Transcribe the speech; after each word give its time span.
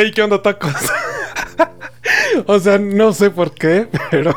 Hey, 0.00 0.12
¿qué 0.14 0.22
onda, 0.22 0.40
tacos? 0.40 0.72
o 2.46 2.60
sea, 2.60 2.78
no 2.78 3.12
sé 3.12 3.30
por 3.30 3.52
qué, 3.52 3.88
pero. 4.12 4.32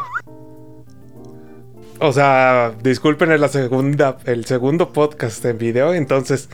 O 1.99 2.11
sea, 2.11 2.73
disculpen 2.81 3.39
la 3.39 3.47
segunda, 3.47 4.18
el 4.25 4.45
segundo 4.45 4.91
podcast 4.91 5.45
en 5.45 5.59
video, 5.59 5.93
entonces, 5.93 6.50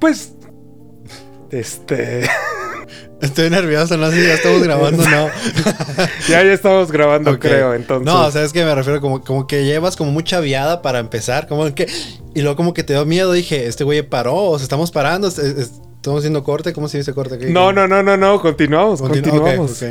pues, 0.00 0.32
este, 1.52 2.28
Estoy 3.20 3.50
nervioso, 3.50 3.96
no 3.96 4.10
sé 4.10 4.20
si 4.20 4.26
ya 4.26 4.34
estamos 4.34 4.64
grabando 4.64 5.08
no. 5.08 5.28
ya 6.28 6.42
ya 6.42 6.52
estamos 6.52 6.90
grabando, 6.90 7.38
creo, 7.38 7.72
entonces. 7.72 8.04
No, 8.04 8.26
o 8.26 8.30
sea, 8.32 8.42
es 8.42 8.52
que 8.52 8.64
me 8.64 8.74
refiero 8.74 9.00
como, 9.00 9.22
como 9.22 9.46
que 9.46 9.64
llevas 9.64 9.94
como 9.94 10.10
mucha 10.10 10.40
viada 10.40 10.82
para 10.82 10.98
empezar, 10.98 11.46
como 11.46 11.72
que... 11.72 11.86
Y 12.34 12.40
luego 12.42 12.56
como 12.56 12.74
que 12.74 12.82
te 12.82 12.94
dio 12.94 13.06
miedo, 13.06 13.30
dije, 13.30 13.66
este 13.66 13.84
güey 13.84 14.02
paró, 14.02 14.34
o 14.34 14.58
sea, 14.58 14.64
estamos 14.64 14.90
parando, 14.90 15.28
es- 15.28 15.38
es- 15.38 15.72
estamos 16.04 16.20
haciendo 16.20 16.44
corte, 16.44 16.74
¿cómo 16.74 16.86
se 16.86 16.98
dice 16.98 17.14
corte? 17.14 17.38
¿Qué- 17.38 17.46
no, 17.46 17.72
no, 17.72 17.88
no, 17.88 18.02
no, 18.02 18.14
no, 18.18 18.38
continuamos, 18.38 19.00
continuamos. 19.00 19.82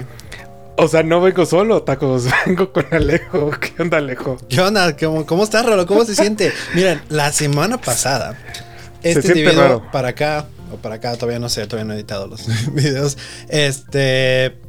O 0.76 0.88
sea, 0.88 1.02
no 1.02 1.20
vengo 1.22 1.44
solo, 1.48 1.82
tacos, 1.82 2.26
vengo 2.46 2.72
con 2.72 2.86
Alejo. 2.92 3.50
¿Qué 3.60 3.82
onda, 3.82 3.98
Alejo? 3.98 4.38
¿Qué 4.48 4.62
onda? 4.62 4.96
¿Cómo, 4.96 5.26
cómo 5.26 5.44
estás, 5.44 5.66
Rolo? 5.66 5.88
¿Cómo 5.88 6.06
se 6.06 6.14
siente? 6.14 6.54
Miren, 6.76 7.02
la 7.10 7.32
semana 7.32 7.80
pasada, 7.82 8.38
este 9.02 9.24
siente 9.24 9.40
individuo 9.40 9.64
raro. 9.64 9.92
para 9.92 10.10
acá, 10.10 10.46
o 10.72 10.78
para 10.78 10.96
acá, 10.96 11.16
todavía 11.16 11.40
no 11.40 11.50
sé, 11.50 11.66
todavía 11.66 11.86
no 11.88 11.94
he 11.94 11.96
editado 11.96 12.28
los 12.28 12.46
videos, 12.74 13.18
este, 13.50 14.60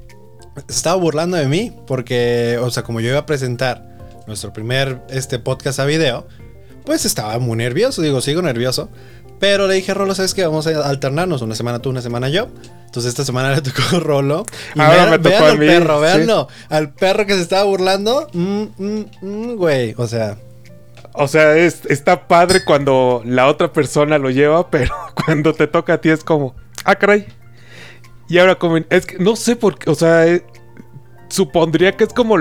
se 0.66 0.74
estaba 0.74 0.96
burlando 0.96 1.36
de 1.36 1.46
mí 1.46 1.76
porque, 1.86 2.58
o 2.58 2.70
sea, 2.70 2.84
como 2.84 3.00
yo 3.00 3.10
iba 3.10 3.18
a 3.18 3.26
presentar 3.26 3.86
nuestro 4.26 4.50
primer 4.54 5.02
este, 5.10 5.38
podcast 5.38 5.78
a 5.78 5.84
video, 5.84 6.26
pues 6.86 7.04
estaba 7.04 7.38
muy 7.38 7.58
nervioso, 7.58 8.00
digo, 8.00 8.22
sigo 8.22 8.40
nervioso. 8.40 8.88
Pero 9.40 9.66
le 9.66 9.74
dije 9.74 9.90
a 9.92 9.94
Rolo, 9.94 10.14
¿sabes 10.14 10.32
qué? 10.34 10.44
Vamos 10.46 10.66
a 10.66 10.88
alternarnos, 10.88 11.42
una 11.42 11.54
semana 11.54 11.80
tú, 11.80 11.90
una 11.90 12.00
semana 12.02 12.28
yo. 12.28 12.48
Entonces 12.86 13.10
esta 13.10 13.24
semana 13.24 13.50
le 13.54 13.60
tocó 13.62 13.82
a 13.96 14.00
Rolo. 14.00 14.46
Y 14.74 14.80
Ahora 14.80 14.94
vean- 15.06 15.10
me 15.10 15.18
tocó 15.18 15.28
vean 15.30 15.42
a 15.44 15.48
al 15.50 15.58
mí, 15.58 15.66
perro, 15.66 15.96
sí. 15.96 16.02
véanlo. 16.02 16.48
Al 16.68 16.92
perro 16.94 17.26
que 17.26 17.34
se 17.34 17.42
estaba 17.42 17.64
burlando. 17.64 18.28
Mm, 18.32 18.62
mm, 18.78 19.04
mm, 19.22 19.56
güey, 19.56 19.94
o 19.98 20.06
sea... 20.06 20.38
O 21.16 21.28
sea, 21.28 21.56
es, 21.56 21.82
está 21.88 22.26
padre 22.26 22.64
cuando 22.64 23.22
la 23.24 23.46
otra 23.46 23.72
persona 23.72 24.18
lo 24.18 24.30
lleva, 24.30 24.68
pero 24.70 24.92
cuando 25.14 25.52
te 25.52 25.66
toca 25.68 25.94
a 25.94 26.00
ti 26.00 26.08
es 26.08 26.24
como, 26.24 26.54
ah, 26.84 26.96
caray. 26.96 27.26
Y 28.28 28.38
ahora 28.38 28.56
como, 28.56 28.78
es 28.78 29.06
que 29.06 29.18
no 29.18 29.36
sé 29.36 29.54
por 29.54 29.78
qué, 29.78 29.90
o 29.90 29.94
sea, 29.94 30.26
eh, 30.26 30.44
supondría 31.28 31.96
que 31.96 32.04
es 32.04 32.12
como 32.12 32.36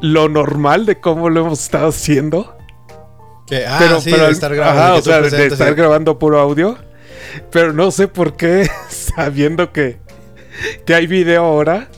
lo 0.00 0.28
normal 0.28 0.86
de 0.86 1.00
cómo 1.00 1.30
lo 1.30 1.40
hemos 1.40 1.60
estado 1.62 1.88
haciendo. 1.88 2.56
Que, 3.46 3.66
ah, 3.66 3.76
pero, 3.78 4.00
sí, 4.00 4.10
pero 4.10 4.26
de 4.26 4.32
estar 4.32 4.54
grabando. 4.54 4.82
ajá, 4.82 4.94
o 4.94 5.02
sea, 5.02 5.20
de, 5.20 5.46
estar 5.46 5.68
sí. 5.68 5.74
grabando 5.74 6.18
puro 6.18 6.38
audio. 6.38 6.78
Pero 7.50 7.72
no 7.72 7.90
sé 7.90 8.08
por 8.08 8.36
qué, 8.36 8.68
sabiendo 8.88 9.72
que, 9.72 9.98
que 10.86 10.94
hay 10.94 11.06
video 11.06 11.44
ahora. 11.44 11.88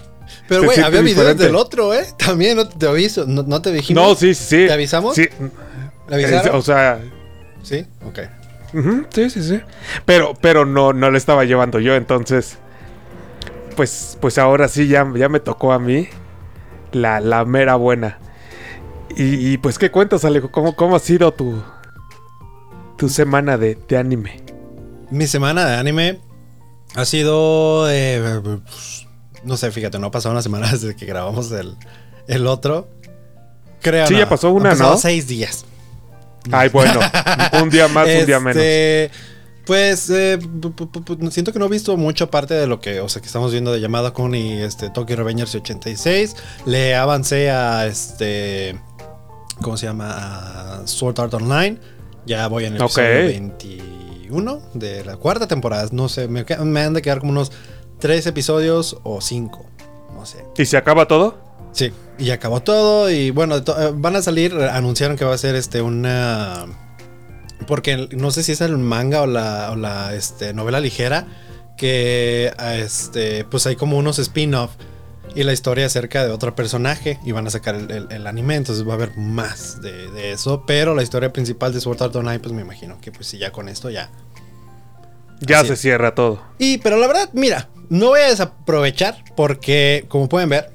Pero, 0.48 0.64
güey, 0.64 0.80
había 0.80 1.00
videos 1.00 1.36
del 1.36 1.56
otro, 1.56 1.94
¿eh? 1.94 2.04
También, 2.18 2.56
no 2.56 2.68
te 2.68 2.86
aviso. 2.86 3.24
No, 3.26 3.42
no 3.42 3.62
te 3.62 3.72
dijimos. 3.72 4.02
No, 4.02 4.14
sí, 4.14 4.34
sí. 4.34 4.66
¿Te 4.66 4.72
avisamos? 4.72 5.14
Sí. 5.14 5.28
Es- 6.10 6.46
o 6.52 6.62
sea, 6.62 7.00
Sí, 7.64 7.86
ok. 8.06 8.18
Sí, 9.10 9.30
sí, 9.30 9.42
sí. 9.42 9.60
Pero, 10.04 10.34
pero 10.40 10.66
no, 10.66 10.92
no 10.92 11.10
le 11.10 11.18
estaba 11.18 11.44
llevando 11.44 11.80
yo, 11.80 11.94
entonces. 11.94 12.58
Pues, 13.76 14.18
pues 14.20 14.38
ahora 14.38 14.68
sí 14.68 14.86
ya, 14.86 15.10
ya 15.16 15.28
me 15.28 15.40
tocó 15.40 15.72
a 15.72 15.78
mí. 15.78 16.08
La, 16.92 17.20
la 17.20 17.44
mera 17.44 17.76
buena. 17.76 18.18
Y, 19.16 19.52
y, 19.52 19.58
pues, 19.58 19.78
¿qué 19.78 19.90
cuentas, 19.90 20.24
Alejo? 20.24 20.50
¿Cómo, 20.50 20.74
cómo 20.74 20.96
ha 20.96 21.00
sido 21.00 21.32
tu. 21.32 21.62
tu 22.96 23.08
semana 23.08 23.56
de, 23.56 23.78
de 23.88 23.96
anime? 23.96 24.42
Mi 25.10 25.26
semana 25.26 25.64
de 25.66 25.76
anime 25.76 26.20
ha 26.94 27.04
sido. 27.04 27.90
eh, 27.90 28.40
pues, 28.42 29.06
no 29.44 29.56
sé, 29.56 29.70
fíjate, 29.70 29.98
no 29.98 30.08
ha 30.08 30.10
pasado 30.10 30.32
una 30.32 30.42
semana 30.42 30.68
desde 30.72 30.96
que 30.96 31.06
grabamos 31.06 31.50
el, 31.52 31.76
el 32.26 32.46
otro. 32.46 32.88
Creo. 33.80 34.06
Sí, 34.06 34.14
no, 34.14 34.20
ya 34.20 34.28
pasó 34.28 34.52
una, 34.52 34.72
han 34.72 34.78
¿no? 34.78 34.96
seis 34.96 35.26
días. 35.28 35.64
Ay, 36.50 36.68
bueno. 36.70 37.00
un 37.62 37.70
día 37.70 37.88
más, 37.88 38.08
un 38.08 38.26
día 38.26 38.40
menos. 38.40 38.56
Este, 38.56 39.10
Pues 39.66 40.10
eh, 40.10 40.38
siento 41.30 41.52
que 41.52 41.58
no 41.58 41.66
he 41.66 41.70
visto 41.70 41.96
mucho 41.96 42.30
parte 42.30 42.54
de 42.54 42.66
lo 42.66 42.80
que, 42.80 43.00
o 43.00 43.08
sea, 43.08 43.22
que 43.22 43.26
estamos 43.26 43.50
viendo 43.52 43.72
de 43.72 43.80
Yamada 43.80 44.12
Kun 44.12 44.34
y 44.34 44.60
este 44.60 44.90
Tokyo 44.90 45.16
Revengers 45.16 45.54
86. 45.54 46.36
Le 46.66 46.94
avancé 46.96 47.50
a 47.50 47.86
este 47.86 48.78
¿cómo 49.62 49.76
se 49.76 49.86
llama? 49.86 50.10
A 50.80 50.86
Sword 50.86 51.20
Art 51.20 51.34
Online. 51.34 51.78
Ya 52.26 52.46
voy 52.48 52.64
en 52.64 52.74
el 52.76 52.82
Ok. 52.82 52.98
episodio 52.98 53.26
21 53.26 54.62
de 54.74 55.04
la 55.04 55.16
cuarta 55.16 55.46
temporada. 55.46 55.88
No 55.92 56.08
sé, 56.08 56.28
me, 56.28 56.44
me 56.64 56.80
han 56.80 56.94
de 56.94 57.02
quedar 57.02 57.20
como 57.20 57.32
unos 57.32 57.52
tres 57.98 58.26
episodios 58.26 58.98
o 59.02 59.20
cinco. 59.20 59.66
No 60.14 60.24
sé. 60.26 60.44
¿Y 60.56 60.64
se 60.64 60.76
acaba 60.76 61.06
todo? 61.06 61.38
Sí, 61.72 61.92
y 62.18 62.30
acabó 62.30 62.62
todo 62.62 63.10
y 63.10 63.30
bueno, 63.30 63.62
to- 63.64 63.80
eh, 63.80 63.92
van 63.94 64.14
a 64.16 64.22
salir, 64.22 64.54
anunciaron 64.54 65.16
que 65.16 65.24
va 65.24 65.34
a 65.34 65.38
ser 65.38 65.54
este 65.56 65.82
una... 65.82 66.66
Porque 67.66 68.08
no 68.16 68.30
sé 68.30 68.42
si 68.42 68.52
es 68.52 68.60
el 68.60 68.76
manga 68.78 69.22
o 69.22 69.26
la, 69.26 69.70
o 69.72 69.76
la 69.76 70.14
este, 70.14 70.52
novela 70.54 70.80
ligera, 70.80 71.26
que 71.76 72.52
este, 72.76 73.44
pues 73.44 73.66
hay 73.66 73.74
como 73.76 73.96
unos 73.98 74.18
spin-off 74.18 74.70
y 75.34 75.42
la 75.42 75.52
historia 75.52 75.86
acerca 75.86 76.24
de 76.24 76.30
otro 76.32 76.54
personaje 76.54 77.18
y 77.24 77.32
van 77.32 77.46
a 77.46 77.50
sacar 77.50 77.74
el, 77.74 77.90
el- 77.90 78.06
el 78.12 78.26
anime, 78.26 78.54
entonces 78.56 78.86
va 78.86 78.92
a 78.92 78.94
haber 78.96 79.16
más 79.16 79.80
de, 79.80 80.10
de 80.12 80.32
eso, 80.32 80.64
pero 80.66 80.94
la 80.94 81.02
historia 81.02 81.32
principal 81.32 81.72
de 81.72 81.80
Sword 81.80 82.02
Art 82.02 82.16
Online, 82.16 82.38
pues 82.40 82.52
me 82.54 82.62
imagino 82.62 83.00
que 83.00 83.10
pues 83.12 83.26
sí, 83.26 83.38
ya 83.38 83.50
con 83.52 83.68
esto 83.68 83.90
ya. 83.90 84.10
Ya 85.40 85.58
Así 85.58 85.68
se 85.68 85.74
es. 85.74 85.80
cierra 85.80 86.14
todo. 86.14 86.40
Y, 86.58 86.78
pero 86.78 86.96
la 86.96 87.06
verdad, 87.06 87.28
mira, 87.32 87.68
no 87.90 88.06
voy 88.08 88.20
a 88.20 88.28
desaprovechar 88.28 89.24
porque, 89.36 90.06
como 90.08 90.28
pueden 90.28 90.48
ver, 90.48 90.72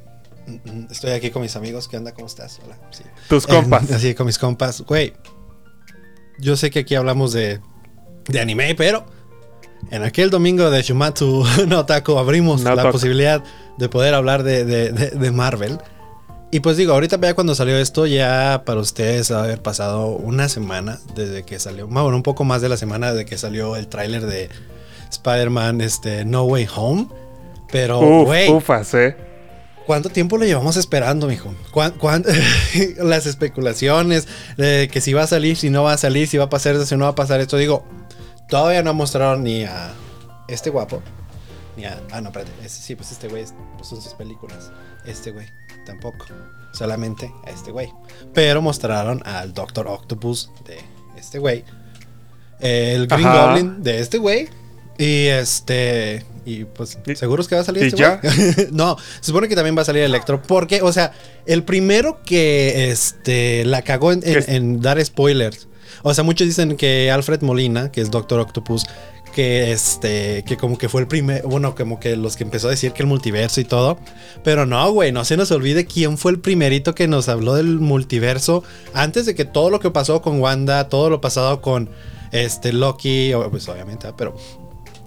estoy 0.91 1.11
aquí 1.11 1.31
con 1.31 1.41
mis 1.41 1.55
amigos. 1.55 1.87
¿Qué 1.87 1.97
onda? 1.97 2.13
¿Cómo 2.13 2.27
estás? 2.27 2.59
Hola. 2.65 2.77
Sí. 2.91 3.03
Tus 3.29 3.47
compas. 3.47 3.89
Eh, 3.89 3.93
así, 3.95 4.13
con 4.13 4.25
mis 4.27 4.37
compas. 4.37 4.81
Güey, 4.81 5.13
yo 6.39 6.55
sé 6.57 6.69
que 6.69 6.79
aquí 6.79 6.95
hablamos 6.95 7.31
de, 7.33 7.61
de 8.27 8.39
anime, 8.39 8.75
pero 8.75 9.05
en 9.91 10.03
aquel 10.03 10.29
domingo 10.29 10.69
de 10.69 10.81
Shumatsu 10.81 11.43
no 11.67 11.85
Taco 11.85 12.19
abrimos 12.19 12.61
No 12.61 12.75
la 12.75 12.91
posibilidad 12.91 13.43
de 13.77 13.89
poder 13.89 14.13
hablar 14.13 14.43
de, 14.43 14.65
de- 14.65 14.91
de- 14.91 15.11
de 15.11 15.31
Marvel. 15.31 15.77
Y 16.51 16.61
pues 16.61 16.77
digo, 16.77 16.93
ahorita 16.93 17.19
ya 17.21 17.35
cuando 17.35 17.53
salió 17.53 17.77
esto, 17.77 18.07
ya 18.07 18.63
para 18.65 18.79
ustedes 18.79 19.31
va 19.31 19.41
a 19.41 19.43
haber 19.43 19.61
pasado 19.61 20.07
una 20.07 20.49
semana 20.49 20.97
desde 21.13 21.43
que 21.43 21.59
salió, 21.59 21.87
bueno, 21.87 22.15
un 22.15 22.23
poco 22.23 22.43
más 22.43 22.61
de 22.63 22.69
la 22.69 22.77
semana 22.77 23.11
desde 23.13 23.25
que 23.25 23.37
salió 23.37 23.75
el 23.75 23.87
tráiler 23.87 24.25
de 24.25 24.49
Spider-Man 25.11 25.81
este, 25.81 26.25
No 26.25 26.43
Way 26.45 26.67
Home. 26.75 27.07
Pero, 27.71 27.99
Uf, 27.99 28.25
güey, 28.25 28.49
ufas, 28.51 28.93
eh. 28.95 29.15
¿Cuánto 29.85 30.09
tiempo 30.09 30.37
lo 30.37 30.45
llevamos 30.45 30.75
esperando, 30.75 31.27
mijo? 31.27 31.53
¿Cuán- 31.71 31.91
cuán- 31.99 32.25
las 32.97 33.27
especulaciones 33.27 34.27
de 34.57 34.87
que 34.91 35.01
si 35.01 35.13
va 35.13 35.23
a 35.23 35.27
salir, 35.27 35.55
si 35.55 35.69
no 35.69 35.83
va 35.83 35.93
a 35.93 35.97
salir, 35.97 36.27
si 36.27 36.37
va 36.37 36.45
a 36.45 36.49
pasar 36.49 36.73
esto, 36.73 36.85
si 36.87 36.95
no 36.95 37.05
va 37.05 37.11
a 37.11 37.15
pasar 37.15 37.39
esto. 37.41 37.57
Digo, 37.57 37.85
todavía 38.49 38.83
no 38.83 38.93
mostraron 38.93 39.43
ni 39.43 39.63
a 39.63 39.93
este 40.47 40.69
guapo, 40.69 41.01
ni 41.77 41.85
a... 41.85 42.01
Ah, 42.11 42.21
no, 42.21 42.29
espérate. 42.29 42.51
ese 42.63 42.81
sí, 42.81 42.95
pues 42.95 43.11
este 43.11 43.27
güey 43.27 43.43
es- 43.43 43.53
pues 43.77 43.87
son 43.87 44.01
sus 44.01 44.13
películas. 44.13 44.71
Este 45.05 45.31
güey, 45.31 45.47
tampoco. 45.85 46.25
Solamente 46.73 47.31
a 47.45 47.49
este 47.51 47.71
güey. 47.71 47.91
Pero 48.33 48.61
mostraron 48.61 49.21
al 49.25 49.53
Doctor 49.53 49.87
Octopus 49.87 50.51
de 50.65 50.77
este 51.17 51.39
güey. 51.39 51.63
El 52.59 53.07
Green 53.07 53.25
Ajá. 53.25 53.47
Goblin 53.47 53.81
de 53.81 53.99
este 53.99 54.17
güey. 54.17 54.49
Y 54.97 55.27
este. 55.27 56.25
Y 56.45 56.65
pues, 56.65 56.97
¿seguros 57.15 57.47
que 57.47 57.55
va 57.55 57.61
a 57.61 57.63
salir 57.63 57.83
este 57.85 57.97
ya. 57.97 58.17
güey? 58.21 58.67
no, 58.71 58.97
se 59.21 59.27
supone 59.27 59.47
que 59.47 59.55
también 59.55 59.77
va 59.77 59.81
a 59.83 59.85
salir 59.85 60.03
Electro. 60.03 60.41
Porque, 60.43 60.81
o 60.81 60.91
sea, 60.91 61.13
el 61.45 61.63
primero 61.63 62.21
que 62.25 62.91
este, 62.91 63.63
la 63.65 63.81
cagó 63.81 64.11
en 64.11 64.81
dar 64.81 65.03
spoilers. 65.03 65.68
O 66.03 66.13
sea, 66.13 66.23
muchos 66.23 66.47
dicen 66.47 66.75
que 66.77 67.11
Alfred 67.11 67.41
Molina, 67.41 67.91
que 67.91 68.01
es 68.01 68.11
Doctor 68.11 68.39
Octopus, 68.39 68.85
que 69.33 69.71
este, 69.71 70.43
que 70.47 70.57
como 70.57 70.77
que 70.77 70.89
fue 70.89 71.01
el 71.01 71.07
primer, 71.07 71.43
bueno, 71.43 71.75
como 71.75 71.99
que 71.99 72.15
los 72.15 72.35
que 72.35 72.43
empezó 72.43 72.67
a 72.67 72.71
decir 72.71 72.93
que 72.93 73.03
el 73.03 73.07
multiverso 73.07 73.61
y 73.61 73.63
todo. 73.65 73.99
Pero 74.43 74.65
no, 74.65 74.91
güey, 74.91 75.11
no 75.11 75.23
se 75.23 75.37
nos 75.37 75.51
olvide 75.51 75.85
quién 75.85 76.17
fue 76.17 76.31
el 76.31 76.39
primerito 76.39 76.95
que 76.95 77.07
nos 77.07 77.29
habló 77.29 77.53
del 77.53 77.79
multiverso 77.79 78.63
antes 78.93 79.25
de 79.27 79.35
que 79.35 79.45
todo 79.45 79.69
lo 79.69 79.79
que 79.79 79.91
pasó 79.91 80.21
con 80.21 80.39
Wanda, 80.41 80.89
todo 80.89 81.09
lo 81.09 81.21
pasado 81.21 81.61
con 81.61 81.89
este 82.31 82.73
Loki, 82.73 83.31
pues 83.51 83.67
obviamente, 83.69 84.07
ah, 84.07 84.13
pero 84.17 84.35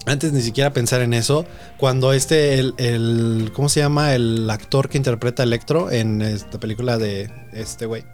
antes 0.06 0.32
ni 0.32 0.42
siquiera 0.42 0.72
pensar 0.72 1.00
en 1.02 1.14
eso, 1.14 1.44
cuando 1.78 2.12
este, 2.12 2.58
el, 2.58 2.74
el- 2.78 3.50
¿cómo 3.54 3.68
se 3.68 3.80
llama? 3.80 4.14
El 4.14 4.48
actor 4.50 4.88
que 4.88 4.98
interpreta 4.98 5.42
Electro 5.44 5.90
en 5.90 6.22
esta 6.22 6.58
película 6.58 6.96
de 6.98 7.30
este 7.52 7.86
güey. 7.86 8.04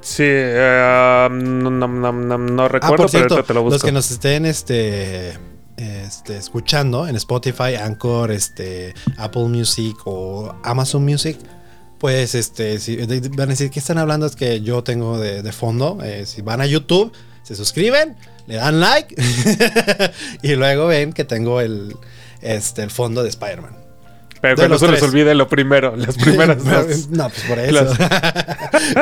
Sí, 0.00 0.24
eh, 0.26 1.28
no, 1.30 1.70
no, 1.70 1.88
no, 1.88 2.12
no, 2.12 2.38
no 2.38 2.68
recuerdo, 2.68 2.94
ah, 2.94 2.96
por 2.96 3.10
cierto, 3.10 3.28
pero 3.28 3.34
ahorita 3.36 3.46
te 3.46 3.54
lo 3.54 3.62
busco. 3.62 3.74
los 3.74 3.82
que 3.82 3.92
nos 3.92 4.10
estén 4.10 4.46
este, 4.46 5.32
este, 5.76 6.36
escuchando 6.36 7.06
en 7.06 7.16
Spotify, 7.16 7.74
Anchor, 7.80 8.30
este, 8.30 8.94
Apple 9.16 9.44
Music 9.44 9.96
o 10.04 10.54
Amazon 10.62 11.04
Music, 11.04 11.38
pues 11.98 12.34
este, 12.34 12.78
si, 12.78 12.96
van 12.96 13.40
a 13.40 13.46
decir, 13.46 13.70
¿qué 13.70 13.80
están 13.80 13.98
hablando? 13.98 14.26
Es 14.26 14.36
que 14.36 14.60
yo 14.60 14.84
tengo 14.84 15.18
de, 15.18 15.42
de 15.42 15.52
fondo. 15.52 15.98
eh, 16.02 16.26
si 16.26 16.42
van 16.42 16.60
a 16.60 16.66
YouTube, 16.66 17.12
se 17.42 17.56
suscriben, 17.56 18.16
le 18.46 18.56
dan 18.56 18.78
like 18.78 19.14
y 20.42 20.54
luego 20.54 20.86
ven 20.86 21.12
que 21.12 21.24
tengo 21.24 21.60
el, 21.60 21.96
este, 22.40 22.82
el 22.82 22.90
fondo 22.90 23.22
de 23.22 23.30
Spider-Man. 23.30 23.87
Pero 24.40 24.54
De 24.56 24.62
que 24.62 24.68
no 24.68 24.74
los 24.74 24.80
se 24.80 24.88
les 24.88 24.98
tres. 25.00 25.10
olvide 25.10 25.34
lo 25.34 25.48
primero, 25.48 25.96
las 25.96 26.16
primeras 26.18 26.64
dos. 26.64 27.08
no, 27.10 27.28
pues 27.28 27.42
por 27.42 27.58
eso. 27.58 27.92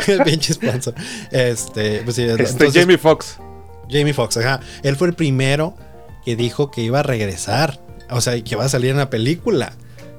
el 0.13 0.23
pinche 0.23 0.55
sponsor. 0.55 0.95
Este, 1.31 2.01
pues 2.05 2.17
sí, 2.17 2.23
Este, 2.23 2.43
entonces- 2.43 2.75
Jamie 2.75 2.99
Foxx. 2.99 3.39
Jamie 3.91 4.15
Foxx, 4.15 4.39
ajá. 4.39 4.61
Él 4.83 4.97
fue 4.97 5.09
el 5.09 5.15
primero 5.15 5.75
que 6.25 6.37
dijo 6.37 6.71
que 6.71 6.81
iba 6.83 7.01
a 7.01 7.03
regresar. 7.03 7.81
O 8.11 8.21
sea, 8.21 8.41
que 8.43 8.57
va 8.57 8.65
a 8.65 8.69
salir 8.69 8.91
en 8.91 8.97
la 8.97 9.11
película 9.11 9.73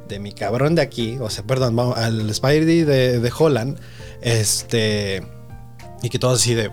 de 0.08 0.20
mi 0.20 0.32
cabrón 0.34 0.76
de 0.76 0.82
aquí. 0.82 1.18
O 1.20 1.30
sea, 1.30 1.44
perdón, 1.46 1.76
vamos, 1.76 1.98
al 1.98 2.34
Spidey 2.34 2.84
de, 2.84 3.20
de 3.20 3.32
Holland. 3.38 3.80
Este. 4.22 5.24
Y 6.04 6.10
que 6.10 6.20
todos 6.20 6.40
así 6.42 6.54
de. 6.54 6.70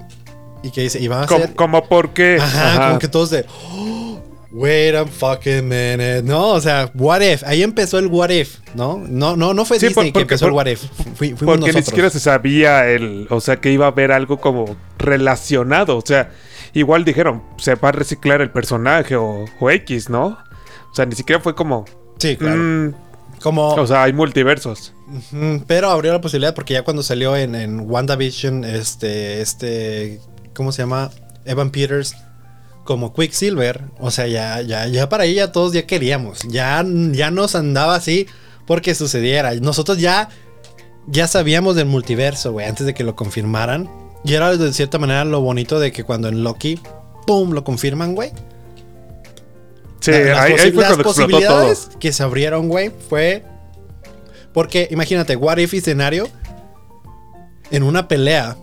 Y 0.62 0.70
que 0.70 0.82
dice, 0.82 1.00
y 1.00 1.08
va 1.08 1.23
a 1.23 1.29
ser. 1.29 1.55
como 1.55 1.88
porque. 1.88 2.38
Ajá, 2.41 2.73
ajá. 2.75 2.87
como 2.88 2.99
que 2.99 3.08
todos 3.08 3.31
de. 3.31 3.44
"Oh, 3.70 4.14
wait 4.55 4.95
a 4.95 5.05
fucking 5.06 5.62
minute. 5.69 6.23
No, 6.23 6.51
o 6.53 6.61
sea, 6.61 6.91
what 6.95 7.21
if. 7.21 7.43
Ahí 7.45 7.62
empezó 7.62 7.99
el 7.99 8.06
what 8.06 8.31
if, 8.31 8.59
¿no? 8.75 9.03
No, 9.09 9.37
no, 9.37 9.53
no 9.53 9.65
fue 9.65 9.79
Sí, 9.79 9.89
Disney 9.89 9.95
por- 9.95 10.05
que 10.05 10.12
porque- 10.12 10.35
empezó 10.35 10.47
el 10.47 10.53
what 10.53 10.67
if. 10.67 10.83
Fui- 10.83 11.35
fuimos 11.35 11.39
Porque 11.39 11.56
nosotros. 11.59 11.75
ni 11.77 11.83
siquiera 11.83 12.11
se 12.11 12.21
sabía 12.21 12.89
el. 12.89 13.27
O 13.31 13.41
sea, 13.41 13.56
que 13.61 13.71
iba 13.73 13.87
a 13.87 13.89
haber 13.89 14.12
algo 14.12 14.41
como 14.41 14.77
relacionado. 14.99 15.97
O 15.97 16.03
sea, 16.05 16.31
igual 16.73 17.05
dijeron, 17.05 17.43
se 17.59 17.75
va 17.75 17.89
a 17.91 17.93
reciclar 17.93 18.41
el 18.41 18.51
personaje 18.51 19.17
o, 19.17 19.45
o 19.61 19.71
X, 19.71 20.09
¿no? 20.09 20.39
O 20.91 20.95
sea, 20.95 21.06
ni 21.06 21.15
siquiera 21.15 21.41
fue 21.41 21.55
como. 21.55 21.85
Sí, 22.19 22.37
claro. 22.37 22.56
mm, 22.62 22.95
como. 23.43 23.75
o 23.75 23.87
sea, 23.87 24.05
hay 24.05 24.12
multiversos. 24.12 24.95
Pero 25.67 25.91
abrió 25.91 26.12
la 26.12 26.21
posibilidad 26.21 26.55
porque 26.55 26.75
ya 26.75 26.83
cuando 26.83 27.03
salió 27.03 27.37
en, 27.37 27.55
en 27.55 27.81
WandaVision, 27.81 28.65
este, 28.65 29.41
este, 29.43 30.21
¿cómo 30.55 30.73
se 30.73 30.83
llama? 30.83 31.11
Evan 31.45 31.71
Peters 31.71 32.15
como 32.85 33.13
Quicksilver, 33.15 33.83
o 33.99 34.11
sea, 34.11 34.27
ya, 34.27 34.61
ya, 34.61 34.87
ya 34.87 35.09
para 35.09 35.25
ella 35.25 35.51
todos 35.53 35.73
ya 35.73 35.87
queríamos, 35.87 36.41
ya, 36.49 36.85
ya 37.13 37.31
nos 37.31 37.55
andaba 37.55 37.95
así 37.95 38.27
porque 38.67 38.95
sucediera. 38.95 39.55
Nosotros 39.55 39.99
ya, 39.99 40.29
ya 41.07 41.27
sabíamos 41.27 41.77
del 41.77 41.87
multiverso, 41.87 42.53
güey, 42.53 42.67
antes 42.67 42.87
de 42.87 42.95
que 42.95 43.05
lo 43.05 43.17
confirmaran. 43.17 43.91
Y 44.25 44.35
era 44.35 44.57
de 44.57 44.73
cierta 44.73 44.99
manera 44.99 45.25
lo 45.25 45.41
bonito 45.41 45.79
de 45.81 45.93
que 45.93 46.05
cuando 46.05 46.29
en 46.29 46.43
Loki, 46.45 46.81
¡pum!, 47.27 47.51
lo 47.53 47.63
confirman, 47.65 48.15
güey. 48.15 48.33
Sí, 50.01 50.11
La- 50.13 50.19
las 50.21 50.39
ahí, 50.41 50.53
ahí 50.53 50.73
fue 50.73 50.83
las 50.83 50.93
explotó 50.93 51.03
todo. 51.03 51.03
posibilidades 51.03 51.89
que 51.99 52.13
se 52.13 52.23
abrieron, 52.23 52.69
güey, 52.69 52.91
fue. 53.09 53.45
Porque 54.53 54.89
imagínate, 54.91 55.37
what 55.37 55.59
if 55.59 55.75
escenario. 55.75 56.29
En 57.71 57.83
una 57.83 58.09
pelea. 58.09 58.57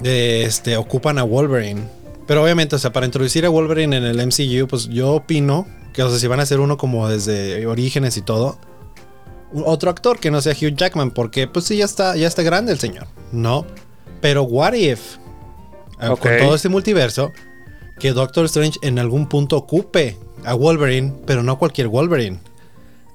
de, 0.00 0.44
este, 0.44 0.76
ocupan 0.76 1.18
a 1.18 1.22
Wolverine. 1.22 1.82
Pero 2.26 2.42
obviamente, 2.42 2.76
o 2.76 2.78
sea, 2.78 2.92
para 2.92 3.06
introducir 3.06 3.46
a 3.46 3.48
Wolverine 3.48 3.96
en 3.96 4.04
el 4.04 4.26
MCU, 4.26 4.66
pues 4.66 4.88
yo 4.88 5.12
opino 5.12 5.66
que, 5.92 6.02
o 6.02 6.10
sea, 6.10 6.18
si 6.18 6.26
van 6.26 6.40
a 6.40 6.42
hacer 6.42 6.60
uno 6.60 6.76
como 6.76 7.08
desde 7.08 7.66
orígenes 7.66 8.16
y 8.16 8.22
todo. 8.22 8.58
Otro 9.64 9.90
actor 9.90 10.18
que 10.18 10.30
no 10.30 10.40
sea 10.40 10.52
Hugh 10.52 10.74
Jackman, 10.74 11.12
porque 11.12 11.46
pues 11.46 11.66
sí, 11.66 11.76
ya 11.76 11.84
está, 11.84 12.16
ya 12.16 12.26
está 12.26 12.42
grande 12.42 12.72
el 12.72 12.78
señor. 12.78 13.06
No. 13.32 13.64
Pero 14.20 14.42
what 14.42 14.74
if. 14.74 15.16
Ok. 16.00 16.20
Con 16.20 16.38
todo 16.38 16.54
este 16.54 16.68
multiverso 16.68 17.32
que 17.98 18.12
Doctor 18.12 18.44
Strange 18.46 18.78
en 18.82 18.98
algún 18.98 19.28
punto 19.28 19.56
ocupe 19.56 20.18
a 20.44 20.54
Wolverine, 20.54 21.14
pero 21.26 21.42
no 21.42 21.58
cualquier 21.58 21.88
Wolverine, 21.88 22.40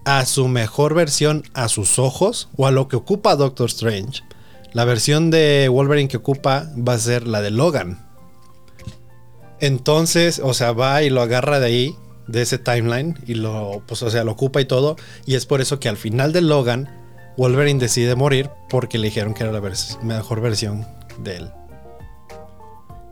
a 0.06 0.26
su 0.26 0.48
mejor 0.48 0.96
versión 0.96 1.44
a 1.54 1.68
sus 1.68 2.00
ojos 2.00 2.50
o 2.58 2.66
a 2.66 2.72
lo 2.72 2.88
que 2.88 2.96
ocupa 2.96 3.36
Doctor 3.36 3.68
Strange. 3.68 4.24
La 4.74 4.86
versión 4.86 5.32
de 5.32 5.68
Wolverine 5.70 6.08
que 6.08 6.18
ocupa 6.18 6.72
va 6.78 6.94
a 6.94 6.98
ser 6.98 7.28
la 7.28 7.42
de 7.42 7.52
Logan. 7.52 8.11
Entonces, 9.62 10.42
o 10.44 10.54
sea, 10.54 10.74
va 10.74 11.02
y 11.04 11.10
lo 11.10 11.22
agarra 11.22 11.60
de 11.60 11.66
ahí, 11.68 11.96
de 12.28 12.42
ese 12.42 12.58
timeline, 12.58 13.18
y 13.28 13.36
lo, 13.36 13.82
pues, 13.88 14.02
o 14.04 14.10
sea, 14.10 14.24
lo 14.24 14.34
ocupa 14.34 14.60
y 14.60 14.66
todo. 14.66 14.98
Y 15.26 15.36
es 15.36 15.46
por 15.46 15.62
eso 15.62 15.80
que 15.80 15.88
al 15.90 15.98
final 15.98 16.34
de 16.34 16.42
Logan, 16.42 16.90
Wolverine 17.38 17.80
decide 17.80 18.16
morir 18.16 18.50
porque 18.70 18.98
le 18.98 19.06
dijeron 19.08 19.34
que 19.34 19.44
era 19.44 19.52
la 19.54 19.60
vers- 19.62 20.00
mejor 20.02 20.42
versión 20.42 20.86
de 21.24 21.38
él 21.38 21.52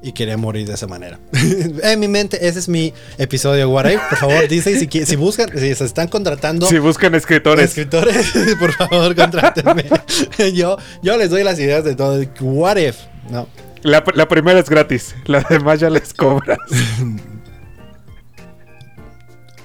y 0.01 0.13
quería 0.13 0.37
morir 0.37 0.65
de 0.65 0.73
esa 0.75 0.87
manera. 0.87 1.19
en 1.83 1.99
mi 1.99 2.07
mente, 2.07 2.47
ese 2.47 2.59
es 2.59 2.69
mi 2.69 2.93
episodio 3.17 3.57
de 3.59 3.65
What 3.65 3.89
If. 3.89 3.99
Por 4.09 4.17
favor, 4.17 4.47
Disney, 4.47 4.75
si, 4.75 5.05
si 5.05 5.15
buscan, 5.17 5.49
si 5.57 5.75
se 5.75 5.83
están 5.85 6.07
contratando 6.07 6.65
Si 6.67 6.79
buscan 6.79 7.15
escritores. 7.15 7.65
escritores, 7.69 8.25
por 8.59 8.71
favor, 8.71 9.13
contrátenme. 9.15 9.83
yo, 10.53 10.77
yo 11.03 11.17
les 11.17 11.29
doy 11.29 11.43
las 11.43 11.59
ideas 11.59 11.83
de 11.83 11.95
todo. 11.95 12.21
What 12.39 12.77
If. 12.77 12.95
No. 13.29 13.47
La, 13.83 14.03
la 14.13 14.27
primera 14.27 14.59
es 14.59 14.69
gratis, 14.69 15.15
la 15.25 15.41
demás 15.41 15.79
ya 15.79 15.89
les 15.89 16.13
cobras. 16.13 16.57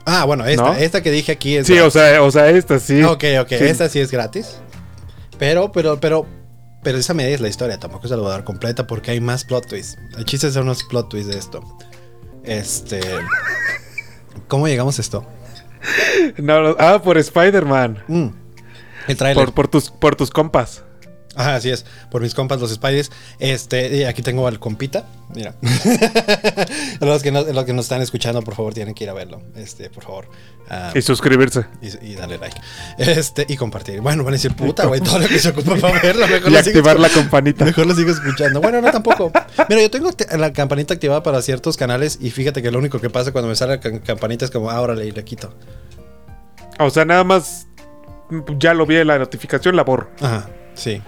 Ah, 0.06 0.25
bueno, 0.26 0.44
esta, 0.44 0.62
¿No? 0.62 0.75
esta 0.75 1.02
que 1.02 1.11
dije 1.11 1.32
aquí 1.32 1.56
es. 1.56 1.66
Sí, 1.66 1.78
o 1.78 1.90
sea, 1.90 2.22
o 2.22 2.31
sea, 2.31 2.50
esta 2.50 2.78
sí. 2.78 3.02
Ok, 3.02 3.25
ok, 3.40 3.49
Sí. 3.49 3.55
esta 3.64 3.88
sí 3.88 4.00
es 4.00 4.11
gratis. 4.11 4.58
Pero, 5.38 5.72
pero, 5.72 5.99
pero, 5.99 6.26
pero 6.82 6.99
esa 6.99 7.14
media 7.14 7.34
es 7.34 7.40
la 7.40 7.49
historia. 7.49 7.78
Tampoco 7.78 8.06
se 8.06 8.14
la 8.14 8.20
voy 8.20 8.28
a 8.28 8.32
dar 8.34 8.44
completa 8.44 8.87
porque 8.87 9.12
hay 9.12 9.20
más 9.20 9.44
plot 9.44 9.66
twists. 9.66 9.96
El 10.19 10.26
chiste 10.26 10.49
es 10.49 10.56
unos 10.56 10.84
plot 10.84 11.08
twists 11.08 11.32
de 11.32 11.38
esto. 11.38 11.78
Este. 12.43 13.00
¿Cómo 14.49 14.69
llegamos 14.69 14.99
a 14.99 15.00
esto? 15.00 15.26
No, 16.37 16.76
ah, 16.78 17.00
por 17.02 17.16
Spider-Man. 17.16 18.05
Mm, 18.06 18.26
el 19.08 19.16
trailer. 19.16 19.43
Por, 19.46 19.55
por, 19.55 19.69
tus, 19.69 19.90
por 19.90 20.16
tus 20.16 20.31
compas. 20.31 20.83
Ajá, 21.36 21.56
así 21.56 21.70
es. 21.70 21.84
Por 22.10 22.22
mis 22.22 22.34
compas, 22.34 22.60
los 22.60 22.70
Spideys. 22.72 23.10
Este, 23.38 24.06
aquí 24.06 24.22
tengo 24.22 24.46
al 24.46 24.58
compita. 24.60 25.04
Mira. 25.34 25.54
los, 27.00 27.22
que 27.22 27.32
no- 27.32 27.42
los 27.42 27.64
que 27.64 27.72
nos 27.72 27.84
están 27.86 28.02
escuchando, 28.02 28.42
por 28.42 28.54
favor, 28.54 28.75
tienen 28.75 28.94
que 28.94 29.04
ir 29.04 29.10
a 29.10 29.14
verlo. 29.14 29.42
Este, 29.56 29.90
por 29.90 30.04
favor. 30.04 30.28
Ah, 30.70 30.92
Y 30.94 31.02
suscribirse. 31.02 31.66
y, 31.82 32.12
y 32.12 32.14
darle 32.14 32.38
like. 32.38 32.56
Este, 32.98 33.44
y 33.48 33.56
compartir. 33.56 34.00
Bueno, 34.00 34.25
van 34.25 34.32
a 34.34 34.36
decir, 34.36 34.54
puta, 34.54 34.86
güey, 34.86 35.00
todo 35.00 35.19
lo 35.19 35.28
que 35.28 35.38
se 35.38 35.50
ocupa 35.50 35.76
para 35.76 36.00
verlo. 36.02 36.26
Mejor 36.26 36.50
Y 36.50 36.52
lo 36.54 36.58
sigo 36.62 36.78
activar 36.78 37.00
la 37.00 37.08
campanita. 37.08 37.64
Mejor 37.64 37.87
lo 37.87 37.94
sigo 37.94 38.10
escuchando. 38.10 38.60
Bueno, 38.60 38.80
no 38.80 38.90
tampoco. 38.90 39.30
Mira, 39.69 39.82
yo 39.82 39.90
tengo 39.90 40.12
te- 40.12 40.37
la 40.38 40.52
campanita 40.52 40.94
activada 40.94 41.22
para 41.22 41.42
ciertos 41.42 41.76
canales 41.76 42.19
y 42.20 42.30
fíjate 42.30 42.62
que 42.62 42.70
lo 42.70 42.78
único 42.78 43.00
que 43.00 43.10
pasa 43.10 43.32
cuando 43.32 43.48
me 43.48 43.56
sale 43.56 43.76
la 43.76 43.80
cam- 43.82 44.02
campanita 44.02 44.44
es 44.44 44.50
como, 44.50 44.70
ah, 44.70 44.80
órale, 44.80 45.06
y 45.06 45.10
le 45.10 45.25
quito. 45.25 45.52
O 46.78 46.90
sea, 46.90 47.04
nada 47.04 47.25
más. 47.25 47.66
Ya 48.59 48.73
lo 48.73 48.87
vi 48.87 48.97
en 48.97 49.06
la 49.06 49.18
notificación, 49.18 49.76
la 49.76 49.85
borro. 49.85 50.09
Ajá, 50.20 50.49
sí. 50.75 51.02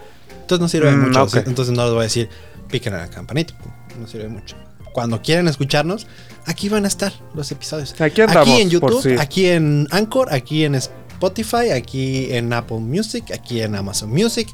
Entonces 0.46 0.60
no 0.60 0.68
sirve 0.68 0.90
de 0.92 0.96
Mm, 0.96 1.08
mucho. 1.08 1.38
Entonces 1.44 1.74
no 1.74 1.82
les 1.82 1.92
voy 1.92 2.00
a 2.00 2.04
decir, 2.04 2.28
piquen 2.70 2.94
a 2.94 2.98
la 2.98 3.08
campanita. 3.08 3.52
No 4.00 4.06
sirve 4.06 4.24
de 4.24 4.30
mucho. 4.30 4.54
Cuando 4.92 5.20
quieran 5.20 5.48
escucharnos, 5.48 6.06
aquí 6.44 6.68
van 6.68 6.84
a 6.84 6.88
estar 6.88 7.12
los 7.34 7.50
episodios. 7.50 8.00
Aquí 8.00 8.20
andamos, 8.20 8.48
Aquí 8.48 8.60
en 8.62 8.70
YouTube, 8.70 9.18
aquí 9.18 9.46
en 9.48 9.88
Anchor, 9.90 10.32
aquí 10.32 10.64
en 10.64 10.76
Spotify, 10.76 11.70
aquí 11.74 12.32
en 12.32 12.52
Apple 12.52 12.78
Music, 12.78 13.24
aquí 13.34 13.60
en 13.60 13.74
Amazon 13.74 14.10
Music. 14.10 14.48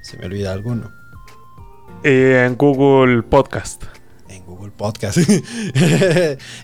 Se 0.00 0.16
me 0.16 0.24
olvida 0.24 0.52
alguno. 0.54 0.90
Y 2.02 2.08
en 2.08 2.56
Google 2.56 3.22
Podcast. 3.22 3.84
En 4.30 4.46
Google 4.46 4.72
Podcast. 4.74 5.18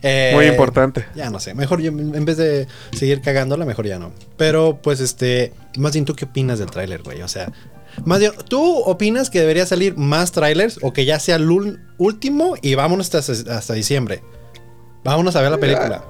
Eh, 0.02 0.33
Muy 0.35 0.47
importante. 0.47 1.04
Ya 1.14 1.28
no 1.28 1.38
sé, 1.38 1.52
mejor 1.54 1.83
yo 1.83 1.90
en 1.90 2.25
vez 2.25 2.38
de 2.38 2.66
seguir 2.92 3.21
cagándola, 3.21 3.66
mejor 3.66 3.87
ya 3.87 3.99
no. 3.99 4.11
Pero 4.38 4.80
pues 4.83 5.00
este, 5.00 5.52
más 5.76 5.92
bien 5.92 6.07
tú 6.07 6.14
qué 6.14 6.25
opinas 6.25 6.59
del 6.59 6.71
tráiler, 6.71 7.02
güey? 7.02 7.21
O 7.21 7.28
sea, 7.28 7.52
más 8.04 8.18
bien, 8.20 8.32
¿tú 8.49 8.78
opinas 8.80 9.30
que 9.30 9.40
debería 9.40 9.66
salir 9.66 9.97
más 9.97 10.32
trailers 10.32 10.78
o 10.82 10.92
que 10.92 11.04
ya 11.04 11.18
sea 11.20 11.37
el 11.37 11.78
último 11.99 12.54
y 12.62 12.75
vámonos 12.75 13.14
hasta, 13.14 13.32
hasta 13.56 13.75
diciembre? 13.75 14.23
Vámonos 15.04 15.37
a 15.37 15.42
ver 15.42 15.50
la 15.50 15.59
película. 15.59 16.04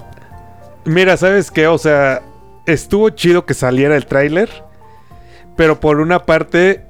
Mira, 0.84 1.16
¿sabes 1.16 1.50
qué? 1.50 1.66
O 1.66 1.78
sea, 1.78 2.22
estuvo 2.66 3.10
chido 3.10 3.46
que 3.46 3.54
saliera 3.54 3.96
el 3.96 4.06
tráiler. 4.06 4.48
Pero 5.56 5.78
por 5.78 6.00
una 6.00 6.24
parte, 6.24 6.84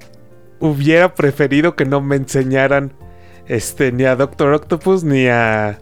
hubiera 0.60 1.14
preferido 1.14 1.74
que 1.74 1.84
no 1.84 2.00
me 2.00 2.16
enseñaran 2.16 2.92
este, 3.48 3.90
ni 3.90 4.04
a 4.04 4.14
Doctor 4.16 4.52
Octopus 4.54 5.02
ni 5.02 5.26
a. 5.26 5.78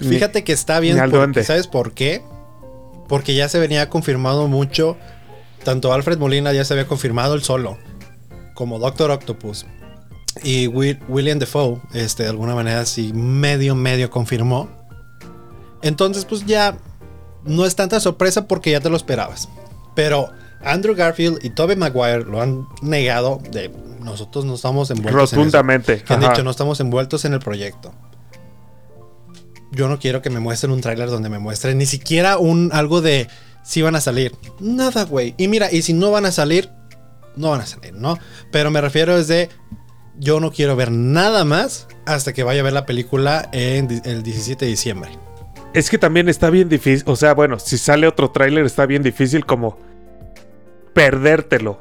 ni- 0.00 0.08
Fíjate 0.10 0.44
que 0.44 0.52
está 0.52 0.78
bien 0.80 0.98
al 0.98 1.10
porque, 1.10 1.16
duende. 1.18 1.44
¿sabes 1.44 1.66
por 1.66 1.92
qué? 1.92 2.22
Porque 3.08 3.34
ya 3.34 3.48
se 3.48 3.58
venía 3.58 3.88
confirmado 3.88 4.46
mucho, 4.46 4.96
tanto 5.64 5.92
Alfred 5.92 6.18
Molina 6.18 6.52
ya 6.52 6.64
se 6.64 6.74
había 6.74 6.86
confirmado 6.86 7.34
el 7.34 7.42
solo, 7.42 7.78
como 8.60 8.78
Doctor 8.78 9.10
Octopus. 9.10 9.64
Y 10.44 10.66
Will- 10.66 10.98
William 11.08 11.38
Defoe, 11.38 11.80
este, 11.94 12.24
de 12.24 12.28
alguna 12.28 12.54
manera, 12.54 12.84
sí 12.84 13.10
medio, 13.14 13.74
medio 13.74 14.10
confirmó. 14.10 14.68
Entonces, 15.80 16.26
pues 16.26 16.44
ya 16.44 16.76
no 17.46 17.64
es 17.64 17.74
tanta 17.74 17.98
sorpresa 18.00 18.46
porque 18.46 18.70
ya 18.70 18.80
te 18.80 18.90
lo 18.90 18.98
esperabas. 18.98 19.48
Pero 19.94 20.28
Andrew 20.62 20.94
Garfield 20.94 21.38
y 21.42 21.48
Tobey 21.48 21.74
Maguire 21.74 22.24
lo 22.24 22.42
han 22.42 22.66
negado 22.82 23.40
de 23.50 23.72
nosotros 24.00 24.44
no 24.44 24.56
estamos 24.56 24.90
envueltos 24.90 25.32
en 25.32 25.38
eso. 25.38 25.44
Rotundamente. 25.46 26.02
Que 26.04 26.12
han 26.12 26.20
dicho, 26.20 26.44
no 26.44 26.50
estamos 26.50 26.78
envueltos 26.80 27.24
en 27.24 27.32
el 27.32 27.40
proyecto. 27.40 27.92
Yo 29.72 29.88
no 29.88 29.98
quiero 29.98 30.20
que 30.20 30.28
me 30.28 30.38
muestren 30.40 30.70
un 30.72 30.82
tráiler 30.82 31.08
donde 31.08 31.30
me 31.30 31.38
muestren 31.38 31.78
ni 31.78 31.86
siquiera 31.86 32.36
un 32.36 32.70
algo 32.74 33.00
de 33.00 33.26
si 33.64 33.80
van 33.80 33.96
a 33.96 34.02
salir. 34.02 34.34
Nada, 34.60 35.04
güey. 35.06 35.34
Y 35.38 35.48
mira, 35.48 35.72
y 35.72 35.80
si 35.80 35.92
no 35.94 36.10
van 36.10 36.26
a 36.26 36.32
salir, 36.32 36.68
no 37.36 37.50
van 37.50 37.60
a 37.60 37.66
salir, 37.66 37.94
¿no? 37.94 38.18
Pero 38.50 38.70
me 38.70 38.80
refiero 38.80 39.16
desde 39.16 39.48
yo 40.18 40.38
no 40.40 40.52
quiero 40.52 40.76
ver 40.76 40.90
nada 40.92 41.44
más 41.44 41.88
hasta 42.04 42.32
que 42.32 42.42
vaya 42.42 42.60
a 42.60 42.64
ver 42.64 42.72
la 42.72 42.86
película 42.86 43.48
en 43.52 44.02
el 44.04 44.22
17 44.22 44.64
de 44.64 44.70
diciembre. 44.70 45.10
Es 45.72 45.88
que 45.88 45.98
también 45.98 46.28
está 46.28 46.50
bien 46.50 46.68
difícil. 46.68 47.04
O 47.06 47.16
sea, 47.16 47.32
bueno, 47.34 47.58
si 47.58 47.78
sale 47.78 48.06
otro 48.06 48.30
tráiler 48.30 48.66
está 48.66 48.86
bien 48.86 49.02
difícil 49.02 49.46
como 49.46 49.78
perdértelo. 50.94 51.78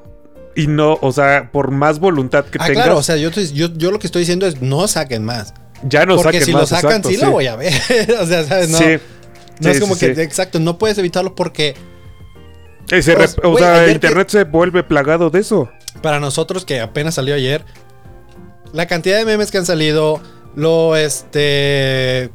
Y 0.56 0.68
no, 0.68 0.98
o 1.02 1.12
sea, 1.12 1.52
por 1.52 1.72
más 1.72 2.00
voluntad 2.00 2.46
que 2.46 2.58
ah, 2.62 2.68
tengas, 2.68 2.84
claro, 2.86 2.98
o 2.98 3.04
sea, 3.04 3.18
yo, 3.18 3.30
yo, 3.30 3.68
yo 3.74 3.92
lo 3.92 4.00
que 4.00 4.08
estoy 4.08 4.22
diciendo 4.22 4.46
es 4.48 4.62
no 4.62 4.88
saquen 4.88 5.24
más. 5.24 5.54
ya 5.84 6.06
no 6.06 6.16
Porque 6.16 6.40
saquen 6.40 6.46
si 6.46 6.54
más, 6.54 6.62
lo 6.62 6.68
sacan, 6.68 6.92
exacto, 6.92 7.10
sí, 7.10 7.18
lo 7.18 7.32
voy 7.32 7.48
a 7.48 7.56
ver. 7.56 7.74
o 8.22 8.26
sea, 8.26 8.44
¿sabes? 8.44 8.70
No, 8.70 8.78
Sí. 8.78 8.86
no 9.62 9.70
Sí, 9.70 9.70
es 9.70 9.80
como 9.80 9.98
que, 9.98 10.08
exacto, 10.22 10.60
no 10.60 10.78
puedes 10.78 10.98
evitarlo 10.98 11.36
porque 11.36 11.76
Y 12.92 13.02
se 13.02 13.14
O- 13.14 13.18
rep- 13.20 13.40
o 13.46 13.52
güey, 13.52 13.64
sea, 13.64 13.74
ayer 13.76 13.86
que- 13.88 14.08
internet 14.08 14.30
se 14.30 14.44
vuelve 14.46 14.84
plagado 14.84 15.30
de 15.30 15.40
eso. 15.40 15.70
para 16.02 16.20
nosotros 16.20 16.66
que 16.66 16.80
apenas 16.80 17.16
salió 17.16 17.36
ayer, 17.36 17.66
la 18.74 18.86
cantidad 18.88 19.18
de 19.18 19.26
memes 19.26 19.52
que 19.52 19.58
han 19.58 19.66
salido, 19.66 20.22
lo 20.56 20.96
este. 20.96 22.30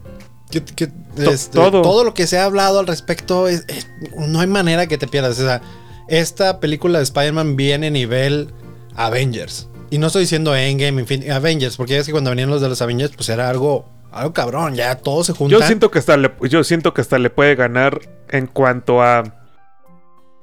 que- 0.50 0.64
que- 0.64 0.86
To- 0.88 1.30
este, 1.30 1.52
todo. 1.54 1.82
todo 1.82 2.04
lo 2.04 2.14
que 2.14 2.26
se 2.26 2.38
ha 2.38 2.44
hablado 2.44 2.78
al 2.80 2.86
respecto, 2.86 3.48
es- 3.48 3.64
es- 3.68 3.88
no 4.16 4.40
hay 4.40 4.46
manera 4.46 4.86
que 4.86 4.98
te 4.98 5.06
pierdas. 5.08 5.38
O 5.38 5.42
sea, 5.42 5.62
esta 6.08 6.60
película 6.60 6.98
de 6.98 7.04
Spider-Man 7.04 7.56
viene 7.56 7.90
nivel 7.90 8.52
Avengers. 8.94 9.68
Y 9.90 9.98
no 9.98 10.08
estoy 10.08 10.22
diciendo 10.22 10.54
Endgame, 10.54 11.00
Infinity 11.02 11.30
Avengers, 11.30 11.76
porque 11.76 11.98
es 11.98 12.06
que 12.06 12.12
cuando 12.12 12.30
venían 12.30 12.50
los 12.50 12.60
de 12.60 12.68
los 12.68 12.82
Avengers, 12.82 13.12
pues 13.16 13.28
era 13.28 13.48
algo, 13.48 13.88
algo 14.12 14.32
cabrón, 14.32 14.74
ya 14.74 14.94
todos 14.96 15.26
se 15.26 15.32
juntan. 15.32 15.58
Yo 15.60 15.66
siento 15.66 15.90
que 15.90 15.98
hasta 16.00 16.16
le, 16.16 16.32
yo 16.42 16.62
siento 16.64 16.92
que 16.94 17.00
hasta 17.00 17.18
le 17.18 17.30
puede 17.30 17.54
ganar 17.54 18.00
en 18.28 18.46
cuanto 18.46 19.02
a 19.02 19.22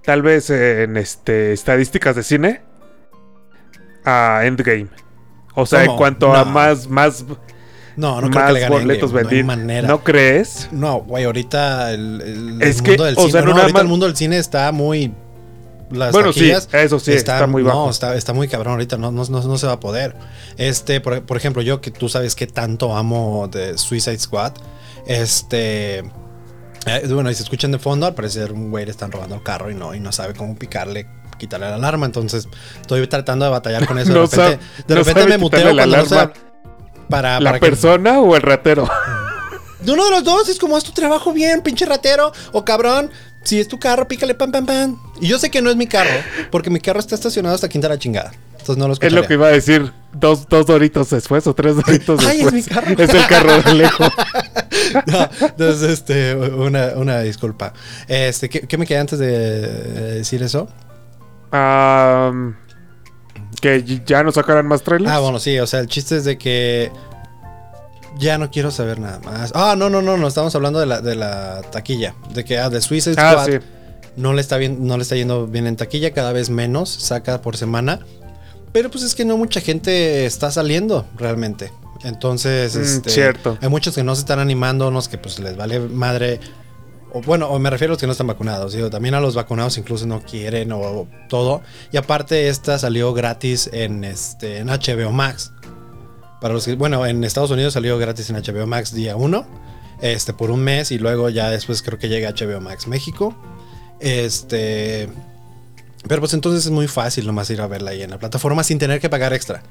tal 0.03 0.21
vez 0.21 0.49
en 0.49 0.97
este 0.97 1.53
estadísticas 1.53 2.15
de 2.15 2.23
cine 2.23 2.61
a 4.05 4.41
Endgame. 4.43 4.87
O 5.55 5.65
sea, 5.65 5.83
en 5.83 5.95
cuanto 5.95 6.33
a 6.33 6.45
más 6.45 6.87
más 6.87 7.25
no, 7.97 8.21
no 8.21 8.29
creo 8.29 8.31
que 8.31 8.39
más 8.39 8.53
le 8.53 8.59
gane 8.61 8.75
boletos 8.75 9.11
vendidos. 9.11 9.45
No 9.45 9.51
hay 9.51 9.57
manera. 9.57 9.87
¿No 9.87 10.03
crees? 10.03 10.69
No, 10.71 11.01
güey, 11.01 11.25
ahorita 11.25 11.91
el, 11.93 12.21
el- 12.21 12.61
Es 12.61 12.77
el 12.77 12.83
que, 12.83 12.91
mundo 12.91 13.03
del 13.03 13.15
o 13.17 13.21
cine, 13.21 13.31
sea, 13.31 13.41
no 13.41 13.51
ahorita 13.57 13.81
el 13.81 13.87
mundo 13.87 14.05
del 14.05 14.15
cine 14.15 14.37
está 14.37 14.71
muy 14.71 15.13
las 15.91 16.13
Bueno, 16.13 16.31
sí, 16.31 16.49
eso 16.71 16.99
sí, 16.99 17.11
está 17.11 17.45
muy 17.47 17.63
bajo. 17.63 17.85
No, 17.85 17.89
está, 17.91 18.15
está 18.15 18.31
muy 18.31 18.47
cabrón 18.47 18.73
ahorita, 18.75 18.95
no, 18.95 19.11
no, 19.11 19.25
no, 19.25 19.43
no 19.43 19.57
se 19.57 19.67
va 19.67 19.73
a 19.73 19.79
poder. 19.81 20.15
Este, 20.57 21.01
por, 21.01 21.21
por 21.23 21.35
ejemplo, 21.35 21.61
yo 21.61 21.81
que 21.81 21.91
tú 21.91 22.07
sabes 22.07 22.33
que 22.33 22.47
tanto 22.47 22.95
amo 22.95 23.49
de 23.51 23.77
Suicide 23.77 24.17
Squad, 24.19 24.53
este... 25.05 26.09
eh, 26.85 27.07
bueno, 27.11 27.29
y 27.31 27.35
se 27.35 27.43
escuchan 27.43 27.71
de 27.71 27.79
fondo, 27.79 28.05
al 28.05 28.15
parecer 28.15 28.51
un 28.51 28.71
güey 28.71 28.85
le 28.85 28.91
están 28.91 29.11
robando 29.11 29.35
el 29.35 29.43
carro 29.43 29.69
y 29.71 29.75
no, 29.75 29.93
y 29.93 29.99
no 29.99 30.11
sabe 30.11 30.33
cómo 30.33 30.55
picarle, 30.55 31.07
quitarle 31.37 31.67
la 31.69 31.75
alarma. 31.75 32.05
Entonces, 32.05 32.47
estoy 32.81 33.05
tratando 33.07 33.45
de 33.45 33.51
batallar 33.51 33.85
con 33.85 33.97
eso. 33.99 34.09
De 34.13 34.15
No 34.19 34.25
repente, 34.25 34.35
sabe- 34.35 34.59
de 34.87 34.95
no 34.95 34.99
repente 35.01 35.21
sabe 35.21 35.31
me 35.31 35.37
muteo 35.37 35.75
cuando 35.75 35.97
no. 36.25 36.31
Para, 37.09 37.39
¿La 37.39 37.49
para 37.51 37.59
que- 37.59 37.65
persona 37.67 38.19
o 38.21 38.35
el 38.35 38.41
ratero? 38.41 38.89
de 39.81 39.91
uno 39.91 40.05
de 40.05 40.11
los 40.11 40.23
dos 40.23 40.47
es 40.49 40.59
como 40.59 40.77
es 40.77 40.83
tu 40.83 40.91
trabajo 40.91 41.33
bien, 41.33 41.61
pinche 41.61 41.85
ratero 41.85 42.31
o 42.51 42.63
cabrón. 42.65 43.11
Si 43.43 43.59
es 43.59 43.67
tu 43.67 43.79
carro, 43.79 44.07
pícale 44.07 44.35
pam 44.35 44.51
pam 44.51 44.65
pam. 44.67 44.99
Y 45.19 45.27
yo 45.27 45.39
sé 45.39 45.49
que 45.49 45.61
no 45.63 45.71
es 45.71 45.75
mi 45.75 45.87
carro, 45.87 46.11
porque 46.51 46.69
mi 46.69 46.79
carro 46.79 46.99
está 46.99 47.15
estacionado 47.15 47.55
hasta 47.55 47.67
quinta 47.67 47.89
la 47.89 47.97
chingada. 47.97 48.31
Entonces 48.61 48.77
no 48.77 48.87
lo 48.87 48.93
Es 48.99 49.11
lo 49.13 49.27
que 49.27 49.33
iba 49.33 49.47
a 49.47 49.51
decir 49.51 49.91
dos, 50.13 50.47
dos 50.47 50.65
doritos 50.65 51.09
después 51.09 51.45
o 51.47 51.53
tres 51.53 51.75
doritos 51.75 52.25
Ay, 52.25 52.41
es 52.41 52.51
después. 52.51 52.53
mi 52.53 52.73
carro. 52.73 53.03
Es 53.03 53.13
el 53.13 53.27
carro 53.27 53.61
de 53.61 53.73
lejos. 53.75 54.09
No, 55.05 55.29
entonces, 55.47 55.89
este, 55.89 56.35
una, 56.35 56.87
una 56.97 57.21
disculpa. 57.21 57.71
Este, 58.09 58.49
¿qué, 58.49 58.61
qué 58.61 58.77
me 58.77 58.85
queda 58.85 58.99
antes 58.99 59.19
de 59.19 59.27
decir 60.17 60.43
eso? 60.43 60.67
Que 63.61 64.01
ya 64.05 64.23
no 64.23 64.31
sacarán 64.31 64.67
más 64.67 64.81
trailers. 64.81 65.11
Ah, 65.11 65.19
bueno, 65.19 65.39
sí, 65.39 65.57
o 65.59 65.67
sea, 65.67 65.79
el 65.79 65.87
chiste 65.87 66.17
es 66.17 66.25
de 66.25 66.37
que 66.37 66.91
ya 68.17 68.37
no 68.37 68.49
quiero 68.51 68.71
saber 68.71 68.99
nada 68.99 69.19
más. 69.19 69.51
Ah, 69.55 69.75
no, 69.77 69.89
no, 69.89 70.01
no, 70.01 70.17
no, 70.17 70.27
estamos 70.27 70.53
hablando 70.55 70.79
de 70.79 70.87
la, 70.87 70.99
de 70.99 71.15
la 71.15 71.61
taquilla. 71.71 72.15
De 72.33 72.43
que, 72.43 72.57
ah, 72.57 72.69
de 72.69 72.81
Suicide 72.81 73.15
Ah, 73.17 73.45
sí. 73.45 73.59
no, 74.17 74.33
le 74.33 74.41
está 74.41 74.57
bien, 74.57 74.85
no 74.87 74.97
le 74.97 75.03
está 75.03 75.15
yendo 75.15 75.47
bien 75.47 75.67
en 75.67 75.75
taquilla, 75.77 76.11
cada 76.11 76.33
vez 76.33 76.49
menos 76.49 76.89
saca 76.89 77.41
por 77.41 77.55
semana. 77.55 77.99
Pero 78.71 78.89
pues 78.89 79.03
es 79.03 79.15
que 79.15 79.25
no 79.25 79.37
mucha 79.37 79.61
gente 79.61 80.25
está 80.25 80.51
saliendo 80.51 81.05
realmente. 81.17 81.71
Entonces, 82.03 82.75
Mm, 82.75 82.81
este, 82.81 83.09
cierto. 83.09 83.57
hay 83.61 83.69
muchos 83.69 83.93
que 83.95 84.03
no 84.03 84.15
se 84.15 84.21
están 84.21 84.39
animando, 84.39 84.87
unos 84.87 85.07
que 85.07 85.17
pues 85.17 85.39
les 85.39 85.55
vale 85.55 85.79
madre. 85.79 86.39
O 87.13 87.21
bueno, 87.21 87.49
o 87.49 87.59
me 87.59 87.69
refiero 87.69 87.91
a 87.91 87.93
los 87.93 87.99
que 87.99 88.05
no 88.05 88.13
están 88.13 88.27
vacunados. 88.27 88.73
Digo, 88.73 88.89
también 88.89 89.13
a 89.15 89.19
los 89.19 89.35
vacunados 89.35 89.77
incluso 89.77 90.05
no 90.05 90.21
quieren 90.21 90.71
o 90.71 91.07
todo. 91.27 91.61
Y 91.91 91.97
aparte 91.97 92.47
esta 92.47 92.79
salió 92.79 93.13
gratis 93.13 93.69
en, 93.73 94.03
este, 94.05 94.59
en 94.59 94.67
HBO 94.67 95.11
Max. 95.11 95.51
Para 96.39 96.53
los 96.53 96.65
que, 96.65 96.75
bueno, 96.75 97.05
en 97.05 97.23
Estados 97.23 97.51
Unidos 97.51 97.73
salió 97.73 97.97
gratis 97.97 98.29
en 98.29 98.37
HBO 98.37 98.65
Max 98.65 98.93
día 98.95 99.15
1. 99.15 99.45
Este, 100.01 100.33
por 100.33 100.49
un 100.49 100.63
mes 100.63 100.91
y 100.91 100.97
luego 100.97 101.29
ya 101.29 101.49
después 101.51 101.83
creo 101.83 101.99
que 101.99 102.07
llega 102.09 102.31
HBO 102.31 102.61
Max 102.61 102.87
México. 102.87 103.35
Este... 103.99 105.09
Pero 106.07 106.21
pues 106.21 106.33
entonces 106.33 106.65
es 106.65 106.71
muy 106.71 106.87
fácil 106.87 107.25
nomás 107.27 107.49
ir 107.49 107.61
a 107.61 107.67
verla 107.67 107.91
ahí 107.91 108.01
en 108.01 108.09
la 108.09 108.17
plataforma 108.17 108.63
sin 108.63 108.79
tener 108.79 108.99
que 108.99 109.09
pagar 109.09 109.33
extra. 109.33 109.61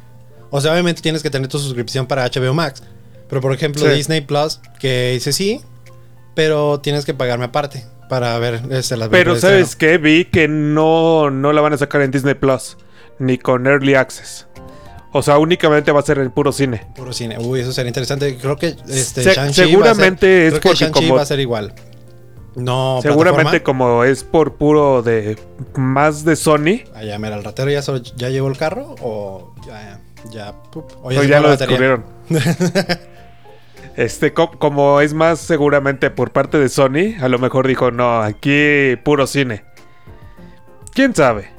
O 0.50 0.60
sea, 0.60 0.72
obviamente 0.72 1.02
tienes 1.02 1.22
que 1.22 1.30
tener 1.30 1.48
tu 1.48 1.58
suscripción 1.58 2.06
para 2.06 2.24
HBO 2.24 2.54
Max. 2.54 2.82
Pero 3.28 3.40
por 3.40 3.52
ejemplo, 3.52 3.82
Sí. 3.84 3.92
Disney 3.92 4.20
Plus, 4.20 4.60
que 4.80 5.12
dice 5.12 5.32
sí, 5.32 5.60
pero 6.34 6.80
tienes 6.80 7.04
que 7.04 7.14
pagarme 7.14 7.44
aparte 7.46 7.84
para 8.08 8.36
ver 8.38 8.60
este, 8.70 8.96
las 8.96 9.08
Pero 9.08 9.38
¿sabes 9.38 9.76
qué? 9.76 9.98
Vi 9.98 10.24
que 10.24 10.48
no, 10.48 11.30
no 11.30 11.52
la 11.52 11.60
van 11.60 11.72
a 11.72 11.78
sacar 11.78 12.02
en 12.02 12.10
Disney 12.10 12.34
Plus. 12.34 12.76
Ni 13.18 13.36
con 13.38 13.66
Early 13.66 13.94
Access. 13.94 14.46
O 15.12 15.22
sea, 15.22 15.38
únicamente 15.38 15.92
va 15.92 16.00
a 16.00 16.02
ser 16.04 16.18
en 16.18 16.30
puro 16.30 16.52
cine. 16.52 16.86
Puro 16.96 17.12
cine. 17.12 17.36
Uy, 17.38 17.60
eso 17.60 17.72
sería 17.72 17.88
interesante. 17.88 18.36
Creo 18.38 18.56
que 18.56 18.76
este, 18.88 19.22
Se- 19.24 19.52
seguramente 19.52 20.26
va 20.26 20.48
a 20.48 20.50
ser, 20.50 20.54
es 20.54 20.60
creo 20.60 20.60
que 20.60 20.68
porque 20.68 20.84
Shang-Chi 20.84 21.00
como- 21.06 21.14
va 21.16 21.22
a 21.22 21.26
ser 21.26 21.40
igual. 21.40 21.74
No, 22.56 22.98
Seguramente 23.00 23.60
plataforma. 23.60 23.64
como 23.64 24.04
es 24.04 24.24
por 24.24 24.54
puro 24.56 25.02
de... 25.02 25.38
Más 25.76 26.24
de 26.24 26.34
Sony. 26.36 26.82
Ah, 26.94 27.04
ya, 27.04 27.18
mira, 27.18 27.36
el 27.36 27.44
ratero 27.44 27.70
ya, 27.70 27.80
solo- 27.82 28.02
ya 28.16 28.28
llevó 28.28 28.48
el 28.48 28.56
carro 28.56 28.96
o 29.00 29.54
ya, 29.66 30.00
ya, 30.32 30.54
o 31.02 31.10
ya 31.12 31.40
lo 31.40 31.56
descubrieron. 31.56 32.04
este, 33.96 34.32
co- 34.32 34.50
como 34.58 35.00
es 35.00 35.14
más 35.14 35.38
seguramente 35.40 36.10
por 36.10 36.32
parte 36.32 36.58
de 36.58 36.68
Sony, 36.68 37.14
a 37.20 37.28
lo 37.28 37.38
mejor 37.38 37.66
dijo, 37.66 37.90
no, 37.90 38.20
aquí 38.20 38.96
puro 39.04 39.26
cine. 39.26 39.64
¿Quién 40.92 41.14
sabe? 41.14 41.50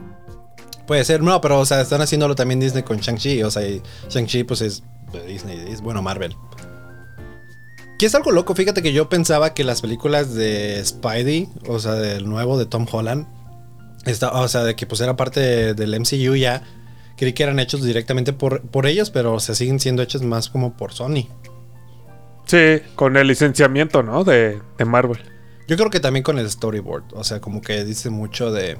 Puede 0.88 1.06
ser, 1.06 1.22
no, 1.24 1.40
pero 1.40 1.60
o 1.60 1.66
sea, 1.66 1.82
están 1.82 2.02
haciéndolo 2.02 2.36
también 2.36 2.60
Disney 2.60 2.84
con 2.84 2.98
Shang-Chi. 2.98 3.44
O 3.44 3.52
sea, 3.52 3.64
Shang-Chi 4.10 4.44
pues 4.44 4.62
es 4.62 4.84
de 5.14 5.24
Disney, 5.26 5.66
es 5.70 5.82
bueno 5.82 6.02
Marvel. 6.02 6.36
Que 8.02 8.08
es 8.08 8.16
algo 8.16 8.32
loco, 8.32 8.56
fíjate 8.56 8.82
que 8.82 8.94
yo 8.94 9.10
pensaba 9.10 9.54
que 9.54 9.64
las 9.64 9.82
películas 9.82 10.34
de 10.34 10.82
Spidey, 10.84 11.50
o 11.68 11.78
sea, 11.78 11.94
del 11.94 12.28
nuevo 12.28 12.58
de 12.58 12.66
Tom 12.66 12.88
Holland, 12.92 13.28
está, 14.08 14.32
o 14.32 14.48
sea, 14.48 14.64
de 14.64 14.76
que 14.76 14.88
pues 14.88 15.02
era 15.02 15.16
parte 15.16 15.40
de- 15.40 15.74
del 15.76 15.94
MCU 15.94 16.36
ya, 16.36 16.64
creí 17.16 17.34
que 17.34 17.44
eran 17.44 17.60
hechos 17.60 17.84
directamente 17.84 18.34
por, 18.34 18.64
por 18.64 18.88
ellos, 18.88 19.12
pero 19.12 19.36
o 19.36 19.40
sea, 19.40 19.54
siguen 19.54 19.80
siendo 19.80 20.02
hechos 20.02 20.24
más 20.24 20.50
como 20.50 20.76
por 20.76 20.94
Sony. 20.94 21.28
Sí, 22.48 22.80
con 22.96 23.18
el 23.18 23.28
licenciamiento, 23.28 24.02
¿no? 24.02 24.24
De, 24.24 24.60
de 24.80 24.86
Marvel. 24.86 25.20
Yo 25.68 25.78
creo 25.78 25.92
que 25.92 26.00
también 26.00 26.24
con 26.24 26.40
el 26.40 26.50
storyboard, 26.50 27.04
o 27.14 27.24
sea, 27.24 27.40
como 27.40 27.62
que 27.62 27.86
dice 27.86 28.10
mucho 28.10 28.52
de... 28.52 28.80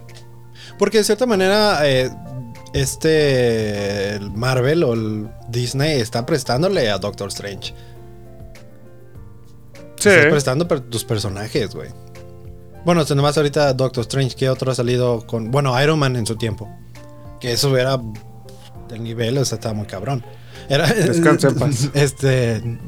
Porque 0.80 0.98
de 0.98 1.04
cierta 1.04 1.28
manera, 1.28 1.88
eh, 1.88 2.10
este 2.74 4.16
el 4.16 4.32
Marvel 4.32 4.84
o 4.84 4.94
el 4.94 5.30
Disney 5.50 6.00
está 6.02 6.26
prestándole 6.26 6.90
a 6.90 6.98
Doctor 6.98 7.28
Strange. 7.28 7.76
Sí. 10.02 10.10
Estás 10.10 10.26
prestando 10.32 10.68
per- 10.68 10.82
tus 10.82 11.04
personajes, 11.04 11.74
güey. 11.76 11.90
Bueno, 12.86 13.04
nomás 13.16 13.38
ahorita 13.38 13.74
Doctor 13.74 14.02
Strange, 14.02 14.36
¿qué 14.36 14.50
otro 14.50 14.72
ha 14.72 14.76
salido 14.76 15.26
con... 15.28 15.52
Bueno, 15.52 15.80
Iron 15.84 16.00
Man 16.00 16.16
en 16.16 16.26
su 16.26 16.36
tiempo. 16.36 16.68
Que 17.40 17.52
eso 17.54 17.76
era 17.78 18.00
del 18.90 19.04
nivel, 19.04 19.38
o 19.38 19.46
sea, 19.46 19.58
estaba 19.58 19.74
muy 19.76 19.86
cabrón. 19.86 20.24
Era, 20.68 20.88
Descansa 20.88 21.50
en 21.50 21.56
paz. 21.60 21.90
Este... 21.94 22.80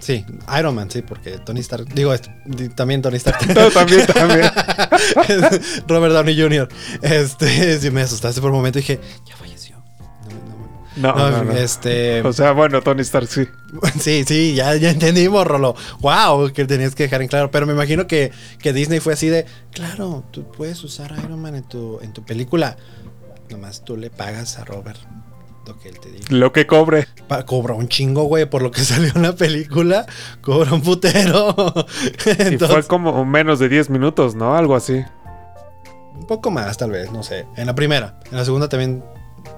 Sí, 0.00 0.24
Iron 0.58 0.74
Man, 0.74 0.90
sí, 0.90 1.02
porque 1.02 1.38
Tony 1.38 1.60
Stark... 1.60 1.86
Digo, 1.94 2.14
di- 2.46 2.68
también 2.70 3.02
Tony 3.02 3.16
Stark. 3.16 3.38
No, 3.54 3.70
también, 3.70 4.06
también. 4.06 4.50
Robert 5.88 6.14
Downey 6.14 6.38
Jr. 6.40 6.68
Este, 7.02 7.78
sí 7.78 7.90
me 7.90 8.02
asustaste 8.02 8.40
por 8.40 8.50
un 8.50 8.56
momento 8.58 8.78
y 8.78 8.82
dije, 8.82 9.00
ya 9.26 9.36
falleció. 9.36 9.55
No, 9.55 9.55
no, 10.96 11.12
No. 11.44 11.52
Este, 11.52 12.22
O 12.22 12.32
sea, 12.32 12.52
bueno, 12.52 12.80
Tony 12.82 13.02
Stark 13.02 13.28
sí. 13.28 13.46
sí, 14.00 14.24
sí, 14.26 14.54
ya, 14.54 14.74
ya 14.76 14.90
entendimos, 14.90 15.46
Rolo. 15.46 15.74
Wow, 16.00 16.52
que 16.52 16.64
tenías 16.64 16.94
que 16.94 17.04
dejar 17.04 17.22
en 17.22 17.28
claro. 17.28 17.50
Pero 17.50 17.66
me 17.66 17.72
imagino 17.72 18.06
que, 18.06 18.32
que 18.60 18.72
Disney 18.72 19.00
fue 19.00 19.12
así 19.12 19.28
de, 19.28 19.46
claro, 19.72 20.24
tú 20.30 20.50
puedes 20.52 20.82
usar 20.84 21.12
a 21.12 21.18
Iron 21.20 21.40
Man 21.40 21.54
en 21.54 21.64
tu, 21.64 21.98
en 22.02 22.12
tu 22.12 22.24
película. 22.24 22.76
Nomás 23.50 23.84
tú 23.84 23.96
le 23.96 24.10
pagas 24.10 24.58
a 24.58 24.64
Robert 24.64 24.98
lo 25.66 25.76
que 25.80 25.88
él 25.88 25.98
te 25.98 26.10
diga. 26.10 26.24
Lo 26.30 26.52
que 26.52 26.66
cobre. 26.66 27.08
Pa- 27.26 27.44
cobra 27.44 27.74
un 27.74 27.88
chingo, 27.88 28.22
güey, 28.24 28.46
por 28.48 28.62
lo 28.62 28.70
que 28.70 28.80
salió 28.84 29.10
en 29.14 29.22
la 29.22 29.34
película. 29.34 30.06
Cobra 30.40 30.72
un 30.72 30.80
putero. 30.82 31.54
Y 32.06 32.22
fue 32.22 32.36
Entonces, 32.38 32.86
como 32.86 33.24
menos 33.24 33.58
de 33.58 33.68
10 33.68 33.90
minutos, 33.90 34.34
¿no? 34.36 34.54
Algo 34.56 34.76
así. 34.76 35.02
un 36.14 36.26
poco 36.26 36.50
más, 36.50 36.76
tal 36.78 36.90
vez, 36.92 37.10
no 37.12 37.22
sé. 37.24 37.46
En 37.56 37.66
la 37.66 37.74
primera. 37.74 38.18
En 38.30 38.36
la 38.38 38.44
segunda 38.44 38.68
también 38.68 39.04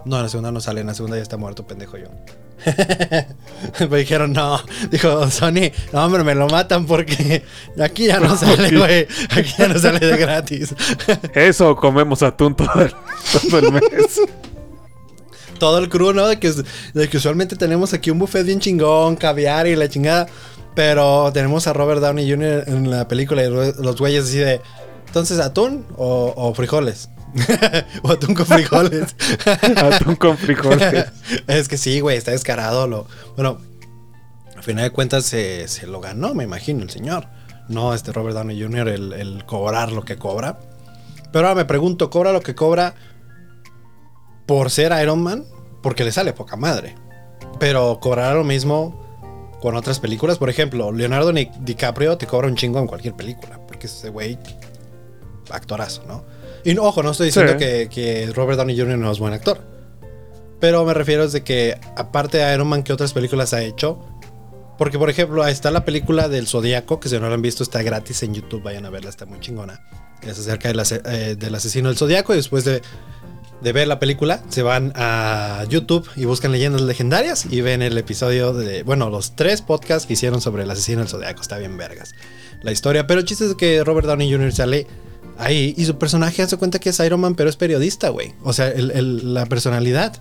No, 0.05 0.17
en 0.17 0.23
la 0.23 0.29
segunda 0.29 0.53
no 0.53 0.61
sale, 0.61 0.81
en 0.81 0.87
la 0.87 0.95
segunda 0.95 1.17
ya 1.17 1.23
está 1.23 1.37
muerto, 1.37 1.67
pendejo 1.67 1.97
yo. 1.99 2.07
me 3.91 3.99
dijeron, 3.99 4.33
no. 4.33 4.61
Dijo 4.91 5.31
Sony, 5.31 5.71
no, 5.93 6.05
hombre, 6.05 6.25
me 6.25 6.35
lo 6.35 6.49
matan 6.49 6.87
porque 6.87 7.43
aquí 7.81 8.07
ya 8.07 8.21
no 8.21 8.37
sale, 8.39 8.77
güey. 8.77 9.07
Aquí 9.31 9.55
ya 9.59 9.69
no 9.69 9.79
sale 9.79 10.01
de 10.01 10.17
gratis. 10.17 10.75
Eso 11.35 11.77
comemos 11.77 12.23
atún 12.23 12.55
todo 12.55 12.83
el, 12.83 12.93
todo 13.33 13.59
el 13.59 13.73
mes. 13.73 14.21
Todo 15.59 15.79
el 15.79 15.89
crew, 15.89 16.13
¿no? 16.13 16.29
De 16.29 16.39
que, 16.39 16.53
de 16.95 17.09
que 17.09 17.17
usualmente 17.17 17.57
tenemos 17.57 17.93
aquí 17.93 18.11
un 18.11 18.19
buffet 18.19 18.47
bien 18.47 18.61
chingón, 18.61 19.17
caviar 19.17 19.67
y 19.67 19.77
la 19.77 19.89
chingada. 19.89 20.27
Pero 20.75 21.33
tenemos 21.33 21.67
a 21.67 21.73
Robert 21.73 22.01
Downey 22.01 22.31
Jr. 22.31 22.65
en 22.69 22.91
la 22.91 23.09
película 23.09 23.43
y 23.43 23.51
los 23.51 23.97
güeyes 23.97 24.25
así 24.25 24.39
de. 24.39 24.61
Entonces, 25.07 25.41
¿atún 25.41 25.85
o, 25.97 26.33
o 26.37 26.55
frijoles? 26.55 27.09
o 28.03 28.13
atún 28.13 28.35
con 28.35 28.47
frijoles. 28.47 29.15
atún 29.77 30.17
con 30.17 30.37
frijoles. 30.37 31.07
es 31.47 31.69
que 31.69 31.77
sí, 31.77 32.01
güey, 32.01 32.17
está 32.17 32.31
descarado. 32.31 32.87
Lo, 32.87 33.07
bueno, 33.37 33.59
al 34.57 34.63
final 34.63 34.85
de 34.85 34.91
cuentas 34.91 35.25
se, 35.25 35.69
se, 35.69 35.87
lo 35.87 36.01
ganó, 36.01 36.35
me 36.35 36.45
imagino, 36.45 36.83
el 36.83 36.91
señor. 36.91 37.27
No, 37.69 37.95
este 37.95 38.13
Robert 38.13 38.37
Downey 38.37 38.61
Jr., 38.61 38.89
el, 38.89 39.13
el 39.13 39.45
cobrar 39.45 39.93
lo 39.93 40.05
que 40.05 40.17
cobra. 40.17 40.59
Pero 41.33 41.47
ahora 41.47 41.61
me 41.61 41.65
pregunto, 41.65 42.11
¿cobra 42.11 42.33
lo 42.33 42.41
que 42.41 42.55
cobra 42.55 42.95
por 44.47 44.71
ser 44.71 44.93
Iron 45.03 45.23
Man? 45.23 45.45
Porque 45.83 46.05
le 46.05 46.13
sale 46.13 46.33
poca 46.33 46.57
madre. 46.57 46.95
Pero 47.61 48.01
cobrará 48.01 48.35
lo 48.35 48.45
mismo 48.45 49.09
con 49.61 49.77
otras 49.77 50.01
películas. 50.01 50.39
Por 50.39 50.49
ejemplo, 50.49 50.91
Leonardo 50.93 51.33
DiCaprio 51.33 52.17
te 52.17 52.27
cobra 52.27 52.49
un 52.49 52.57
chingo 52.57 52.79
en 52.79 52.87
cualquier 52.87 53.15
película. 53.15 53.61
Porque 53.67 53.87
ese 53.87 54.09
güey, 54.09 54.39
actorazo, 55.51 56.05
¿no? 56.07 56.25
Y 56.71 56.77
ojo, 56.79 57.03
no 57.03 57.13
estoy 57.13 57.27
diciendo 57.27 57.53
Sí. 57.53 57.59
que, 57.59 57.89
que 57.91 58.31
Robert 58.35 58.59
Downey 58.59 58.79
Jr. 58.79 58.99
no 58.99 59.11
es 59.11 59.19
buen 59.19 59.33
actor. 59.33 59.59
Pero 60.61 60.85
me 60.85 60.93
refiero 60.93 61.25
es 61.25 61.33
de 61.33 61.43
que, 61.43 61.79
aparte 61.97 62.39
de 62.39 62.55
Iron 62.55 62.67
Man, 62.69 62.83
¿qué 62.83 62.93
otras 62.93 63.13
películas 63.13 63.55
ha 63.55 63.63
hecho? 63.63 63.99
Porque, 64.77 64.99
por 64.99 65.09
ejemplo, 65.09 65.43
ahí 65.43 65.53
está 65.53 65.71
la 65.71 65.85
película 65.85 66.29
del 66.29 66.47
Zodíaco, 66.47 67.01
que 67.01 67.09
si 67.09 67.19
no 67.19 67.29
la 67.29 67.35
han 67.35 67.43
visto 67.43 67.63
está 67.63 67.83
gratis 67.83 68.23
en 68.23 68.35
YouTube, 68.35 68.63
vayan 68.63 68.85
a 68.87 68.91
verla, 68.91 69.09
está 69.11 69.25
muy 69.25 69.41
chingona. 69.41 69.81
Es 70.23 70.39
acerca 70.39 70.69
del, 70.69 70.81
eh, 71.07 71.37
del 71.39 71.55
asesino 71.55 71.89
del 71.89 71.97
Zodíaco 71.97 72.33
y 72.33 72.37
después 72.37 72.65
de, 72.65 72.83
de 73.63 73.73
ver 73.73 73.87
la 73.89 73.99
película 73.99 74.43
se 74.49 74.63
van 74.63 74.93
a 74.97 75.65
YouTube 75.69 76.09
y 76.17 76.25
buscan 76.27 76.53
leyendas 76.53 76.83
legendarias 76.83 77.47
y 77.51 77.61
ven 77.61 77.83
el 77.83 77.97
episodio 77.99 78.53
de, 78.53 78.83
bueno, 78.83 79.11
los 79.11 79.37
tres 79.37 79.63
podcasts 79.63 80.07
que 80.07 80.13
hicieron 80.15 80.41
sobre 80.41 80.65
el 80.65 80.71
asesino 80.71 80.99
del 81.01 81.09
Zodíaco, 81.09 81.41
está 81.41 81.57
bien 81.59 81.77
vergas 81.77 82.15
la 82.63 82.73
historia. 82.73 83.07
Pero 83.07 83.21
el 83.21 83.27
chiste 83.27 83.47
es 83.47 83.55
que 83.55 83.83
Robert 83.85 84.07
Downey 84.07 84.31
Jr. 84.31 84.53
sale 84.53 84.87
ahí 85.39 85.75
y 85.77 85.85
su 85.85 85.97
personaje 85.99 86.43
hace 86.43 86.57
cuenta 86.57 86.79
que 86.79 86.91
es 86.91 86.99
Iron 87.01 87.21
Man, 87.21 87.35
pero 87.35 87.49
es 87.49 87.57
periodista, 87.57 88.09
güey. 88.11 88.35
O 88.45 88.53
sea, 88.53 88.69
el- 88.69 88.91
el- 88.91 89.35
la 89.35 89.47
personalidad. 89.47 90.17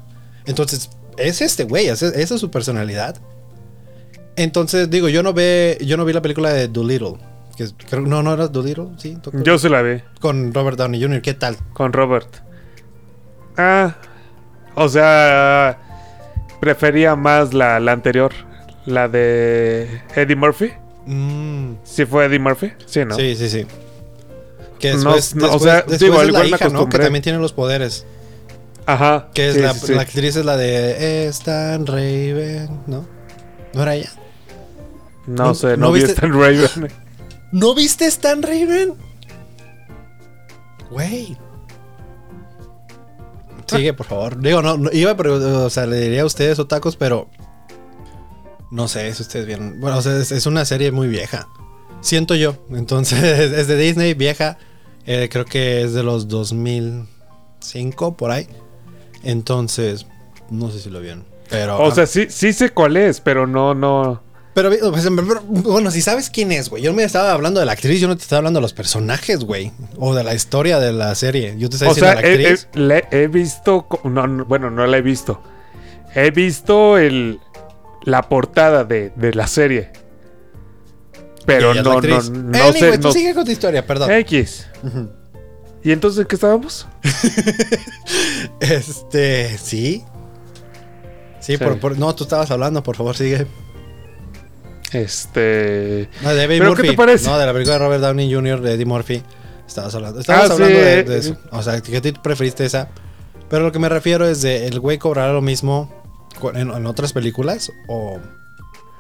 Entonces, 0.46 0.90
es 1.18 1.42
este 1.42 1.64
güey, 1.66 1.88
esa 1.88 2.08
es 2.10 2.30
su 2.30 2.50
personalidad. 2.52 3.18
Entonces, 4.36 4.90
digo, 4.90 5.10
yo 5.10 5.24
no 5.24 5.34
ve, 5.34 5.78
yo 5.82 5.98
no 5.98 6.06
vi 6.06 6.14
la 6.14 6.22
película 6.22 6.54
de 6.54 6.68
Doolittle. 6.68 7.16
Que 7.56 7.68
creo, 7.90 8.02
no, 8.04 8.22
no 8.22 8.34
era 8.36 8.48
Doolittle, 8.48 8.90
sí. 8.98 9.18
Doctor- 9.22 9.44
Yo 9.44 9.58
se 9.58 9.68
la 9.70 9.82
vi 9.82 10.00
Con 10.20 10.54
Robert 10.54 10.78
Downey 10.78 11.02
Jr., 11.02 11.22
¿qué 11.24 11.34
tal? 11.34 11.58
con 11.74 11.92
Robert. 11.92 12.28
Ah, 13.58 13.96
o 14.76 14.88
sea, 14.88 15.80
prefería 16.60 17.16
más 17.16 17.56
la, 17.56 17.80
la 17.80 17.94
anterior, 17.94 18.32
la 18.86 19.08
de 19.08 20.02
Eddie 20.16 20.36
Murphy. 20.36 20.72
Mm, 21.08 21.74
¿Sí 21.84 22.06
fue 22.06 22.26
Eddie 22.26 22.38
Murphy? 22.40 22.74
Sí, 22.86 23.04
¿no? 23.06 23.16
Sí, 23.16 23.36
sí, 23.36 23.50
sí. 23.50 23.66
Que 24.80 24.94
No, 24.94 25.14
después, 25.16 25.36
no, 25.36 25.46
o 25.48 25.50
después- 25.52 25.64
sea, 25.64 25.76
después 25.76 26.00
digo, 26.00 26.22
es 26.22 26.28
igual 26.30 26.50
la 26.50 26.56
hija, 26.58 26.70
¿no? 26.70 26.88
Que 26.90 27.00
también 27.00 27.24
tiene 27.24 27.40
los 27.40 27.54
poderes. 27.54 28.06
Ajá. 28.86 29.30
Que 29.34 29.50
es 29.50 29.56
sí, 29.56 29.62
la, 29.62 29.74
sí, 29.74 29.88
sí. 29.88 29.94
la 29.96 30.02
actriz 30.02 30.36
es 30.36 30.46
la 30.46 30.56
de 30.58 31.28
Stan 31.28 31.86
Raven, 31.86 32.70
¿no? 32.88 33.06
¿No 33.74 33.82
era 33.84 33.96
ella? 33.96 34.12
No, 35.26 35.46
no- 35.48 35.56
sé, 35.56 35.76
¿no 35.78 35.88
no, 35.88 35.92
vi 35.92 36.00
viste- 36.02 36.14
Stan 36.14 36.32
Raven. 36.32 36.92
¿No 37.52 37.76
viste 37.76 38.06
Stan 38.06 38.42
Raven? 38.42 38.94
Güey. 40.90 41.38
Sigue, 43.66 43.94
por 43.94 44.06
favor. 44.06 44.40
Digo, 44.40 44.62
no, 44.62 44.78
no, 44.78 44.90
iba 44.94 45.16
preguntar, 45.18 45.52
o 45.52 45.70
sea, 45.70 45.86
le 45.86 46.00
diría 46.00 46.22
a 46.22 46.26
ustedes 46.26 46.58
otacos, 46.60 46.96
pero 46.96 47.28
no 48.72 48.88
sé 48.88 49.14
si 49.14 49.22
ustedes 49.24 49.46
vieron. 49.46 49.80
Bueno, 49.82 49.98
o 49.98 50.02
sea, 50.02 50.16
es, 50.18 50.32
es 50.32 50.46
una 50.46 50.64
serie 50.64 50.92
muy 50.92 51.08
vieja. 51.10 51.48
Siento 52.00 52.36
yo. 52.36 52.56
Entonces, 52.72 53.22
es 53.52 53.68
de 53.68 53.76
Disney, 53.76 54.14
vieja. 54.14 54.58
Eh, 55.08 55.30
creo 55.32 55.46
que 55.46 55.82
es 55.82 55.94
de 55.94 56.04
los 56.04 56.28
2005, 56.28 58.18
por 58.18 58.32
ahí. 58.32 58.48
Entonces, 59.24 60.06
no 60.50 60.70
sé 60.72 60.80
si 60.80 60.90
lo 60.90 61.00
vieron. 61.02 61.26
Pero, 61.50 61.80
O 61.82 61.92
sea, 61.92 62.06
sí, 62.06 62.28
sí 62.30 62.52
sé 62.54 62.70
cuál 62.72 62.98
es, 62.98 63.22
pero 63.22 63.48
no, 63.48 63.74
no. 63.74 64.22
pero, 64.54 64.70
pues, 64.92 65.08
pero, 65.08 65.42
bueno, 65.44 65.92
si 65.92 66.02
sabes 66.02 66.30
quién 66.30 66.52
es, 66.52 66.70
güey. 66.70 66.84
Yo 66.84 66.92
no 66.92 66.98
me 66.98 67.04
estaba 67.04 67.32
hablando 67.32 67.60
de 67.62 67.66
la 67.66 67.72
actriz, 67.72 68.02
yo 68.02 68.08
no 68.10 68.18
te 68.18 68.24
estaba 68.24 68.40
hablando 68.40 68.58
de 68.60 68.64
los 68.64 68.74
personajes, 68.74 69.40
güey. 69.46 69.72
O 69.98 70.14
de 70.14 70.24
la 70.26 70.34
historia 70.36 70.80
de 70.80 70.92
la 70.92 71.16
serie. 71.16 71.56
Yo 71.58 71.70
te 71.70 71.76
estaba 71.76 71.92
O 71.92 71.96
diciendo 71.96 72.20
sea, 72.22 72.30
de 72.30 72.38
la 72.44 72.50
actriz. 72.50 72.68
he- 72.74 72.80
le- 72.80 73.08
he 73.12 73.28
visto. 73.28 73.88
No, 74.04 74.28
no, 74.28 74.44
bueno, 74.46 74.70
no 74.70 74.86
la 74.88 74.98
he 74.98 75.02
visto. 75.02 75.42
He 76.16 76.32
visto 76.32 76.98
el, 76.98 77.40
la 78.04 78.24
portada 78.24 78.84
de, 78.84 79.12
de 79.16 79.34
la 79.34 79.48
serie. 79.48 79.92
Pero 81.48 81.74
la 81.74 81.82
no, 81.82 81.90
no, 81.94 81.98
actriz. 81.98 82.30
no 82.30 82.58
Anyway, 82.60 82.74
sé. 82.80 82.98
tú 83.00 83.08
No, 83.08 83.14
sigue 83.14 83.34
con 83.34 83.46
tu 83.46 83.52
historia, 83.52 83.86
perdón. 83.88 84.12
X. 84.12 84.68
¿Y 85.84 85.92
entonces 85.92 86.20
en 86.22 86.28
qué 86.28 86.36
estábamos? 86.36 86.86
Este, 88.60 89.58
sí. 89.58 90.04
Sí, 91.40 91.54
Sí. 91.54 91.58
Por, 91.58 91.80
por- 91.80 91.98
no, 91.98 92.14
tú 92.14 92.26
estabas 92.26 92.52
hablando, 92.52 92.84
por 92.84 92.96
favor, 92.98 93.16
sigue. 93.16 93.48
Este. 94.92 96.10
No, 96.22 96.34
de 96.34 96.44
Eddie 96.44 96.60
¿Pero 96.60 96.72
qué 96.76 96.82
Murphy. 96.84 96.88
te 96.90 96.94
parece? 96.98 97.26
No, 97.30 97.38
de 97.38 97.46
la 97.46 97.54
película 97.54 97.74
de 97.78 97.80
Robert 97.86 98.02
Downey 98.02 98.34
Jr. 98.34 98.62
de 98.62 98.74
Eddie 98.74 98.86
Murphy. 98.86 99.24
Estabas 99.68 99.94
hablando. 99.96 100.20
Estabas 100.20 100.50
Ah, 100.50 100.54
hablando 100.54 100.76
sí, 100.78 100.82
de, 100.82 101.00
eh, 101.00 101.04
de 101.04 101.18
eso. 101.20 101.38
O 101.52 101.62
sea, 101.62 101.80
que 101.82 102.02
tú 102.02 102.22
preferiste 102.22 102.66
esa. 102.66 102.90
Pero 103.50 103.64
lo 103.64 103.72
que 103.72 103.80
me 103.80 103.88
refiero 103.90 104.28
es 104.28 104.42
de 104.42 104.68
el 104.68 104.80
güey 104.80 104.98
cobrará 104.98 105.32
lo 105.34 105.42
mismo 105.42 105.94
en, 106.54 106.70
en 106.72 106.86
otras 106.86 107.14
películas 107.14 107.72
o, 107.88 108.20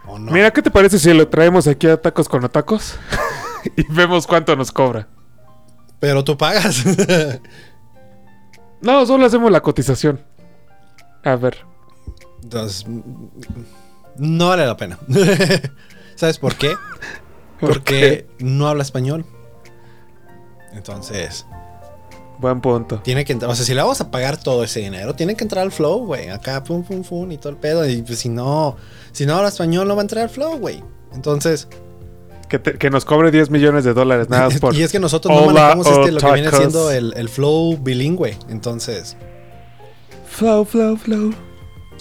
o 0.07 0.17
no. 0.19 0.31
Mira, 0.31 0.51
¿qué 0.51 0.61
te 0.61 0.71
parece 0.71 0.99
si 0.99 1.13
lo 1.13 1.27
traemos 1.27 1.67
aquí 1.67 1.87
a 1.87 2.01
tacos 2.01 2.27
con 2.27 2.47
tacos? 2.49 2.97
y 3.75 3.83
vemos 3.91 4.25
cuánto 4.25 4.55
nos 4.55 4.71
cobra. 4.71 5.07
Pero 5.99 6.23
tú 6.23 6.37
pagas. 6.37 6.83
No, 8.81 9.05
solo 9.05 9.25
hacemos 9.25 9.51
la 9.51 9.61
cotización. 9.61 10.23
A 11.23 11.35
ver. 11.35 11.57
Entonces, 12.43 12.85
no 14.17 14.49
vale 14.49 14.65
la 14.65 14.77
pena. 14.77 14.97
¿Sabes 16.15 16.37
por 16.37 16.55
qué? 16.55 16.75
¿por 17.59 17.69
Porque 17.69 18.27
no 18.39 18.67
habla 18.67 18.83
español. 18.83 19.25
Entonces, 20.73 21.45
Buen 22.39 22.61
punto. 22.61 22.99
tiene 23.03 23.25
que 23.25 23.33
entrar. 23.33 23.51
O 23.51 23.55
sea, 23.55 23.65
si 23.65 23.73
le 23.73 23.81
vamos 23.81 23.99
a 24.01 24.11
pagar 24.11 24.37
todo 24.37 24.63
ese 24.63 24.79
dinero, 24.81 25.15
tiene 25.15 25.35
que 25.35 25.43
entrar 25.43 25.63
al 25.63 25.71
flow, 25.71 26.05
güey. 26.05 26.29
Acá, 26.29 26.63
pum, 26.63 26.83
pum, 26.83 27.03
pum, 27.03 27.31
y 27.31 27.37
todo 27.37 27.49
el 27.49 27.57
pedo. 27.57 27.87
Y 27.87 28.01
pues 28.03 28.19
si 28.19 28.29
no, 28.29 28.75
si 29.11 29.25
no 29.25 29.35
habla 29.35 29.49
español, 29.49 29.87
no 29.87 29.95
va 29.95 30.01
a 30.01 30.03
entrar 30.03 30.23
al 30.23 30.29
flow, 30.29 30.57
güey. 30.57 30.83
Entonces, 31.13 31.67
Que, 32.47 32.59
te- 32.59 32.77
que 32.77 32.89
nos 32.89 33.03
cobre 33.05 33.29
10 33.31 33.49
millones 33.49 33.83
de 33.83 33.93
dólares 33.93 34.29
nada 34.29 34.49
más 34.49 34.59
por. 34.61 34.75
y 34.75 34.83
es 34.83 34.91
que 34.91 34.99
nosotros 34.99 35.35
no 35.35 35.47
manejamos 35.47 35.87
este, 35.87 36.11
lo 36.11 36.19
que 36.21 36.31
viene 36.33 36.51
siendo 36.51 36.91
el, 36.91 37.13
el 37.17 37.27
flow 37.27 37.77
bilingüe. 37.77 38.37
Entonces, 38.49 39.17
Flow, 40.29 40.63
flow, 40.65 40.95
flow. 40.97 41.33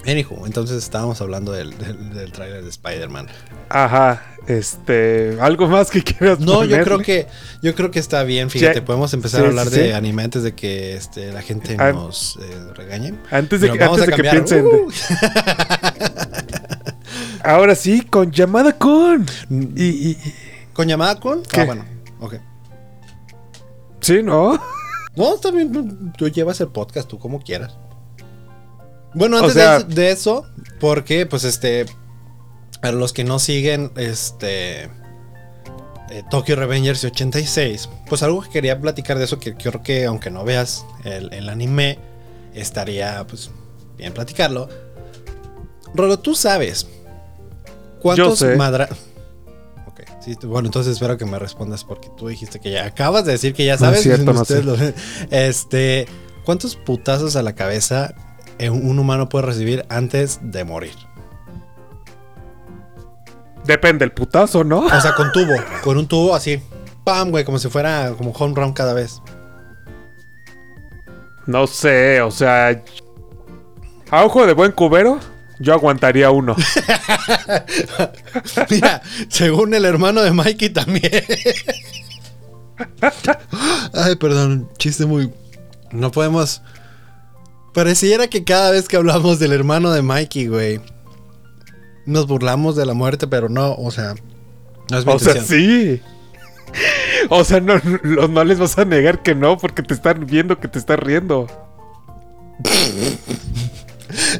anywho, 0.05 0.45
entonces 0.45 0.77
estábamos 0.83 1.19
hablando 1.21 1.51
del, 1.51 1.75
del, 1.79 2.13
del 2.13 2.31
tráiler 2.31 2.63
de 2.63 2.69
Spider-Man. 2.69 3.27
Ajá. 3.69 4.21
Este. 4.47 5.37
¿Algo 5.41 5.67
más 5.67 5.91
que 5.91 6.01
quieras 6.03 6.39
No, 6.39 6.63
yo 6.63 6.81
creo 6.83 6.99
que 6.99 7.27
yo 7.61 7.75
creo 7.75 7.91
que 7.91 7.99
está 7.99 8.23
bien, 8.23 8.49
fíjate, 8.49 8.81
podemos 8.81 9.13
empezar 9.13 9.41
Sí, 9.41 9.45
a 9.45 9.49
hablar 9.49 9.67
sí, 9.67 9.75
de 9.79 9.85
sí. 9.87 9.91
anime 9.91 10.23
antes 10.23 10.43
de 10.43 10.55
que 10.55 10.95
este, 10.95 11.31
la 11.33 11.41
gente 11.41 11.75
Ah. 11.77 11.91
nos 11.91 12.39
eh, 12.41 12.73
regañe. 12.73 13.13
Antes 13.29 13.59
de, 13.61 13.71
que, 13.71 13.83
antes 13.83 14.05
de 14.07 14.13
que 14.13 14.21
piensen. 14.23 14.65
Uh. 14.65 14.89
Ahora 17.43 17.75
sí, 17.75 18.01
con 18.01 18.31
llamada 18.31 18.77
con. 18.77 19.25
Y, 19.49 20.11
y- 20.11 20.17
¿Con 20.73 20.87
llamada 20.87 21.19
con? 21.19 21.43
¿Qué? 21.43 21.61
Ah, 21.61 21.65
bueno, 21.65 21.85
ok. 22.19 22.35
Sí, 24.01 24.21
¿no? 24.23 24.53
No, 25.15 25.35
no, 25.41 26.11
tú 26.17 26.29
llevas 26.29 26.61
el 26.61 26.67
podcast, 26.67 27.07
tú 27.09 27.17
como 27.17 27.41
quieras. 27.41 27.75
Bueno, 29.15 29.37
O 29.37 29.39
antes 29.39 29.53
sea- 29.55 29.79
de, 29.79 29.95
de 29.95 30.11
eso, 30.11 30.45
porque 30.79 31.25
pues 31.25 31.43
este, 31.43 31.85
para 32.81 32.93
los 32.93 33.13
que 33.13 33.23
no 33.23 33.39
siguen, 33.39 33.91
este, 33.95 34.83
eh, 36.09 36.23
Tokyo 36.29 36.55
Revengers 36.55 37.03
86, 37.03 37.89
pues 38.07 38.23
algo 38.23 38.41
que 38.41 38.49
quería 38.49 38.79
platicar 38.79 39.17
de 39.17 39.25
eso, 39.25 39.39
que 39.39 39.55
creo 39.55 39.83
que 39.83 40.05
aunque 40.05 40.29
no 40.31 40.43
veas 40.43 40.85
el, 41.03 41.33
el 41.33 41.49
anime, 41.49 41.99
estaría 42.53 43.25
pues 43.27 43.51
bien 43.97 44.13
platicarlo. 44.13 44.69
Rolo, 45.93 46.19
tú 46.19 46.35
sabes 46.35 46.87
cuántos 48.01 48.39
sé. 48.39 48.55
madra... 48.55 48.89
Ok, 49.87 50.01
sí, 50.23 50.35
bueno, 50.43 50.67
entonces 50.67 50.93
espero 50.93 51.17
que 51.17 51.25
me 51.25 51.39
respondas 51.39 51.83
porque 51.83 52.09
tú 52.17 52.27
dijiste 52.27 52.59
que 52.59 52.71
ya 52.71 52.85
acabas 52.85 53.25
de 53.25 53.33
decir 53.33 53.53
que 53.53 53.65
ya 53.65 53.77
sabes. 53.77 54.05
No 54.05 54.13
es 54.13 54.17
cierto, 54.23 54.33
no 54.33 54.75
lo- 54.75 54.93
Este, 55.31 56.07
¿cuántos 56.45 56.75
putazos 56.75 57.35
a 57.35 57.41
la 57.41 57.53
cabeza 57.55 58.13
eh, 58.59 58.69
un 58.69 58.97
humano 58.97 59.29
puede 59.29 59.45
recibir 59.45 59.85
antes 59.89 60.39
de 60.41 60.63
morir. 60.63 60.95
Depende 63.67 64.05
el 64.05 64.11
putazo, 64.13 64.63
¿no? 64.63 64.85
O 64.85 65.01
sea, 65.01 65.13
con 65.13 65.31
tubo, 65.33 65.53
con 65.83 65.97
un 65.97 66.07
tubo 66.07 66.33
así. 66.33 66.61
¡Pam, 67.03 67.29
güey! 67.29 67.43
Como 67.43 67.59
si 67.59 67.69
fuera 67.69 68.13
como 68.17 68.31
home 68.31 68.55
run 68.55 68.73
cada 68.73 68.93
vez. 68.93 69.21
No 71.45 71.67
sé, 71.67 72.21
o 72.21 72.31
sea. 72.31 72.81
A 74.09 74.23
ojo 74.23 74.47
de 74.47 74.53
buen 74.53 74.71
cubero, 74.71 75.19
yo 75.59 75.73
aguantaría 75.73 76.31
uno. 76.31 76.55
Mira, 78.69 79.01
según 79.27 79.73
el 79.73 79.83
hermano 79.83 80.21
de 80.21 80.31
Mikey 80.31 80.69
también. 80.69 81.11
Ay, 83.93 84.15
perdón, 84.15 84.69
chiste 84.77 85.05
muy. 85.05 85.33
No 85.91 86.11
podemos. 86.11 86.61
Pareciera 87.73 88.27
que 88.27 88.45
cada 88.45 88.71
vez 88.71 88.87
que 88.87 88.95
hablamos 88.95 89.39
del 89.39 89.51
hermano 89.51 89.91
de 89.91 90.01
Mikey, 90.01 90.47
güey, 90.47 90.81
nos 92.07 92.25
burlamos 92.25 92.75
de 92.75 92.85
la 92.87 92.95
muerte, 92.95 93.27
pero 93.27 93.49
no, 93.49 93.75
o 93.75 93.91
sea, 93.91 94.15
no 94.89 94.97
es 94.97 95.05
mi 95.05 95.13
O 95.13 95.19
sea, 95.19 95.43
sí. 95.43 96.01
O 97.29 97.43
sea, 97.43 97.59
no, 97.59 97.75
no, 98.03 98.27
no 98.27 98.43
les 98.43 98.59
vas 98.59 98.77
a 98.77 98.85
negar 98.85 99.21
que 99.21 99.35
no, 99.35 99.57
porque 99.57 99.83
te 99.83 99.93
están 99.93 100.25
viendo 100.25 100.59
que 100.59 100.67
te 100.67 100.79
estás 100.79 100.99
riendo. 100.99 101.47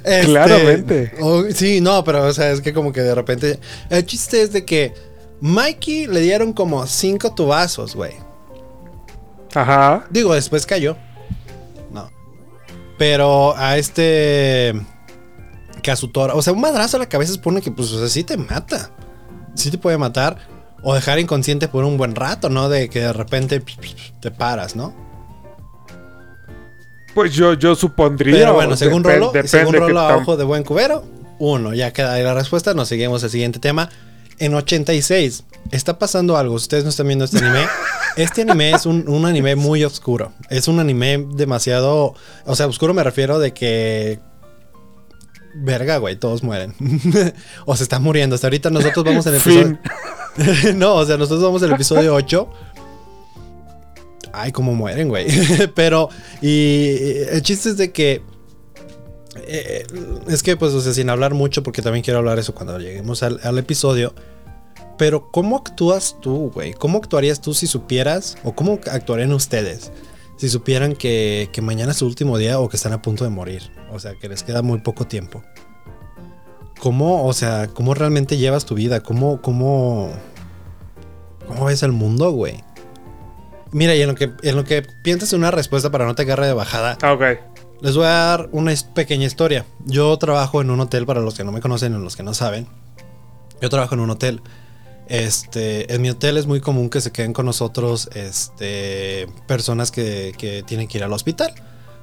Este, 0.03 0.27
Claramente. 0.27 1.11
sí, 1.53 1.81
no, 1.81 2.03
pero 2.03 2.25
o 2.25 2.33
sea, 2.33 2.51
es 2.51 2.61
que 2.61 2.73
como 2.73 2.93
que 2.93 3.01
de 3.01 3.13
repente. 3.13 3.59
El 3.89 4.05
chiste 4.05 4.41
es 4.41 4.53
de 4.53 4.63
que 4.63 4.93
Mikey 5.41 6.07
le 6.07 6.21
dieron 6.21 6.53
como 6.53 6.87
cinco 6.87 7.35
tubazos, 7.35 7.93
güey. 7.93 8.13
Ajá. 9.53 10.07
Digo, 10.09 10.33
después 10.33 10.65
cayó. 10.65 10.95
No. 11.91 12.09
Pero 12.97 13.55
a 13.57 13.77
este. 13.77 14.73
Kazutora. 15.87 16.35
O 16.35 16.41
sea, 16.41 16.51
un 16.51 16.59
madrazo 16.59 16.97
a 16.97 16.99
la 16.99 17.07
cabeza 17.07 17.31
supone 17.31 17.61
que, 17.61 17.71
pues, 17.71 17.93
o 17.93 17.99
sea, 17.99 18.09
sí 18.09 18.25
te 18.25 18.35
mata. 18.35 18.91
Sí 19.55 19.71
te 19.71 19.77
puede 19.77 19.97
matar. 19.97 20.37
O 20.83 20.93
dejar 20.93 21.17
inconsciente 21.17 21.69
por 21.69 21.85
un 21.85 21.97
buen 21.97 22.13
rato, 22.13 22.49
¿no? 22.49 22.67
De 22.67 22.89
que 22.89 22.99
de 22.99 23.13
repente 23.13 23.63
te 24.19 24.29
paras, 24.31 24.75
¿no? 24.75 24.93
Pues 27.15 27.33
yo, 27.33 27.53
yo 27.53 27.73
supondría. 27.73 28.35
Pero 28.35 28.53
bueno, 28.53 28.75
según 28.75 29.01
Rolo, 29.01 29.31
según 29.45 29.75
Rolo 29.75 29.99
a 30.01 30.17
ojo 30.17 30.35
de 30.35 30.43
buen 30.43 30.63
cubero, 30.63 31.05
uno. 31.39 31.73
Ya 31.73 31.93
queda 31.93 32.13
ahí 32.13 32.23
la 32.23 32.33
respuesta. 32.33 32.73
Nos 32.73 32.89
seguimos 32.89 33.23
al 33.23 33.29
siguiente 33.29 33.59
tema. 33.59 33.89
En 34.39 34.53
86, 34.53 35.45
está 35.71 35.97
pasando 35.97 36.35
algo. 36.35 36.53
Ustedes 36.53 36.83
no 36.83 36.89
están 36.89 37.07
viendo 37.07 37.23
este 37.23 37.37
anime. 37.37 37.65
Este 38.17 38.41
anime 38.41 38.71
es 38.71 38.87
un, 38.87 39.07
un 39.07 39.27
anime 39.27 39.55
muy 39.55 39.83
oscuro. 39.83 40.33
Es 40.49 40.67
un 40.67 40.79
anime 40.79 41.23
demasiado. 41.35 42.15
O 42.45 42.55
sea, 42.55 42.65
oscuro 42.65 42.93
me 42.93 43.03
refiero 43.03 43.39
de 43.39 43.53
que. 43.53 44.19
Verga, 45.59 45.97
güey, 45.97 46.15
todos 46.15 46.43
mueren. 46.43 46.75
o 47.65 47.75
se 47.75 47.83
están 47.83 48.03
muriendo. 48.03 48.35
Hasta 48.35 48.47
ahorita 48.47 48.69
nosotros 48.69 49.03
vamos 49.03 49.25
en 49.25 49.35
el 49.35 49.41
episodio. 49.41 49.79
No, 50.75 50.97
o 50.97 51.05
sea, 51.05 51.17
nosotros 51.17 51.41
vamos 51.41 51.63
en 51.63 51.69
el 51.69 51.73
episodio 51.73 52.13
8. 52.13 52.49
Ay, 54.33 54.51
cómo 54.51 54.75
mueren, 54.75 55.09
güey. 55.09 55.25
Pero, 55.75 56.09
y 56.43 56.89
el 57.31 57.41
chiste 57.41 57.69
es 57.69 57.77
de 57.77 57.91
que. 57.91 58.21
eh, 59.35 59.87
es 60.27 60.43
que, 60.43 60.55
pues, 60.55 60.73
o 60.73 60.81
sea, 60.81 60.93
sin 60.93 61.09
hablar 61.09 61.33
mucho, 61.33 61.63
porque 61.63 61.81
también 61.81 62.03
quiero 62.03 62.19
hablar 62.19 62.37
eso 62.37 62.53
cuando 62.53 62.77
lleguemos 62.77 63.23
al, 63.23 63.39
al 63.43 63.57
episodio. 63.57 64.13
Pero, 64.99 65.31
¿cómo 65.31 65.57
actúas 65.57 66.17
tú, 66.21 66.51
güey? 66.53 66.73
¿Cómo 66.73 66.99
actuarías 66.99 67.41
tú 67.41 67.55
si 67.55 67.65
supieras, 67.65 68.37
o 68.43 68.53
cómo 68.53 68.79
actuarían 68.91 69.33
ustedes 69.33 69.91
si 70.37 70.49
supieran 70.49 70.95
que, 70.95 71.49
que 71.51 71.61
mañana 71.63 71.93
es 71.93 71.97
su 71.97 72.05
último 72.05 72.37
día 72.37 72.59
o 72.59 72.69
que 72.69 72.77
están 72.77 72.93
a 72.93 73.01
punto 73.01 73.23
de 73.23 73.31
morir? 73.31 73.63
O 73.91 73.99
sea, 73.99 74.13
que 74.15 74.27
les 74.29 74.43
queda 74.43 74.61
muy 74.61 74.79
poco 74.79 75.05
tiempo. 75.05 75.43
¿Cómo, 76.79 77.25
o 77.25 77.33
sea, 77.33 77.67
cómo 77.73 77.93
realmente 77.93 78.37
llevas 78.37 78.65
tu 78.65 78.75
vida? 78.75 79.01
¿Cómo, 79.01 79.41
cómo, 79.41 80.11
cómo 81.47 81.65
ves 81.65 81.81
el 81.83 81.91
mundo, 81.91 82.31
güey? 82.31 82.63
Mira, 83.71 83.95
y 83.95 84.01
en 84.01 84.07
lo 84.09 84.15
que, 84.15 84.31
en 84.43 84.55
lo 84.55 84.63
que 84.63 84.83
piensas 85.03 85.33
una 85.33 85.51
respuesta 85.51 85.89
para 85.91 86.05
no 86.05 86.15
te 86.15 86.21
agarre 86.21 86.47
de 86.47 86.53
bajada, 86.53 86.97
Ah, 87.01 87.13
ok. 87.13 87.23
les 87.81 87.95
voy 87.95 88.05
a 88.05 88.09
dar 88.09 88.49
una 88.51 88.71
pequeña 88.93 89.25
historia. 89.25 89.65
Yo 89.85 90.15
trabajo 90.17 90.61
en 90.61 90.69
un 90.69 90.79
hotel, 90.79 91.05
para 91.05 91.19
los 91.21 91.33
que 91.35 91.43
no 91.43 91.51
me 91.51 91.61
conocen 91.61 91.95
o 91.95 91.99
los 91.99 92.15
que 92.15 92.23
no 92.23 92.33
saben. 92.33 92.67
Yo 93.61 93.69
trabajo 93.69 93.95
en 93.95 94.01
un 94.01 94.09
hotel. 94.11 94.41
Este, 95.07 95.93
en 95.93 96.01
mi 96.01 96.09
hotel 96.09 96.37
es 96.37 96.45
muy 96.47 96.59
común 96.59 96.89
que 96.89 97.01
se 97.01 97.11
queden 97.11 97.33
con 97.33 97.45
nosotros 97.45 98.09
este, 98.13 99.27
personas 99.47 99.89
que, 99.89 100.33
que 100.37 100.63
tienen 100.63 100.87
que 100.87 100.97
ir 100.99 101.03
al 101.03 101.13
hospital. 101.13 101.53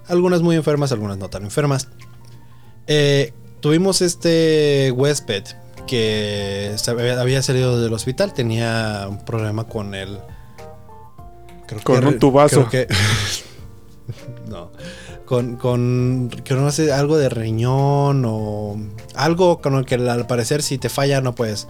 Algunas 0.08 0.42
muy 0.42 0.56
enfermas, 0.56 0.92
algunas 0.92 1.16
no 1.18 1.28
tan 1.30 1.44
enfermas. 1.44 1.88
Eh, 2.86 3.32
tuvimos 3.60 4.02
este 4.02 4.92
huésped 4.94 5.44
que 5.86 6.74
había 6.86 7.20
había 7.20 7.42
salido 7.42 7.80
del 7.82 7.92
hospital, 7.92 8.32
tenía 8.34 9.06
un 9.08 9.24
problema 9.24 9.64
con 9.64 9.94
el... 9.94 10.18
creo 11.66 11.80
Con 11.82 12.00
que- 12.00 12.06
un 12.06 12.18
tubazo. 12.18 12.66
creo 12.68 12.86
que- 12.88 12.94
no. 14.48 14.70
Con, 15.24 15.56
con 15.56 16.28
que 16.44 16.52
no 16.54 16.70
sé, 16.70 16.92
algo 16.92 17.16
de 17.16 17.30
riñón 17.30 18.24
o 18.26 18.76
algo 19.14 19.62
con 19.62 19.74
el 19.76 19.86
que 19.86 19.94
al 19.94 20.26
parecer 20.26 20.62
si 20.62 20.76
te 20.76 20.90
falla 20.90 21.22
no 21.22 21.34
puedes 21.34 21.66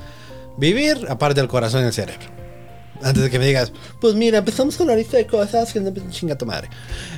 vivir, 0.57 1.07
aparte 1.09 1.41
del 1.41 1.49
corazón 1.49 1.83
y 1.83 1.87
el 1.87 1.93
cerebro. 1.93 2.27
Antes 3.05 3.23
de 3.23 3.31
que 3.31 3.39
me 3.39 3.47
digas, 3.47 3.73
pues 4.01 4.15
mira, 4.15 4.39
empezamos 4.39 4.77
con 4.77 4.87
la 4.89 4.97
lista 4.97 5.17
de 5.17 5.27
cosas 5.27 5.73
que 5.73 5.81
no 5.81 5.93
chinga 6.11 6.37
tu 6.37 6.47
madre. 6.47 6.69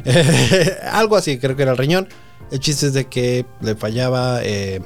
algo 0.93 1.17
así, 1.17 1.39
creo 1.39 1.57
que 1.57 1.63
era 1.63 1.73
el 1.73 1.79
riñón. 1.79 2.09
El 2.51 2.61
chiste 2.61 2.87
es 2.87 2.93
de 2.93 3.07
que 3.07 3.47
le 3.61 3.75
fallaba, 3.77 4.41
eh, 4.43 4.81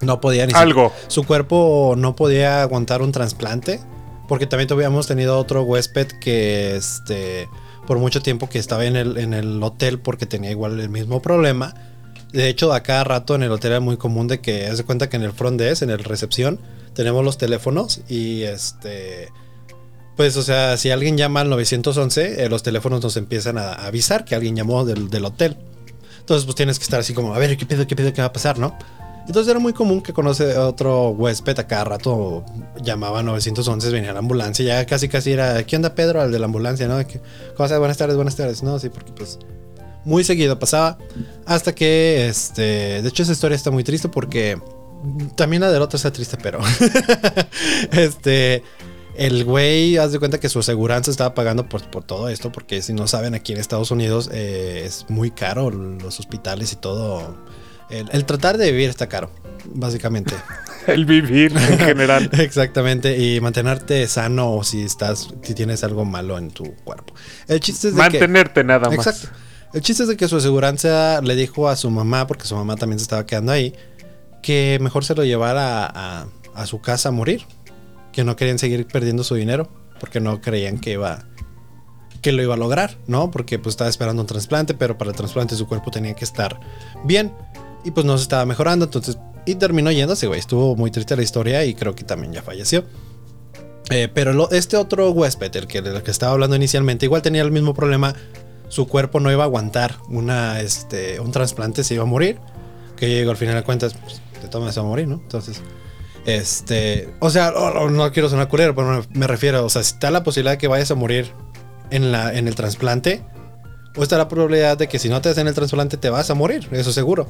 no 0.00 0.20
podía 0.20 0.44
ni 0.46 0.50
siquiera- 0.50 0.62
Algo. 0.62 0.92
su 1.08 1.24
cuerpo 1.24 1.94
no 1.96 2.14
podía 2.16 2.62
aguantar 2.62 3.02
un 3.02 3.12
trasplante. 3.12 3.80
Porque 4.28 4.46
también 4.46 4.70
habíamos 4.70 5.06
tenido 5.06 5.38
otro 5.38 5.62
huésped 5.62 6.08
que 6.20 6.76
este 6.76 7.48
por 7.86 7.98
mucho 7.98 8.20
tiempo 8.20 8.46
que 8.50 8.58
estaba 8.58 8.84
en 8.84 8.94
el, 8.96 9.16
en 9.16 9.32
el 9.32 9.62
hotel 9.62 9.98
porque 10.00 10.26
tenía 10.26 10.50
igual 10.50 10.78
el 10.78 10.90
mismo 10.90 11.22
problema. 11.22 11.72
De 12.30 12.50
hecho, 12.50 12.74
a 12.74 12.82
cada 12.82 13.04
rato 13.04 13.34
en 13.34 13.42
el 13.42 13.50
hotel 13.50 13.70
era 13.70 13.80
muy 13.80 13.96
común 13.96 14.28
de 14.28 14.42
que 14.42 14.66
haz 14.66 14.76
de 14.76 14.84
cuenta 14.84 15.08
que 15.08 15.16
en 15.16 15.22
el 15.22 15.32
front 15.32 15.58
desk, 15.58 15.80
en 15.80 15.88
el 15.88 16.04
recepción, 16.04 16.60
tenemos 16.92 17.24
los 17.24 17.38
teléfonos 17.38 18.02
y 18.06 18.42
este 18.42 19.30
pues 20.18 20.36
o 20.36 20.42
sea, 20.42 20.76
si 20.76 20.90
alguien 20.90 21.16
llama 21.16 21.42
al 21.42 21.48
911, 21.48 22.42
eh, 22.44 22.48
los 22.48 22.64
teléfonos 22.64 23.00
nos 23.00 23.16
empiezan 23.16 23.56
a, 23.56 23.72
a 23.72 23.86
avisar 23.86 24.24
que 24.24 24.34
alguien 24.34 24.56
llamó 24.56 24.84
del, 24.84 25.24
hotel. 25.24 25.56
Entonces, 26.18 26.44
pues 26.44 26.56
tienes 26.56 26.80
que 26.80 26.82
estar 26.82 26.98
así 26.98 27.14
como, 27.14 27.32
a 27.34 27.38
ver, 27.38 27.56
¿qué 27.56 27.64
pedo, 27.64 27.86
qué 27.86 27.94
pedo, 27.94 28.12
qué 28.12 28.20
va 28.20 28.26
a 28.26 28.32
pasar, 28.32 28.58
no? 28.58 28.76
Entonces 29.28 29.48
era 29.48 29.60
muy 29.60 29.72
común 29.72 30.02
que 30.02 30.12
conoce 30.12 30.56
a 30.56 30.66
otro 30.66 31.10
huésped 31.10 31.56
a 31.60 31.68
cada 31.68 31.84
rato 31.84 32.44
llamaba 32.82 33.22
911, 33.22 33.90
venía 33.90 34.12
la 34.12 34.18
ambulancia, 34.18 34.64
ya 34.64 34.84
casi 34.86 35.08
casi 35.08 35.30
era, 35.30 35.62
¿qué 35.62 35.76
onda 35.76 35.94
Pedro? 35.94 36.20
Al 36.20 36.32
de 36.32 36.40
la 36.40 36.46
ambulancia, 36.46 36.88
¿no? 36.88 36.96
¿Cómo 36.96 37.64
estás? 37.64 37.78
Buenas 37.78 37.96
tardes, 37.96 38.16
buenas 38.16 38.34
tardes. 38.34 38.64
No, 38.64 38.76
sí, 38.80 38.88
porque 38.88 39.12
pues 39.12 39.38
muy 40.04 40.24
seguido 40.24 40.58
pasaba 40.58 40.98
hasta 41.46 41.76
que, 41.76 42.26
este, 42.26 43.02
de 43.02 43.08
hecho 43.08 43.22
esa 43.22 43.30
historia 43.30 43.54
está 43.54 43.70
muy 43.70 43.84
triste 43.84 44.08
porque 44.08 44.60
también 45.36 45.62
la 45.62 45.70
del 45.70 45.82
otro 45.82 45.96
está 45.96 46.12
triste, 46.12 46.36
pero 46.42 46.58
este, 47.92 48.64
el 49.18 49.44
güey, 49.44 49.96
haz 49.98 50.12
de 50.12 50.18
cuenta 50.18 50.38
que 50.40 50.48
su 50.48 50.60
aseguranza 50.60 51.10
estaba 51.10 51.34
pagando 51.34 51.68
por, 51.68 51.82
por 51.90 52.04
todo 52.04 52.28
esto, 52.28 52.50
porque 52.52 52.80
si 52.82 52.92
no 52.92 53.06
saben, 53.06 53.34
aquí 53.34 53.52
en 53.52 53.58
Estados 53.58 53.90
Unidos 53.90 54.30
eh, 54.32 54.84
es 54.86 55.06
muy 55.08 55.30
caro 55.30 55.70
los 55.70 56.18
hospitales 56.20 56.72
y 56.72 56.76
todo. 56.76 57.36
El, 57.90 58.08
el 58.12 58.24
tratar 58.24 58.58
de 58.58 58.70
vivir 58.70 58.88
está 58.90 59.08
caro, 59.08 59.30
básicamente. 59.66 60.34
El 60.86 61.04
vivir 61.04 61.52
en 61.54 61.78
general. 61.78 62.30
Exactamente, 62.38 63.18
y 63.18 63.40
mantenerte 63.42 64.06
sano 64.08 64.54
o 64.54 64.64
si 64.64 64.82
estás, 64.82 65.28
si 65.42 65.52
tienes 65.54 65.84
algo 65.84 66.06
malo 66.06 66.38
en 66.38 66.50
tu 66.50 66.74
cuerpo. 66.76 67.12
El 67.46 67.60
chiste 67.60 67.88
es 67.88 67.94
de 67.94 67.98
que... 68.00 68.08
Mantenerte 68.10 68.64
nada 68.64 68.88
más. 68.88 69.06
Exacto. 69.06 69.28
El 69.74 69.82
chiste 69.82 70.04
es 70.04 70.08
de 70.08 70.16
que 70.16 70.28
su 70.28 70.36
aseguranza 70.36 71.20
le 71.20 71.34
dijo 71.36 71.68
a 71.68 71.76
su 71.76 71.90
mamá, 71.90 72.26
porque 72.26 72.44
su 72.46 72.56
mamá 72.56 72.76
también 72.76 72.98
se 72.98 73.02
estaba 73.02 73.26
quedando 73.26 73.52
ahí, 73.52 73.74
que 74.42 74.78
mejor 74.80 75.04
se 75.04 75.14
lo 75.14 75.24
llevara 75.24 75.84
a, 75.84 76.20
a- 76.22 76.26
a 76.54 76.66
su 76.66 76.80
casa 76.80 77.10
a 77.10 77.12
morir. 77.12 77.42
Que 78.18 78.24
no 78.24 78.34
querían 78.34 78.58
seguir 78.58 78.84
perdiendo 78.88 79.22
su 79.22 79.36
dinero, 79.36 79.68
porque 80.00 80.18
no 80.18 80.40
creían 80.40 80.80
que 80.80 80.90
iba 80.94 81.24
que 82.20 82.32
lo 82.32 82.42
iba 82.42 82.54
a 82.54 82.56
lograr, 82.56 82.96
¿no? 83.06 83.30
Porque 83.30 83.60
pues 83.60 83.74
estaba 83.74 83.88
esperando 83.88 84.22
un 84.22 84.26
trasplante, 84.26 84.74
pero 84.74 84.98
para 84.98 85.12
el 85.12 85.16
trasplante 85.16 85.54
su 85.54 85.68
cuerpo 85.68 85.92
tenía 85.92 86.14
que 86.14 86.24
estar 86.24 86.58
bien 87.04 87.32
y 87.84 87.92
pues 87.92 88.04
no 88.04 88.16
se 88.18 88.24
estaba 88.24 88.44
mejorando, 88.44 88.86
entonces 88.86 89.18
y 89.46 89.54
terminó 89.54 89.92
yéndose, 89.92 90.26
güey. 90.26 90.40
Estuvo 90.40 90.74
muy 90.74 90.90
triste 90.90 91.14
la 91.14 91.22
historia 91.22 91.64
y 91.64 91.74
creo 91.74 91.94
que 91.94 92.02
también 92.02 92.32
ya 92.32 92.42
falleció. 92.42 92.82
Eh, 93.90 94.08
pero 94.12 94.32
lo- 94.32 94.50
este 94.50 94.76
otro 94.76 95.12
huésped, 95.12 95.54
el 95.54 95.68
que, 95.68 95.78
el 95.78 96.02
que 96.02 96.10
estaba 96.10 96.32
hablando 96.32 96.56
inicialmente, 96.56 97.06
igual 97.06 97.22
tenía 97.22 97.42
el 97.42 97.52
mismo 97.52 97.72
problema. 97.72 98.16
Su 98.68 98.88
cuerpo 98.88 99.20
no 99.20 99.30
iba 99.30 99.44
a 99.44 99.46
aguantar 99.46 99.94
una, 100.08 100.60
este, 100.60 101.20
un 101.20 101.30
trasplante, 101.30 101.84
se 101.84 101.94
iba 101.94 102.02
a 102.02 102.06
morir. 102.06 102.40
Que 102.96 103.08
llegó 103.08 103.30
al 103.30 103.36
final 103.36 103.54
de 103.54 103.62
cuentas, 103.62 103.94
pues, 103.94 104.20
te 104.42 104.48
tomas 104.48 104.76
a 104.76 104.82
morir, 104.82 105.06
¿no? 105.06 105.14
Entonces, 105.22 105.62
este, 106.28 107.08
o 107.20 107.30
sea, 107.30 107.50
no, 107.52 107.72
no- 107.72 107.88
no 107.90 108.12
quiero 108.12 108.28
sonar 108.28 108.48
culero, 108.48 108.74
pero 108.74 109.02
me, 109.14 109.26
refiero, 109.26 109.64
o 109.64 109.70
sea, 109.70 109.82
si 109.82 109.94
está 109.94 110.10
la 110.10 110.22
posibilidad 110.24 110.52
de 110.52 110.58
que 110.58 110.68
vayas 110.68 110.90
a 110.90 110.94
morir 110.94 111.32
en, 111.90 112.12
la, 112.12 112.34
en 112.36 112.46
el 112.48 112.54
trasplante, 112.54 113.22
O 113.96 114.02
está 114.02 114.18
la 114.18 114.28
probabilidad 114.28 114.76
de 114.76 114.88
que 114.88 114.98
si 114.98 115.08
no 115.08 115.20
te 115.22 115.30
hacen 115.30 115.48
el 115.48 115.54
trasplante 115.54 115.96
te 115.96 116.10
vas 116.10 116.28
a 116.30 116.34
morir, 116.34 116.68
eso 116.72 116.92
seguro. 116.92 117.26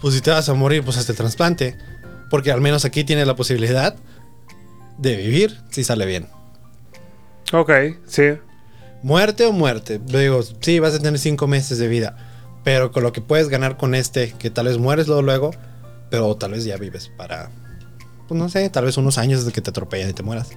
Pues 0.00 0.14
si 0.14 0.20
te 0.22 0.30
vas 0.30 0.48
a 0.48 0.54
morir, 0.54 0.82
pues 0.82 0.96
hazte 0.96 1.12
el 1.12 1.18
trasplante. 1.18 1.76
Porque 2.30 2.50
al 2.50 2.60
menos 2.60 2.84
aquí 2.86 3.04
tienes 3.04 3.26
la 3.26 3.36
posibilidad 3.36 3.94
de 4.98 5.16
vivir 5.16 5.60
si 5.70 5.84
sale 5.84 6.06
bien. 6.06 6.28
Ok, 7.52 7.70
sí. 8.06 8.38
Muerte 9.02 9.44
o 9.44 9.52
muerte. 9.52 10.00
Digo, 10.04 10.40
sí, 10.60 10.80
vas 10.80 10.94
a 10.94 10.98
tener 10.98 11.18
cinco 11.20 11.46
meses 11.46 11.78
de 11.78 11.86
vida. 11.88 12.16
Pero 12.64 12.90
con 12.90 13.02
lo 13.04 13.12
que 13.12 13.20
puedes 13.20 13.48
ganar 13.48 13.76
con 13.76 13.94
este, 13.94 14.32
que 14.32 14.50
tal 14.50 14.66
vez 14.66 14.78
mueres 14.78 15.06
luego, 15.06 15.22
luego 15.22 15.50
pero 16.10 16.34
tal 16.36 16.52
vez 16.52 16.64
ya 16.64 16.76
vives 16.76 17.10
para, 17.16 17.50
pues 18.26 18.38
no 18.38 18.48
sé, 18.48 18.68
tal 18.70 18.84
vez 18.84 18.96
unos 18.96 19.18
años 19.18 19.44
de 19.44 19.52
que 19.52 19.60
te 19.60 19.70
atropellen 19.70 20.10
y 20.10 20.12
te 20.12 20.22
mueras. 20.22 20.48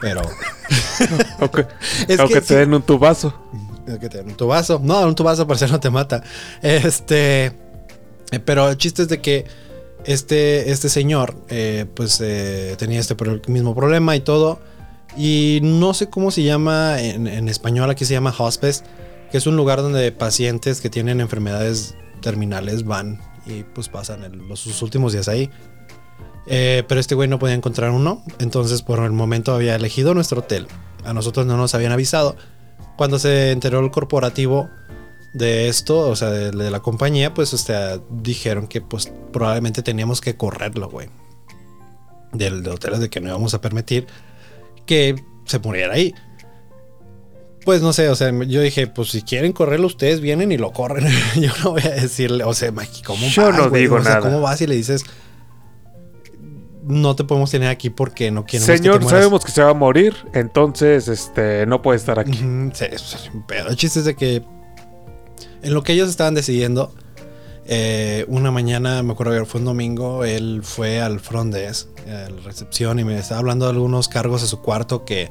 Pero... 0.00 0.22
o 1.40 1.50
que, 1.50 2.40
te 2.40 2.56
den 2.56 2.74
un 2.74 2.82
tubazo. 2.82 3.34
Que 4.00 4.08
te 4.08 4.18
den 4.18 4.28
un 4.28 4.36
tubazo. 4.36 4.80
No, 4.82 5.00
un 5.06 5.14
tubazo 5.14 5.46
por 5.46 5.58
ser 5.58 5.70
no 5.70 5.80
te 5.80 5.90
mata. 5.90 6.22
Este... 6.62 7.52
Eh, 8.30 8.40
pero 8.44 8.68
el 8.68 8.76
chiste 8.76 9.02
es 9.02 9.08
de 9.08 9.20
que 9.20 9.46
este, 10.04 10.70
este 10.70 10.88
señor, 10.88 11.34
eh, 11.48 11.86
pues 11.94 12.20
eh, 12.20 12.76
tenía 12.78 13.00
este 13.00 13.16
mismo 13.46 13.74
problema 13.74 14.16
y 14.16 14.20
todo. 14.20 14.60
Y 15.16 15.60
no 15.62 15.94
sé 15.94 16.08
cómo 16.08 16.30
se 16.30 16.42
llama 16.42 17.00
en, 17.00 17.26
en, 17.26 17.48
español, 17.48 17.90
aquí 17.90 18.04
se 18.04 18.12
llama 18.12 18.34
hospice, 18.36 18.84
que 19.32 19.38
es 19.38 19.46
un 19.46 19.56
lugar 19.56 19.82
donde 19.82 20.12
pacientes 20.12 20.80
que 20.80 20.90
tienen 20.90 21.20
enfermedades 21.20 21.96
terminales 22.20 22.84
van 22.84 23.20
y 23.46 23.62
pues 23.62 23.88
pasan 23.88 24.48
los, 24.48 24.60
sus 24.60 24.82
últimos 24.82 25.12
días 25.12 25.28
ahí. 25.28 25.50
Eh, 26.50 26.82
pero 26.88 26.98
este 26.98 27.14
güey 27.14 27.28
no 27.28 27.38
podía 27.38 27.54
encontrar 27.54 27.90
uno, 27.90 28.22
entonces 28.38 28.80
por 28.82 29.00
el 29.00 29.12
momento 29.12 29.54
había 29.54 29.74
elegido 29.74 30.14
nuestro 30.14 30.40
hotel. 30.40 30.66
A 31.04 31.12
nosotros 31.12 31.46
no 31.46 31.56
nos 31.56 31.74
habían 31.74 31.92
avisado. 31.92 32.36
Cuando 32.96 33.18
se 33.18 33.52
enteró 33.52 33.80
el 33.80 33.90
corporativo 33.90 34.68
de 35.34 35.68
esto, 35.68 36.00
o 36.00 36.16
sea, 36.16 36.30
de, 36.30 36.70
la 36.70 36.80
compañía, 36.80 37.34
pues 37.34 37.52
o 37.52 38.02
dijeron 38.10 38.66
que 38.66 38.80
pues 38.80 39.12
probablemente 39.32 39.82
teníamos 39.82 40.20
que 40.20 40.36
correrlo, 40.36 40.88
güey. 40.88 41.08
Del, 42.32 42.62
del 42.62 42.72
hotel 42.72 42.98
de 42.98 43.08
que 43.08 43.20
no 43.20 43.28
íbamos 43.28 43.54
a 43.54 43.60
permitir 43.60 44.06
que 44.86 45.16
se 45.44 45.58
muriera 45.58 45.94
ahí. 45.94 46.14
Pues 47.64 47.82
no 47.82 47.92
sé, 47.92 48.08
o 48.08 48.14
sea, 48.14 48.32
yo 48.44 48.62
dije, 48.62 48.86
pues 48.86 49.10
si 49.10 49.22
quieren 49.22 49.52
correrlo 49.52 49.86
ustedes 49.86 50.20
vienen 50.20 50.50
y 50.52 50.56
lo 50.56 50.72
corren. 50.72 51.06
yo 51.36 51.50
no 51.62 51.72
voy 51.72 51.82
a 51.82 51.90
decirle, 51.90 52.44
o 52.44 52.54
sea, 52.54 52.72
Mikey, 52.72 53.02
¿cómo 53.02 53.26
Yo 53.28 53.52
no 53.52 53.68
digo 53.68 53.98
nada. 53.98 54.20
¿Cómo 54.20 54.40
vas 54.40 54.60
y 54.62 54.66
le 54.66 54.74
dices, 54.74 55.04
no 56.88 57.14
te 57.14 57.24
podemos 57.24 57.50
tener 57.50 57.68
aquí 57.68 57.90
porque 57.90 58.30
no 58.30 58.44
queremos 58.44 58.66
Señor, 58.66 59.04
sabemos 59.08 59.44
que 59.44 59.52
se 59.52 59.62
va 59.62 59.70
a 59.70 59.74
morir, 59.74 60.14
entonces 60.32 61.08
este 61.08 61.66
no 61.66 61.82
puede 61.82 61.98
estar 61.98 62.18
aquí. 62.18 62.40
pero 63.46 63.68
el 63.68 63.76
chiste 63.76 64.00
es 64.00 64.04
de 64.04 64.16
que 64.16 64.42
en 65.62 65.74
lo 65.74 65.82
que 65.82 65.92
ellos 65.92 66.08
estaban 66.08 66.34
decidiendo, 66.34 66.92
eh, 67.66 68.24
una 68.28 68.50
mañana, 68.50 69.02
me 69.02 69.12
acuerdo 69.12 69.38
que 69.38 69.44
fue 69.44 69.60
un 69.60 69.66
domingo, 69.66 70.24
él 70.24 70.60
fue 70.62 71.00
al 71.00 71.20
front 71.20 71.52
desk, 71.52 71.88
a 72.06 72.30
la 72.30 72.40
recepción, 72.42 72.98
y 72.98 73.04
me 73.04 73.18
estaba 73.18 73.40
hablando 73.40 73.66
de 73.66 73.72
algunos 73.72 74.08
cargos 74.08 74.42
a 74.42 74.46
su 74.46 74.62
cuarto 74.62 75.04
que 75.04 75.28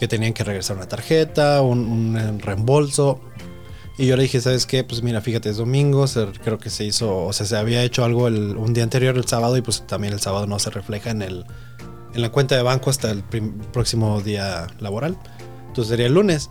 que 0.00 0.08
tenían 0.08 0.32
que 0.32 0.42
regresar 0.44 0.78
una 0.78 0.88
tarjeta, 0.88 1.60
un, 1.60 2.40
reembolso. 2.40 3.20
Y 3.98 4.06
yo 4.06 4.16
le 4.16 4.22
dije, 4.22 4.40
¿sabes 4.40 4.66
qué? 4.66 4.82
Pues 4.82 5.02
mira, 5.02 5.20
fíjate, 5.20 5.50
es 5.50 5.58
domingo, 5.58 6.06
creo 6.42 6.58
que 6.58 6.70
se 6.70 6.84
hizo, 6.84 7.26
o 7.26 7.32
sea, 7.32 7.44
se 7.44 7.56
había 7.56 7.82
hecho 7.82 8.04
algo 8.04 8.28
el, 8.28 8.56
un 8.56 8.72
día 8.72 8.82
anterior, 8.82 9.16
el 9.16 9.26
sábado, 9.26 9.56
y 9.56 9.62
pues 9.62 9.86
también 9.86 10.14
el 10.14 10.20
sábado 10.20 10.46
no 10.46 10.58
se 10.58 10.70
refleja 10.70 11.10
en, 11.10 11.22
el, 11.22 11.44
en 12.14 12.22
la 12.22 12.30
cuenta 12.30 12.56
de 12.56 12.62
banco 12.62 12.88
hasta 12.90 13.10
el 13.10 13.22
próximo 13.72 14.20
día 14.22 14.66
laboral. 14.78 15.18
Entonces 15.68 15.90
sería 15.90 16.06
el 16.06 16.14
lunes. 16.14 16.50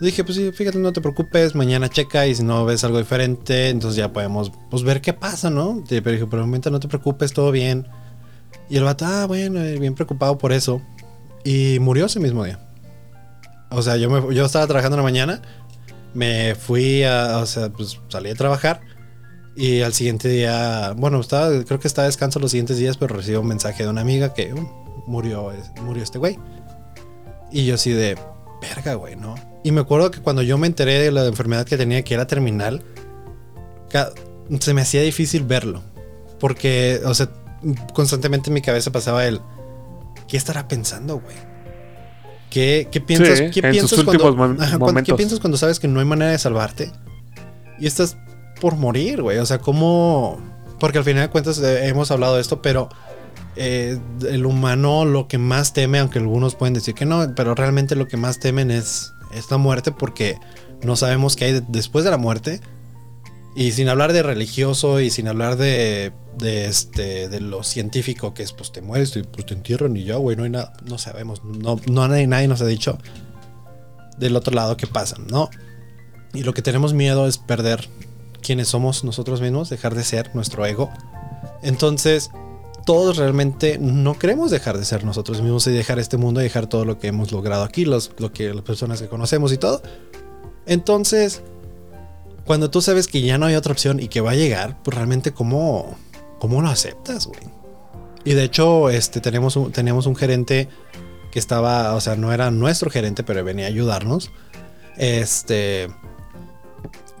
dije, 0.00 0.22
pues 0.22 0.36
sí, 0.36 0.52
fíjate, 0.52 0.78
no 0.78 0.92
te 0.92 1.00
preocupes, 1.00 1.54
mañana 1.54 1.88
checa 1.88 2.26
y 2.26 2.34
si 2.34 2.42
no 2.42 2.64
ves 2.64 2.84
algo 2.84 2.98
diferente, 2.98 3.70
entonces 3.70 3.96
ya 3.96 4.12
podemos 4.12 4.52
pues, 4.70 4.82
ver 4.82 5.00
qué 5.00 5.12
pasa, 5.12 5.50
¿no? 5.50 5.82
Pero 5.88 6.10
dije, 6.10 6.26
por 6.26 6.38
el 6.40 6.46
momento 6.46 6.70
no 6.70 6.78
te 6.78 6.88
preocupes, 6.88 7.32
todo 7.32 7.50
bien. 7.50 7.88
Y 8.68 8.76
el 8.76 8.84
vato, 8.84 9.04
ah, 9.06 9.26
bueno, 9.26 9.60
eh, 9.60 9.78
bien 9.78 9.94
preocupado 9.94 10.38
por 10.38 10.52
eso. 10.52 10.82
Y 11.44 11.78
murió 11.80 12.06
ese 12.06 12.20
mismo 12.20 12.44
día. 12.44 12.58
O 13.70 13.82
sea, 13.82 13.96
yo, 13.96 14.10
me, 14.10 14.34
yo 14.34 14.44
estaba 14.44 14.66
trabajando 14.66 14.96
en 14.96 14.98
la 14.98 15.02
mañana, 15.02 15.42
me 16.14 16.54
fui 16.54 17.04
a, 17.04 17.38
o 17.38 17.46
sea, 17.46 17.70
pues 17.70 18.00
salí 18.08 18.30
a 18.30 18.34
trabajar 18.34 18.80
y 19.54 19.82
al 19.82 19.92
siguiente 19.92 20.28
día, 20.28 20.94
bueno, 20.96 21.20
estaba, 21.20 21.50
creo 21.64 21.78
que 21.78 21.88
estaba 21.88 22.06
descanso 22.06 22.38
los 22.38 22.50
siguientes 22.50 22.78
días, 22.78 22.96
pero 22.96 23.14
recibí 23.14 23.36
un 23.36 23.46
mensaje 23.46 23.82
de 23.82 23.90
una 23.90 24.00
amiga 24.00 24.32
que 24.32 24.54
uh, 24.54 25.04
murió, 25.06 25.52
murió 25.82 26.02
este 26.02 26.18
güey. 26.18 26.38
Y 27.50 27.66
yo 27.66 27.74
así 27.74 27.90
de, 27.90 28.16
verga, 28.62 28.94
güey, 28.94 29.16
¿no? 29.16 29.34
Y 29.62 29.72
me 29.72 29.82
acuerdo 29.82 30.10
que 30.10 30.20
cuando 30.20 30.42
yo 30.42 30.56
me 30.56 30.66
enteré 30.66 30.98
de 30.98 31.12
la 31.12 31.26
enfermedad 31.26 31.66
que 31.66 31.76
tenía, 31.76 32.02
que 32.02 32.14
era 32.14 32.26
terminal, 32.26 32.82
se 34.58 34.72
me 34.72 34.80
hacía 34.80 35.02
difícil 35.02 35.44
verlo. 35.44 35.82
Porque, 36.40 37.00
o 37.04 37.14
sea, 37.14 37.28
constantemente 37.92 38.48
en 38.48 38.54
mi 38.54 38.62
cabeza 38.62 38.90
pasaba 38.90 39.26
el, 39.26 39.40
¿qué 40.28 40.38
estará 40.38 40.66
pensando, 40.66 41.20
güey? 41.20 41.36
¿Qué, 42.52 42.86
piensas, 43.06 43.40
¿qué 43.50 43.62
piensas 43.62 44.04
cuando, 44.04 45.02
¿Qué 45.02 45.14
piensas 45.14 45.40
cuando 45.40 45.56
sabes 45.56 45.80
que 45.80 45.88
no 45.88 46.00
hay 46.00 46.06
manera 46.06 46.32
de 46.32 46.38
salvarte? 46.38 46.92
Y 47.78 47.86
estás 47.86 48.18
por 48.60 48.76
morir, 48.76 49.22
güey. 49.22 49.38
O 49.38 49.46
sea, 49.46 49.58
¿cómo...? 49.58 50.38
Porque 50.78 50.98
al 50.98 51.04
final 51.04 51.22
de 51.22 51.30
cuentas 51.30 51.58
eh, 51.60 51.88
hemos 51.88 52.10
hablado 52.10 52.34
de 52.34 52.42
esto, 52.42 52.60
pero 52.60 52.90
eh, 53.56 53.98
el 54.28 54.44
humano 54.44 55.06
lo 55.06 55.28
que 55.28 55.38
más 55.38 55.72
teme, 55.72 55.98
aunque 55.98 56.18
algunos 56.18 56.54
pueden 56.54 56.74
decir 56.74 56.94
que 56.94 57.06
no, 57.06 57.34
pero 57.34 57.54
realmente 57.54 57.96
lo 57.96 58.06
que 58.06 58.18
más 58.18 58.38
temen 58.38 58.70
es 58.70 59.14
esta 59.32 59.56
muerte 59.56 59.92
porque 59.92 60.38
no 60.82 60.96
sabemos 60.96 61.36
qué 61.36 61.46
hay 61.46 61.62
después 61.68 62.04
de 62.04 62.10
la 62.10 62.18
muerte. 62.18 62.60
Y 63.54 63.72
sin 63.72 63.88
hablar 63.88 64.12
de 64.12 64.22
religioso 64.22 65.00
y 65.00 65.10
sin 65.10 65.28
hablar 65.28 65.56
de, 65.56 66.12
de, 66.38 66.66
este, 66.66 67.28
de 67.28 67.40
lo 67.40 67.62
científico, 67.62 68.32
que 68.32 68.42
es 68.42 68.52
pues 68.52 68.72
te 68.72 68.80
mueres 68.80 69.14
y 69.16 69.22
pues 69.22 69.46
te 69.46 69.54
entierran 69.54 69.96
y 69.96 70.04
ya, 70.04 70.16
güey, 70.16 70.36
no 70.36 70.44
hay 70.44 70.50
nada, 70.50 70.72
no 70.84 70.96
sabemos, 70.98 71.44
no, 71.44 71.78
no 71.86 72.08
nadie, 72.08 72.26
nadie 72.26 72.48
nos 72.48 72.62
ha 72.62 72.66
dicho 72.66 72.98
del 74.18 74.36
otro 74.36 74.54
lado 74.54 74.76
qué 74.76 74.86
pasa, 74.86 75.16
¿no? 75.30 75.50
Y 76.32 76.44
lo 76.44 76.54
que 76.54 76.62
tenemos 76.62 76.94
miedo 76.94 77.26
es 77.26 77.38
perder 77.38 77.88
quiénes 78.40 78.68
somos 78.68 79.04
nosotros 79.04 79.40
mismos, 79.40 79.68
dejar 79.68 79.94
de 79.94 80.04
ser 80.04 80.34
nuestro 80.34 80.64
ego. 80.64 80.90
Entonces, 81.62 82.30
todos 82.86 83.16
realmente 83.16 83.78
no 83.78 84.18
queremos 84.18 84.50
dejar 84.50 84.78
de 84.78 84.84
ser 84.84 85.04
nosotros 85.04 85.40
mismos 85.42 85.66
y 85.66 85.72
dejar 85.72 85.98
este 85.98 86.16
mundo 86.16 86.40
y 86.40 86.44
dejar 86.44 86.66
todo 86.66 86.84
lo 86.84 86.98
que 86.98 87.08
hemos 87.08 87.32
logrado 87.32 87.64
aquí, 87.64 87.84
los, 87.84 88.12
lo 88.18 88.32
que 88.32 88.52
las 88.52 88.64
personas 88.64 89.00
que 89.00 89.08
conocemos 89.08 89.52
y 89.52 89.58
todo. 89.58 89.82
Entonces, 90.66 91.42
cuando 92.52 92.68
tú 92.68 92.82
sabes 92.82 93.06
que 93.06 93.22
ya 93.22 93.38
no 93.38 93.46
hay 93.46 93.54
otra 93.54 93.72
opción 93.72 93.98
y 93.98 94.08
que 94.08 94.20
va 94.20 94.32
a 94.32 94.34
llegar, 94.34 94.76
pues 94.82 94.94
realmente 94.94 95.32
cómo, 95.32 95.96
cómo 96.38 96.60
lo 96.60 96.68
aceptas, 96.68 97.26
güey. 97.26 97.40
Y 98.26 98.34
de 98.34 98.44
hecho, 98.44 98.90
este, 98.90 99.22
tenemos 99.22 99.56
un, 99.56 99.72
teníamos 99.72 100.04
un 100.04 100.14
gerente 100.14 100.68
que 101.30 101.38
estaba, 101.38 101.94
o 101.94 102.00
sea, 102.02 102.14
no 102.14 102.30
era 102.30 102.50
nuestro 102.50 102.90
gerente, 102.90 103.22
pero 103.22 103.42
venía 103.42 103.64
a 103.64 103.68
ayudarnos. 103.68 104.30
Este, 104.98 105.88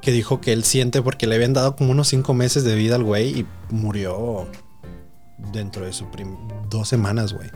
que 0.02 0.12
dijo 0.12 0.42
que 0.42 0.52
él 0.52 0.64
siente 0.64 1.00
porque 1.00 1.26
le 1.26 1.36
habían 1.36 1.54
dado 1.54 1.76
como 1.76 1.92
unos 1.92 2.08
cinco 2.08 2.34
meses 2.34 2.62
de 2.64 2.74
vida 2.74 2.96
al 2.96 3.02
güey 3.02 3.40
y 3.40 3.46
murió 3.70 4.46
dentro 5.50 5.86
de 5.86 5.94
sus 5.94 6.08
dos 6.68 6.88
semanas, 6.90 7.32
güey. 7.32 7.48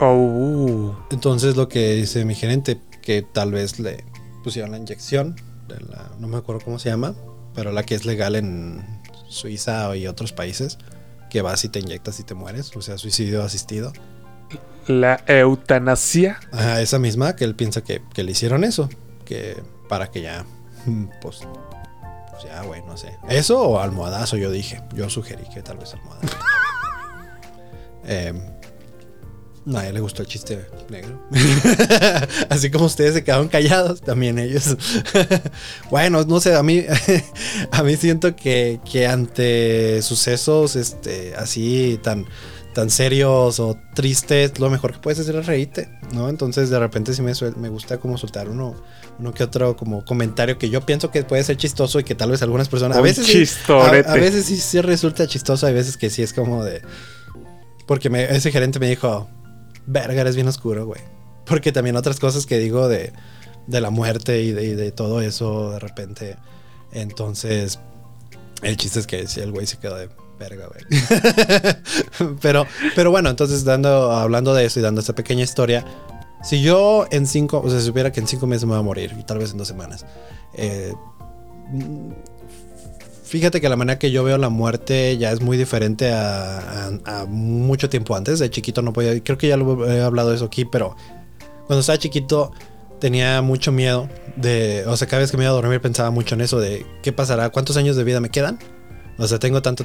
Oh. 0.00 0.96
Entonces 1.12 1.54
lo 1.54 1.68
que 1.68 1.94
dice 1.94 2.24
mi 2.24 2.34
gerente, 2.34 2.80
que 3.02 3.22
tal 3.22 3.52
vez 3.52 3.78
le 3.78 4.04
pusieron 4.42 4.72
la 4.72 4.78
inyección 4.78 5.36
no 6.18 6.28
me 6.28 6.36
acuerdo 6.36 6.62
cómo 6.64 6.78
se 6.78 6.88
llama, 6.88 7.14
pero 7.54 7.72
la 7.72 7.82
que 7.82 7.94
es 7.94 8.04
legal 8.04 8.36
en 8.36 8.84
Suiza 9.28 9.94
y 9.96 10.06
otros 10.06 10.32
países, 10.32 10.78
que 11.30 11.42
vas 11.42 11.64
y 11.64 11.68
te 11.68 11.80
inyectas 11.80 12.20
y 12.20 12.24
te 12.24 12.34
mueres, 12.34 12.74
o 12.76 12.82
sea, 12.82 12.98
suicidio 12.98 13.42
asistido. 13.42 13.92
La 14.86 15.22
eutanasia. 15.26 16.38
Ajá, 16.52 16.80
esa 16.80 16.98
misma 16.98 17.34
que 17.34 17.44
él 17.44 17.54
piensa 17.56 17.82
que, 17.82 18.00
le 18.14 18.30
hicieron 18.30 18.62
eso, 18.62 18.88
que 19.24 19.60
para 19.88 20.10
que 20.10 20.22
ya, 20.22 20.46
pues, 21.20 21.40
pues, 22.30 22.44
ya, 22.44 22.62
güey, 22.62 22.82
no 22.82 22.96
sé. 22.96 23.16
Eso 23.28 23.60
o 23.60 23.80
almohadazo, 23.80 24.36
yo 24.36 24.50
dije, 24.50 24.82
yo 24.94 25.10
sugerí 25.10 25.44
que 25.52 25.62
tal 25.62 25.78
vez 25.78 25.94
almohadazo. 25.94 26.36
eh, 28.04 28.55
Nadie 29.66 29.92
le 29.92 29.98
gustó 29.98 30.22
el 30.22 30.28
chiste 30.28 30.64
negro. 30.88 31.20
Así 32.48 32.70
como 32.70 32.84
ustedes 32.84 33.14
se 33.14 33.24
quedaron 33.24 33.48
callados, 33.48 34.00
también 34.00 34.38
ellos. 34.38 34.76
bueno, 35.90 36.24
no 36.24 36.38
sé, 36.38 36.54
a 36.54 36.62
mí, 36.62 36.84
a 37.72 37.82
mí 37.82 37.96
siento 37.96 38.36
que, 38.36 38.78
que 38.88 39.08
ante 39.08 40.00
sucesos 40.02 40.76
este, 40.76 41.34
así 41.34 41.98
tan, 42.00 42.26
tan 42.74 42.90
serios 42.90 43.58
o 43.58 43.76
tristes, 43.92 44.60
lo 44.60 44.70
mejor 44.70 44.92
que 44.92 45.00
puedes 45.00 45.18
hacer 45.18 45.34
es 45.34 45.46
reírte, 45.46 45.88
¿no? 46.12 46.28
Entonces 46.28 46.70
de 46.70 46.78
repente 46.78 47.12
sí 47.12 47.22
me, 47.22 47.32
me 47.56 47.68
gusta 47.68 47.98
como 47.98 48.18
soltar 48.18 48.48
uno, 48.48 48.76
uno 49.18 49.34
que 49.34 49.42
otro 49.42 49.76
como 49.76 50.04
comentario 50.04 50.58
que 50.58 50.70
yo 50.70 50.86
pienso 50.86 51.10
que 51.10 51.24
puede 51.24 51.42
ser 51.42 51.56
chistoso 51.56 51.98
y 51.98 52.04
que 52.04 52.14
tal 52.14 52.30
vez 52.30 52.40
algunas 52.40 52.68
personas... 52.68 52.98
A 52.98 53.00
veces, 53.00 53.26
sí, 53.26 53.44
a, 53.68 54.14
veces 54.14 54.44
sí, 54.44 54.58
sí 54.58 54.80
resulta 54.80 55.26
chistoso, 55.26 55.66
hay 55.66 55.74
veces 55.74 55.96
que 55.96 56.08
sí 56.08 56.22
es 56.22 56.32
como 56.32 56.62
de... 56.62 56.82
Porque 57.84 58.10
ese 58.30 58.52
gerente 58.52 58.78
me 58.78 58.88
dijo, 58.88 59.28
verga, 59.86 60.20
eres 60.20 60.34
bien 60.34 60.48
oscuro, 60.48 60.86
güey. 60.86 61.00
Porque 61.44 61.72
también 61.72 61.96
otras 61.96 62.18
cosas 62.18 62.46
que 62.46 62.58
digo 62.58 62.88
de, 62.88 63.12
de 63.66 63.80
la 63.80 63.90
muerte 63.90 64.42
y 64.42 64.52
de, 64.52 64.92
todo 64.92 65.20
eso 65.20 65.72
de 65.72 65.78
repente. 65.78 66.36
Entonces, 66.92 67.78
el 68.62 68.76
chiste 68.76 69.00
es 69.00 69.06
que 69.06 69.26
si 69.26 69.40
el 69.40 69.52
güey 69.52 69.66
se 69.66 69.78
quedó 69.78 69.96
de 69.96 70.08
verga, 70.38 70.68
güey. 70.68 70.84
pero, 72.40 72.66
pero 72.94 73.10
bueno, 73.10 73.30
entonces 73.30 73.64
dando, 73.64 74.12
hablando 74.12 74.54
de 74.54 74.64
eso 74.64 74.80
y 74.80 74.82
dando 74.82 75.00
esta 75.00 75.14
pequeña 75.14 75.42
historia, 75.42 75.84
si 76.42 76.62
yo 76.62 77.06
en 77.10 77.26
cinco, 77.26 77.62
o 77.64 77.70
sea, 77.70 77.80
supiera 77.80 78.12
que 78.12 78.20
en 78.20 78.26
cinco 78.26 78.46
meses 78.46 78.64
me 78.64 78.70
voy 78.70 78.80
a 78.80 78.82
morir, 78.82 79.16
y 79.18 79.24
tal 79.24 79.38
vez 79.38 79.52
en 79.52 79.58
dos 79.58 79.68
semanas, 79.68 80.04
eh, 80.54 80.94
fíjate 83.26 83.60
que 83.60 83.68
la 83.68 83.76
manera 83.76 83.98
que 83.98 84.10
yo 84.10 84.24
veo 84.24 84.38
la 84.38 84.48
muerte 84.48 85.18
ya 85.18 85.32
es 85.32 85.40
muy 85.40 85.56
diferente 85.56 86.12
a, 86.12 87.26
mucho 87.28 87.90
tiempo 87.90 88.14
antes. 88.14 88.38
De 88.38 88.48
chiquito 88.50 88.82
no 88.82 88.92
podía, 88.92 89.22
creo 89.22 89.36
que 89.36 89.48
ya 89.48 89.56
lo 89.56 89.90
he 89.90 90.00
hablado 90.00 90.30
de 90.30 90.36
eso 90.36 90.46
aquí, 90.46 90.64
pero 90.64 90.96
cuando 91.66 91.80
estaba 91.80 91.98
chiquito 91.98 92.52
tenía 93.00 93.42
mucho 93.42 93.72
miedo 93.72 94.08
de, 94.36 94.84
o 94.86 94.96
sea, 94.96 95.08
cada 95.08 95.20
vez 95.20 95.30
que 95.30 95.36
me 95.36 95.44
iba 95.44 95.50
a 95.50 95.54
dormir 95.54 95.80
pensaba 95.80 96.10
mucho 96.10 96.34
en 96.34 96.40
eso 96.40 96.60
de 96.60 96.86
qué 97.02 97.12
pasará, 97.12 97.50
cuántos 97.50 97.76
años 97.76 97.96
de 97.96 98.04
vida 98.04 98.20
me 98.20 98.30
quedan. 98.30 98.58
O 99.18 99.26
sea, 99.26 99.38
tengo 99.38 99.62
tanto, 99.62 99.84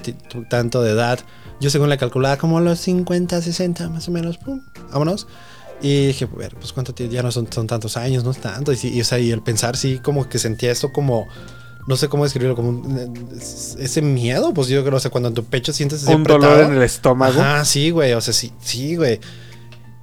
tanto 0.50 0.84
de 0.84 0.92
edad. 0.92 1.20
Yo 1.62 1.70
según 1.70 1.90
la 1.90 1.98
calculaba 1.98 2.38
como 2.38 2.60
los 2.60 2.80
50, 2.80 3.42
60 3.42 3.90
más 3.90 4.08
o 4.08 4.12
menos. 4.12 4.40
Vámonos. 4.92 5.28
Y 5.82 6.08
dije, 6.08 6.26
a 6.26 6.38
ver, 6.38 6.54
pues 6.56 6.74
cuánto 6.74 6.94
tiempo, 6.94 7.14
ya 7.14 7.24
no 7.24 7.32
son, 7.32 7.48
tantos 7.48 7.98
años, 7.98 8.24
no 8.24 8.32
es 8.32 8.38
tanto. 8.40 8.74
Y, 8.74 8.78
y, 8.84 9.02
o 9.02 9.06
sea, 9.06 9.20
y 9.20 9.32
el 9.32 9.42
pensar, 9.42 9.78
sí, 9.78 10.00
como 10.00 10.28
que 10.28 10.38
sentía 10.38 10.72
esto 10.72 10.92
como, 10.92 11.28
no 11.88 11.96
sé 11.96 12.08
cómo 12.10 12.24
describirlo, 12.24 12.56
como 12.56 12.70
un- 12.70 13.30
ese 13.80 14.02
miedo, 14.02 14.54
pues 14.54 14.68
yo 14.68 14.84
creo, 14.84 14.98
o 14.98 15.00
sea, 15.00 15.12
cuando 15.12 15.30
en 15.30 15.36
tu 15.36 15.44
pecho 15.44 15.74
sientes 15.74 16.04
ese 16.04 16.16
Un 16.16 16.24
dolor 16.24 16.62
en 16.62 16.74
el 16.74 16.82
estómago. 16.84 17.40
Ajá, 17.42 17.66
sí, 17.66 17.90
güey, 17.92 18.14
o 18.14 18.22
sea, 18.22 18.34
sí, 18.34 18.52
sí, 18.62 18.96
güey. 18.96 19.20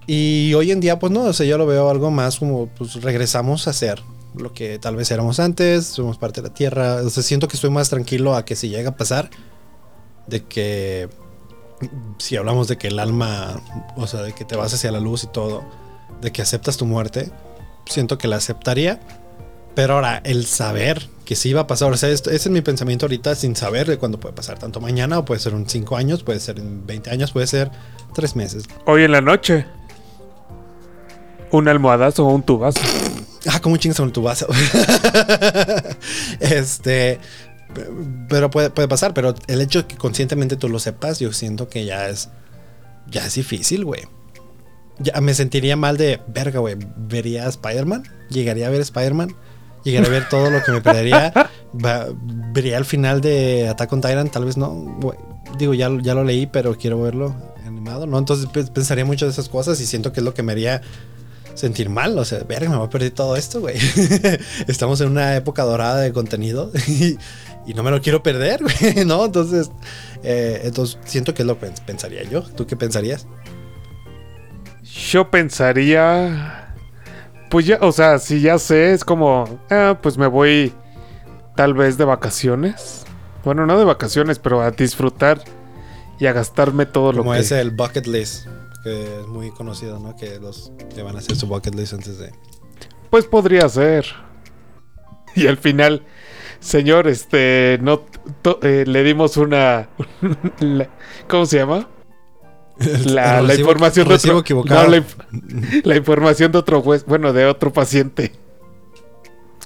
Y 0.06 0.54
hoy 0.54 0.70
en 0.70 0.80
día, 0.80 0.98
pues 0.98 1.12
no, 1.12 1.22
o 1.24 1.32
sea, 1.32 1.44
yo 1.46 1.58
lo 1.58 1.66
veo 1.66 1.90
algo 1.90 2.10
más 2.10 2.38
como, 2.38 2.66
pues 2.68 2.94
regresamos 3.02 3.68
a 3.68 3.72
ser 3.72 4.00
lo 4.34 4.52
que 4.52 4.78
tal 4.78 4.96
vez 4.96 5.10
éramos 5.10 5.40
antes, 5.40 5.86
somos 5.86 6.16
parte 6.18 6.40
de 6.42 6.48
la 6.48 6.54
tierra, 6.54 6.96
o 7.04 7.10
sea, 7.10 7.22
siento 7.22 7.48
que 7.48 7.56
estoy 7.56 7.70
más 7.70 7.88
tranquilo 7.90 8.34
a 8.36 8.44
que 8.44 8.56
si 8.56 8.68
llega 8.68 8.90
a 8.90 8.96
pasar, 8.96 9.30
de 10.26 10.44
que 10.44 11.08
si 12.18 12.36
hablamos 12.36 12.68
de 12.68 12.76
que 12.78 12.88
el 12.88 12.98
alma, 12.98 13.60
o 13.96 14.06
sea, 14.06 14.22
de 14.22 14.32
que 14.32 14.44
te 14.44 14.56
vas 14.56 14.72
hacia 14.74 14.90
la 14.92 15.00
luz 15.00 15.24
y 15.24 15.26
todo, 15.28 15.62
de 16.20 16.32
que 16.32 16.42
aceptas 16.42 16.76
tu 16.76 16.86
muerte, 16.86 17.30
siento 17.86 18.18
que 18.18 18.28
la 18.28 18.36
aceptaría, 18.36 19.00
pero 19.78 19.94
ahora 19.94 20.20
el 20.24 20.44
saber 20.44 21.08
que 21.24 21.36
sí 21.36 21.52
va 21.52 21.60
a 21.60 21.66
pasar, 21.68 21.92
o 21.92 21.96
sea, 21.96 22.08
esto- 22.08 22.30
ese 22.30 22.48
es 22.48 22.52
mi 22.52 22.62
pensamiento 22.62 23.06
ahorita 23.06 23.36
sin 23.36 23.54
saber 23.54 23.86
de 23.86 23.96
cuándo 23.96 24.18
puede 24.18 24.34
pasar, 24.34 24.58
tanto 24.58 24.80
mañana 24.80 25.20
o 25.20 25.24
puede 25.24 25.38
ser 25.38 25.52
en 25.52 25.68
5 25.68 25.96
años, 25.96 26.24
puede 26.24 26.40
ser 26.40 26.58
en 26.58 26.84
20 26.84 27.10
años, 27.10 27.30
puede 27.30 27.46
ser 27.46 27.70
3 28.12 28.34
meses. 28.34 28.64
Hoy 28.86 29.04
en 29.04 29.12
la 29.12 29.20
noche. 29.20 29.66
Un 31.52 31.68
almohadazo 31.68 32.26
o 32.26 32.34
un 32.34 32.42
tubazo. 32.42 32.80
Ah, 33.46 33.60
¿cómo 33.60 33.76
chingas 33.76 33.98
con 33.98 34.12
tu 34.12 34.20
vaso? 34.20 34.48
este. 36.40 37.20
Pero 38.28 38.50
puede, 38.50 38.70
puede 38.70 38.88
pasar, 38.88 39.14
pero 39.14 39.36
el 39.46 39.60
hecho 39.60 39.82
de 39.82 39.86
que 39.86 39.96
conscientemente 39.96 40.56
tú 40.56 40.68
lo 40.68 40.80
sepas, 40.80 41.20
yo 41.20 41.32
siento 41.32 41.68
que 41.68 41.84
ya 41.84 42.08
es. 42.08 42.30
Ya 43.08 43.24
es 43.24 43.34
difícil, 43.36 43.84
güey. 43.84 44.02
Ya 44.98 45.20
me 45.20 45.34
sentiría 45.34 45.76
mal 45.76 45.96
de 45.98 46.20
verga, 46.26 46.58
güey. 46.58 46.74
¿Vería 46.96 47.46
a 47.46 47.48
Spider-Man? 47.50 48.02
¿Llegaría 48.28 48.66
a 48.66 48.70
ver 48.70 48.80
Spider-Man? 48.80 49.36
¿Llegaría 49.84 50.08
a 50.08 50.10
ver 50.12 50.28
todo 50.28 50.50
lo 50.50 50.62
que 50.62 50.72
me 50.72 50.80
perdería? 50.80 51.32
¿Vería 52.52 52.78
el 52.78 52.84
final 52.84 53.20
de 53.20 53.68
Attack 53.68 53.92
on 53.92 54.00
Titan? 54.00 54.28
Tal 54.30 54.44
vez 54.44 54.56
no. 54.56 54.98
Digo, 55.58 55.74
ya, 55.74 55.90
ya 56.02 56.14
lo 56.14 56.24
leí, 56.24 56.46
pero 56.46 56.76
quiero 56.76 57.00
verlo 57.00 57.34
animado, 57.66 58.06
¿no? 58.06 58.18
Entonces 58.18 58.46
pe- 58.46 58.64
pensaría 58.64 59.04
mucho 59.04 59.24
de 59.26 59.30
esas 59.32 59.48
cosas 59.48 59.80
y 59.80 59.86
siento 59.86 60.12
que 60.12 60.20
es 60.20 60.24
lo 60.24 60.34
que 60.34 60.42
me 60.42 60.52
haría 60.52 60.80
sentir 61.54 61.88
mal. 61.88 62.18
O 62.18 62.24
sea, 62.24 62.40
verga, 62.44 62.68
me 62.70 62.76
voy 62.76 62.86
a 62.86 62.90
perder 62.90 63.10
todo 63.12 63.36
esto, 63.36 63.60
güey. 63.60 63.76
Estamos 64.66 65.00
en 65.00 65.08
una 65.10 65.36
época 65.36 65.62
dorada 65.64 66.00
de 66.00 66.12
contenido 66.12 66.70
y, 66.86 67.16
no 67.74 67.82
me 67.82 67.90
lo 67.90 68.00
quiero 68.00 68.22
perder, 68.22 68.60
güey, 68.80 69.04
¿no? 69.04 69.24
Entonces, 69.26 69.70
eh, 70.22 70.60
entonces 70.64 70.98
siento 71.04 71.34
que 71.34 71.42
es 71.42 71.46
lo 71.46 71.58
que 71.58 71.66
pens- 71.68 71.82
pensaría 71.84 72.22
yo. 72.24 72.42
¿Tú 72.42 72.66
qué 72.66 72.76
pensarías? 72.76 73.26
Yo 75.10 75.30
pensaría. 75.30 76.57
Pues 77.50 77.66
ya, 77.66 77.78
o 77.80 77.92
sea, 77.92 78.18
si 78.18 78.40
ya 78.40 78.58
sé, 78.58 78.92
es 78.92 79.04
como. 79.04 79.60
Ah, 79.70 79.98
pues 80.02 80.18
me 80.18 80.26
voy. 80.26 80.72
Tal 81.56 81.74
vez 81.74 81.98
de 81.98 82.04
vacaciones. 82.04 83.04
Bueno, 83.44 83.66
no 83.66 83.78
de 83.78 83.84
vacaciones, 83.84 84.38
pero 84.38 84.60
a 84.60 84.70
disfrutar 84.70 85.40
y 86.20 86.26
a 86.26 86.32
gastarme 86.32 86.86
todo 86.86 87.12
lo 87.12 87.18
Como 87.18 87.32
que. 87.32 87.40
es 87.40 87.50
el 87.52 87.70
bucket 87.70 88.06
list, 88.06 88.46
que 88.84 89.20
es 89.20 89.26
muy 89.26 89.50
conocido, 89.50 89.98
¿no? 89.98 90.14
Que 90.16 90.38
los 90.38 90.72
que 90.94 91.02
van 91.02 91.16
a 91.16 91.18
hacer 91.20 91.36
su 91.36 91.46
bucket 91.46 91.74
list 91.74 91.94
antes 91.94 92.18
de... 92.18 92.32
Pues 93.10 93.24
podría 93.24 93.68
ser. 93.68 94.04
Y 95.34 95.46
al 95.46 95.56
final, 95.56 96.04
señor, 96.60 97.06
este, 97.08 97.78
no, 97.80 98.00
to- 98.42 98.58
eh, 98.62 98.84
le 98.86 99.02
dimos 99.04 99.36
una, 99.36 99.88
¿cómo 101.28 101.46
se 101.46 101.58
llama? 101.58 101.88
La, 102.78 102.86
El 103.40 103.46
la 103.48 103.54
recibo- 103.54 103.58
información 103.60 104.08
de 104.08 104.14
otro, 104.14 104.38
equivocado. 104.38 104.82
no, 104.84 104.88
la, 104.90 104.96
inf- 104.98 105.82
la 105.84 105.96
información 105.96 106.52
de 106.52 106.58
otro 106.58 106.80
juez, 106.82 107.04
bueno, 107.06 107.32
de 107.32 107.46
otro 107.46 107.72
paciente 107.72 108.32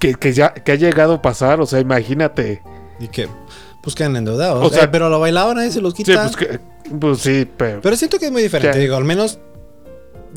que, 0.01 0.15
que 0.15 0.33
ya 0.33 0.53
que 0.55 0.73
ha 0.73 0.77
llegado 0.77 1.15
a 1.15 1.23
pasar, 1.23 1.61
o 1.61 1.67
sea, 1.67 1.79
imagínate. 1.81 2.63
Y 2.99 3.09
que 3.09 3.29
pues 3.83 3.95
quedan 3.97 4.17
endeudados. 4.17 4.65
O 4.65 4.71
sea- 4.75 4.85
Eh, 4.85 4.89
pero 4.91 5.09
lo 5.09 5.21
bailado 5.21 5.55
nadie 5.55 5.71
se 5.71 5.81
los 5.81 5.93
Sí, 5.95 6.05
quita. 6.05 6.23
pues, 6.23 6.37
que- 6.37 6.61
pues 6.99 7.19
sí, 7.21 7.49
pero, 7.57 7.81
Pero 7.81 7.97
siento 7.97 8.19
que 8.19 8.27
es 8.27 8.33
muy 8.33 8.43
diferente. 8.43 8.79
Digo, 8.79 8.97
al 8.97 9.05
menos 9.05 9.39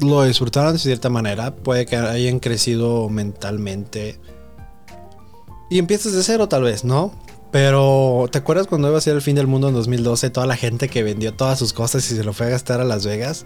lo 0.01 0.23
disfrutaron 0.23 0.73
de 0.73 0.79
cierta 0.79 1.09
manera. 1.09 1.55
Puede 1.55 1.85
que 1.85 1.95
hayan 1.95 2.39
crecido 2.39 3.07
mentalmente. 3.09 4.19
Y 5.69 5.79
empiezas 5.79 6.13
de 6.13 6.21
cero, 6.23 6.47
tal 6.49 6.63
vez, 6.63 6.83
¿no? 6.83 7.13
Pero, 7.59 8.25
¿te 8.29 8.37
acuerdas 8.37 8.67
cuando 8.67 8.89
iba 8.89 8.97
a 8.97 9.01
ser 9.01 9.15
el 9.15 9.21
fin 9.21 9.37
del 9.37 9.47
mundo 9.47 9.69
en 9.69 9.73
2012? 9.75 10.29
Toda 10.29 10.45
la 10.45 10.57
gente 10.57 10.89
que 10.89 11.03
vendió 11.03 11.33
todas 11.33 11.57
sus 11.57 11.71
cosas 11.71 12.03
y 12.11 12.17
se 12.17 12.21
lo 12.25 12.33
fue 12.33 12.47
a 12.47 12.49
gastar 12.49 12.81
a 12.81 12.83
Las 12.83 13.05
Vegas. 13.05 13.45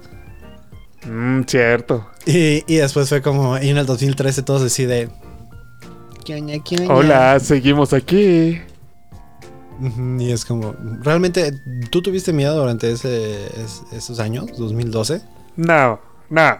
mm, 1.06 1.42
cierto. 1.46 2.08
Y, 2.26 2.64
y 2.66 2.78
después 2.78 3.08
fue 3.08 3.22
como, 3.22 3.60
y 3.60 3.70
en 3.70 3.78
el 3.78 3.86
2013 3.86 4.42
todos 4.42 4.64
así 4.64 4.86
de... 4.88 5.10
"¿Qué 6.26 6.34
oña, 6.34 6.56
qué 6.64 6.78
oña?". 6.82 6.92
Hola, 6.96 7.40
seguimos 7.40 7.94
aquí. 7.94 8.60
Y 10.18 10.32
es 10.32 10.44
como, 10.44 10.74
¿realmente 11.04 11.54
tú 11.92 12.02
tuviste 12.02 12.34
miedo 12.34 12.58
durante 12.58 12.92
ese, 12.92 13.46
es- 13.64 13.84
esos 13.94 14.20
años, 14.20 14.48
2012? 14.58 15.22
No, 15.56 16.00
no. 16.32 16.58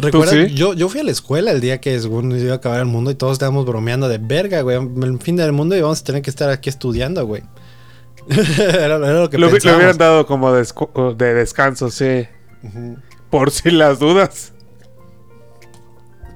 ¿Recuerdas? 0.00 0.34
sí? 0.48 0.54
Yo, 0.54 0.74
yo 0.74 0.88
fui 0.88 1.00
a 1.00 1.04
la 1.04 1.10
escuela 1.10 1.50
el 1.50 1.60
día 1.60 1.80
que 1.80 1.98
según 2.00 2.32
iba 2.38 2.52
a 2.52 2.56
acabar 2.56 2.78
el 2.80 2.86
mundo 2.86 3.10
y 3.10 3.14
todos 3.14 3.32
estábamos 3.34 3.66
bromeando 3.66 4.08
de 4.08 4.18
verga, 4.18 4.60
güey. 4.62 4.76
El 4.76 5.18
fin 5.20 5.36
del 5.36 5.52
mundo 5.52 5.76
y 5.76 5.80
vamos 5.80 6.00
a 6.00 6.04
tener 6.04 6.22
que 6.22 6.30
estar 6.30 6.48
aquí 6.50 6.68
estudiando, 6.68 7.26
güey. 7.26 7.42
era, 8.28 8.96
era 8.96 9.20
lo 9.20 9.30
que 9.30 9.38
Lo, 9.38 9.48
lo 9.50 9.56
hubieran 9.56 9.96
dado 9.98 10.26
como 10.26 10.52
de 10.52 11.34
descanso, 11.34 11.90
sí. 11.90 12.26
Por 13.30 13.50
si 13.50 13.70
las 13.70 13.98
dudas. 13.98 14.52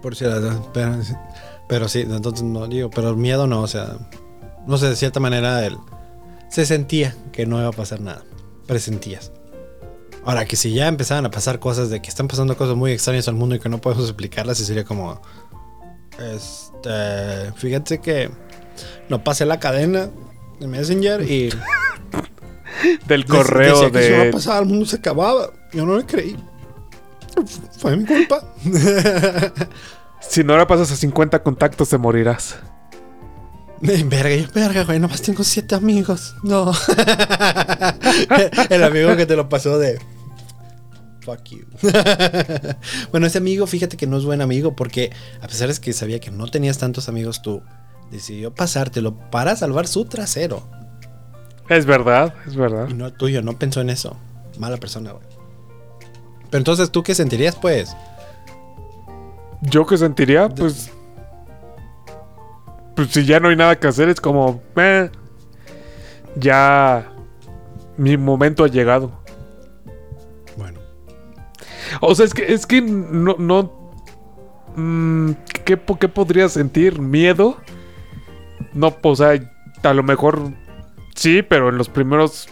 Por 0.02 0.16
si 0.16 0.24
era- 0.24 0.40
pero, 0.72 0.96
pero 1.68 1.88
sí, 1.88 2.00
entonces 2.00 2.42
no 2.44 2.66
digo, 2.66 2.90
pero 2.90 3.14
miedo 3.16 3.46
no, 3.46 3.60
o 3.60 3.68
sea, 3.68 3.96
no 4.66 4.76
sé, 4.78 4.88
de 4.88 4.96
cierta 4.96 5.20
manera 5.20 5.64
él 5.66 5.76
se 6.50 6.66
sentía 6.66 7.14
que 7.32 7.46
no 7.46 7.58
iba 7.58 7.68
a 7.68 7.72
pasar 7.72 8.00
nada. 8.00 8.22
Presentías. 8.66 9.32
Ahora 10.24 10.44
que 10.44 10.56
si 10.56 10.72
ya 10.72 10.88
empezaban 10.88 11.26
a 11.26 11.30
pasar 11.30 11.58
cosas 11.58 11.90
de 11.90 12.00
que 12.00 12.08
están 12.08 12.28
pasando 12.28 12.56
cosas 12.56 12.76
muy 12.76 12.92
extrañas 12.92 13.26
al 13.28 13.34
mundo 13.34 13.54
y 13.56 13.58
que 13.58 13.68
no 13.68 13.80
podemos 13.80 14.04
explicarlas, 14.04 14.58
sí 14.58 14.64
sería 14.64 14.84
como 14.84 15.20
este, 16.18 17.52
fíjate 17.56 17.98
que 18.00 18.30
no 19.08 19.24
pasé 19.24 19.46
la 19.46 19.58
cadena 19.58 20.10
de 20.60 20.66
Messenger 20.66 21.22
y 21.22 21.50
Del 23.06 23.26
correo 23.26 23.90
decía 23.90 23.90
que 23.90 24.06
si 24.06 24.12
no 24.12 24.24
de. 24.24 24.32
pasaba 24.32 24.58
el 24.60 24.66
mundo 24.66 24.86
se 24.86 24.96
acababa. 24.96 25.50
Yo 25.72 25.84
no 25.86 25.96
le 25.96 26.04
creí. 26.04 26.36
Fue 27.78 27.96
mi 27.96 28.04
culpa. 28.04 28.42
Si 30.20 30.44
no 30.44 30.56
la 30.56 30.68
pasas 30.68 30.92
a 30.92 30.96
50 30.96 31.42
contactos, 31.42 31.88
te 31.88 31.98
morirás. 31.98 32.56
Verga, 34.08 34.36
yo, 34.36 34.46
verga, 34.54 34.84
güey, 34.84 35.00
nomás 35.00 35.22
tengo 35.22 35.42
siete 35.42 35.74
amigos. 35.74 36.36
No. 36.44 36.72
El 38.70 38.84
amigo 38.84 39.16
que 39.16 39.26
te 39.26 39.34
lo 39.34 39.48
pasó 39.48 39.76
de. 39.76 39.98
Fuck 41.22 41.44
you. 41.50 41.66
bueno, 43.10 43.26
ese 43.26 43.38
amigo, 43.38 43.66
fíjate 43.66 43.96
que 43.96 44.06
no 44.06 44.18
es 44.18 44.24
buen 44.24 44.40
amigo 44.40 44.76
porque, 44.76 45.10
a 45.40 45.48
pesar 45.48 45.68
de 45.68 45.80
que 45.80 45.92
sabía 45.92 46.20
que 46.20 46.30
no 46.30 46.46
tenías 46.46 46.78
tantos 46.78 47.08
amigos 47.08 47.42
tú, 47.42 47.62
decidió 48.12 48.54
pasártelo 48.54 49.18
para 49.30 49.56
salvar 49.56 49.88
su 49.88 50.04
trasero. 50.04 50.62
Es 51.68 51.84
verdad, 51.84 52.34
es 52.46 52.54
verdad. 52.54 52.88
Y 52.88 52.94
no 52.94 53.12
tuyo, 53.12 53.42
no 53.42 53.58
pensó 53.58 53.80
en 53.80 53.90
eso. 53.90 54.16
Mala 54.58 54.76
persona, 54.76 55.10
güey. 55.10 55.26
Pero 56.50 56.58
entonces, 56.58 56.90
¿tú 56.92 57.02
qué 57.02 57.16
sentirías, 57.16 57.56
pues? 57.56 57.96
Yo 59.62 59.86
que 59.86 59.98
sentiría, 59.98 60.48
pues. 60.48 60.92
Pues 63.02 63.14
si 63.14 63.24
ya 63.24 63.40
no 63.40 63.48
hay 63.48 63.56
nada 63.56 63.80
que 63.80 63.88
hacer, 63.88 64.08
es 64.08 64.20
como. 64.20 64.62
eh, 64.76 65.10
ya. 66.36 67.12
Mi 67.96 68.16
momento 68.16 68.62
ha 68.62 68.68
llegado. 68.68 69.20
Bueno. 70.56 70.78
O 72.00 72.14
sea, 72.14 72.26
es 72.26 72.32
que, 72.32 72.52
es 72.52 72.64
que 72.64 72.80
no. 72.80 73.34
no 73.40 73.92
mm, 74.76 75.32
¿qué, 75.64 75.80
qué 75.98 76.08
podría 76.08 76.48
sentir? 76.48 77.00
¿Miedo? 77.00 77.56
No, 78.72 78.96
o 79.02 79.16
sea, 79.16 79.32
a 79.82 79.94
lo 79.94 80.04
mejor 80.04 80.52
sí, 81.16 81.42
pero 81.42 81.70
en 81.70 81.78
los 81.78 81.88
primeros 81.88 82.48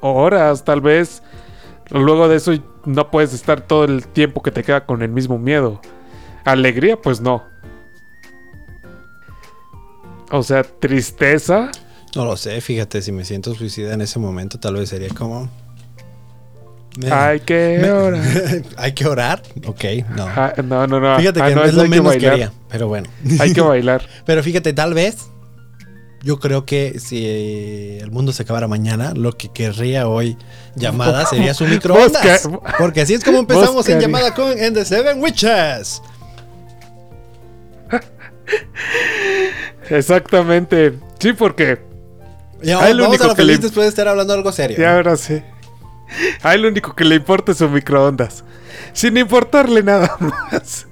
horas, 0.00 0.64
tal 0.64 0.80
vez. 0.80 1.24
Luego 1.90 2.28
de 2.28 2.36
eso 2.36 2.52
no 2.84 3.10
puedes 3.10 3.34
estar 3.34 3.62
todo 3.62 3.82
el 3.82 4.06
tiempo 4.06 4.42
que 4.44 4.52
te 4.52 4.62
queda 4.62 4.86
con 4.86 5.02
el 5.02 5.10
mismo 5.10 5.40
miedo. 5.40 5.80
Alegría, 6.44 6.96
pues 7.02 7.20
no. 7.20 7.42
O 10.30 10.42
sea, 10.42 10.62
tristeza. 10.62 11.70
No 12.14 12.24
lo 12.24 12.36
sé, 12.36 12.60
fíjate, 12.60 13.02
si 13.02 13.12
me 13.12 13.24
siento 13.24 13.54
suicida 13.54 13.94
en 13.94 14.00
ese 14.00 14.18
momento, 14.18 14.58
tal 14.58 14.74
vez 14.74 14.88
sería 14.88 15.08
como. 15.10 15.48
Me- 16.98 17.12
Hay 17.12 17.40
que 17.40 17.78
me- 17.80 17.90
orar. 17.92 18.22
¿Hay 18.76 18.92
que 18.92 19.06
orar? 19.06 19.42
Ok, 19.66 19.84
no. 20.16 20.26
Ah, 20.26 20.52
no, 20.64 20.86
no, 20.86 20.98
no. 21.00 21.16
Fíjate 21.18 21.40
Ah, 21.42 21.48
que 21.48 21.54
no, 21.54 21.64
es 21.64 21.74
lo 21.74 21.82
que 21.84 21.88
menos 21.88 22.12
que 22.12 22.18
bailar. 22.18 22.32
haría, 22.32 22.52
pero 22.68 22.88
bueno. 22.88 23.08
Hay 23.40 23.52
que 23.52 23.60
bailar. 23.62 24.02
Pero 24.26 24.42
fíjate, 24.42 24.72
tal 24.72 24.94
vez 24.94 25.16
yo 26.24 26.40
creo 26.40 26.66
que 26.66 26.98
si 26.98 27.98
el 28.00 28.10
mundo 28.10 28.32
se 28.32 28.42
acabara 28.42 28.66
mañana, 28.66 29.12
lo 29.14 29.32
que 29.36 29.48
querría 29.52 30.08
hoy 30.08 30.36
llamada 30.74 31.24
sería 31.26 31.54
su 31.54 31.64
microondas. 31.68 32.48
Porque 32.78 33.02
así 33.02 33.14
es 33.14 33.22
como 33.22 33.38
empezamos 33.38 33.88
en 33.88 34.00
llamada 34.00 34.34
con 34.34 34.52
The 34.56 34.84
Seven 34.84 35.22
Witches. 35.22 36.02
Exactamente. 39.90 40.94
Sí, 41.18 41.32
porque 41.32 41.78
Y 42.62 42.70
Ah, 42.70 42.80
vamos 42.80 43.08
único 43.08 43.24
a 43.24 43.26
la 43.28 43.34
que 43.34 43.42
feliz 43.42 43.56
le- 43.58 43.62
después 43.62 43.84
de 43.84 43.88
estar 43.90 44.08
hablando 44.08 44.32
algo 44.34 44.50
serio. 44.52 44.76
ya 44.78 44.94
ahora 44.96 45.16
sí. 45.16 45.42
A 46.42 46.54
él 46.54 46.62
lo 46.62 46.68
único 46.68 46.94
que 46.96 47.04
le 47.04 47.16
importa 47.16 47.52
es 47.52 47.58
su 47.58 47.68
microondas. 47.68 48.44
Sin 48.92 49.16
importarle 49.16 49.82
nada 49.82 50.16
más. 50.20 50.86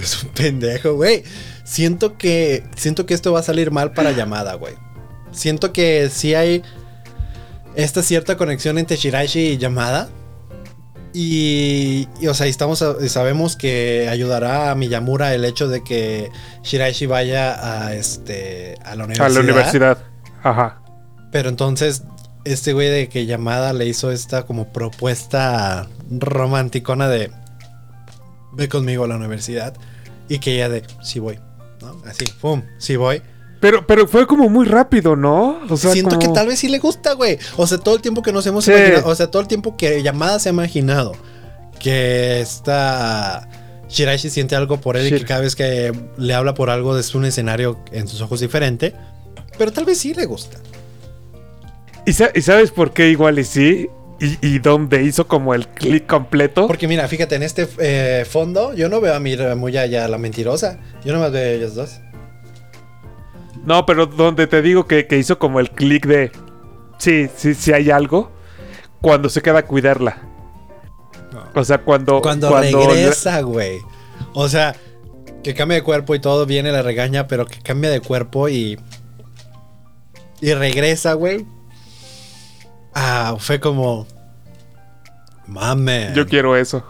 Es 0.00 0.22
un 0.22 0.30
pendejo, 0.30 0.94
güey. 0.94 1.22
Siento 1.64 2.16
que 2.16 2.64
siento 2.76 3.04
que 3.06 3.14
esto 3.14 3.32
va 3.32 3.40
a 3.40 3.42
salir 3.42 3.70
mal 3.70 3.92
para 3.92 4.12
llamada, 4.12 4.54
güey. 4.54 4.74
Siento 5.32 5.72
que 5.72 6.08
sí 6.10 6.34
hay 6.34 6.62
esta 7.74 8.02
cierta 8.02 8.36
conexión 8.36 8.78
entre 8.78 8.96
Shiraishi 8.96 9.40
y 9.52 9.58
llamada. 9.58 10.08
Y, 11.14 12.08
y, 12.20 12.26
o 12.28 12.34
sea, 12.34 12.46
estamos 12.46 12.80
a- 12.82 13.06
sabemos 13.08 13.56
que 13.56 14.08
ayudará 14.10 14.70
a 14.70 14.74
Miyamura 14.74 15.34
el 15.34 15.44
hecho 15.44 15.68
de 15.68 15.84
que 15.84 16.30
Shiraishi 16.62 17.06
vaya 17.06 17.84
a 17.86 17.94
este 17.94 18.76
a 18.84 18.94
la 18.96 19.02
A 19.04 19.06
universidad. 19.06 19.30
la 19.30 19.40
universidad. 19.40 19.98
Ajá. 20.42 20.82
Pero 21.30 21.48
entonces 21.48 22.02
este 22.44 22.72
güey 22.72 22.88
de 22.88 23.08
que 23.08 23.26
llamada 23.26 23.72
le 23.72 23.86
hizo 23.86 24.10
esta 24.10 24.44
como 24.46 24.72
propuesta 24.72 25.86
romanticona 26.10 27.08
de 27.08 27.30
ve 28.52 28.68
conmigo 28.68 29.04
a 29.04 29.08
la 29.08 29.16
universidad 29.16 29.74
y 30.28 30.38
que 30.38 30.54
ella 30.54 30.68
de 30.68 30.82
sí 31.02 31.20
voy, 31.20 31.38
¿no? 31.80 31.96
Así, 32.06 32.24
pum, 32.40 32.62
sí 32.78 32.96
voy. 32.96 33.22
Pero, 33.62 33.86
pero 33.86 34.06
fue 34.08 34.26
como 34.26 34.48
muy 34.50 34.66
rápido, 34.66 35.14
¿no? 35.16 35.60
O 35.70 35.76
sea, 35.78 35.92
Siento 35.92 36.16
como- 36.16 36.20
que 36.20 36.28
tal 36.34 36.48
vez 36.48 36.58
sí 36.58 36.68
le 36.68 36.78
gusta, 36.80 37.14
güey. 37.14 37.38
O 37.56 37.66
sea, 37.66 37.78
todo 37.78 37.94
el 37.94 38.02
tiempo 38.02 38.20
que 38.20 38.32
nos 38.32 38.44
hemos 38.46 38.64
Sí. 38.64 38.72
imaginado, 38.72 39.08
o 39.08 39.14
sea, 39.14 39.30
todo 39.30 39.40
el 39.40 39.48
tiempo 39.48 39.76
que 39.76 40.02
llamada 40.02 40.38
se 40.40 40.48
ha 40.48 40.52
imaginado 40.52 41.12
que 41.78 42.40
esta 42.40 43.48
Shiraishi 43.88 44.30
siente 44.30 44.56
algo 44.56 44.80
por 44.80 44.96
él 44.96 45.06
y 45.06 45.10
que 45.18 45.24
cada 45.24 45.40
vez 45.42 45.54
que 45.54 45.92
le 46.16 46.34
habla 46.34 46.54
por 46.54 46.70
algo 46.70 46.98
es 46.98 47.14
un 47.14 47.24
escenario 47.24 47.78
en 47.92 48.08
sus 48.08 48.20
ojos 48.20 48.40
diferente. 48.40 48.94
Pero 49.58 49.72
tal 49.72 49.84
vez 49.84 49.98
sí 49.98 50.12
le 50.12 50.26
gusta. 50.26 50.58
¿Y, 52.04 52.12
sa- 52.14 52.30
y 52.34 52.40
sabes 52.42 52.72
por 52.72 52.92
qué 52.92 53.10
igual 53.10 53.38
y 53.38 53.44
sí? 53.44 53.88
Y, 54.20 54.44
y 54.46 54.58
dónde 54.58 55.02
hizo 55.04 55.26
como 55.28 55.54
el 55.54 55.68
clic 55.68 56.06
completo. 56.06 56.66
Porque 56.66 56.88
mira, 56.88 57.06
fíjate, 57.08 57.34
en 57.36 57.42
este 57.42 57.68
eh, 57.78 58.24
fondo 58.28 58.74
yo 58.74 58.88
no 58.88 59.00
veo 59.00 59.14
a 59.14 59.20
Miramuya 59.20 59.86
ya 59.86 60.08
la 60.08 60.18
mentirosa. 60.18 60.78
Yo 61.04 61.12
nomás 61.12 61.30
veo 61.32 61.42
a 61.44 61.52
ellos 61.54 61.74
dos. 61.74 62.00
No, 63.64 63.86
pero 63.86 64.06
donde 64.06 64.46
te 64.46 64.62
digo 64.62 64.86
que, 64.86 65.06
que 65.06 65.18
hizo 65.18 65.38
como 65.38 65.60
el 65.60 65.70
clic 65.70 66.06
de. 66.06 66.32
Sí, 66.98 67.28
sí, 67.34 67.54
sí 67.54 67.72
hay 67.72 67.90
algo. 67.90 68.30
Cuando 69.00 69.28
se 69.28 69.42
queda 69.42 69.60
a 69.60 69.66
cuidarla. 69.66 70.22
O 71.54 71.64
sea, 71.64 71.78
cuando. 71.78 72.20
Cuando, 72.20 72.56
regresa, 72.58 73.40
güey. 73.42 73.80
O 74.34 74.48
sea, 74.48 74.74
que 75.42 75.54
cambia 75.54 75.76
de 75.76 75.82
cuerpo 75.82 76.14
y 76.14 76.20
todo, 76.20 76.46
viene, 76.46 76.72
la 76.72 76.82
regaña, 76.82 77.26
pero 77.26 77.46
que 77.46 77.60
cambia 77.60 77.90
de 77.90 78.00
cuerpo 78.00 78.48
y. 78.48 78.78
Y 80.40 80.54
regresa, 80.54 81.14
güey. 81.14 81.46
Ah, 82.94 83.36
fue 83.38 83.60
como. 83.60 84.06
Mames. 85.46 86.14
Yo 86.14 86.26
quiero 86.26 86.56
eso. 86.56 86.84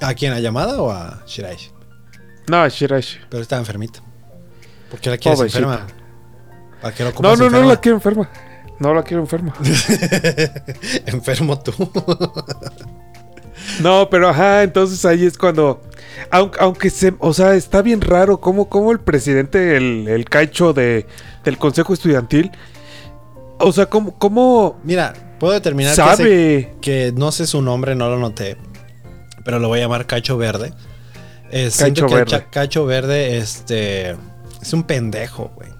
¿A 0.00 0.14
quién? 0.14 0.32
¿A 0.32 0.40
llamada 0.40 0.80
o 0.80 0.90
a 0.90 1.22
Shiraishi? 1.26 1.70
No, 2.48 2.68
Shirashi. 2.68 3.18
Pero 3.28 3.42
está 3.42 3.56
enfermita. 3.56 4.02
¿Por 4.90 5.00
qué 5.00 5.10
la 5.10 5.18
quieres 5.18 5.38
Pobrecita. 5.38 5.58
enferma? 5.64 5.86
¿Para 6.80 6.94
qué 6.94 7.04
la 7.04 7.12
No, 7.20 7.36
no, 7.36 7.50
no 7.50 7.62
la 7.62 7.80
quiero 7.80 7.96
enferma. 7.96 8.28
No 8.78 8.94
la 8.94 9.02
quiero 9.02 9.22
enferma. 9.22 9.52
Enfermo 11.06 11.58
tú. 11.58 11.72
No, 13.80 14.08
pero 14.08 14.28
ajá, 14.28 14.62
entonces 14.62 15.04
ahí 15.04 15.26
es 15.26 15.36
cuando. 15.36 15.82
Aunque, 16.30 16.58
aunque 16.60 16.90
se. 16.90 17.14
O 17.18 17.32
sea, 17.32 17.54
está 17.54 17.82
bien 17.82 18.00
raro 18.00 18.40
cómo, 18.40 18.68
cómo 18.68 18.92
el 18.92 19.00
presidente, 19.00 19.76
el, 19.76 20.06
el 20.08 20.24
caicho 20.26 20.72
de, 20.72 21.06
del 21.44 21.58
consejo 21.58 21.92
estudiantil. 21.92 22.50
O 23.58 23.72
sea, 23.72 23.86
cómo, 23.86 24.16
cómo 24.18 24.78
Mira, 24.84 25.12
puedo 25.40 25.52
determinar 25.52 25.92
que, 25.92 25.96
sabe. 25.96 26.74
que 26.80 27.12
no 27.16 27.32
sé 27.32 27.46
su 27.46 27.60
nombre, 27.62 27.94
no 27.94 28.08
lo 28.08 28.18
noté. 28.18 28.56
Pero 29.44 29.58
lo 29.58 29.68
voy 29.68 29.80
a 29.80 29.82
llamar 29.82 30.06
Cacho 30.06 30.36
Verde. 30.36 30.72
Eh, 31.50 31.70
Cacho 31.76 32.06
que 32.06 32.14
Verde. 32.14 32.46
Cacho 32.50 32.86
Verde, 32.86 33.38
este. 33.38 34.16
Es 34.60 34.72
un 34.72 34.82
pendejo, 34.82 35.52
güey. 35.54 35.70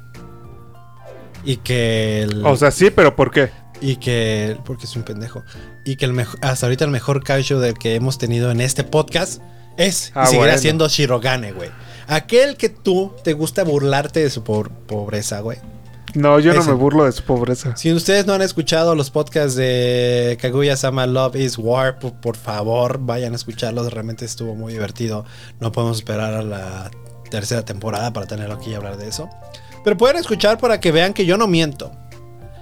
Y 1.45 1.57
que 1.59 2.23
el. 2.23 2.45
O 2.45 2.57
sea, 2.57 2.71
sí, 2.71 2.91
pero 2.91 3.15
¿por 3.17 3.31
qué? 3.31 3.51
y 3.81 3.97
que. 3.97 4.57
Porque 4.65 4.87
es 4.87 4.97
un 4.97 5.03
pendejo. 5.03 5.43
Y 5.85 5.97
que 5.97 6.05
el 6.05 6.13
mejor, 6.13 6.39
hasta 6.43 6.67
ahorita 6.67 6.85
el 6.85 6.91
mejor 6.91 7.23
Cacho 7.23 7.61
del 7.61 7.75
que 7.75 7.95
hemos 7.95 8.19
tenido 8.19 8.51
en 8.51 8.61
este 8.61 8.85
podcast 8.85 9.41
es. 9.77 10.13
Ah, 10.15 10.25
y 10.25 10.27
seguirá 10.27 10.45
bueno. 10.47 10.59
siendo 10.59 10.89
Shirogane, 10.89 11.53
güey. 11.53 11.71
Aquel 12.07 12.57
que 12.57 12.69
tú 12.69 13.13
te 13.23 13.35
gusta 13.35 13.65
burlarte 13.65 14.21
de 14.21 14.31
su 14.31 14.43
por- 14.43 14.71
pobreza, 14.71 15.41
güey. 15.41 15.59
No, 16.15 16.41
yo 16.41 16.55
no 16.55 16.65
me 16.65 16.73
burlo 16.73 17.05
de 17.05 17.13
su 17.13 17.23
pobreza. 17.23 17.77
Si 17.77 17.93
ustedes 17.93 18.27
no 18.27 18.33
han 18.33 18.41
escuchado 18.41 18.95
los 18.95 19.11
podcasts 19.11 19.55
de 19.57 20.39
Kaguya 20.41 20.75
Sama 20.77 21.07
Love 21.07 21.37
is 21.37 21.59
War, 21.59 21.99
por, 21.99 22.15
por 22.15 22.37
favor, 22.37 22.99
vayan 22.99 23.35
a 23.35 23.37
escucharlos. 23.37 23.93
Realmente 23.93 24.25
estuvo 24.25 24.55
muy 24.55 24.73
divertido. 24.73 25.27
No 25.61 25.71
podemos 25.71 25.99
esperar 25.99 26.33
a 26.33 26.43
la 26.43 26.91
tercera 27.31 27.65
temporada 27.65 28.13
para 28.13 28.27
tenerlo 28.27 28.55
aquí 28.55 28.71
y 28.71 28.75
hablar 28.75 28.97
de 28.97 29.09
eso. 29.09 29.29
Pero 29.85 29.97
pueden 29.97 30.17
escuchar 30.17 30.59
para 30.59 30.81
que 30.81 30.93
vean 30.93 31.15
que 31.15 31.25
yo 31.27 31.37
no 31.37 31.47
miento. 31.47 31.93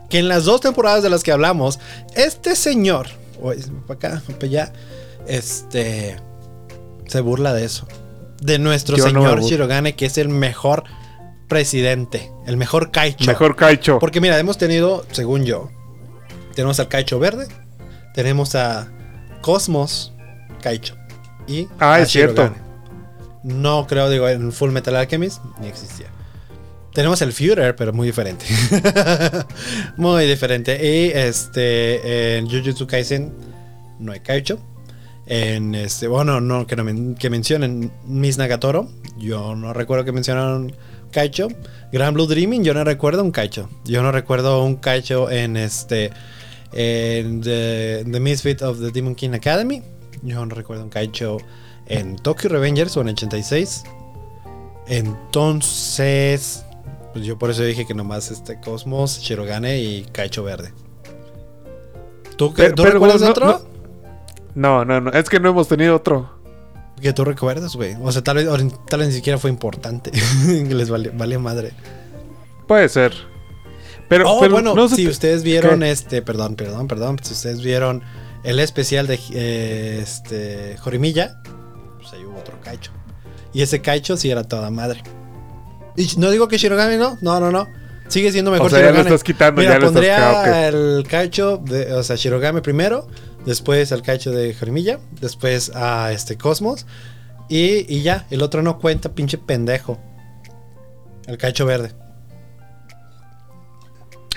Que 0.08 0.18
en 0.18 0.28
las 0.28 0.44
dos 0.44 0.60
temporadas 0.60 1.02
de 1.02 1.10
las 1.10 1.22
que 1.22 1.32
hablamos, 1.32 1.80
este 2.14 2.54
señor, 2.54 3.08
o 3.42 3.52
es 3.52 3.70
para 3.86 3.94
acá, 3.98 4.22
para 4.26 4.46
allá, 4.46 4.72
este, 5.26 6.16
se 7.06 7.20
burla 7.20 7.52
de 7.54 7.64
eso. 7.64 7.86
De 8.40 8.58
nuestro 8.58 8.96
Yo 8.96 9.04
no 9.04 9.10
señor 9.10 9.30
burlo. 9.36 9.48
Shirogane, 9.48 9.96
que 9.96 10.06
es 10.06 10.18
el 10.18 10.28
mejor 10.28 10.84
presidente, 11.48 12.30
el 12.46 12.56
mejor 12.56 12.90
Kaicho. 12.90 13.24
Mejor 13.26 13.56
caicho. 13.56 13.98
Porque 13.98 14.20
mira, 14.20 14.38
hemos 14.38 14.58
tenido, 14.58 15.04
según 15.12 15.44
yo, 15.44 15.70
tenemos 16.54 16.78
al 16.80 16.88
Kaicho 16.88 17.18
verde, 17.18 17.48
tenemos 18.14 18.54
a 18.54 18.88
Cosmos 19.42 20.12
Kaicho 20.60 20.96
y 21.46 21.68
Ah, 21.78 21.94
a 21.94 22.00
es 22.00 22.10
cierto. 22.10 22.52
No 23.46 23.86
creo, 23.86 24.10
digo, 24.10 24.28
en 24.28 24.50
Full 24.50 24.72
Metal 24.72 24.96
Alchemist 24.96 25.40
ni 25.60 25.68
existía. 25.68 26.08
Tenemos 26.92 27.22
el 27.22 27.32
Führer, 27.32 27.76
pero 27.76 27.92
muy 27.92 28.08
diferente. 28.08 28.44
muy 29.96 30.26
diferente. 30.26 30.74
Y 30.82 31.16
este, 31.16 32.38
en 32.38 32.50
Jujutsu 32.50 32.88
Kaisen 32.88 33.32
no 34.00 34.10
hay 34.10 34.18
Kaicho. 34.18 34.58
En 35.26 35.76
este, 35.76 36.08
bueno, 36.08 36.40
no, 36.40 36.66
que, 36.66 36.74
no 36.74 37.14
que 37.14 37.30
mencionen 37.30 37.92
Miss 38.04 38.36
Nagatoro. 38.36 38.88
Yo 39.16 39.54
no 39.54 39.72
recuerdo 39.72 40.04
que 40.04 40.10
mencionaron 40.10 40.74
Kaicho. 41.12 41.46
Gran 41.92 42.14
Blue 42.14 42.26
Dreaming, 42.26 42.64
yo 42.64 42.74
no 42.74 42.82
recuerdo 42.82 43.22
un 43.22 43.30
Kaicho. 43.30 43.70
Yo 43.84 44.02
no 44.02 44.10
recuerdo 44.10 44.64
un 44.64 44.74
Kaicho 44.74 45.30
en 45.30 45.56
este. 45.56 46.10
En 46.72 47.42
The, 47.42 48.06
The 48.10 48.18
Misfit 48.18 48.62
of 48.62 48.80
the 48.80 48.90
Demon 48.90 49.14
King 49.14 49.34
Academy. 49.34 49.82
Yo 50.22 50.44
no 50.44 50.52
recuerdo 50.52 50.82
un 50.82 50.90
Kaicho 50.90 51.38
en 51.86 52.16
Tokyo 52.16 52.48
Revengers 52.50 52.96
o 52.96 53.00
en 53.02 53.08
86. 53.08 53.84
Entonces. 54.86 56.64
Pues 57.12 57.24
yo 57.24 57.38
por 57.38 57.50
eso 57.50 57.62
dije 57.62 57.86
que 57.86 57.94
nomás 57.94 58.30
este 58.30 58.60
Cosmos, 58.60 59.20
Shirogane 59.20 59.78
y 59.80 60.02
Kaicho 60.12 60.42
Verde. 60.44 60.72
¿Tú, 62.36 62.52
Pero- 62.54 62.74
¿tú 62.74 62.82
pero 62.82 62.92
recuerdas 62.94 63.22
no- 63.22 63.30
otro? 63.30 63.66
No, 64.54 64.84
no, 64.84 65.00
no. 65.00 65.10
Es 65.12 65.28
que 65.28 65.40
no 65.40 65.48
hemos 65.50 65.68
tenido 65.68 65.96
otro. 65.96 66.30
Que 67.00 67.12
tú 67.12 67.24
recuerdas, 67.24 67.74
güey. 67.76 67.96
O 68.02 68.10
sea, 68.12 68.22
tal 68.22 68.36
vez, 68.36 68.46
tal 68.88 69.00
vez 69.00 69.08
ni 69.08 69.14
siquiera 69.14 69.38
fue 69.38 69.50
importante. 69.50 70.10
les 70.46 70.90
valió 70.90 71.40
madre. 71.40 71.72
Puede 72.66 72.88
ser. 72.88 73.14
Pero, 74.08 74.30
oh, 74.30 74.40
pero 74.40 74.52
bueno, 74.52 74.74
no 74.74 74.88
si 74.88 75.04
te- 75.04 75.10
ustedes 75.10 75.42
vieron 75.42 75.80
¿Qué? 75.80 75.90
este, 75.90 76.22
perdón, 76.22 76.54
perdón, 76.56 76.86
perdón, 76.88 77.18
si 77.22 77.32
ustedes 77.32 77.60
vieron 77.62 78.02
el 78.44 78.60
especial 78.60 79.06
de 79.06 79.18
eh, 79.32 79.98
este 80.02 80.76
Jorimilla, 80.78 81.42
ahí 82.16 82.24
hubo 82.24 82.38
otro 82.38 82.58
cacho. 82.62 82.90
Y 83.52 83.62
ese 83.62 83.80
Kaicho 83.80 84.16
sí 84.16 84.30
era 84.30 84.44
toda 84.44 84.70
madre. 84.70 85.02
Y 85.96 86.08
no 86.18 86.30
digo 86.30 86.48
que 86.48 86.58
Shirogane 86.58 86.98
no, 86.98 87.16
no, 87.22 87.40
no, 87.40 87.50
no. 87.50 87.68
Sigue 88.08 88.30
siendo 88.30 88.50
mejor 88.50 88.66
O 88.66 88.70
sea, 88.70 88.80
ya 88.80 88.90
lo 88.92 89.00
estás 89.00 89.24
quitando, 89.24 89.60
Mira, 89.60 89.74
ya 89.74 89.78
lo 89.80 89.86
estás- 89.86 89.92
pondría 89.94 90.30
ah, 90.30 90.42
ok. 90.42 90.74
el 90.74 91.06
Kaicho, 91.08 91.56
de, 91.58 91.92
o 91.92 92.02
sea, 92.02 92.16
Shirogane 92.16 92.60
primero, 92.62 93.08
después 93.44 93.90
el 93.92 94.02
Kaicho 94.02 94.30
de 94.30 94.54
Jorimilla, 94.54 95.00
después 95.20 95.72
a 95.74 96.12
este 96.12 96.36
Cosmos. 96.36 96.86
Y, 97.48 97.92
y 97.92 98.02
ya, 98.02 98.26
el 98.30 98.42
otro 98.42 98.62
no 98.62 98.78
cuenta, 98.78 99.08
pinche 99.14 99.38
pendejo. 99.38 99.98
El 101.26 101.38
Kaicho 101.38 101.66
verde. 101.66 101.92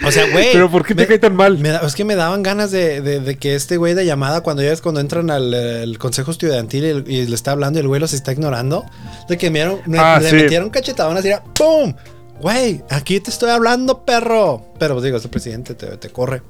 O 0.05 0.11
sea, 0.11 0.25
güey. 0.31 0.49
Pero 0.53 0.69
¿por 0.71 0.85
qué 0.85 0.95
te 0.95 1.01
me- 1.01 1.07
cae 1.07 1.19
tan 1.19 1.35
mal? 1.35 1.57
me 1.57 1.75
es 1.75 1.93
que 1.95 2.05
me 2.05 2.15
daban 2.15 2.41
ganas 2.41 2.71
de, 2.71 3.01
de- 3.01 3.19
de 3.19 3.35
que 3.37 3.55
este 3.55 3.77
güey 3.77 3.93
de 3.93 4.05
llamada, 4.05 4.41
cuando 4.41 4.63
ya 4.63 4.71
es 4.71 4.81
cuando 4.81 5.01
entran 5.01 5.29
al 5.29 5.53
el 5.53 5.97
consejo 5.99 6.31
estudiantil 6.31 6.83
y, 6.85 6.87
el- 6.87 7.03
y 7.11 7.25
le 7.27 7.35
está 7.35 7.51
hablando 7.51 7.79
y 7.79 7.81
el 7.81 7.87
güey 7.87 7.99
los 7.99 8.13
está 8.13 8.31
ignorando, 8.31 8.85
de 9.27 9.37
que 9.37 9.49
me, 9.49 9.59
dieron- 9.59 9.81
me- 9.85 9.99
Ah, 9.99 10.19
le 10.21 10.29
sí. 10.29 10.35
metieron 10.37 10.69
cachetadón 10.69 11.17
así, 11.17 11.27
era 11.27 11.43
¡pum! 11.43 11.93
Güey, 12.39 12.81
aquí 12.89 13.19
te 13.19 13.29
estoy 13.29 13.49
hablando, 13.49 14.05
perro. 14.05 14.63
Pero 14.79 14.93
pues, 14.95 15.03
digo, 15.03 15.17
este 15.17 15.27
presidente 15.27 15.75
te, 15.75 15.97
te 15.97 16.09
corre. 16.09 16.41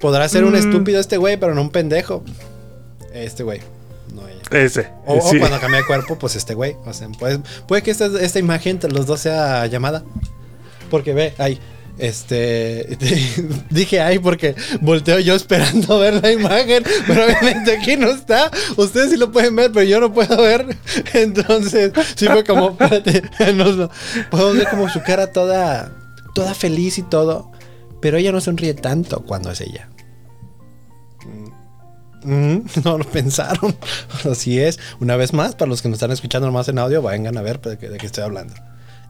Podrá 0.00 0.28
ser 0.28 0.44
un 0.44 0.52
Mm. 0.52 0.56
estúpido 0.56 1.00
este 1.00 1.16
güey, 1.16 1.36
pero 1.38 1.54
no 1.54 1.62
un 1.62 1.70
pendejo. 1.70 2.24
Este 3.12 3.42
güey, 3.44 3.60
no 4.12 4.22
ella. 4.28 4.42
Ese. 4.50 4.88
O, 5.06 5.18
cuando 5.38 5.60
cambia 5.60 5.80
de 5.80 5.86
cuerpo, 5.86 6.18
pues 6.18 6.34
este 6.36 6.54
güey. 6.54 6.76
O 6.84 6.92
sea, 6.92 7.08
puede, 7.10 7.38
puede 7.68 7.82
que 7.82 7.92
esta, 7.92 8.06
esta 8.20 8.38
imagen 8.40 8.72
entre 8.72 8.90
los 8.90 9.06
dos 9.06 9.20
sea 9.20 9.64
llamada. 9.66 10.02
Porque 10.90 11.14
ve, 11.14 11.32
ahí. 11.38 11.58
Este. 11.98 12.98
dije 13.70 14.00
ahí 14.00 14.18
porque 14.18 14.56
volteo 14.80 15.20
yo 15.20 15.34
esperando 15.34 15.98
ver 15.98 16.22
la 16.22 16.32
imagen. 16.32 16.82
Pero 17.06 17.24
obviamente 17.24 17.76
aquí 17.76 17.96
no 17.96 18.10
está. 18.10 18.50
Ustedes 18.76 19.10
sí 19.10 19.16
lo 19.16 19.30
pueden 19.30 19.54
ver, 19.54 19.70
pero 19.72 19.84
yo 19.84 20.00
no 20.00 20.12
puedo 20.12 20.36
ver. 20.42 20.76
Entonces, 21.12 21.92
sí 22.16 22.26
fue 22.26 22.44
como. 22.44 22.70
Espérate. 22.70 23.22
No, 23.54 23.72
no. 23.72 23.90
Puedo 24.30 24.52
ver 24.54 24.68
como 24.68 24.88
su 24.88 25.02
cara 25.02 25.28
toda. 25.28 25.92
Toda 26.34 26.54
feliz 26.54 26.98
y 26.98 27.02
todo. 27.02 27.52
Pero 28.00 28.16
ella 28.16 28.32
no 28.32 28.40
sonríe 28.40 28.74
tanto 28.74 29.20
cuando 29.24 29.50
es 29.50 29.60
ella. 29.60 29.88
Mm, 32.24 32.58
no 32.84 32.98
lo 32.98 33.04
pensaron. 33.04 33.76
Así 34.28 34.58
es. 34.58 34.80
Una 34.98 35.16
vez 35.16 35.32
más, 35.32 35.54
para 35.54 35.68
los 35.68 35.82
que 35.82 35.88
nos 35.88 35.96
están 35.96 36.10
escuchando 36.10 36.46
nomás 36.46 36.68
en 36.68 36.78
audio, 36.78 37.02
vengan 37.02 37.36
a 37.36 37.42
ver 37.42 37.60
de 37.60 37.78
qué 37.78 38.06
estoy 38.06 38.24
hablando. 38.24 38.54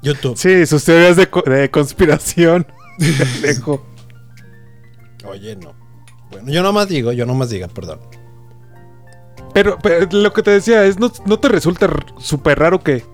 YouTube. 0.04 0.36
Sí, 0.36 0.64
sus 0.66 0.84
teorías 0.84 1.16
de, 1.16 1.28
co- 1.28 1.42
de 1.42 1.68
conspiración. 1.70 2.66
Pendejo. 2.98 3.84
Oye, 5.26 5.56
no. 5.56 5.74
Bueno, 6.30 6.50
yo 6.52 6.62
nomás 6.62 6.88
digo, 6.88 7.12
yo 7.12 7.26
nomás 7.26 7.50
diga, 7.50 7.66
perdón. 7.68 8.00
Pero, 9.52 9.78
pero 9.82 10.06
lo 10.10 10.32
que 10.32 10.42
te 10.42 10.50
decía 10.50 10.84
es, 10.84 10.98
¿no, 10.98 11.10
no 11.26 11.38
te 11.38 11.48
resulta 11.48 11.88
súper 12.18 12.58
raro 12.58 12.82
que, 12.82 13.04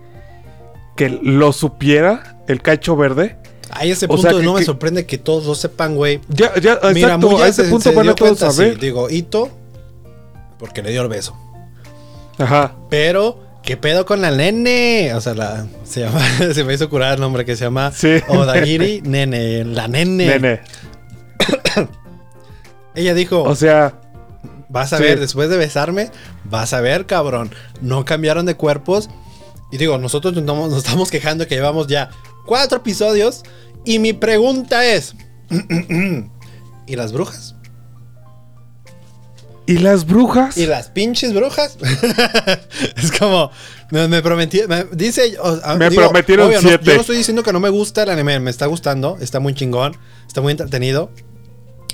que 0.96 1.08
lo 1.22 1.52
supiera 1.52 2.42
el 2.48 2.62
cacho 2.62 2.96
verde? 2.96 3.36
A 3.70 3.84
ese 3.84 4.06
O 4.06 4.08
punto 4.08 4.22
sea, 4.22 4.32
que- 4.32 4.42
no 4.44 4.54
me 4.54 4.60
que- 4.60 4.64
sorprende 4.66 5.06
que 5.06 5.18
todos 5.18 5.44
lo 5.46 5.54
sepan, 5.54 5.94
güey. 5.96 6.20
Ya, 6.28 6.52
ya, 6.60 6.78
Mira, 6.92 7.08
exacto, 7.14 7.28
Muya 7.30 7.44
a 7.44 7.48
ese 7.48 7.64
se- 7.64 7.70
punto 7.70 7.90
se 7.90 7.94
van 7.94 8.08
a 8.08 8.14
todos 8.14 8.38
cuenta, 8.38 8.50
saber. 8.50 8.74
sí, 8.74 8.80
digo, 8.80 9.08
Ito, 9.10 9.48
porque 10.58 10.82
le 10.82 10.90
dio 10.90 11.02
el 11.02 11.08
beso. 11.08 11.36
Ajá. 12.38 12.74
Pero, 12.88 13.42
¿qué 13.70 13.76
pedo 13.76 14.04
con 14.04 14.20
la 14.20 14.32
nene? 14.32 15.14
O 15.14 15.20
sea, 15.20 15.32
la, 15.32 15.64
se 15.84 16.00
llama, 16.00 16.20
se 16.54 16.64
me 16.64 16.74
hizo 16.74 16.90
curar 16.90 17.14
el 17.14 17.20
nombre 17.20 17.44
que 17.44 17.54
se 17.54 17.66
llama 17.66 17.92
Sí. 17.92 18.16
Odagiri 18.26 19.00
Nene, 19.02 19.64
la 19.64 19.86
nene. 19.86 20.26
Nene. 20.26 20.60
Ella 22.96 23.14
dijo, 23.14 23.44
O 23.44 23.54
sea, 23.54 23.94
Vas 24.68 24.92
a 24.92 24.96
Sí. 24.96 25.04
ver, 25.04 25.20
después 25.20 25.48
de 25.50 25.56
besarme, 25.56 26.10
vas 26.44 26.72
a 26.72 26.80
ver, 26.80 27.06
cabrón. 27.06 27.52
No 27.80 28.04
cambiaron 28.04 28.44
de 28.44 28.56
cuerpos. 28.56 29.08
Y 29.70 29.76
digo, 29.76 29.98
nosotros 29.98 30.34
nos 30.34 30.42
estamos, 30.42 30.70
nos 30.70 30.78
estamos 30.84 31.08
quejando 31.12 31.46
que 31.46 31.54
llevamos 31.54 31.86
ya 31.86 32.10
cuatro 32.46 32.78
episodios. 32.78 33.44
Y 33.84 34.00
mi 34.00 34.14
pregunta 34.14 34.84
es: 34.84 35.14
¿Y 36.88 36.96
las 36.96 37.12
brujas? 37.12 37.54
¿Y 39.70 39.78
las 39.78 40.06
brujas? 40.06 40.56
¿Y 40.56 40.66
las 40.66 40.88
pinches 40.90 41.32
brujas? 41.34 41.76
es 42.96 43.12
como, 43.18 43.50
me, 43.90 44.08
me 44.08 44.22
prometí, 44.22 44.60
me- 44.68 44.84
dice, 44.92 45.36
o- 45.40 45.58
a- 45.62 45.76
Me 45.76 45.90
prometieron 45.90 46.50
no, 46.52 46.58
siete. 46.60 46.84
yo 46.84 46.94
no 46.94 47.00
estoy 47.00 47.16
diciendo 47.16 47.42
que 47.42 47.52
no 47.52 47.60
me 47.60 47.68
gusta 47.68 48.02
el 48.02 48.10
anime, 48.10 48.40
me 48.40 48.50
está 48.50 48.66
gustando, 48.66 49.16
está 49.20 49.40
muy 49.40 49.54
chingón, 49.54 49.96
está 50.26 50.40
muy 50.40 50.50
entretenido. 50.52 51.10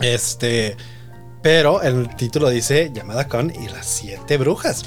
Este, 0.01 0.77
pero 1.43 1.81
el 1.83 2.15
título 2.17 2.51
dice 2.51 2.91
llamada 2.95 3.29
con 3.29 3.51
y 3.51 3.69
las 3.69 3.87
siete 3.87 4.37
brujas. 4.37 4.85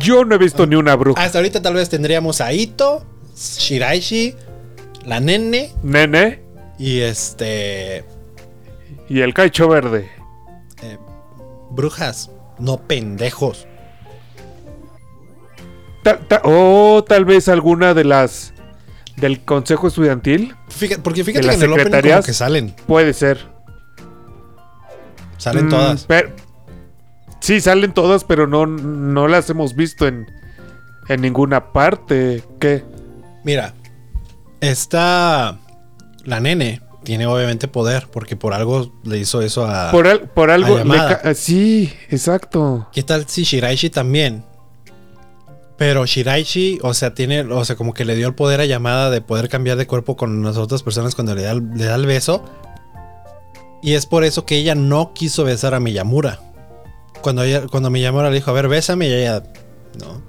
Yo 0.00 0.24
no 0.24 0.34
he 0.34 0.38
visto 0.38 0.66
ni 0.66 0.76
una 0.76 0.96
bruja. 0.96 1.22
Hasta 1.22 1.38
ahorita 1.38 1.62
tal 1.62 1.74
vez 1.74 1.88
tendríamos 1.88 2.40
a 2.40 2.52
Ito, 2.52 3.06
Shiraishi, 3.36 4.34
la 5.06 5.20
nene 5.20 5.72
Nene 5.82 6.42
y 6.78 7.00
este 7.00 8.04
y 9.08 9.20
el 9.20 9.32
cacho 9.32 9.68
verde. 9.68 10.10
Brujas, 11.70 12.30
no 12.58 12.78
pendejos. 12.78 13.66
O 16.42 17.04
tal 17.06 17.24
vez 17.24 17.48
alguna 17.48 17.92
de 17.94 18.04
las 18.04 18.54
del 19.16 19.40
consejo 19.44 19.88
estudiantil. 19.88 20.54
Fíjate, 20.68 21.02
porque 21.02 21.22
fíjate 21.24 21.38
¿De 21.38 21.40
que 21.42 21.46
las 21.48 21.56
en 21.56 21.62
el 21.64 21.72
opening 21.72 21.84
como 21.84 21.94
secretarías? 21.96 22.26
que 22.26 22.32
salen, 22.32 22.74
Puede 22.86 23.12
ser. 23.12 23.38
salen 25.36 25.66
Mm, 25.66 25.70
todas. 25.70 26.04
pero- 26.06 26.30
sí, 27.40 27.60
salen 27.60 27.92
todas, 27.92 28.24
pero 28.24 28.46
no, 28.46 28.66
no 28.66 29.28
las 29.28 29.50
hemos 29.50 29.74
visto 29.74 30.06
en, 30.06 30.26
en 31.08 31.20
ninguna 31.20 31.72
parte. 31.72 32.42
¿Qué? 32.60 32.84
Mira, 33.44 33.74
esta. 34.60 35.58
La 36.24 36.40
nene 36.40 36.80
tiene 37.08 37.24
obviamente 37.26 37.68
poder, 37.68 38.06
porque 38.12 38.36
por 38.36 38.52
algo 38.52 38.92
le 39.02 39.16
hizo 39.16 39.40
eso 39.40 39.64
a. 39.66 39.90
Por, 39.90 40.06
al- 40.06 40.28
por 40.28 40.50
algo. 40.50 40.76
le 40.84 40.94
ca- 40.98 41.32
sí, 41.34 41.90
exacto. 42.10 42.86
¿Qué 42.92 43.02
tal 43.02 43.24
si 43.26 43.44
Shiraishi 43.44 43.88
también? 43.88 44.44
Pero 45.78 46.04
Shiraishi, 46.04 46.80
o 46.82 46.92
sea, 46.92 47.14
tiene, 47.14 47.40
o 47.40 47.64
sea, 47.64 47.76
como 47.76 47.94
que 47.94 48.04
le 48.04 48.14
dio 48.14 48.26
el 48.28 48.34
poder 48.34 48.60
a 48.60 48.66
llamada 48.66 49.08
de 49.08 49.22
poder 49.22 49.48
cambiar 49.48 49.78
de 49.78 49.86
cuerpo 49.86 50.18
con 50.18 50.44
las 50.44 50.58
otras 50.58 50.82
personas 50.82 51.14
cuando 51.14 51.34
le 51.34 51.44
da, 51.44 51.52
el- 51.52 51.70
le 51.76 51.86
da 51.86 51.94
el 51.94 52.04
beso. 52.04 52.44
Y 53.82 53.94
es 53.94 54.04
por 54.04 54.22
eso 54.24 54.44
que 54.44 54.56
ella 54.56 54.74
no 54.74 55.14
quiso 55.14 55.44
besar 55.44 55.72
a 55.72 55.80
Miyamura. 55.80 56.40
Cuando 57.22 57.42
ella, 57.42 57.62
cuando 57.70 57.88
Miyamura 57.88 58.28
le 58.28 58.34
dijo, 58.34 58.50
a 58.50 58.54
ver, 58.54 58.68
bésame, 58.68 59.08
y 59.08 59.14
ella, 59.14 59.44
no. 59.98 60.20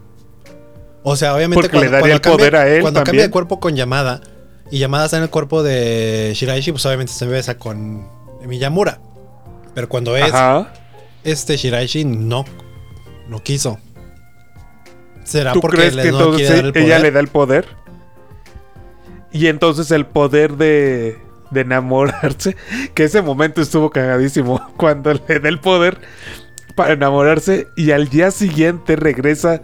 O 1.03 1.17
sea, 1.17 1.35
obviamente 1.35 1.63
Porque 1.67 1.77
le 1.85 1.89
daría 1.91 2.13
el 2.13 2.21
cambia- 2.21 2.37
poder 2.37 2.55
a 2.55 2.69
él 2.69 2.81
Cuando 2.83 3.03
cambia 3.03 3.23
de 3.23 3.29
cuerpo 3.29 3.59
con 3.59 3.75
llamada 3.75 4.21
y 4.71 4.79
llamada 4.79 5.05
está 5.05 5.17
en 5.17 5.23
el 5.23 5.29
cuerpo 5.29 5.63
de 5.63 6.31
Shiraishi, 6.35 6.71
pues 6.71 6.85
obviamente 6.85 7.13
se 7.13 7.25
besa 7.25 7.57
con 7.57 8.07
Miyamura. 8.45 8.99
Pero 9.73 9.89
cuando 9.89 10.15
es 10.15 10.33
Ajá. 10.33 10.73
este 11.23 11.57
Shiraishi 11.57 12.05
no, 12.05 12.45
no 13.27 13.41
quiso. 13.41 13.79
¿Será 15.23 15.53
¿Tú 15.53 15.61
porque 15.61 15.77
crees 15.77 15.95
le 15.95 16.03
que 16.03 16.11
no 16.11 16.19
entonces 16.19 16.49
ella 16.49 16.71
poder? 16.73 17.01
le 17.01 17.11
da 17.11 17.19
el 17.19 17.27
poder? 17.27 17.65
Y 19.31 19.47
entonces 19.47 19.91
el 19.91 20.05
poder 20.05 20.57
de, 20.57 21.19
de 21.51 21.61
enamorarse, 21.61 22.55
que 22.93 23.03
ese 23.03 23.21
momento 23.21 23.61
estuvo 23.61 23.89
cagadísimo, 23.89 24.59
cuando 24.77 25.13
le 25.13 25.39
da 25.39 25.49
el 25.49 25.59
poder 25.59 25.99
para 26.75 26.93
enamorarse 26.93 27.67
y 27.75 27.91
al 27.91 28.09
día 28.09 28.31
siguiente 28.31 28.95
regresa 28.95 29.61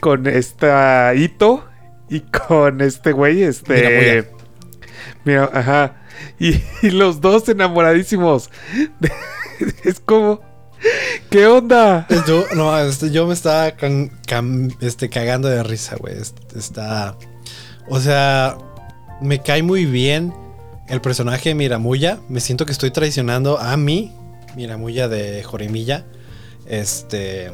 con 0.00 0.26
esta 0.26 1.12
Ito 1.14 1.64
y 2.08 2.20
con 2.20 2.80
este 2.80 3.12
güey, 3.12 3.42
este... 3.42 4.30
Mira, 5.24 5.50
ajá. 5.52 6.02
Y, 6.38 6.60
y 6.82 6.90
los 6.90 7.20
dos 7.20 7.48
enamoradísimos. 7.48 8.50
es 9.84 10.00
como... 10.00 10.40
¿Qué 11.30 11.46
onda? 11.46 12.06
Yo, 12.28 12.44
no, 12.54 12.78
este, 12.78 13.10
yo 13.10 13.26
me 13.26 13.32
estaba 13.34 13.72
can- 13.72 14.10
este, 14.80 15.08
cagando 15.08 15.48
de 15.48 15.62
risa, 15.62 15.96
güey. 15.96 16.14
Está. 16.54 17.16
O 17.88 17.98
sea, 17.98 18.58
me 19.22 19.40
cae 19.42 19.62
muy 19.62 19.86
bien 19.86 20.34
el 20.88 21.00
personaje 21.00 21.48
de 21.48 21.54
Miramuya. 21.54 22.18
Me 22.28 22.40
siento 22.40 22.66
que 22.66 22.72
estoy 22.72 22.90
traicionando 22.90 23.58
a 23.58 23.76
mí, 23.78 24.14
Miramuya 24.54 25.08
de 25.08 25.42
Jorimilla. 25.42 26.04
Este. 26.66 27.50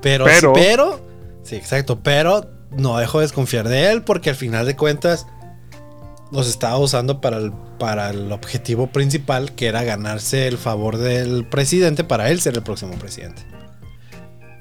Pero, 0.00 0.24
Pero- 0.24 0.52
pero. 0.54 1.00
Sí, 1.42 1.56
exacto. 1.56 2.00
Pero 2.02 2.50
no 2.72 2.96
dejo 2.98 3.18
de 3.18 3.24
desconfiar 3.24 3.68
de 3.68 3.90
él 3.90 4.02
porque 4.02 4.30
al 4.30 4.36
final 4.36 4.66
de 4.66 4.76
cuentas 4.76 5.26
los 6.32 6.48
estaba 6.48 6.78
usando 6.78 7.20
para 7.20 7.38
el, 7.38 7.52
para 7.78 8.10
el 8.10 8.30
objetivo 8.30 8.86
principal, 8.88 9.52
que 9.54 9.66
era 9.66 9.82
ganarse 9.82 10.46
el 10.46 10.58
favor 10.58 10.96
del 10.96 11.44
presidente 11.48 12.04
para 12.04 12.30
él 12.30 12.40
ser 12.40 12.54
el 12.54 12.62
próximo 12.62 12.92
presidente. 12.94 13.42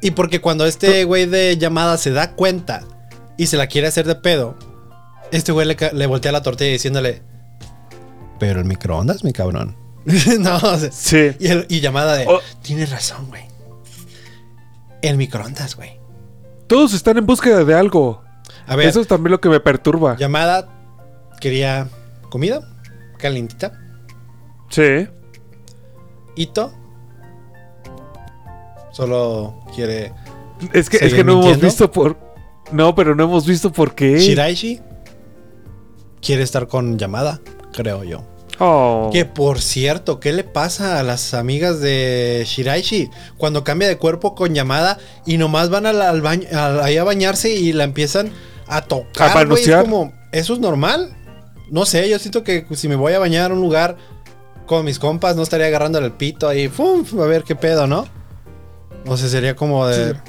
Y 0.01 0.11
porque 0.11 0.41
cuando 0.41 0.65
este 0.65 1.03
güey 1.03 1.25
de 1.27 1.57
llamada 1.57 1.97
se 1.97 2.11
da 2.11 2.31
cuenta 2.31 2.81
y 3.37 3.47
se 3.47 3.57
la 3.57 3.67
quiere 3.67 3.87
hacer 3.87 4.07
de 4.07 4.15
pedo, 4.15 4.57
este 5.31 5.51
güey 5.51 5.67
le, 5.67 5.77
le 5.93 6.07
voltea 6.07 6.31
la 6.31 6.41
tortilla 6.41 6.71
diciéndole, 6.71 7.21
pero 8.39 8.59
el 8.61 8.65
microondas, 8.65 9.23
mi 9.23 9.33
cabrón. 9.33 9.75
no, 10.39 10.55
o 10.55 10.77
sea, 10.79 10.91
Sí. 10.91 11.31
y, 11.39 11.47
el- 11.49 11.65
y 11.69 11.81
llamada 11.81 12.15
de, 12.15 12.25
Oh. 12.27 12.39
tienes 12.63 12.89
razón, 12.89 13.27
güey. 13.27 13.43
El 15.03 15.17
microondas, 15.17 15.75
güey. 15.75 15.98
Todos 16.69 16.93
están 16.93 17.17
en 17.17 17.25
búsqueda 17.25 17.65
de 17.65 17.73
algo. 17.73 18.23
A 18.65 18.75
ver, 18.77 18.87
Eso 18.87 19.01
es 19.01 19.07
también 19.07 19.31
lo 19.31 19.41
que 19.41 19.49
me 19.49 19.59
perturba. 19.59 20.15
llamada 20.15 20.69
quería 21.41 21.87
comida 22.29 22.61
calientita. 23.17 23.73
Sí. 24.69 25.07
Ito 26.35 26.71
solo 28.91 29.59
quiere 29.75 30.13
Es 30.73 30.89
que, 30.89 30.97
es 30.97 31.03
¿Sigue 31.03 31.17
que 31.17 31.23
no 31.23 31.41
hemos 31.41 31.59
visto 31.59 31.91
por. 31.91 32.17
No, 32.71 32.93
pero 32.93 33.15
no 33.15 33.23
hemos 33.23 33.47
visto 33.47 33.71
por 33.71 33.95
qué. 33.95 34.19
Shiraishi 34.19 34.79
quiere 36.21 36.43
estar 36.43 36.67
con 36.67 36.97
llamada, 36.97 37.39
creo 37.73 38.03
yo. 38.03 38.23
Oh. 38.59 39.09
Que 39.13 39.25
por 39.25 39.61
cierto, 39.61 40.19
¿qué 40.19 40.33
le 40.33 40.43
pasa 40.43 40.99
a 40.99 41.03
las 41.03 41.33
amigas 41.33 41.79
de 41.79 42.43
Shiraishi? 42.45 43.09
Cuando 43.37 43.63
cambia 43.63 43.87
de 43.87 43.97
cuerpo 43.97 44.35
con 44.35 44.53
llamada 44.53 44.97
y 45.25 45.37
nomás 45.37 45.69
van 45.69 45.85
al, 45.85 46.01
al 46.01 46.21
baño, 46.21 46.47
ahí 46.83 46.97
a 46.97 47.03
bañarse 47.03 47.51
y 47.51 47.71
la 47.71 47.85
empiezan 47.85 48.31
a 48.67 48.81
tocar. 48.81 49.37
A 49.37 49.55
es 49.55 49.75
como, 49.77 50.13
¿eso 50.31 50.53
es 50.53 50.59
normal? 50.59 51.15
No 51.71 51.85
sé, 51.85 52.09
yo 52.09 52.19
siento 52.19 52.43
que 52.43 52.65
si 52.73 52.87
me 52.87 52.95
voy 52.95 53.13
a 53.13 53.19
bañar 53.19 53.51
a 53.51 53.53
un 53.53 53.61
lugar 53.61 53.97
con 54.65 54.85
mis 54.85 54.99
compas, 54.99 55.35
no 55.35 55.43
estaría 55.43 55.67
agarrándole 55.67 56.07
el 56.07 56.13
pito 56.13 56.47
ahí, 56.47 56.67
¡fum! 56.67 57.03
a 57.19 57.25
ver 57.25 57.43
qué 57.43 57.55
pedo, 57.55 57.87
¿no? 57.87 58.07
O 59.07 59.17
sea, 59.17 59.29
sería 59.29 59.55
como 59.55 59.87
de. 59.87 60.13
Sí. 60.13 60.19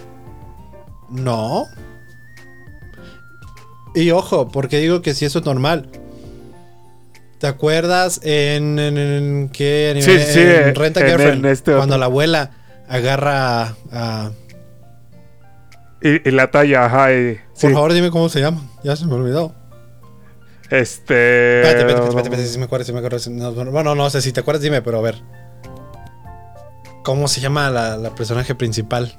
No. 1.10 1.66
Y 3.94 4.10
ojo, 4.12 4.48
porque 4.48 4.78
digo 4.78 5.02
que 5.02 5.14
si 5.14 5.24
eso 5.24 5.40
es 5.40 5.44
normal. 5.44 5.90
¿Te 7.40 7.46
acuerdas 7.46 8.20
en, 8.22 8.78
en, 8.78 8.98
en 8.98 9.48
qué 9.48 9.88
anime? 9.92 10.04
Sí, 10.24 10.32
sí, 10.32 10.40
En 10.40 10.74
Rent 10.74 10.96
a 10.98 11.00
en- 11.00 11.06
Girlfriend, 11.06 11.44
en 11.46 11.50
este 11.50 11.74
cuando 11.74 11.96
la 11.98 12.04
abuela 12.04 12.50
agarra 12.86 13.74
a... 13.90 14.30
Y, 16.02 16.28
y 16.28 16.32
la 16.32 16.50
talla, 16.50 16.84
ajá. 16.84 17.12
y- 17.14 17.36
sí. 17.54 17.66
Por 17.66 17.72
favor, 17.72 17.92
dime 17.94 18.10
cómo 18.10 18.28
se 18.28 18.40
llama. 18.40 18.62
Ya 18.84 18.94
se 18.94 19.06
me 19.06 19.14
olvidó. 19.14 19.54
Este. 20.70 21.62
Espérate, 21.62 21.80
espérate, 21.80 22.04
espérate, 22.08 22.28
espérate, 22.28 22.46
si 22.48 22.58
me 22.58 22.64
acuerdo, 22.66 22.84
si 22.84 22.92
me 22.92 22.98
acuerdo. 23.00 23.64
no, 23.64 23.70
bueno, 23.72 23.94
no 23.94 24.08
sé, 24.10 24.20
si 24.22 24.32
te 24.32 24.40
acuerdas, 24.40 24.62
dime, 24.62 24.82
pero 24.82 24.98
a 24.98 25.02
ver. 25.02 25.16
¿Cómo 27.02 27.26
se 27.26 27.40
llama 27.40 27.70
la, 27.70 27.96
la 27.96 28.14
personaje 28.14 28.54
principal? 28.54 29.18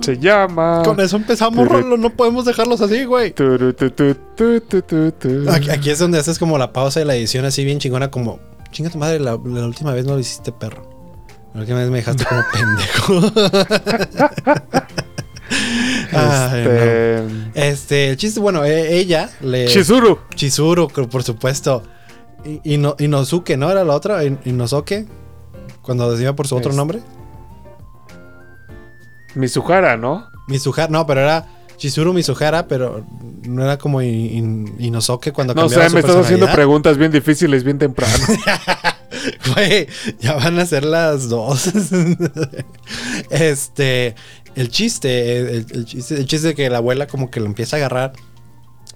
Se 0.00 0.18
llama. 0.18 0.82
Con 0.84 1.00
eso 1.00 1.16
empezamos, 1.16 1.66
Rolo, 1.68 1.96
no 1.96 2.10
podemos 2.10 2.44
dejarlos 2.44 2.80
así, 2.80 3.04
güey. 3.04 3.32
Aquí, 5.50 5.70
aquí 5.70 5.90
es 5.90 5.98
donde 5.98 6.18
haces 6.18 6.38
como 6.38 6.58
la 6.58 6.72
pausa 6.72 7.00
y 7.00 7.04
la 7.04 7.14
edición 7.14 7.44
así 7.44 7.64
bien 7.64 7.78
chingona, 7.78 8.10
como, 8.10 8.38
chinga 8.70 8.90
tu 8.90 8.98
madre, 8.98 9.18
la, 9.20 9.32
la 9.44 9.66
última 9.66 9.92
vez 9.92 10.04
no 10.04 10.14
lo 10.14 10.18
hiciste 10.20 10.52
perro. 10.52 10.90
La 11.54 11.60
última 11.60 11.78
vez 11.78 11.88
me 11.90 11.98
dejaste 11.98 12.24
como 12.24 12.42
pendejo. 12.52 13.32
Ay, 16.12 16.64
no. 16.64 16.70
Este. 16.70 17.24
Este, 17.54 18.08
el 18.10 18.16
chiste, 18.16 18.40
bueno, 18.40 18.64
e- 18.64 18.96
ella 18.98 19.30
le. 19.40 19.66
Chizuru. 19.66 20.18
Chizuru, 20.34 20.88
por 20.88 21.22
supuesto. 21.22 21.82
Y, 22.44 22.74
y 22.74 22.76
no, 22.78 22.94
Inosuke, 22.98 23.56
¿no? 23.56 23.70
Era 23.70 23.84
la 23.84 23.94
otra, 23.94 24.24
In- 24.24 24.38
Inosuke. 24.44 25.06
Cuando 25.82 26.10
decía 26.10 26.34
por 26.34 26.46
su 26.48 26.56
otro 26.56 26.72
nombre. 26.72 27.00
Mizuhara, 29.34 29.96
¿no? 29.96 30.26
Mizuhara, 30.48 30.88
no, 30.90 31.06
pero 31.06 31.20
era 31.20 31.46
Chizuru 31.76 32.12
Mizuhara, 32.12 32.68
pero 32.68 33.04
no 33.42 33.64
era 33.64 33.78
como 33.78 34.00
In- 34.02 34.36
In- 34.36 34.74
Inosuke 34.78 35.32
cuando 35.32 35.54
No 35.54 35.62
cambiaba 35.62 35.88
su 35.88 35.94
me 35.94 36.00
estás 36.00 36.16
haciendo 36.16 36.50
preguntas 36.52 36.96
bien 36.96 37.10
difíciles 37.12 37.64
bien 37.64 37.78
temprano. 37.78 38.14
Güey, 39.54 39.86
ya 40.20 40.34
van 40.34 40.58
a 40.58 40.66
ser 40.66 40.84
las 40.84 41.28
dos. 41.28 41.70
este, 43.30 44.14
el 44.54 44.68
chiste, 44.70 45.38
el, 45.38 45.66
el 45.70 45.84
chiste, 45.86 46.14
el 46.16 46.26
chiste 46.26 46.48
de 46.48 46.54
que 46.54 46.68
la 46.70 46.78
abuela 46.78 47.06
como 47.06 47.30
que 47.30 47.40
lo 47.40 47.46
empieza 47.46 47.76
a 47.76 47.78
agarrar. 47.78 48.12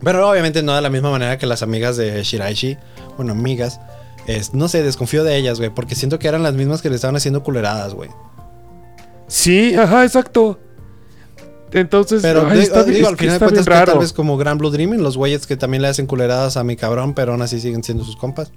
Pero 0.02 0.28
obviamente 0.28 0.62
no 0.62 0.74
de 0.74 0.82
la 0.82 0.90
misma 0.90 1.10
manera 1.10 1.38
que 1.38 1.46
las 1.46 1.62
amigas 1.62 1.96
de 1.96 2.22
Shiraishi. 2.22 2.76
Bueno, 3.16 3.32
amigas. 3.32 3.80
Es, 4.26 4.52
no 4.54 4.68
sé, 4.68 4.82
desconfío 4.82 5.24
de 5.24 5.36
ellas, 5.36 5.58
güey. 5.58 5.70
Porque 5.70 5.94
siento 5.94 6.18
que 6.18 6.28
eran 6.28 6.42
las 6.42 6.54
mismas 6.54 6.82
que 6.82 6.90
le 6.90 6.96
estaban 6.96 7.16
haciendo 7.16 7.42
culeradas, 7.42 7.94
güey. 7.94 8.10
Sí, 9.28 9.74
ajá, 9.76 10.04
exacto. 10.04 10.58
Entonces, 11.70 12.22
Pero 12.22 12.46
ay, 12.48 12.58
di- 12.58 12.64
está, 12.64 12.82
digo, 12.82 13.06
es 13.06 13.08
al 13.08 13.16
final 13.18 13.28
de 13.28 13.34
está 13.34 13.46
cuentas, 13.46 13.66
que 13.66 13.86
tal 13.92 13.98
vez 13.98 14.12
como 14.14 14.36
Gran 14.38 14.56
Blue 14.58 14.70
Dreaming, 14.70 15.02
los 15.02 15.16
güeyes 15.16 15.46
que 15.46 15.56
también 15.56 15.82
le 15.82 15.88
hacen 15.88 16.06
culeradas 16.06 16.56
a 16.56 16.64
mi 16.64 16.76
cabrón, 16.76 17.12
pero 17.14 17.32
aún 17.32 17.42
así 17.42 17.60
siguen 17.60 17.84
siendo 17.84 18.04
sus 18.04 18.16
compas. 18.16 18.50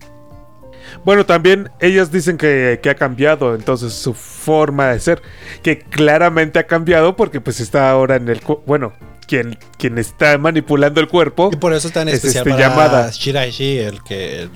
Bueno, 1.05 1.25
también 1.25 1.69
ellas 1.79 2.11
dicen 2.11 2.37
que, 2.37 2.79
que 2.81 2.89
ha 2.89 2.95
cambiado, 2.95 3.55
entonces 3.55 3.93
su 3.93 4.13
forma 4.13 4.87
de 4.87 4.99
ser, 4.99 5.21
que 5.61 5.79
claramente 5.79 6.59
ha 6.59 6.67
cambiado 6.67 7.15
porque 7.15 7.39
pues 7.41 7.59
está 7.59 7.89
ahora 7.91 8.15
en 8.15 8.29
el... 8.29 8.41
Bueno, 8.65 8.93
quien, 9.27 9.57
quien 9.77 9.97
está 9.97 10.37
manipulando 10.37 10.99
el 10.99 11.07
cuerpo. 11.07 11.49
Y 11.53 11.57
por 11.57 11.73
eso 11.73 11.87
es 11.89 11.93
tan 11.93 12.07
Es 12.09 12.15
especial 12.15 12.47
este, 12.47 12.49
para 12.57 12.69
Yamada. 12.69 13.09
Shiraishi 13.11 13.77
el 13.77 14.03
que, 14.03 14.49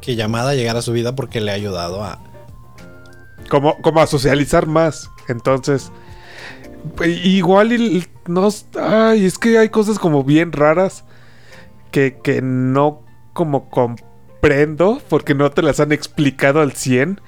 que 0.00 0.14
Yamada 0.14 0.54
llegara 0.54 0.78
a 0.78 0.82
su 0.82 0.92
vida 0.92 1.14
porque 1.14 1.40
le 1.40 1.50
ha 1.50 1.54
ayudado 1.54 2.02
a... 2.04 2.18
como, 3.50 3.76
como 3.82 4.00
a 4.00 4.06
socializar 4.06 4.66
más. 4.66 5.10
Entonces, 5.28 5.92
pues, 6.96 7.24
igual 7.24 8.06
no, 8.26 8.48
ay, 8.80 9.24
es 9.24 9.38
que 9.38 9.58
hay 9.58 9.68
cosas 9.68 9.98
como 9.98 10.24
bien 10.24 10.52
raras 10.52 11.04
que, 11.90 12.18
que 12.22 12.42
no 12.42 13.02
como 13.32 13.70
comprendo 13.70 15.00
porque 15.08 15.34
no 15.34 15.50
te 15.50 15.62
las 15.62 15.80
han 15.80 15.92
explicado 15.92 16.60
al 16.60 16.72
100. 16.72 17.20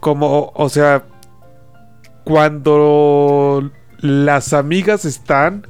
Como, 0.00 0.52
o 0.54 0.68
sea, 0.68 1.04
cuando 2.24 3.70
las 4.00 4.52
amigas 4.52 5.04
están 5.04 5.66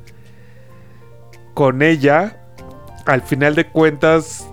con 1.54 1.82
ella, 1.82 2.40
al 3.04 3.22
final 3.22 3.54
de 3.54 3.68
cuentas, 3.68 4.48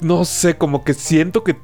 no 0.00 0.24
sé, 0.24 0.56
como 0.56 0.84
que 0.84 0.94
siento 0.94 1.42
que 1.42 1.56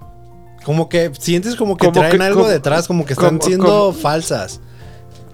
Como 0.65 0.89
que 0.89 1.11
sientes 1.19 1.57
como 1.57 1.77
que 1.77 1.87
Como 1.87 2.01
traen 2.01 2.17
que- 2.19 2.23
algo 2.25 2.41
como- 2.41 2.51
detrás, 2.53 2.87
como 2.87 3.05
que 3.05 3.13
están 3.13 3.39
como- 3.39 3.43
siendo 3.49 3.93
falsas. 3.93 4.61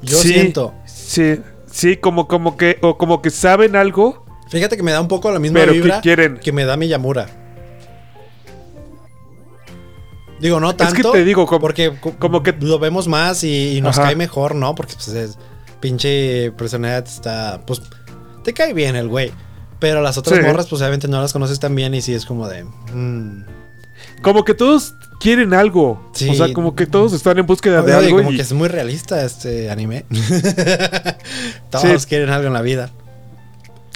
Yo 0.03 0.17
Sí, 0.19 0.29
siento. 0.33 0.75
Sí, 0.87 1.41
sí, 1.71 1.97
como, 1.97 2.27
como 2.27 2.57
que, 2.57 2.79
o 2.83 2.97
como 2.99 3.23
que 3.23 3.31
saben 3.31 3.77
algo, 3.77 4.25
Fíjate 4.49 4.77
que 4.77 4.83
me 4.83 4.91
da 4.91 5.01
un 5.01 5.07
poco 5.07 5.31
la 5.31 5.39
misma 5.39 5.61
pero 5.61 5.73
que 5.73 5.79
vibra 5.81 6.01
quieren. 6.01 6.39
que 6.39 6.51
me 6.51 6.65
da 6.65 6.77
Miyamura. 6.77 7.29
Digo, 10.41 10.59
no 10.59 10.75
tanto. 10.75 10.95
Es 10.97 11.03
que 11.05 11.09
te 11.19 11.25
digo, 11.25 11.47
como, 11.47 11.61
porque 11.61 11.93
co- 12.01 12.15
como 12.19 12.43
que- 12.43 12.55
lo 12.61 12.79
vemos 12.79 13.07
más 13.07 13.45
y, 13.45 13.77
y 13.77 13.81
nos 13.81 13.99
Ajá. 13.99 14.09
cae 14.09 14.17
mejor, 14.17 14.55
¿no? 14.55 14.75
Porque 14.75 14.95
pues 14.95 15.09
es 15.09 15.39
pinche 15.81 16.51
personalidad 16.53 17.07
está, 17.07 17.63
pues 17.67 17.81
te 18.43 18.53
cae 18.55 18.73
bien 18.73 18.97
el 18.97 19.07
güey. 19.09 19.33
Pero 19.79 20.01
las 20.03 20.19
otras 20.19 20.39
Sí. 20.39 20.45
morras, 20.45 20.67
pues 20.67 20.81
obviamente 20.83 21.09
no 21.09 21.21
las 21.21 21.33
conoces 21.33 21.61
tan 21.61 21.75
bien 21.75 21.95
y 21.95 22.01
sí 22.03 22.13
es 22.15 22.25
como 22.27 22.49
de. 22.49 22.65
mm. 22.65 23.45
Como 24.23 24.45
que 24.45 24.55
todos 24.55 24.95
quieren 25.21 25.53
algo. 25.55 26.11
Sí. 26.15 26.29
O 26.31 26.35
sea, 26.35 26.53
como 26.53 26.75
que 26.75 26.87
todos 26.87 27.13
están 27.13 27.39
en 27.39 27.47
búsqueda 27.47 27.83
de 27.83 27.93
algo. 27.93 28.17
como 28.19 28.33
y- 28.33 28.37
que 28.37 28.43
es 28.43 28.53
muy 28.53 28.69
realista 28.69 29.25
este 29.25 29.71
anime. 29.71 30.05
Todos 31.71 32.03
Sí. 32.03 32.09
quieren 32.09 32.31
algo 32.31 32.47
en 32.49 32.53
la 32.55 32.63
vida. 32.63 32.91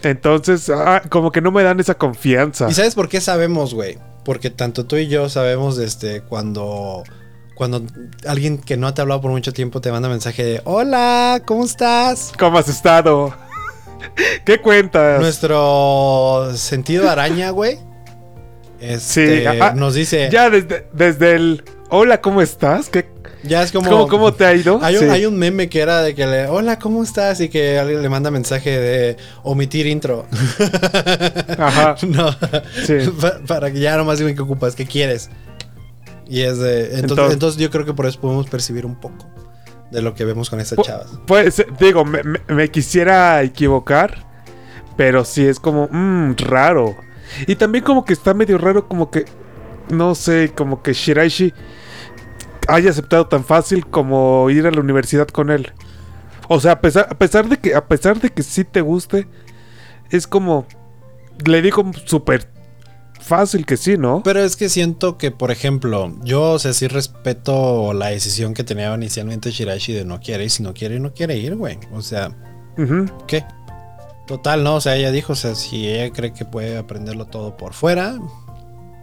Entonces, 0.02 0.68
ah, 0.70 1.02
como 1.08 1.32
que 1.32 1.40
no 1.40 1.50
me 1.50 1.62
dan 1.62 1.80
esa 1.80 1.94
confianza. 1.94 2.68
¿Y 2.68 2.74
sabes 2.74 2.94
por 2.94 3.08
qué 3.08 3.20
sabemos, 3.20 3.72
güey? 3.74 3.98
Porque 4.24 4.50
tanto 4.50 4.84
tú 4.86 4.96
y 4.96 5.08
yo 5.08 5.28
sabemos 5.28 5.78
este 5.78 6.20
cuando 6.22 7.02
cuando 7.54 7.82
alguien 8.26 8.58
que 8.58 8.76
no 8.76 8.92
te 8.92 9.00
ha 9.00 9.02
hablado 9.02 9.20
por 9.20 9.30
mucho 9.30 9.52
tiempo 9.52 9.80
te 9.80 9.92
manda 9.92 10.08
mensaje 10.08 10.44
de 10.44 10.60
"Hola, 10.64 11.40
¿cómo 11.46 11.64
estás?" 11.64 12.32
¿Cómo 12.38 12.58
has 12.58 12.68
estado? 12.68 13.32
¿Qué 14.44 14.60
cuentas? 14.60 15.20
Nuestro 15.20 16.50
sentido 16.56 17.08
araña, 17.08 17.50
güey. 17.50 17.78
Este, 18.92 19.40
Sí, 19.40 19.46
ajá. 19.46 19.72
nos 19.74 19.94
dice, 19.94 20.28
ya, 20.30 20.44
Ya 20.44 20.50
desde, 20.50 20.86
desde 20.92 21.34
el 21.36 21.64
hola, 21.90 22.20
¿cómo 22.20 22.42
estás? 22.42 22.88
¿Qué, 22.90 23.06
es 23.42 23.72
como 23.72 23.90
¿cómo, 23.90 24.08
cómo 24.08 24.32
te 24.34 24.44
ha 24.46 24.54
ido? 24.54 24.78
hay 24.82 24.96
un, 24.96 25.02
Sí. 25.04 25.08
hay 25.10 25.26
un 25.26 25.36
meme 25.38 25.68
que 25.68 25.80
era 25.80 26.02
de 26.02 26.14
que 26.14 26.26
le, 26.26 26.46
hola, 26.46 26.78
¿cómo 26.78 27.02
estás? 27.02 27.40
Y 27.40 27.48
que 27.48 27.78
alguien 27.78 28.02
le 28.02 28.08
manda 28.08 28.30
mensaje 28.30 28.78
de 28.78 29.16
omitir 29.42 29.86
intro. 29.86 30.26
Ajá. 31.58 31.96
no. 32.06 32.30
Sí. 32.86 33.10
Pa- 33.20 33.38
para 33.46 33.70
que 33.72 33.80
ya 33.80 33.96
nomás 33.96 34.18
digan 34.18 34.34
que 34.34 34.42
ocupas, 34.42 34.74
¿qué 34.74 34.86
quieres? 34.86 35.30
Y 36.26 36.40
es 36.42 36.58
de. 36.58 36.80
Entonces, 36.96 37.02
Entonces- 37.02 37.32
entonces, 37.34 37.60
yo 37.60 37.70
creo 37.70 37.84
que 37.84 37.92
por 37.94 38.06
eso 38.06 38.20
podemos 38.20 38.46
percibir 38.48 38.86
un 38.86 38.94
poco 38.96 39.26
de 39.90 40.02
lo 40.02 40.14
que 40.14 40.24
vemos 40.24 40.50
con 40.50 40.60
estas 40.60 40.78
chavas. 40.84 41.06
Pues, 41.26 41.64
digo, 41.78 42.04
me, 42.04 42.22
me- 42.22 42.40
me 42.48 42.70
quisiera 42.70 43.42
equivocar, 43.42 44.24
pero 44.96 45.24
sí 45.24 45.46
es 45.46 45.60
como, 45.60 45.88
mmm, 45.90 46.34
raro. 46.38 46.96
Y 47.46 47.56
también 47.56 47.84
como 47.84 48.04
que 48.04 48.12
está 48.12 48.34
medio 48.34 48.58
raro, 48.58 48.88
como 48.88 49.10
que, 49.10 49.24
no 49.90 50.14
sé, 50.14 50.52
como 50.54 50.82
que 50.82 50.92
Shiraishi 50.92 51.52
haya 52.68 52.90
aceptado 52.90 53.26
tan 53.26 53.44
fácil 53.44 53.86
como 53.86 54.48
ir 54.50 54.66
a 54.66 54.70
la 54.70 54.80
universidad 54.80 55.28
con 55.28 55.50
él. 55.50 55.72
O 56.48 56.60
sea, 56.60 56.72
a 56.72 56.80
pesar, 56.80 57.08
a 57.10 57.18
pesar 57.18 57.48
de 57.48 57.58
que, 57.58 57.74
a 57.74 57.86
pesar 57.86 58.20
de 58.20 58.30
que 58.30 58.42
sí 58.42 58.64
te 58.64 58.80
guste, 58.80 59.26
es 60.10 60.26
como, 60.26 60.66
le 61.44 61.62
digo 61.62 61.90
súper 62.04 62.48
fácil 63.20 63.64
que 63.64 63.76
sí, 63.76 63.96
¿no? 63.96 64.22
Pero 64.22 64.40
es 64.40 64.56
que 64.56 64.68
siento 64.68 65.16
que, 65.16 65.30
por 65.30 65.50
ejemplo, 65.50 66.14
yo, 66.22 66.52
o 66.52 66.58
sea, 66.58 66.72
sí 66.74 66.88
respeto 66.88 67.94
la 67.94 68.08
decisión 68.08 68.52
que 68.52 68.64
tenía 68.64 68.94
inicialmente 68.94 69.50
Shirashi 69.50 69.94
de 69.94 70.04
no 70.04 70.20
quiere 70.20 70.44
y 70.44 70.50
si 70.50 70.62
no 70.62 70.74
quiere, 70.74 71.00
no 71.00 71.14
quiere 71.14 71.36
ir, 71.38 71.56
güey. 71.56 71.78
O 71.92 72.02
sea, 72.02 72.36
Ujú. 72.76 73.06
¿qué? 73.26 73.44
Total, 74.26 74.64
¿no? 74.64 74.76
O 74.76 74.80
sea, 74.80 74.96
ella 74.96 75.10
dijo, 75.10 75.34
o 75.34 75.36
sea, 75.36 75.54
si 75.54 75.86
ella 75.88 76.10
cree 76.12 76.32
que 76.32 76.44
puede 76.44 76.78
aprenderlo 76.78 77.26
todo 77.26 77.56
por 77.56 77.74
fuera, 77.74 78.18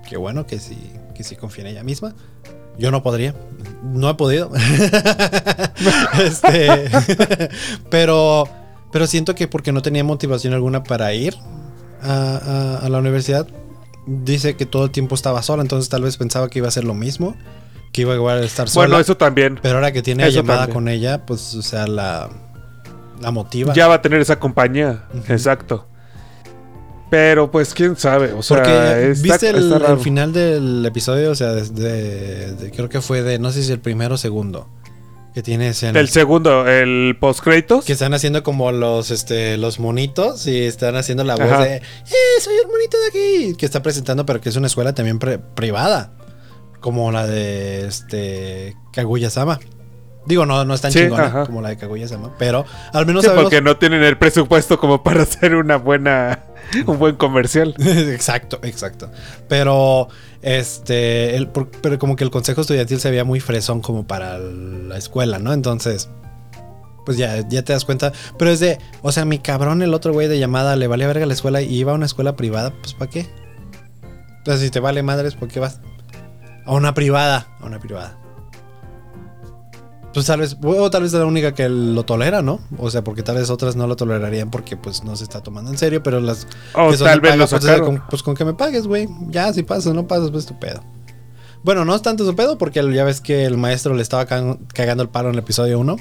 qué 0.10 0.18
bueno 0.18 0.48
que 0.48 0.60
sí, 0.60 0.92
que 1.16 1.24
sí 1.24 1.36
confía 1.36 1.64
en 1.66 1.72
ella 1.72 1.84
misma. 1.84 2.14
Yo 2.78 2.90
no 2.90 3.04
podría, 3.04 3.36
no 3.84 4.10
he 4.10 4.16
podido. 4.16 4.50
este, 6.24 6.90
pero, 7.90 8.48
pero 8.92 9.08
siento 9.08 9.36
que 9.36 9.48
porque 9.48 9.72
no 9.72 9.82
tenía 9.82 10.04
motivación 10.04 10.54
alguna 10.54 10.84
para 10.84 11.14
ir 11.14 11.36
a, 12.02 12.78
a- 12.82 12.86
a 12.86 12.90
la 12.90 12.98
universidad, 12.98 13.48
dice 14.08 14.56
que 14.56 14.66
todo 14.66 14.86
el 14.86 14.92
tiempo 14.92 15.16
estaba 15.16 15.44
sola, 15.44 15.62
entonces 15.62 15.90
tal 15.90 16.02
vez 16.04 16.18
pensaba 16.18 16.50
que 16.50 16.60
iba 16.60 16.68
a 16.68 16.72
ser 16.72 16.84
lo 16.86 16.94
mismo, 16.94 17.36
que 17.92 18.02
iba 18.02 18.14
a 18.34 18.40
estar 18.42 18.70
sola. 18.70 18.88
Bueno, 18.88 19.00
eso 19.02 19.18
también. 19.18 19.60
Pero 19.62 19.76
ahora 19.76 19.92
que 19.92 20.02
tiene 20.02 20.24
Eso 20.24 20.38
llamada 20.38 20.62
también. 20.62 20.74
con 20.74 20.88
ella, 20.88 21.26
pues, 21.26 21.54
o 21.56 21.62
sea, 21.62 21.88
la, 21.88 22.30
la 23.22 23.32
motiva. 23.32 23.74
Ya 23.74 23.88
va 23.88 23.96
a 23.96 24.02
tener 24.02 24.20
esa 24.22 24.40
compañía. 24.40 25.04
Exacto. 25.30 25.88
Pero 27.10 27.52
pues 27.52 27.74
quién 27.74 27.98
sabe. 27.98 28.32
O 28.34 28.42
sea, 28.42 28.58
Porque 28.58 28.72
está- 29.12 29.22
viste 29.22 29.50
el, 29.50 29.56
está 29.58 29.76
el 29.76 29.82
raro. 29.82 29.98
final 30.00 30.32
del 30.32 30.86
episodio, 30.86 31.32
o 31.32 31.36
sea, 31.36 31.50
desde 31.52 32.54
de- 32.56 32.72
creo 32.72 32.88
que 32.88 33.02
fue 33.02 33.22
de, 33.22 33.38
no 33.38 33.52
sé 33.52 33.64
si 33.64 33.72
el 33.72 33.80
primero 33.80 34.16
o 34.16 34.18
segundo, 34.18 34.70
que 35.34 35.42
tiene 35.44 35.68
escenas. 35.70 36.00
El 36.00 36.08
segundo, 36.08 36.66
el 36.68 37.18
post 37.20 37.42
créditos. 37.42 37.84
que 37.84 37.92
están 37.94 38.14
haciendo 38.14 38.44
como 38.44 38.72
los 38.72 39.12
este 39.12 39.58
los 39.58 39.78
monitos 39.80 40.48
y 40.48 40.64
están 40.64 40.96
haciendo 40.96 41.26
la 41.26 41.36
voz 41.36 41.52
Ajá. 41.52 41.64
de 41.66 41.76
¡Eh, 41.78 41.82
soy 42.42 42.54
el 42.64 42.68
monito 42.72 42.98
de 42.98 43.08
aquí! 43.10 43.56
Que 43.58 43.66
está 43.66 43.82
presentando, 43.82 44.26
pero 44.26 44.40
que 44.40 44.48
es 44.48 44.56
una 44.56 44.68
escuela 44.68 44.94
también 44.96 45.20
privada. 45.20 46.14
Como 46.80 47.12
la 47.12 47.28
de 47.28 47.88
este 47.88 48.76
Kaguya-sama. 48.94 49.60
Digo, 50.26 50.46
no, 50.46 50.64
no 50.66 50.74
es 50.76 50.82
tan 50.82 50.92
Sí, 50.92 51.00
chingona 51.00 51.26
ajá. 51.26 51.46
como 51.48 51.62
la 51.62 51.70
de 51.70 51.78
Kaguya-sama. 51.78 52.36
Pero 52.38 52.64
al 52.94 53.06
menos 53.06 53.24
Sí, 53.24 53.28
sabemos. 53.28 53.46
porque 53.46 53.62
no 53.62 53.78
tienen 53.78 54.04
el 54.04 54.18
presupuesto 54.18 54.80
como 54.80 55.04
para 55.04 55.24
hacer 55.24 55.56
una 55.56 55.78
buena, 55.78 56.40
un 56.86 57.00
buen 57.00 57.16
comercial. 57.16 57.74
exacto, 57.80 58.60
exacto. 58.62 59.10
Pero 59.48 60.10
este, 60.44 61.36
el, 61.36 61.48
pero 61.48 61.98
como 61.98 62.16
que 62.16 62.24
el 62.24 62.30
consejo 62.32 62.62
estudiantil 62.62 63.00
se 63.00 63.10
veía 63.10 63.24
muy 63.24 63.40
fresón 63.40 63.82
como 63.82 64.06
para 64.06 64.38
la 64.38 64.98
escuela, 64.98 65.40
¿no? 65.40 65.54
Entonces, 65.54 66.08
pues 67.04 67.18
ya, 67.18 67.48
ya 67.50 67.64
te 67.64 67.74
das 67.74 67.84
cuenta. 67.84 68.12
Pero 68.38 68.52
es 68.52 68.60
de, 68.60 68.78
o 69.02 69.12
sea, 69.12 69.26
mi 69.26 69.40
cabrón, 69.40 69.82
el 69.82 69.94
otro 69.94 70.14
güey 70.14 70.28
de 70.28 70.38
llamada 70.38 70.76
le 70.76 70.86
valía 70.86 71.08
verga 71.08 71.26
la 71.26 71.34
escuela 71.34 71.62
y 71.64 71.74
iba 71.76 71.94
a 71.94 71.96
una 71.96 72.06
escuela 72.06 72.36
privada, 72.36 72.72
pues 72.80 72.94
¿para 72.94 73.10
qué? 73.10 73.28
Entonces, 74.38 74.64
si 74.64 74.70
te 74.70 74.80
vale 74.80 75.02
madres, 75.02 75.34
¿por 75.36 75.48
qué 75.48 75.60
vas? 75.60 75.80
A 76.66 76.74
una 76.74 76.94
privada, 76.94 77.48
a 77.60 77.66
una 77.66 77.80
privada. 77.80 78.18
Pues 80.14 80.26
tal 80.26 80.42
vez, 80.42 80.58
o 80.62 80.90
tal 80.90 81.04
vez 81.04 81.14
es 81.14 81.20
la 81.20 81.26
única 81.26 81.54
que 81.54 81.70
lo 81.70 82.04
tolera, 82.04 82.42
¿no? 82.42 82.60
O 82.78 82.92
sea, 82.92 83.02
porque 83.04 83.24
tal 83.24 83.38
vez 83.38 83.50
otras 83.50 83.78
no 83.78 83.88
lo 83.88 83.96
tolerarían 83.96 84.52
porque 84.52 84.76
pues 84.76 85.04
no 85.06 85.16
se 85.16 85.24
está 85.24 85.42
tomando 85.42 85.72
en 85.72 85.78
serio, 85.78 86.04
pero 86.04 86.20
las 86.20 86.48
O 86.74 86.90
que 86.92 86.98
son 86.98 87.08
tal 87.08 87.22
vez 87.22 87.38
lo 87.38 87.48
pues, 87.48 87.66
con, 87.82 88.04
pues 88.10 88.24
con 88.24 88.36
que 88.36 88.44
me 88.44 88.54
pagues, 88.54 88.88
güey. 88.88 89.08
Ya, 89.30 89.54
si 89.54 89.64
pasas 89.64 89.94
no 89.94 90.08
pasas, 90.08 90.30
pues 90.32 90.46
tu 90.46 90.60
pedo. 90.60 90.84
Bueno, 91.64 91.86
no 91.86 91.96
es 91.96 92.02
tanto 92.02 92.26
su 92.26 92.36
pedo 92.36 92.58
porque 92.58 92.82
ya 92.94 93.04
ves 93.06 93.22
que 93.22 93.46
el 93.46 93.56
maestro 93.56 93.94
le 93.94 94.02
estaba 94.02 94.26
ca- 94.26 94.58
cagando 94.74 95.02
el 95.04 95.10
palo 95.10 95.30
en 95.30 95.36
el 95.36 95.40
episodio 95.40 95.80
1. 95.80 95.96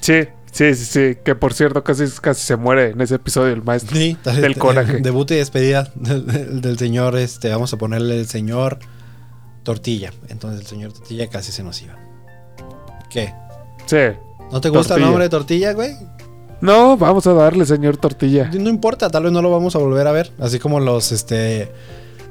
Sí, 0.00 0.22
sí, 0.50 0.74
sí, 0.74 0.84
sí. 0.84 1.18
Que 1.24 1.34
por 1.34 1.52
cierto, 1.52 1.84
casi, 1.84 2.04
casi 2.20 2.40
se 2.46 2.56
muere 2.56 2.90
en 2.92 3.00
ese 3.02 3.16
episodio 3.16 3.52
el 3.52 3.62
maestro. 3.62 3.94
Sí, 3.96 4.16
Del 4.24 4.56
coraje. 4.58 5.00
Debut 5.00 5.30
y 5.32 5.34
despedida 5.34 5.90
del, 5.96 6.26
del- 6.26 6.60
del 6.62 6.78
señor, 6.78 7.16
este, 7.18 7.50
vamos 7.50 7.72
a 7.74 7.76
ponerle 7.76 8.18
el 8.20 8.26
señor 8.26 8.78
Tortilla. 9.64 10.12
Entonces 10.28 10.60
el 10.60 10.66
señor 10.66 10.92
Tortilla 10.92 11.26
casi 11.28 11.52
se 11.52 11.62
nos 11.62 11.82
iba. 11.82 11.98
¿Qué? 13.12 13.32
Sí. 13.86 13.96
¿No 14.50 14.60
te 14.60 14.68
gusta 14.68 14.94
el 14.96 15.02
nombre 15.02 15.24
de 15.24 15.30
Tortilla, 15.30 15.72
güey? 15.72 15.92
No, 16.60 16.96
vamos 16.96 17.26
a 17.26 17.32
darle, 17.32 17.66
señor 17.66 17.96
Tortilla. 17.96 18.50
No 18.54 18.70
importa, 18.70 19.10
tal 19.10 19.24
vez 19.24 19.32
no 19.32 19.42
lo 19.42 19.50
vamos 19.50 19.74
a 19.74 19.78
volver 19.78 20.06
a 20.06 20.12
ver. 20.12 20.30
Así 20.38 20.58
como 20.58 20.78
los 20.78 21.10
este 21.10 21.72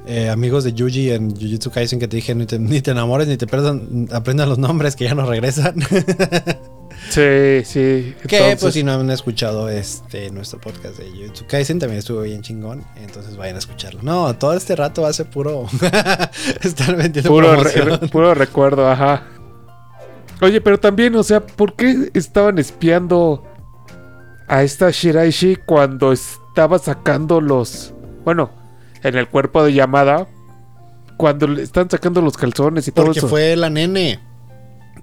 eh, 0.07 0.29
amigos 0.29 0.63
de 0.63 0.73
Yuji 0.73 1.11
en 1.11 1.31
Jujutsu 1.35 1.69
Kaisen 1.69 1.99
que 1.99 2.07
te 2.07 2.15
dije 2.15 2.33
ni 2.33 2.45
te, 2.45 2.57
ni 2.57 2.81
te 2.81 2.91
enamores 2.91 3.27
ni 3.27 3.37
te 3.37 3.45
perdan, 3.45 4.07
aprendan 4.11 4.47
los 4.49 4.57
nombres 4.57 4.95
que 4.95 5.05
ya 5.05 5.15
no 5.15 5.25
regresan. 5.25 5.75
Sí, 7.09 7.63
sí. 7.65 8.13
que 8.27 8.35
entonces- 8.37 8.59
pues 8.61 8.73
si 8.75 8.83
no 8.83 8.93
han 8.93 9.09
escuchado 9.09 9.69
este 9.69 10.29
nuestro 10.29 10.61
podcast 10.61 10.97
de 10.99 11.09
Jujutsu 11.09 11.45
Kaisen 11.47 11.79
también 11.79 11.97
estuvo 11.99 12.21
bien 12.21 12.41
chingón, 12.41 12.83
entonces 12.95 13.35
vayan 13.37 13.55
a 13.55 13.59
escucharlo. 13.59 14.01
No, 14.03 14.35
todo 14.35 14.53
este 14.53 14.75
rato 14.75 15.05
hace 15.05 15.25
puro 15.25 15.65
estar 16.61 16.95
vendiendo 16.95 17.29
Puro, 17.29 17.55
re- 17.63 17.97
puro 18.09 18.33
recuerdo, 18.35 18.87
ajá. 18.89 19.23
Oye, 20.41 20.59
pero 20.61 20.79
también, 20.79 21.15
o 21.15 21.23
sea, 21.23 21.45
¿por 21.45 21.75
qué 21.75 22.09
estaban 22.13 22.57
espiando 22.59 23.43
a 24.47 24.63
esta 24.63 24.89
Shiraishi 24.91 25.57
cuando 25.65 26.11
estaba 26.11 26.79
sacando 26.79 27.39
los. 27.39 27.93
Bueno, 28.25 28.51
en 29.03 29.15
el 29.17 29.27
cuerpo 29.27 29.63
de 29.63 29.73
llamada. 29.73 30.27
Cuando 31.17 31.45
le 31.47 31.61
están 31.61 31.87
sacando 31.87 32.19
los 32.21 32.35
calzones 32.35 32.87
y 32.87 32.91
todo 32.91 33.05
Porque 33.05 33.19
eso. 33.19 33.27
fue 33.27 33.55
la 33.55 33.69
nene. 33.69 34.19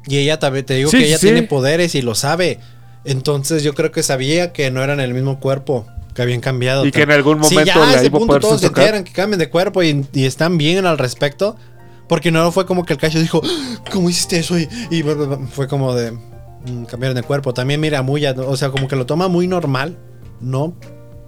Y 0.09 0.19
ella 0.19 0.41
también, 0.41 0.67
te 0.67 0.75
digo 0.75 0.91
Sí, 0.91 0.99
que 0.99 1.07
ella 1.07 1.19
sí. 1.19 1.27
tiene 1.29 1.45
poderes 1.45 1.95
y 1.95 2.03
lo 2.03 2.17
sabe. 2.17 2.59
Entonces 3.05 3.63
yo 3.63 3.73
creo 3.75 3.93
que 3.93 4.03
sabía 4.03 4.53
que 4.53 4.71
no 4.73 4.83
eran 4.83 4.99
el 4.99 5.15
mismo 5.15 5.39
cuerpo, 5.39 5.87
que 6.15 6.23
habían 6.23 6.41
cambiado. 6.41 6.85
Y 6.85 6.91
que 6.91 7.03
en 7.03 7.13
algún 7.13 7.43
Sí, 7.45 7.55
momento 7.55 7.73
ya 7.73 7.85
a 7.85 7.87
la 7.93 7.95
ese 7.99 8.07
iba 8.07 8.17
a 8.17 8.19
punto 8.19 8.41
todos 8.41 8.61
se 8.61 8.67
enteran 8.67 9.05
que 9.05 9.13
cambian 9.13 9.39
de 9.39 9.49
cuerpo 9.49 9.83
y, 9.85 10.05
y 10.13 10.25
están 10.27 10.59
bien 10.59 10.85
al 10.87 10.99
respecto. 10.99 11.57
Porque 12.09 12.31
no 12.31 12.51
fue 12.53 12.67
como 12.67 12.85
que 12.85 12.95
el 12.95 12.99
cacho 12.99 13.19
dijo, 13.19 13.43
¿cómo 13.93 14.09
hiciste 14.09 14.39
eso? 14.39 14.59
Y, 14.59 14.69
fue 15.53 15.69
como 15.69 15.95
de 15.95 16.13
mm, 16.13 16.85
cambiar 16.85 17.15
de 17.15 17.23
cuerpo. 17.23 17.53
También 17.53 17.81
mira, 17.81 18.03
muy, 18.03 18.25
o 18.27 18.57
sea, 18.57 18.71
como 18.71 18.89
que 18.89 18.97
lo 18.97 19.07
toma 19.07 19.29
muy 19.29 19.47
normal, 19.47 19.99
¿no? 20.41 20.75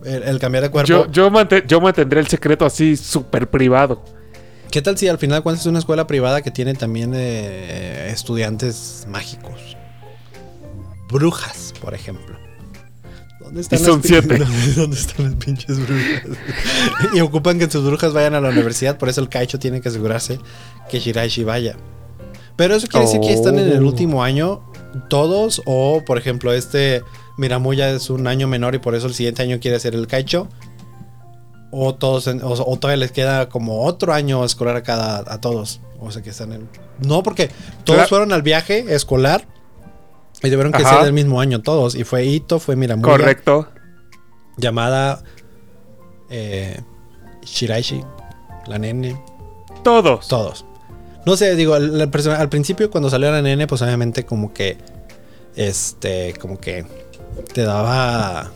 El, 0.05 0.23
el 0.23 0.39
cambiar 0.39 0.65
de 0.65 0.71
cuerpo. 0.71 0.89
Yo, 0.89 1.11
yo, 1.11 1.31
yo 1.67 1.81
mantendré 1.81 2.21
el 2.21 2.29
secreto 2.29 2.65
así 2.65 2.97
súper 2.97 3.51
privado. 3.51 4.03
¿Qué 4.71 4.83
tal 4.83 4.97
si 4.97 5.09
al 5.09 5.19
final 5.19 5.43
cuentas 5.43 5.63
es 5.63 5.67
una 5.67 5.81
escuela 5.81 6.07
privada 6.07 6.43
que 6.43 6.53
tiene 6.53 6.75
también 6.75 7.13
eh, 7.15 8.09
estudiantes 8.13 9.05
mágicos? 9.09 9.77
Brujas, 11.09 11.75
por 11.81 11.93
ejemplo. 11.93 12.40
¿Dónde 13.51 13.61
están 13.63 13.79
Y 13.81 13.83
son 13.85 13.97
las 13.99 14.07
siete. 14.07 14.39
¿Dónde, 14.77 14.97
están 14.97 15.25
las 15.27 15.35
pinches 15.35 15.79
brujas? 15.79 16.23
y 17.15 17.21
ocupan 17.21 17.59
que 17.59 17.71
sus 17.71 17.85
brujas 17.85 18.13
vayan 18.13 18.35
a 18.35 18.41
la 18.41 18.51
universidad, 18.51 18.97
por 18.99 19.09
eso 19.09 19.21
el 19.21 19.29
Kaicho 19.29 19.59
tiene 19.59 19.81
que 19.81 19.89
asegurarse 19.89 20.39
que 20.91 21.01
Shiraishi 21.01 21.45
vaya. 21.45 21.77
Pero 22.57 22.75
eso 22.77 22.87
quiere 22.87 23.07
decir 23.07 23.21
que 23.21 23.33
están 23.33 23.59
en 23.59 23.69
el 23.69 23.83
Oh. 23.85 23.89
último 23.89 24.23
año 24.23 24.63
todos, 25.09 25.63
o 25.67 26.03
por 26.07 26.19
ejemplo, 26.19 26.53
este 26.53 27.03
Miramuya 27.39 27.91
es 27.91 28.11
un 28.11 28.27
año 28.27 28.47
menor 28.49 28.75
y 28.75 28.79
por 28.79 28.95
eso 28.95 29.07
el 29.07 29.15
siguiente 29.15 29.43
año 29.43 29.59
quiere 29.61 29.81
ser 29.81 29.95
el 29.95 30.07
Kaicho. 30.07 30.49
O 31.73 31.95
todos 31.95 32.27
en- 32.27 32.43
o, 32.43 32.49
o 32.51 32.77
todavía 32.79 32.97
les 32.99 33.13
queda 33.13 33.49
como 33.49 33.85
otro 33.85 34.13
año 34.13 34.45
escolar 34.45 34.77
a 34.77 34.83
cada 34.83 35.19
a 35.33 35.41
todos. 35.41 35.81
O 36.01 36.11
sea 36.11 36.21
que 36.23 36.31
están 36.31 36.53
en. 36.53 36.69
No, 36.99 37.23
porque 37.23 37.49
todos 37.85 37.99
Claro. 37.99 38.09
fueron 38.09 38.33
al 38.33 38.43
viaje 38.43 38.85
escolar. 38.95 39.47
Y 40.43 40.51
tuvieron 40.51 40.73
que 40.73 40.83
Ajá. 40.83 40.97
ser 40.97 41.05
del 41.05 41.13
mismo 41.13 41.41
año 41.41 41.61
todos. 41.63 41.95
Y 41.95 42.05
fue 42.05 42.25
Ito, 42.25 42.59
fue 42.61 42.77
Miramuya. 42.77 43.11
Correcto. 43.13 43.69
Llamada 44.57 45.23
eh, 46.31 46.81
Shiraishi, 47.43 48.03
la 48.67 48.79
nene, 48.79 49.21
Todos. 49.83 50.29
todos. 50.29 50.65
No 51.27 51.37
sé, 51.37 51.55
digo, 51.57 51.75
al, 51.75 52.01
al 52.01 52.11
persona- 52.11 52.37
al 52.39 52.49
principio 52.49 52.91
cuando 52.91 53.11
salió 53.11 53.31
la 53.31 53.43
nene, 53.43 53.67
pues 53.67 53.83
obviamente 53.83 54.25
como 54.25 54.53
que, 54.55 54.79
este, 55.57 56.35
como 56.41 56.59
que 56.59 56.85
te 57.53 57.63
daba 57.63 58.51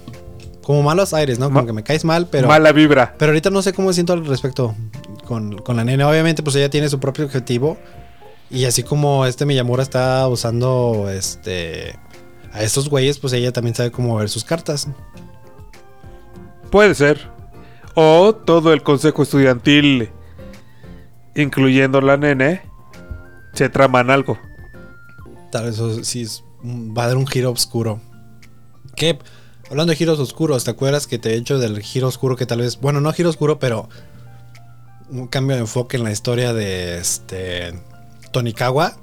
como 0.63 0.83
malos 0.83 1.13
aires, 1.13 1.39
¿no? 1.39 1.47
Como 1.47 1.61
Ma- 1.61 1.67
que 1.67 1.73
me 1.75 1.83
caes 1.83 2.05
mal, 2.05 2.27
pero... 2.31 2.49
Mala 2.49 2.73
vibra. 2.73 3.15
Pero 3.19 3.31
ahorita 3.33 3.51
no 3.51 3.61
sé 3.61 3.73
cómo 3.75 3.89
me 3.89 3.95
siento 3.95 4.15
al 4.15 4.25
respecto 4.25 4.75
con, 5.27 5.59
con 5.59 5.77
la 5.77 5.85
nene. 5.85 6.05
Obviamente, 6.05 6.43
pues 6.43 6.57
ella 6.57 6.71
tiene 6.71 6.89
su 6.89 6.99
propio 7.01 7.27
objetivo. 7.27 7.77
Y 8.55 8.67
así 8.67 8.85
como 8.85 9.27
este 9.27 9.47
Miyamura 9.47 9.83
está 9.83 10.27
usando 10.29 11.11
este 11.11 11.99
a 12.53 12.63
estos 12.63 12.89
güeyes, 12.89 13.19
pues 13.19 13.33
ella 13.33 13.51
también 13.53 13.75
sabe 13.75 13.91
cómo 13.91 14.15
ver 14.17 14.29
sus 14.29 14.45
cartas. 14.45 14.87
Puede 16.71 16.95
ser. 16.95 17.29
O 17.97 18.33
todo 18.33 18.73
el 18.73 18.83
consejo 18.85 19.25
estudiantil, 19.25 20.11
incluyendo 21.35 22.01
la 22.01 22.17
nene, 22.17 22.63
se 23.55 23.69
traman 23.69 24.11
algo. 24.11 24.39
Tal 25.51 25.65
vez 25.65 25.75
eso 25.75 26.05
sí 26.05 26.23
es- 26.23 26.45
va 26.65 27.05
a 27.05 27.09
dar 27.09 27.17
un 27.17 27.27
giro 27.27 27.51
oscuro. 27.51 28.01
Que, 28.95 29.19
hablando 29.69 29.91
de 29.91 29.97
giros 29.97 30.21
oscuros, 30.21 30.63
¿te 30.63 30.71
acuerdas 30.71 31.09
que 31.09 31.19
te 31.19 31.31
he 31.31 31.37
hecho 31.37 31.59
del 31.59 31.81
giro 31.83 32.07
oscuro 32.07 32.37
que 32.37 32.47
tal 32.47 32.61
vez, 32.61 32.81
bueno, 32.81 33.01
no 33.01 33.13
giro 33.13 33.31
oscuro, 33.31 33.59
pero 33.59 33.89
un 35.11 35.27
cambio 35.27 35.57
de 35.57 35.63
enfoque 35.63 35.97
en 35.97 36.05
la 36.05 36.13
historia 36.13 36.53
de 36.53 36.99
este 36.99 37.75
Tonikawa? 38.35 38.97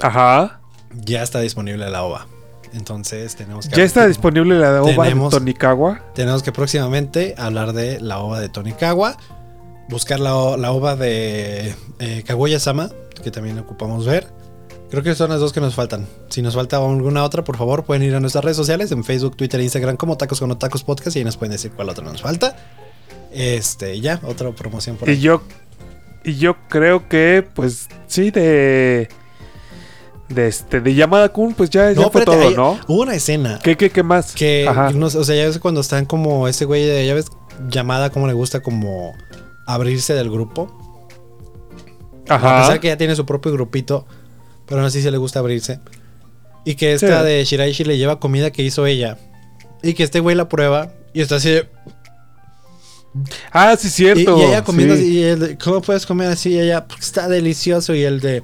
Ajá. 0.00 0.60
Ya 0.94 1.22
está 1.22 1.40
disponible 1.40 1.88
la 1.90 2.02
OVA. 2.02 2.26
Entonces 2.72 3.36
tenemos 3.36 3.68
que 3.68 3.76
Ya 3.76 3.84
está 3.84 4.06
disponible 4.06 4.58
la 4.58 4.82
ova 4.82 5.06
de 5.06 5.14
Tonikawa. 5.30 6.00
Tenemos 6.14 6.42
que 6.42 6.52
próximamente 6.52 7.34
hablar 7.38 7.72
de 7.72 8.00
la 8.00 8.18
ova 8.18 8.40
de 8.40 8.48
Tonikawa. 8.48 9.16
buscar 9.88 10.18
la, 10.20 10.56
la 10.56 10.72
ova 10.72 10.96
de 10.96 11.74
eh, 12.00 12.22
Kaguya-sama, 12.26 12.90
que 13.22 13.30
también 13.30 13.58
ocupamos 13.58 14.04
ver. 14.04 14.26
Creo 14.90 15.02
que 15.02 15.14
son 15.14 15.30
las 15.30 15.40
dos 15.40 15.52
que 15.52 15.60
nos 15.60 15.74
faltan. 15.74 16.06
Si 16.28 16.42
nos 16.42 16.54
falta 16.54 16.76
alguna 16.76 17.24
otra, 17.24 17.42
por 17.44 17.56
favor, 17.56 17.84
pueden 17.84 18.02
ir 18.02 18.14
a 18.14 18.20
nuestras 18.20 18.44
redes 18.44 18.56
sociales, 18.56 18.90
en 18.92 19.04
Facebook, 19.04 19.36
Twitter 19.36 19.60
e 19.60 19.64
Instagram 19.64 19.96
como 19.96 20.16
Tacos 20.16 20.38
con 20.40 20.56
Tacos 20.58 20.82
Podcast 20.84 21.16
y 21.16 21.20
ahí 21.20 21.24
nos 21.24 21.36
pueden 21.36 21.52
decir 21.52 21.72
cuál 21.72 21.88
otra 21.88 22.04
nos 22.04 22.20
falta. 22.22 22.56
Este, 23.32 24.00
ya, 24.00 24.20
otra 24.24 24.50
promoción 24.52 24.96
por 24.96 25.08
Y 25.08 25.12
ahí. 25.12 25.20
yo, 25.20 25.42
y 26.26 26.36
yo 26.36 26.56
creo 26.68 27.08
que, 27.08 27.46
pues, 27.54 27.88
sí, 28.06 28.30
de. 28.30 29.08
De 30.28 30.48
este, 30.48 30.80
de 30.80 30.92
llamada 30.94 31.28
Kun, 31.28 31.54
pues 31.54 31.70
ya, 31.70 31.92
ya 31.92 32.00
No, 32.02 32.10
fue 32.10 32.20
espérate, 32.22 32.24
todo, 32.42 32.48
hay- 32.48 32.56
¿no? 32.56 32.80
Hubo 32.88 33.02
una 33.02 33.14
escena 33.14 33.60
¿Qué, 33.62 33.76
qué, 33.76 33.90
qué 33.90 34.02
más? 34.02 34.34
que, 34.34 34.66
Ajá. 34.68 34.90
no 34.90 35.08
sé, 35.08 35.18
o 35.18 35.24
sea, 35.24 35.36
ya 35.36 35.44
ves 35.46 35.60
cuando 35.60 35.80
están 35.80 36.04
como 36.04 36.48
ese 36.48 36.64
güey 36.64 36.84
de, 36.84 37.06
ya 37.06 37.14
ves, 37.14 37.26
llamada, 37.68 38.10
como 38.10 38.26
le 38.26 38.32
gusta 38.32 38.60
como 38.60 39.14
abrirse 39.68 40.14
del 40.14 40.28
grupo. 40.28 40.76
A 42.28 42.34
Ajá. 42.34 42.60
pesar 42.62 42.80
que 42.80 42.88
ya 42.88 42.96
tiene 42.96 43.14
su 43.14 43.24
propio 43.24 43.52
grupito, 43.52 44.04
pero 44.66 44.80
aún 44.80 44.88
así 44.88 45.00
se 45.00 45.12
le 45.12 45.16
gusta 45.16 45.38
abrirse. 45.38 45.78
Y 46.64 46.74
que 46.74 46.92
esta 46.94 47.20
Sí. 47.20 47.26
de 47.28 47.44
Shiraishi 47.44 47.84
le 47.84 47.96
lleva 47.96 48.18
comida 48.18 48.50
que 48.50 48.64
hizo 48.64 48.84
ella. 48.84 49.18
Y 49.84 49.94
que 49.94 50.02
este 50.02 50.18
güey 50.18 50.34
la 50.34 50.48
prueba 50.48 50.90
y 51.14 51.20
está 51.20 51.36
así 51.36 51.50
de- 51.50 51.68
Ah, 53.52 53.76
sí, 53.78 53.88
cierto. 53.88 54.38
y 54.38 54.42
ella 54.42 54.62
comiendo 54.64 54.94
sí. 54.96 55.00
así, 55.02 55.18
y 55.20 55.22
de, 55.48 55.58
¿cómo 55.58 55.80
puedes 55.82 56.06
comer 56.06 56.28
así? 56.28 56.50
Y 56.50 56.60
ella, 56.60 56.86
"Porque 56.86 57.02
está 57.04 57.28
delicioso. 57.28 57.94
Y 57.94 58.02
el 58.04 58.20
de, 58.20 58.42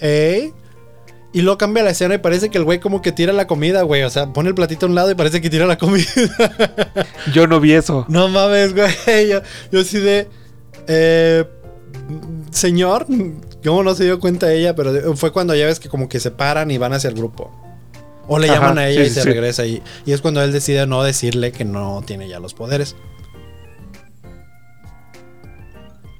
¿eh? 0.00 0.52
Y 1.34 1.40
luego 1.40 1.56
cambia 1.56 1.82
la 1.82 1.90
escena 1.90 2.14
y 2.14 2.18
parece 2.18 2.50
que 2.50 2.58
el 2.58 2.64
güey 2.64 2.78
como 2.78 3.00
que 3.00 3.10
tira 3.10 3.32
la 3.32 3.46
comida, 3.46 3.82
güey. 3.82 4.02
O 4.02 4.10
sea, 4.10 4.26
pone 4.32 4.50
el 4.50 4.54
platito 4.54 4.84
a 4.84 4.88
un 4.90 4.94
lado 4.94 5.10
y 5.10 5.14
parece 5.14 5.40
que 5.40 5.48
tira 5.48 5.64
la 5.66 5.78
comida. 5.78 6.04
Yo 7.32 7.46
no 7.46 7.58
vi 7.58 7.72
eso. 7.72 8.04
no 8.08 8.28
mames, 8.28 8.74
güey. 8.74 8.92
Yo, 9.30 9.40
yo 9.70 9.80
así 9.80 9.98
de, 9.98 10.28
eh, 10.88 11.44
señor, 12.50 13.06
¿cómo 13.64 13.82
no 13.82 13.94
se 13.94 14.04
dio 14.04 14.20
cuenta 14.20 14.52
ella? 14.52 14.74
Pero 14.76 15.16
fue 15.16 15.32
cuando 15.32 15.54
ya 15.54 15.64
ves 15.66 15.80
que 15.80 15.88
como 15.88 16.06
que 16.08 16.20
se 16.20 16.30
paran 16.30 16.70
y 16.70 16.76
van 16.76 16.92
hacia 16.92 17.08
el 17.08 17.14
grupo. 17.16 17.50
O 18.28 18.38
le 18.38 18.48
Ajá, 18.48 18.56
llaman 18.60 18.78
a 18.78 18.88
ella 18.88 19.00
sí, 19.00 19.06
y 19.06 19.08
sí, 19.08 19.14
se 19.14 19.22
sí. 19.22 19.28
regresa. 19.28 19.64
Y, 19.66 19.82
y 20.04 20.12
es 20.12 20.20
cuando 20.20 20.42
él 20.42 20.52
decide 20.52 20.86
no 20.86 21.02
decirle 21.02 21.50
que 21.52 21.64
no 21.64 22.02
tiene 22.06 22.28
ya 22.28 22.40
los 22.40 22.52
poderes. 22.54 22.94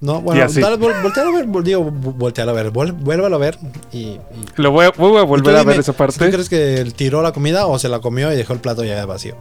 No, 0.03 0.21
bueno, 0.21 0.45
dale, 0.53 0.77
vol- 0.77 1.01
voltealo 1.01 1.31
a 1.31 1.33
ver, 1.37 1.63
digo, 1.63 1.85
vo- 1.87 2.13
voltealo 2.15 2.51
a 2.51 2.55
ver, 2.55 2.73
vol- 2.73 2.93
vuélvalo 2.93 3.37
a 3.37 3.39
ver 3.39 3.57
y... 3.93 3.99
y- 3.99 4.21
Lo 4.57 4.73
voy 4.73 4.87
a, 4.87 4.91
voy 4.91 5.17
a 5.17 5.23
volver 5.23 5.55
tú 5.55 5.61
a 5.61 5.63
ver 5.63 5.79
esa 5.79 5.93
¿Tú 5.93 5.99
parte. 5.99 6.29
crees 6.31 6.49
que 6.49 6.75
él 6.81 6.93
tiró 6.93 7.23
la 7.23 7.33
comida 7.33 7.67
o 7.67 7.79
se 7.79 7.89
la 7.89 8.01
comió 8.01 8.33
y 8.33 8.37
dejó 8.37 8.53
el 8.53 8.59
plato 8.59 8.83
ya 8.85 9.07
vacío? 9.07 9.37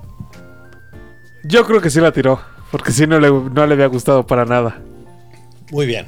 Yo 1.43 1.65
creo 1.65 1.81
que 1.81 1.89
sí 1.89 1.99
la 1.99 2.11
tiró. 2.11 2.39
Porque 2.71 2.91
sí 2.93 3.05
no 3.07 3.19
le, 3.19 3.29
no 3.29 3.65
le 3.67 3.73
había 3.73 3.87
gustado 3.87 4.25
para 4.25 4.45
nada. 4.45 4.79
Muy 5.71 5.85
bien. 5.85 6.05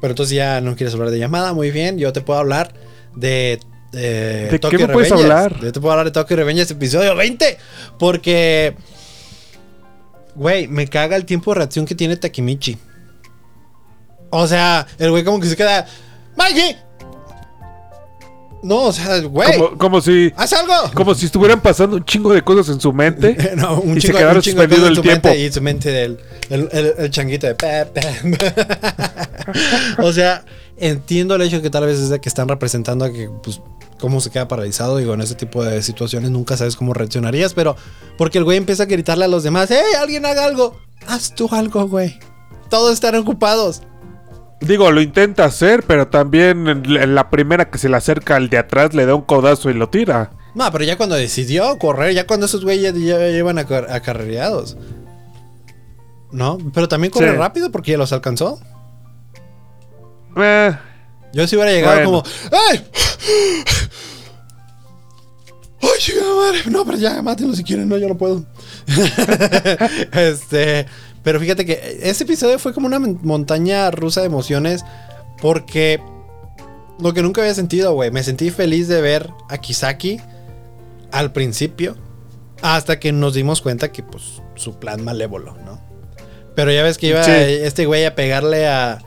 Pero 0.00 0.12
entonces 0.12 0.34
ya 0.34 0.60
no 0.60 0.74
quieres 0.74 0.94
hablar 0.94 1.10
de 1.10 1.18
llamada, 1.18 1.52
muy 1.52 1.70
bien. 1.70 1.96
Yo 1.98 2.12
te 2.12 2.22
puedo 2.22 2.40
hablar 2.40 2.72
de. 3.14 3.60
eh, 3.92 4.48
¿De 4.50 4.58
Tokyo 4.58 4.78
qué 4.78 4.86
me 4.88 4.92
puedes 4.92 5.12
hablar? 5.12 5.60
Yo 5.60 5.70
te 5.70 5.80
puedo 5.80 5.92
hablar 5.92 6.06
de 6.06 6.12
Tokyo 6.12 6.34
Revengers 6.34 6.70
episodio 6.72 7.14
20. 7.14 7.56
Porque. 7.98 8.74
Güey, 10.34 10.66
me 10.66 10.88
caga 10.88 11.14
el 11.14 11.24
tiempo 11.24 11.52
de 11.52 11.58
reacción 11.58 11.86
que 11.86 11.94
tiene 11.94 12.16
Takemichi. 12.16 12.76
O 14.36 14.46
sea, 14.48 14.86
el 14.98 15.10
güey 15.10 15.22
como 15.24 15.38
que 15.40 15.48
se 15.48 15.56
queda. 15.56 15.86
¡Maggie! 16.36 16.76
No, 18.62 18.84
o 18.84 18.92
sea, 18.92 19.20
güey. 19.20 19.58
Como, 19.58 19.78
como 19.78 20.00
si. 20.00 20.32
¡Haz 20.36 20.52
algo! 20.54 20.72
Como 20.94 21.14
si 21.14 21.26
estuvieran 21.26 21.60
pasando 21.60 21.96
un 21.96 22.04
chingo 22.04 22.32
de 22.32 22.42
cosas 22.42 22.68
en 22.74 22.80
su 22.80 22.92
mente. 22.92 23.36
No, 23.56 23.78
un 23.80 23.98
Y 23.98 24.00
se 24.00 24.10
quedaron 24.12 24.36
un 24.36 24.42
chingo 24.42 24.62
de 24.62 24.68
suspendido 24.68 24.80
cosas 24.80 24.86
en 24.86 24.88
el 24.90 24.96
su 24.96 25.02
tiempo. 25.02 25.28
mente 25.28 25.44
y 25.44 25.52
su 25.52 25.60
mente 25.62 25.90
del 25.90 26.18
el, 26.50 26.68
el- 26.72 26.94
el 26.98 27.10
changuito 27.10 27.46
de 27.46 27.54
pa, 27.54 27.84
pa. 27.94 28.00
o 30.02 30.12
sea, 30.12 30.44
entiendo 30.78 31.34
el 31.34 31.42
hecho 31.42 31.60
que 31.62 31.70
tal 31.70 31.84
vez 31.86 31.98
es 32.00 32.08
de 32.08 32.20
que 32.20 32.28
están 32.28 32.48
representando 32.48 33.04
a 33.04 33.12
que 33.12 33.28
pues 33.42 33.60
cómo 34.00 34.20
se 34.20 34.30
queda 34.30 34.48
paralizado. 34.48 34.96
Digo, 34.96 35.12
en 35.14 35.20
ese 35.20 35.34
tipo 35.34 35.62
de 35.62 35.82
situaciones 35.82 36.30
nunca 36.30 36.56
sabes 36.56 36.74
cómo 36.76 36.94
reaccionarías, 36.94 37.52
pero 37.54 37.76
porque 38.16 38.38
el 38.38 38.44
güey 38.44 38.56
empieza 38.56 38.84
a 38.84 38.86
gritarle 38.86 39.26
a 39.26 39.28
los 39.28 39.42
demás, 39.42 39.68
¡Hey, 39.70 39.78
alguien 40.00 40.24
haga 40.26 40.44
algo! 40.46 40.76
Haz 41.06 41.34
tú 41.34 41.48
algo, 41.52 41.86
güey. 41.86 42.18
Todos 42.70 42.94
están 42.94 43.14
ocupados. 43.16 43.82
Digo, 44.66 44.90
lo 44.90 45.00
intenta 45.02 45.44
hacer, 45.44 45.82
pero 45.86 46.08
también 46.08 46.66
en 46.68 47.14
la- 47.14 47.30
primera 47.30 47.70
que 47.70 47.78
se 47.78 47.88
le 47.88 47.96
acerca 47.96 48.36
al 48.36 48.48
de 48.48 48.58
atrás 48.58 48.94
le 48.94 49.06
da 49.06 49.14
un 49.14 49.22
codazo 49.22 49.70
y 49.70 49.74
lo 49.74 49.88
tira. 49.88 50.30
No, 50.54 50.70
pero 50.70 50.84
ya 50.84 50.96
cuando 50.96 51.16
decidió 51.16 51.76
correr, 51.78 52.14
ya 52.14 52.26
cuando 52.26 52.46
esos 52.46 52.64
güeyes 52.64 52.94
ya, 52.94 53.18
ya 53.18 53.28
llevan 53.30 53.58
acar- 53.58 53.90
acarreados. 53.90 54.76
¿No? 56.30 56.58
Pero 56.72 56.88
también 56.88 57.10
corre 57.12 57.30
Sí. 57.30 57.36
rápido 57.36 57.70
porque 57.70 57.92
ya 57.92 57.98
los 57.98 58.12
alcanzó. 58.12 58.58
Eh, 60.36 60.76
Yo 61.32 61.46
si 61.48 61.56
hubiera 61.56 61.72
llegado 61.72 61.94
Bueno. 61.96 62.22
como. 62.22 62.22
¡Ay! 62.70 62.84
¡Ay, 65.82 66.14
madre! 66.36 66.70
No, 66.70 66.84
pero 66.84 66.96
ya, 66.98 67.20
mátenlo 67.22 67.54
si 67.54 67.62
quieren, 67.64 67.88
no, 67.88 67.98
yo 67.98 68.08
no 68.08 68.16
puedo. 68.16 68.44
este. 70.12 70.86
Pero 71.24 71.40
fíjate 71.40 71.64
que 71.66 71.98
ese 72.02 72.22
episodio 72.24 72.58
fue 72.60 72.72
como 72.72 72.86
una 72.86 72.98
mon- 73.00 73.18
montaña 73.22 73.90
rusa 73.90 74.20
de 74.20 74.26
emociones. 74.26 74.84
Porque. 75.40 76.00
Lo 77.00 77.12
que 77.12 77.22
nunca 77.22 77.40
había 77.40 77.54
sentido, 77.54 77.92
güey. 77.94 78.12
Me 78.12 78.22
sentí 78.22 78.50
feliz 78.50 78.86
de 78.86 79.00
ver 79.00 79.30
a 79.48 79.58
Kisaki 79.58 80.20
al 81.10 81.32
principio. 81.32 81.96
Hasta 82.62 83.00
que 83.00 83.10
nos 83.12 83.34
dimos 83.34 83.60
cuenta 83.62 83.90
que, 83.90 84.02
pues, 84.04 84.40
su 84.54 84.78
plan 84.78 85.02
malévolo, 85.02 85.56
¿no? 85.64 85.80
Pero 86.54 86.70
ya 86.70 86.82
ves 86.84 86.98
que 86.98 87.08
iba 87.08 87.24
Sí. 87.24 87.30
este 87.32 87.84
güey 87.86 88.04
a 88.04 88.14
pegarle 88.14 88.68
a, 88.68 89.00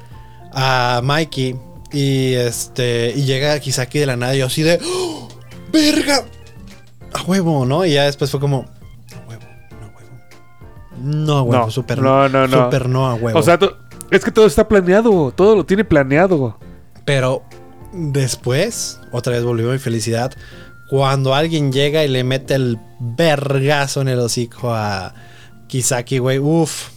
a 0.52 1.02
Mikey. 1.04 1.56
Y 1.94 2.34
este. 2.34 3.14
Y 3.16 3.24
llega 3.24 3.58
Kisaki 3.60 4.00
de 4.00 4.06
la 4.08 4.18
nada. 4.18 4.36
Y 4.36 4.40
yo 4.40 4.48
así 4.48 4.64
de. 4.64 4.80
¡Oh! 4.84 5.30
¡Verga! 5.72 6.26
A 7.14 7.22
huevo, 7.24 7.66
¿no? 7.66 7.86
Y 7.86 7.94
ya 7.94 8.04
después 8.04 8.30
fue 8.32 8.40
como. 8.42 8.66
No 11.02 11.44
huevo, 11.44 11.66
No, 11.66 11.72
super 11.72 12.02
no, 12.02 12.28
no, 12.30 12.48
no. 12.48 12.66
Super 12.66 12.90
no 12.90 13.08
a 13.08 13.16
huevo. 13.16 13.38
o 13.40 13.44
sea, 13.44 13.60
es 14.12 14.24
que 14.24 14.32
todo 14.32 14.46
está 14.46 14.68
planeado. 14.68 15.32
Todo 15.32 15.56
lo 15.56 15.66
tiene 15.66 15.84
planeado. 15.84 16.58
Pero 17.06 17.44
después, 17.94 19.00
otra 19.12 19.34
vez 19.34 19.44
volvió 19.44 19.72
mi 19.72 19.78
felicidad. 19.80 20.32
Cuando 20.90 21.36
alguien 21.36 21.72
llega 21.72 22.04
y 22.04 22.08
le 22.08 22.24
mete 22.24 22.56
el 22.56 22.80
vergazo 23.00 24.02
en 24.02 24.08
el 24.08 24.20
hocico 24.20 24.74
a 24.74 25.14
Kisaki, 25.68 26.20
güey. 26.20 26.40
Uf. 26.40 26.90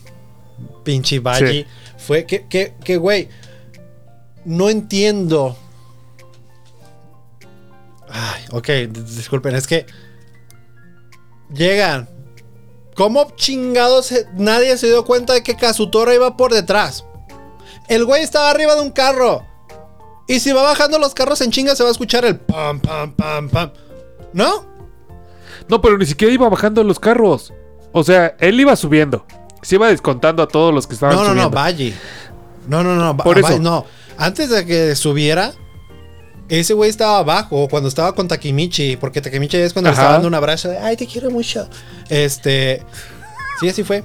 Pinche 0.84 1.18
Baji. 1.20 1.46
Sí. 1.46 1.66
Fue 1.98 2.24
que, 2.24 2.46
que, 2.46 2.74
que, 2.84 2.96
güey. 2.96 3.28
No 4.44 4.70
entiendo. 4.70 5.56
Ay, 8.08 8.42
ok, 8.50 8.68
disculpen, 9.04 9.54
es 9.54 9.66
que. 9.66 9.86
Llegan. 11.52 12.08
¿Cómo 13.00 13.28
chingados 13.34 14.12
nadie 14.34 14.76
se 14.76 14.88
dio 14.88 15.06
cuenta 15.06 15.32
de 15.32 15.42
que 15.42 15.56
Kazutora 15.56 16.14
iba 16.14 16.36
por 16.36 16.52
detrás? 16.52 17.06
El 17.88 18.04
güey 18.04 18.22
estaba 18.22 18.50
arriba 18.50 18.74
de 18.74 18.82
un 18.82 18.90
carro. 18.90 19.42
Y 20.28 20.40
si 20.40 20.52
va 20.52 20.60
bajando 20.64 20.98
los 20.98 21.14
carros 21.14 21.40
en 21.40 21.50
chinga, 21.50 21.74
se 21.74 21.82
va 21.82 21.88
a 21.88 21.92
escuchar 21.92 22.26
el 22.26 22.38
pam, 22.38 22.78
pam, 22.78 23.12
pam, 23.14 23.48
pam. 23.48 23.72
¿No? 24.34 24.66
No, 25.66 25.80
pero 25.80 25.96
ni 25.96 26.04
siquiera 26.04 26.34
iba 26.34 26.46
bajando 26.50 26.84
los 26.84 27.00
carros. 27.00 27.54
O 27.92 28.04
sea, 28.04 28.36
él 28.38 28.60
iba 28.60 28.76
subiendo. 28.76 29.24
Se 29.62 29.76
iba 29.76 29.88
descontando 29.88 30.42
a 30.42 30.46
todos 30.48 30.74
los 30.74 30.86
que 30.86 30.92
estaban 30.92 31.16
No, 31.16 31.22
no, 31.22 31.28
no, 31.28 31.32
subiendo. 31.32 31.56
Valle. 31.56 31.94
No, 32.68 32.84
no, 32.84 32.96
no. 32.96 33.16
Por 33.16 33.38
eso. 33.38 33.48
Valle, 33.48 33.60
no. 33.60 33.86
Antes 34.18 34.50
de 34.50 34.66
que 34.66 34.94
subiera, 34.94 35.54
ese 36.50 36.74
güey 36.74 36.90
estaba 36.90 37.18
abajo 37.18 37.68
cuando 37.68 37.88
estaba 37.88 38.14
con 38.14 38.28
Takemichi. 38.28 38.96
Porque 38.96 39.20
Takemichi 39.20 39.56
es 39.56 39.72
cuando 39.72 39.90
le 39.90 39.94
estaba 39.94 40.12
dando 40.12 40.28
un 40.28 40.34
abrazo 40.34 40.68
de, 40.68 40.78
ay, 40.78 40.96
te 40.96 41.06
quiero 41.06 41.30
mucho. 41.30 41.68
Este. 42.08 42.82
Sí, 43.60 43.68
así 43.68 43.82
fue. 43.84 44.02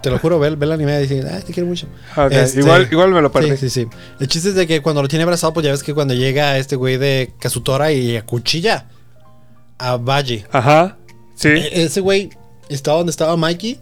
Te 0.00 0.10
lo 0.10 0.18
juro, 0.20 0.38
ve, 0.38 0.48
ve 0.54 0.64
el 0.66 0.72
anime 0.72 0.96
y 0.98 1.06
dice, 1.08 1.28
ay, 1.28 1.42
te 1.42 1.52
quiero 1.52 1.68
mucho. 1.68 1.88
Este, 2.30 2.60
igual, 2.60 2.86
igual 2.90 3.10
me 3.10 3.20
lo 3.20 3.32
perdí. 3.32 3.50
Sí, 3.56 3.68
sí, 3.68 3.70
sí. 3.70 3.88
El 4.20 4.28
chiste 4.28 4.50
es 4.50 4.54
de 4.54 4.66
que 4.66 4.80
cuando 4.80 5.02
lo 5.02 5.08
tiene 5.08 5.24
abrazado, 5.24 5.52
pues 5.52 5.64
ya 5.66 5.72
ves 5.72 5.82
que 5.82 5.92
cuando 5.92 6.14
llega 6.14 6.56
este 6.56 6.76
güey 6.76 6.98
de 6.98 7.32
Kazutora 7.40 7.90
y 7.90 8.16
acuchilla 8.16 8.86
a 9.78 9.96
Valle. 9.96 10.46
Ajá. 10.52 10.96
Sí. 11.34 11.48
E- 11.48 11.82
Ese 11.82 12.00
güey 12.00 12.30
estaba 12.68 12.98
donde 12.98 13.10
estaba 13.10 13.36
Mikey. 13.36 13.80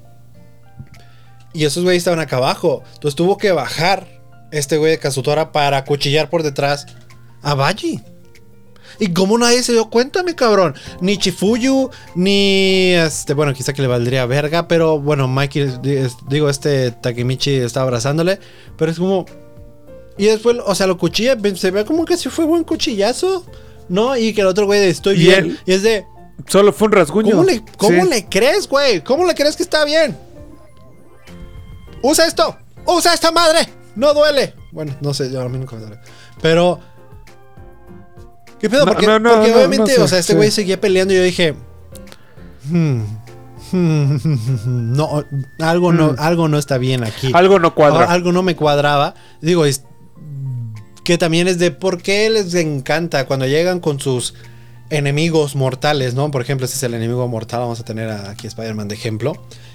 Y 1.53 1.65
esos 1.65 1.83
güeyes 1.85 2.01
estaban 2.01 2.21
acá 2.21 2.37
abajo. 2.37 2.83
Entonces 2.95 3.15
tuvo 3.17 3.37
que 3.37 3.53
bajar 3.53 4.07
este 4.53 4.79
güey 4.79 4.93
de 4.93 4.99
Kazutora 4.99 5.53
para 5.53 5.77
acuchillar 5.79 6.31
por 6.31 6.43
detrás 6.43 6.87
a 7.43 7.55
Baji. 7.55 8.01
¿Y 8.99 9.15
cómo 9.15 9.39
nadie 9.39 9.63
se 9.63 9.73
dio 9.73 9.89
cuenta, 9.89 10.23
mi 10.23 10.35
cabrón? 10.35 10.75
Ni 11.01 11.17
Chifuyu, 11.17 11.89
ni 12.15 12.93
este, 12.93 13.33
bueno, 13.33 13.55
quizá 13.55 13.73
que 13.73 13.81
le 13.81 13.89
valdría 13.89 14.27
verga, 14.27 14.69
pero 14.69 14.99
bueno, 15.01 15.27
Mikey, 15.27 15.79
digo, 16.29 16.51
este 16.51 16.91
Takemichi 16.91 17.55
está 17.55 17.81
abrazándole, 17.83 18.39
pero 18.77 18.91
es 18.91 18.99
como. 18.99 19.25
Y 20.19 20.27
después, 20.27 20.59
o 20.67 20.75
sea, 20.75 20.87
lo 20.87 20.99
cuchilla, 20.99 21.35
se 21.55 21.71
ve 21.71 21.87
como 21.87 22.05
que 22.05 22.19
si 22.19 22.29
fue 22.29 22.45
buen 22.45 22.63
cuchillazo, 22.65 23.47
¿no? 23.89 24.19
Y 24.19 24.35
que 24.35 24.43
el 24.43 24.49
otro 24.49 24.67
güey 24.67 24.81
de 24.81 24.91
estoy 24.91 25.15
Y 25.17 25.19
bien. 25.25 25.45
él- 25.47 25.61
y 25.65 25.73
es 25.73 25.83
de. 25.83 26.05
Solo 26.47 26.73
fue 26.73 26.89
un 26.89 26.93
rasguño. 26.93 27.31
¿Cómo, 27.37 27.45
le, 27.45 27.63
cómo 27.79 28.03
Sí. 28.05 28.11
le 28.11 28.27
crees, 28.27 28.69
güey? 28.69 29.03
¿Cómo 29.03 29.25
le 29.25 29.35
crees 29.35 29.57
que 29.57 29.63
está 29.63 29.85
bien? 29.87 30.17
Usa 32.03 32.27
esto. 32.27 32.57
¡Usa 32.87 33.15
esta 33.15 33.31
madre! 33.31 33.61
¡No 33.95 34.13
duele! 34.15 34.55
Bueno, 34.73 34.95
no 35.01 35.13
sé, 35.15 35.31
yo 35.31 35.41
a 35.41 35.49
mí 35.49 35.59
nunca 35.59 35.77
me 35.77 35.83
duele. 35.83 35.99
Pero. 36.43 36.81
¿Qué 38.61 38.69
pedo? 38.71 38.85
No, 38.85 38.93
porque 38.93 39.07
no, 39.07 39.19
no, 39.19 39.31
porque 39.37 39.51
no, 39.51 39.57
obviamente, 39.57 39.95
sé, 39.95 40.01
o 40.01 40.09
sea, 40.09 40.19
este 40.19 40.33
sí. 40.33 40.37
güey 40.37 40.51
seguía 40.51 40.81
peleando 40.81 41.15
y 41.15 41.17
yo 41.17 41.23
dije. 41.23 41.55
"Hmm, 42.71 43.01
hmm, 43.73 44.17
no, 44.97 45.25
algo 45.61 45.93
no, 45.93 46.13
Mm. 46.13 46.17
algo 46.19 46.49
no 46.49 46.59
está 46.59 46.79
bien 46.79 47.05
aquí. 47.05 47.31
Algo 47.35 47.59
no 47.59 47.75
cuadra. 47.75 48.05
Algo 48.07 48.33
no 48.33 48.43
me 48.43 48.57
cuadraba. 48.57 49.15
Digo, 49.41 49.65
es- 49.65 49.85
que 51.05 51.17
también 51.19 51.49
es 51.49 51.59
de 51.59 51.71
por 51.71 52.03
qué 52.03 52.29
les 52.31 52.55
encanta 52.55 53.27
cuando 53.27 53.47
llegan 53.47 53.81
con 53.81 53.99
sus 54.01 54.35
enemigos 54.91 55.57
mortales, 55.57 56.15
¿no? 56.15 56.31
Por 56.31 56.43
ejemplo, 56.43 56.67
este 56.67 56.77
es 56.77 56.83
el 56.83 56.95
enemigo 56.95 57.27
mortal. 57.29 57.61
Vamos 57.61 57.81
a 57.81 57.85
tener 57.85 58.11
a- 58.11 58.31
aquí 58.31 58.47
a 58.47 58.49
Spider-Man 58.49 58.89
de 58.89 58.95
ejemplo. 58.95 59.33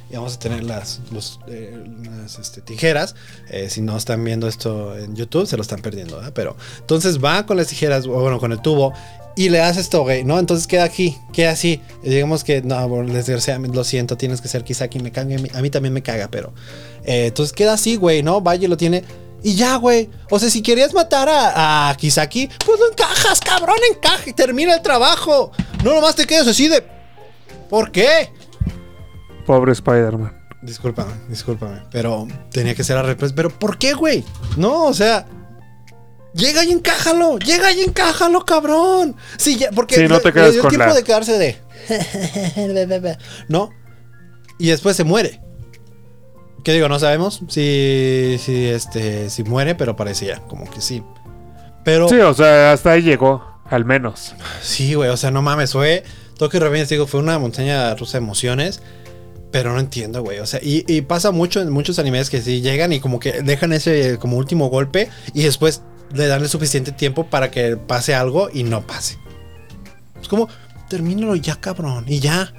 Y 0.09 0.15
vamos 0.15 0.35
a 0.35 0.39
tener 0.39 0.63
las, 0.63 0.99
eh, 1.47 1.83
las, 2.21 2.37
este, 2.37 2.61
tijeras. 2.61 3.15
Eh, 3.49 3.69
si 3.69 3.81
no 3.81 3.97
están 3.97 4.23
viendo 4.23 4.47
esto 4.47 4.95
en 4.97 5.15
YouTube, 5.15 5.47
se 5.47 5.57
lo 5.57 5.63
están 5.63 5.81
perdiendo, 5.81 6.17
¿verdad? 6.17 6.31
Pero 6.35 6.55
entonces 6.79 7.23
va 7.23 7.45
con 7.45 7.57
las 7.57 7.67
tijeras, 7.67 8.05
o 8.05 8.11
bueno, 8.11 8.39
con 8.39 8.51
el 8.51 8.61
tubo. 8.61 8.93
Y 9.37 9.49
le 9.49 9.59
hace 9.61 9.81
esto, 9.81 10.03
güey, 10.03 10.23
¿no? 10.23 10.39
Entonces 10.39 10.65
queda 10.67 10.83
aquí, 10.85 11.17
queda 11.33 11.51
así. 11.51 11.81
Digamos 12.03 12.43
que, 12.45 12.61
no, 12.61 12.87
bueno, 12.87 13.11
desgraciadamente, 13.13 13.75
lo 13.75 13.83
siento, 13.83 14.15
tienes 14.15 14.39
que 14.39 14.47
ser 14.47 14.63
Kisaki, 14.63 14.99
me 14.99 15.11
caga, 15.11 15.35
a 15.53 15.61
mí- 15.61 15.69
también 15.69 15.91
me 15.93 16.01
caga, 16.01 16.29
pero... 16.31 16.53
eh, 17.03 17.25
entonces 17.27 17.51
queda 17.51 17.73
así, 17.73 17.97
güey, 17.97 18.23
¿no? 18.23 18.41
Y 18.59 18.67
lo 18.67 18.77
tiene... 18.77 19.03
Y 19.43 19.55
ya, 19.55 19.75
güey. 19.75 20.09
O 20.31 20.39
sea, 20.39 20.49
si 20.49 20.61
querías 20.61 20.93
matar 20.93 21.27
a, 21.29 21.89
a 21.89 21.95
Kisaki, 21.97 22.49
pues 22.65 22.79
lo 22.79 22.89
encajas, 22.91 23.39
cabrón, 23.41 23.75
encaja 23.93 24.23
y 24.29 24.33
termina 24.33 24.73
el 24.73 24.81
trabajo. 24.81 25.51
No 25.83 25.93
nomás 25.93 26.15
te 26.15 26.25
quedes 26.25 26.47
así 26.47 26.67
de... 26.67 26.83
¿Por 27.69 27.91
qué? 27.91 28.31
Pobre 29.45 29.71
Spider-Man. 29.73 30.31
Discúlpame, 30.61 31.11
discúlpame. 31.29 31.81
Pero 31.91 32.27
tenía 32.51 32.73
que 32.75 32.83
ser 32.83 32.97
al 32.97 33.05
revés. 33.05 33.33
Pero 33.33 33.49
¿por 33.49 33.77
qué, 33.77 33.93
güey? 33.93 34.23
No, 34.57 34.85
o 34.85 34.93
sea. 34.93 35.25
Llega 36.33 36.63
y 36.65 36.71
encájalo. 36.71 37.37
Llega 37.39 37.71
y 37.71 37.81
encájalo, 37.81 38.43
cabrón. 38.45 39.15
Sí, 39.37 39.57
ya, 39.57 39.69
porque 39.71 39.95
Sí, 39.95 40.01
no 40.07 40.15
le- 40.15 40.21
te 40.21 40.27
le 40.29 40.33
quedes 40.33 40.53
dio 40.53 40.61
con 40.63 40.69
tiempo 40.69 40.87
la- 40.87 40.93
de 40.95 41.03
quedarse 41.03 41.37
de. 41.37 41.57
¿No? 43.47 43.69
Y 44.57 44.67
después 44.67 44.95
se 44.95 45.03
muere. 45.03 45.41
¿Qué 46.63 46.73
digo? 46.73 46.89
No 46.89 46.97
sabemos 46.99 47.41
si, 47.47 48.37
si, 48.43 48.65
este, 48.67 49.29
si 49.29 49.43
muere, 49.43 49.75
pero 49.75 49.95
parecía 49.95 50.39
como 50.47 50.69
que 50.69 50.81
sí. 50.81 51.03
Pero 51.83 52.09
Sí, 52.09 52.15
o 52.15 52.33
sea, 52.33 52.71
hasta 52.71 52.91
ahí 52.91 53.03
llegó, 53.03 53.45
al 53.69 53.85
menos. 53.85 54.33
Sí, 54.61 54.95
güey, 54.95 55.09
o 55.11 55.17
sea, 55.17 55.29
no 55.31 55.41
mames, 55.43 55.73
fue. 55.73 56.03
Tokyo 56.37 56.59
Revengers, 56.59 56.89
digo, 56.89 57.05
fue 57.05 57.19
una 57.19 57.37
montaña 57.37 57.93
rusa 57.95 58.17
de 58.17 58.23
emociones. 58.23 58.81
Pero 59.55 59.71
no 59.71 59.79
entiendo, 59.79 60.21
güey. 60.21 60.39
O 60.39 60.45
sea, 60.45 60.59
y, 60.61 60.99
pasa 61.03 61.31
mucho 61.31 61.61
en 61.61 61.71
muchos 61.71 61.97
animes 61.97 62.29
que 62.29 62.41
sí 62.41 62.59
llegan 62.59 62.91
y 62.91 62.99
como 62.99 63.21
que 63.21 63.41
dejan 63.41 63.71
ese 63.71 64.17
como 64.17 64.35
último 64.35 64.67
golpe 64.67 65.07
y 65.33 65.43
después 65.43 65.81
le 66.13 66.27
dan 66.27 66.41
el 66.41 66.49
suficiente 66.49 66.91
tiempo 66.91 67.27
para 67.27 67.51
que 67.51 67.77
pase 67.77 68.13
algo 68.13 68.49
y 68.53 68.63
no 68.63 68.85
pase. 68.85 69.17
Es 70.21 70.27
como, 70.27 70.49
termínalo 70.89 71.37
ya, 71.37 71.55
cabrón. 71.55 72.03
Y 72.05 72.19
ya. 72.19 72.53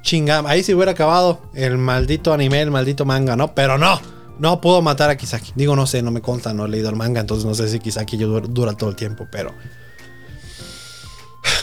Chinga, 0.00 0.42
ahí 0.46 0.62
sí 0.62 0.72
hubiera 0.72 0.92
acabado 0.92 1.42
el 1.52 1.76
maldito 1.76 2.32
anime, 2.32 2.62
el 2.62 2.70
maldito 2.70 3.04
manga, 3.04 3.36
¿no? 3.36 3.54
Pero 3.54 3.76
no. 3.76 4.00
No 4.38 4.62
puedo 4.62 4.80
matar 4.80 5.10
a 5.10 5.18
Kisaki. 5.18 5.52
Digo, 5.54 5.76
no 5.76 5.86
sé, 5.86 6.00
no 6.00 6.10
me 6.10 6.22
consta, 6.22 6.54
no 6.54 6.64
he 6.64 6.70
leído 6.70 6.88
el 6.88 6.96
manga, 6.96 7.20
entonces 7.20 7.44
no 7.44 7.54
sé 7.54 7.68
si 7.68 7.78
Kisaki 7.78 8.16
dura, 8.16 8.46
dura 8.48 8.72
todo 8.72 8.88
el 8.88 8.96
tiempo, 8.96 9.28
pero. 9.30 9.52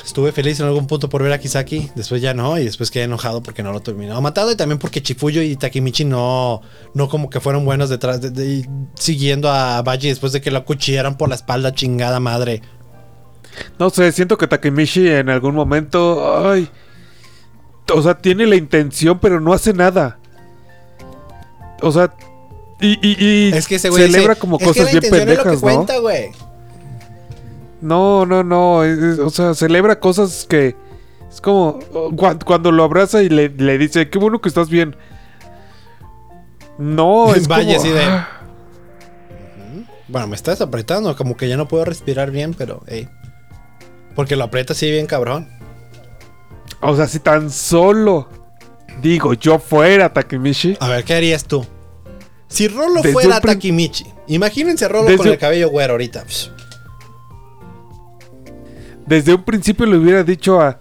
Estuve 0.05 0.31
feliz 0.31 0.59
en 0.59 0.67
algún 0.67 0.85
punto 0.85 1.09
por 1.09 1.23
ver 1.23 1.33
a 1.33 1.39
Kisaki, 1.39 1.89
después 1.95 2.21
ya 2.21 2.35
no, 2.35 2.57
y 2.59 2.63
después 2.65 2.91
quedé 2.91 3.05
enojado 3.05 3.41
porque 3.41 3.63
no 3.63 3.71
lo 3.73 3.81
terminó 3.81 4.21
matado 4.21 4.51
y 4.51 4.55
también 4.55 4.77
porque 4.77 5.01
Chifuyo 5.01 5.41
y 5.41 5.55
Takemichi 5.55 6.05
no, 6.05 6.61
no 6.93 7.09
como 7.09 7.29
que 7.29 7.39
fueron 7.39 7.65
buenos 7.65 7.89
detrás 7.89 8.21
de, 8.21 8.29
de- 8.29 8.69
siguiendo 8.93 9.49
a 9.49 9.81
Baji 9.81 10.09
después 10.09 10.31
de 10.31 10.41
que 10.41 10.51
lo 10.51 10.59
acuchillaran 10.59 11.17
por 11.17 11.29
la 11.29 11.35
espalda, 11.35 11.73
chingada 11.73 12.19
madre. 12.19 12.61
No 13.79 13.89
sé, 13.89 14.11
siento 14.11 14.37
que 14.37 14.45
Takemichi 14.47 15.07
en 15.09 15.29
algún 15.29 15.55
momento. 15.55 16.49
Ay. 16.49 16.69
O 17.93 18.01
sea, 18.01 18.15
tiene 18.15 18.45
la 18.45 18.55
intención, 18.57 19.17
pero 19.19 19.39
no 19.39 19.53
hace 19.53 19.73
nada. 19.73 20.19
O 21.81 21.91
sea. 21.91 22.13
Y, 22.81 22.99
y, 23.01 23.15
y 23.25 23.53
Es 23.53 23.67
que 23.67 23.75
ese 23.75 23.89
güey 23.89 24.03
celebra 24.03 24.33
dice, 24.33 24.39
como 24.41 24.57
"Es 24.57 24.63
que 24.63 24.65
cosas 24.67 24.85
la 24.85 24.91
bien 24.91 25.03
es 25.05 25.09
lo 25.11 25.17
que 25.17 25.25
pendejas, 25.25 25.53
¿no? 25.53 25.59
cuenta, 25.61 25.97
güey. 25.99 26.31
No, 27.81 28.25
no, 28.25 28.43
no. 28.43 28.83
es- 28.83 29.19
o 29.19 29.29
sea, 29.29 29.53
celebra 29.53 29.99
cosas 29.99 30.45
que. 30.49 30.75
Es 31.29 31.41
como. 31.41 31.79
cua- 31.81 32.43
Cuando 32.43 32.71
lo 32.71 32.83
abraza 32.83 33.21
y 33.23 33.29
le, 33.29 33.49
le 33.49 33.77
dice, 33.77 34.09
qué 34.09 34.17
bueno 34.17 34.39
que 34.41 34.49
estás 34.49 34.69
bien. 34.69 34.95
No, 36.77 37.33
es 37.35 37.47
Vaya 37.47 37.77
como, 37.77 37.89
de- 37.93 38.03
ah, 38.03 38.29
Bueno, 40.07 40.27
me 40.27 40.35
estás 40.35 40.61
apretando, 40.61 41.15
como 41.15 41.35
que 41.37 41.47
ya 41.47 41.57
no 41.57 41.67
puedo 41.67 41.85
respirar 41.85 42.31
bien, 42.31 42.53
pero, 42.53 42.83
hey. 42.87 43.07
Porque 44.15 44.35
lo 44.35 44.45
aprieta 44.45 44.73
así 44.73 44.89
bien 44.89 45.07
cabrón. 45.07 45.49
O 46.81 46.95
sea, 46.95 47.07
si 47.07 47.19
tan 47.19 47.49
solo. 47.49 48.29
Digo, 49.01 49.33
yo 49.33 49.59
fuera 49.59 50.13
Takemichi. 50.13 50.77
A 50.79 50.87
ver, 50.87 51.03
¿qué 51.03 51.15
harías 51.15 51.43
tú? 51.43 51.65
Si 52.47 52.67
Rolo 52.69 53.01
Desde 53.01 53.11
fuera 53.11 53.41
Takemichi, 53.41 54.05
imagínense 54.27 54.85
a 54.85 54.87
Rolo 54.87 55.05
Desde 55.05 55.17
con 55.17 55.27
el 55.27 55.37
cabello 55.37 55.69
güero 55.69 55.93
ahorita. 55.93 56.23
Desde 59.05 59.33
un 59.33 59.43
principio 59.43 59.85
le 59.85 59.97
hubiera 59.97 60.23
dicho 60.23 60.59
a. 60.61 60.79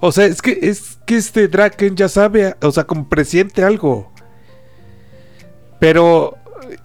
O 0.00 0.10
sea, 0.12 0.26
es 0.26 0.42
que 0.42 0.58
es 0.62 0.98
que 1.06 1.16
este 1.16 1.48
Draken 1.48 1.96
ya 1.96 2.08
sabe, 2.08 2.56
o 2.60 2.72
sea, 2.72 2.84
como 2.84 3.08
presiente 3.08 3.62
algo. 3.64 4.12
Pero 5.78 6.36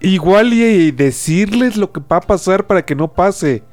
igual 0.02 0.54
y 0.54 0.92
decirles 0.92 1.78
lo 1.78 1.92
que 1.92 2.00
va 2.00 2.18
a 2.18 2.22
pasar 2.22 2.66
para 2.68 2.86
que 2.86 2.96
no 2.96 3.14
pase. 3.14 3.64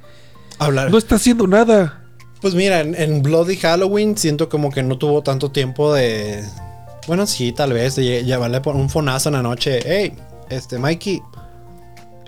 Hablar. 0.58 0.90
No 0.90 0.98
está 0.98 1.16
haciendo 1.16 1.46
nada. 1.46 2.02
Pues 2.40 2.54
mira, 2.54 2.80
en, 2.80 2.94
en 2.94 3.22
Bloody 3.22 3.56
Halloween 3.56 4.16
siento 4.18 4.48
como 4.48 4.70
que 4.70 4.82
no 4.82 4.98
tuvo 4.98 5.22
tanto 5.22 5.50
tiempo 5.50 5.92
de. 5.94 6.44
Bueno, 7.06 7.26
sí, 7.26 7.52
tal 7.52 7.72
vez, 7.72 7.96
de 7.96 8.02
lle- 8.02 8.24
llevarle 8.24 8.60
por 8.60 8.76
un 8.76 8.88
fonazo 8.90 9.28
en 9.30 9.34
la 9.34 9.42
noche. 9.42 9.80
Hey, 9.84 10.14
este, 10.50 10.78
Mikey. 10.78 11.22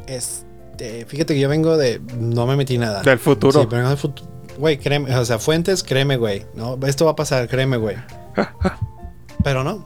Este, 0.06 1.04
fíjate 1.06 1.34
que 1.34 1.40
yo 1.40 1.48
vengo 1.48 1.76
de. 1.76 2.00
No 2.18 2.46
me 2.46 2.56
metí 2.56 2.78
nada. 2.78 3.02
Del 3.02 3.18
futuro. 3.18 3.60
Sí, 3.60 3.66
pero 3.68 3.78
vengo 3.78 3.88
del 3.90 3.98
futuro. 3.98 4.30
Güey, 4.58 4.78
créeme, 4.78 5.14
o 5.16 5.24
sea, 5.24 5.38
fuentes, 5.38 5.82
créeme, 5.82 6.16
güey. 6.16 6.46
No, 6.54 6.78
esto 6.86 7.04
va 7.04 7.12
a 7.12 7.16
pasar, 7.16 7.48
créeme, 7.48 7.76
güey. 7.76 7.96
Pero 9.44 9.62
no. 9.64 9.84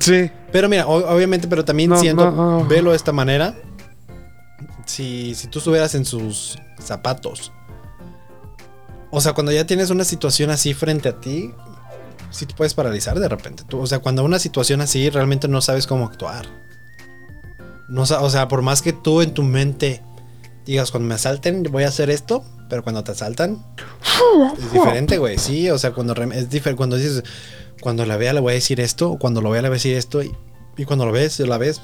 Sí. 0.00 0.30
Pero 0.52 0.68
mira, 0.68 0.86
o- 0.86 1.14
obviamente, 1.14 1.46
pero 1.48 1.64
también 1.64 1.90
No, 1.90 1.98
siento, 1.98 2.30
no, 2.30 2.60
no. 2.60 2.66
velo 2.66 2.90
de 2.90 2.96
esta 2.96 3.12
manera. 3.12 3.54
Si, 4.84 5.34
si 5.34 5.46
tú 5.48 5.58
estuvieras 5.60 5.94
en 5.94 6.04
sus 6.04 6.58
zapatos. 6.80 7.52
O 9.10 9.20
sea, 9.20 9.32
cuando 9.32 9.52
ya 9.52 9.66
tienes 9.66 9.90
una 9.90 10.04
situación 10.04 10.50
así 10.50 10.74
frente 10.74 11.08
a 11.08 11.20
ti, 11.20 11.52
sí 12.30 12.46
te 12.46 12.54
puedes 12.54 12.74
paralizar 12.74 13.18
de 13.18 13.28
repente. 13.28 13.62
Tú, 13.64 13.80
o 13.80 13.86
sea, 13.86 14.00
cuando 14.00 14.24
una 14.24 14.38
situación 14.38 14.80
así 14.80 15.08
realmente 15.10 15.48
no 15.48 15.60
sabes 15.60 15.86
cómo 15.86 16.04
actuar. 16.04 16.46
No, 17.88 18.02
o 18.02 18.30
sea, 18.30 18.48
por 18.48 18.62
más 18.62 18.82
que 18.82 18.92
tú 18.92 19.22
en 19.22 19.32
tu 19.32 19.42
mente 19.44 20.02
digas, 20.72 20.90
cuando 20.90 21.08
me 21.08 21.14
asalten 21.14 21.62
voy 21.70 21.84
a 21.84 21.88
hacer 21.88 22.10
esto, 22.10 22.44
pero 22.68 22.82
cuando 22.82 23.02
te 23.04 23.12
asaltan 23.12 23.64
es 24.58 24.72
diferente, 24.72 25.18
güey. 25.18 25.38
Sí, 25.38 25.70
o 25.70 25.78
sea, 25.78 25.92
cuando 25.92 26.12
es 26.14 26.50
diferente, 26.50 26.76
cuando 26.76 26.96
dices, 26.96 27.22
cuando 27.80 28.04
la 28.06 28.16
vea 28.16 28.32
le 28.32 28.40
voy 28.40 28.52
a 28.52 28.54
decir 28.54 28.80
esto, 28.80 29.12
o 29.12 29.18
cuando 29.18 29.40
lo 29.40 29.50
vea 29.50 29.62
le 29.62 29.68
voy 29.68 29.74
a 29.76 29.78
decir 29.78 29.96
esto, 29.96 30.22
y, 30.22 30.34
y 30.76 30.84
cuando 30.84 31.06
lo 31.06 31.12
ves, 31.12 31.38
la 31.40 31.58
ves, 31.58 31.80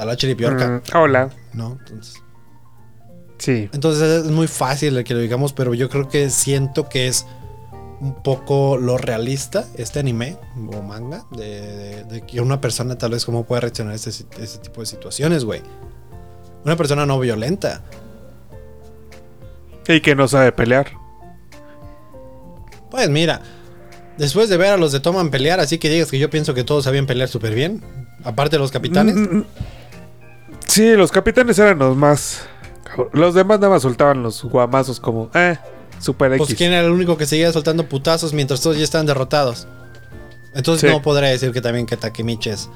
a 0.00 0.04
la 0.04 0.16
chiripiorca, 0.16 0.66
Mm, 0.92 0.96
hola. 0.96 1.30
¿no? 1.52 1.78
Entonces, 1.80 2.14
Sí. 3.38 3.68
entonces 3.72 4.24
es 4.24 4.30
muy 4.30 4.46
fácil 4.46 4.96
el 4.96 5.04
que 5.04 5.14
lo 5.14 5.20
digamos, 5.20 5.52
pero 5.52 5.74
yo 5.74 5.88
creo 5.88 6.08
que 6.08 6.30
siento 6.30 6.88
que 6.88 7.08
es 7.08 7.26
un 8.00 8.22
poco 8.22 8.76
lo 8.76 8.98
realista 8.98 9.64
este 9.76 9.98
anime 10.00 10.36
o 10.56 10.82
manga 10.82 11.24
de, 11.30 11.60
de- 11.60 12.04
de 12.04 12.20
que 12.26 12.40
una 12.40 12.60
persona 12.60 12.96
tal 12.98 13.12
vez 13.12 13.24
cómo 13.24 13.44
puede 13.44 13.62
reaccionar 13.62 13.92
a 13.92 13.96
este, 13.96 14.10
este 14.10 14.58
tipo 14.58 14.80
de 14.80 14.86
situaciones, 14.86 15.44
güey. 15.44 15.62
Una 16.64 16.76
persona 16.76 17.06
no 17.06 17.18
violenta. 17.20 17.82
Y 19.86 20.00
que 20.00 20.14
no 20.14 20.28
sabe 20.28 20.52
pelear. 20.52 20.92
Pues 22.90 23.10
mira, 23.10 23.42
después 24.16 24.48
de 24.48 24.56
ver 24.56 24.72
a 24.72 24.76
los 24.76 24.92
de 24.92 25.00
Toman 25.00 25.30
pelear, 25.30 25.60
así 25.60 25.78
que 25.78 25.88
digas 25.90 26.10
que 26.10 26.18
yo 26.18 26.30
pienso 26.30 26.54
que 26.54 26.64
todos 26.64 26.84
sabían 26.84 27.06
pelear 27.06 27.28
súper 27.28 27.54
bien, 27.54 27.82
aparte 28.22 28.56
de 28.56 28.60
los 28.60 28.70
capitanes. 28.70 29.16
Mm, 29.16 29.36
mm. 29.38 29.44
Sí, 30.66 30.94
los 30.94 31.10
capitanes 31.12 31.58
eran 31.58 31.78
los 31.78 31.96
más. 31.96 32.46
Los 33.12 33.34
demás 33.34 33.58
nada 33.58 33.72
más 33.72 33.82
soltaban 33.82 34.22
los 34.22 34.42
guamazos 34.44 35.00
como, 35.00 35.30
eh, 35.34 35.56
super 35.98 36.32
X. 36.34 36.46
Pues 36.46 36.56
quién 36.56 36.72
era 36.72 36.86
el 36.86 36.92
único 36.92 37.16
que 37.18 37.26
seguía 37.26 37.52
soltando 37.52 37.88
putazos 37.88 38.32
mientras 38.32 38.60
todos 38.60 38.78
ya 38.78 38.84
estaban 38.84 39.06
derrotados. 39.06 39.66
Entonces 40.54 40.88
Sí. 40.88 40.96
no 40.96 41.02
podré 41.02 41.28
decir 41.28 41.50
que 41.50 41.60
también 41.60 41.84
que 41.86 41.96
Takemichi 41.96 42.50
es 42.50 42.70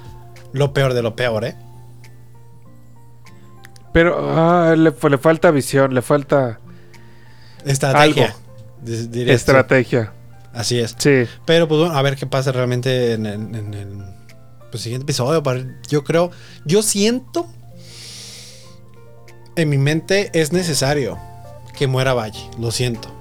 lo 0.52 0.72
peor 0.72 0.94
de 0.94 1.02
lo 1.02 1.14
peor, 1.14 1.44
¿eh? 1.44 1.56
Pero 3.98 4.16
ah, 4.38 4.76
le, 4.76 4.92
le 5.10 5.18
falta 5.18 5.50
visión, 5.50 5.92
le 5.92 6.02
falta 6.02 6.60
Estrategia. 7.64 8.26
Algo. 8.86 9.32
estrategia. 9.32 10.12
Así 10.52 10.78
es. 10.78 10.94
Sí. 10.98 11.24
Pero 11.44 11.66
pues 11.66 11.80
bueno, 11.80 11.96
a 11.96 12.02
ver 12.02 12.14
qué 12.14 12.26
pasa 12.26 12.52
realmente 12.52 13.14
en, 13.14 13.26
en- 13.26 13.54
en 13.56 13.74
el, 13.74 13.88
pues 14.70 14.84
siguiente 14.84 15.02
episodio. 15.02 15.42
Yo 15.88 16.04
creo, 16.04 16.30
yo 16.64 16.82
siento 16.82 17.48
en 19.56 19.68
mi 19.68 19.78
mente 19.78 20.30
es 20.32 20.52
necesario 20.52 21.18
que 21.76 21.88
muera 21.88 22.14
Valle. 22.14 22.48
Lo 22.60 22.70
siento. 22.70 23.12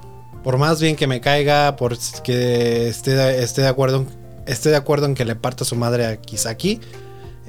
Por 0.44 0.60
más 0.60 0.80
bien 0.80 0.96
que 0.96 1.08
me 1.08 1.22
caiga, 1.22 1.76
por 1.76 1.98
que 2.24 2.88
esté, 2.88 3.16
de- 3.16 3.44
esté 3.44 3.64
de 3.64 3.68
acuerdo, 3.68 4.06
esté 4.46 4.70
de 4.70 4.76
acuerdo 4.76 5.08
en 5.08 5.16
que 5.16 5.26
le 5.26 5.36
parta 5.36 5.66
su 5.66 5.76
madre 5.76 6.06
a 6.06 6.18
Kisaki. 6.18 6.80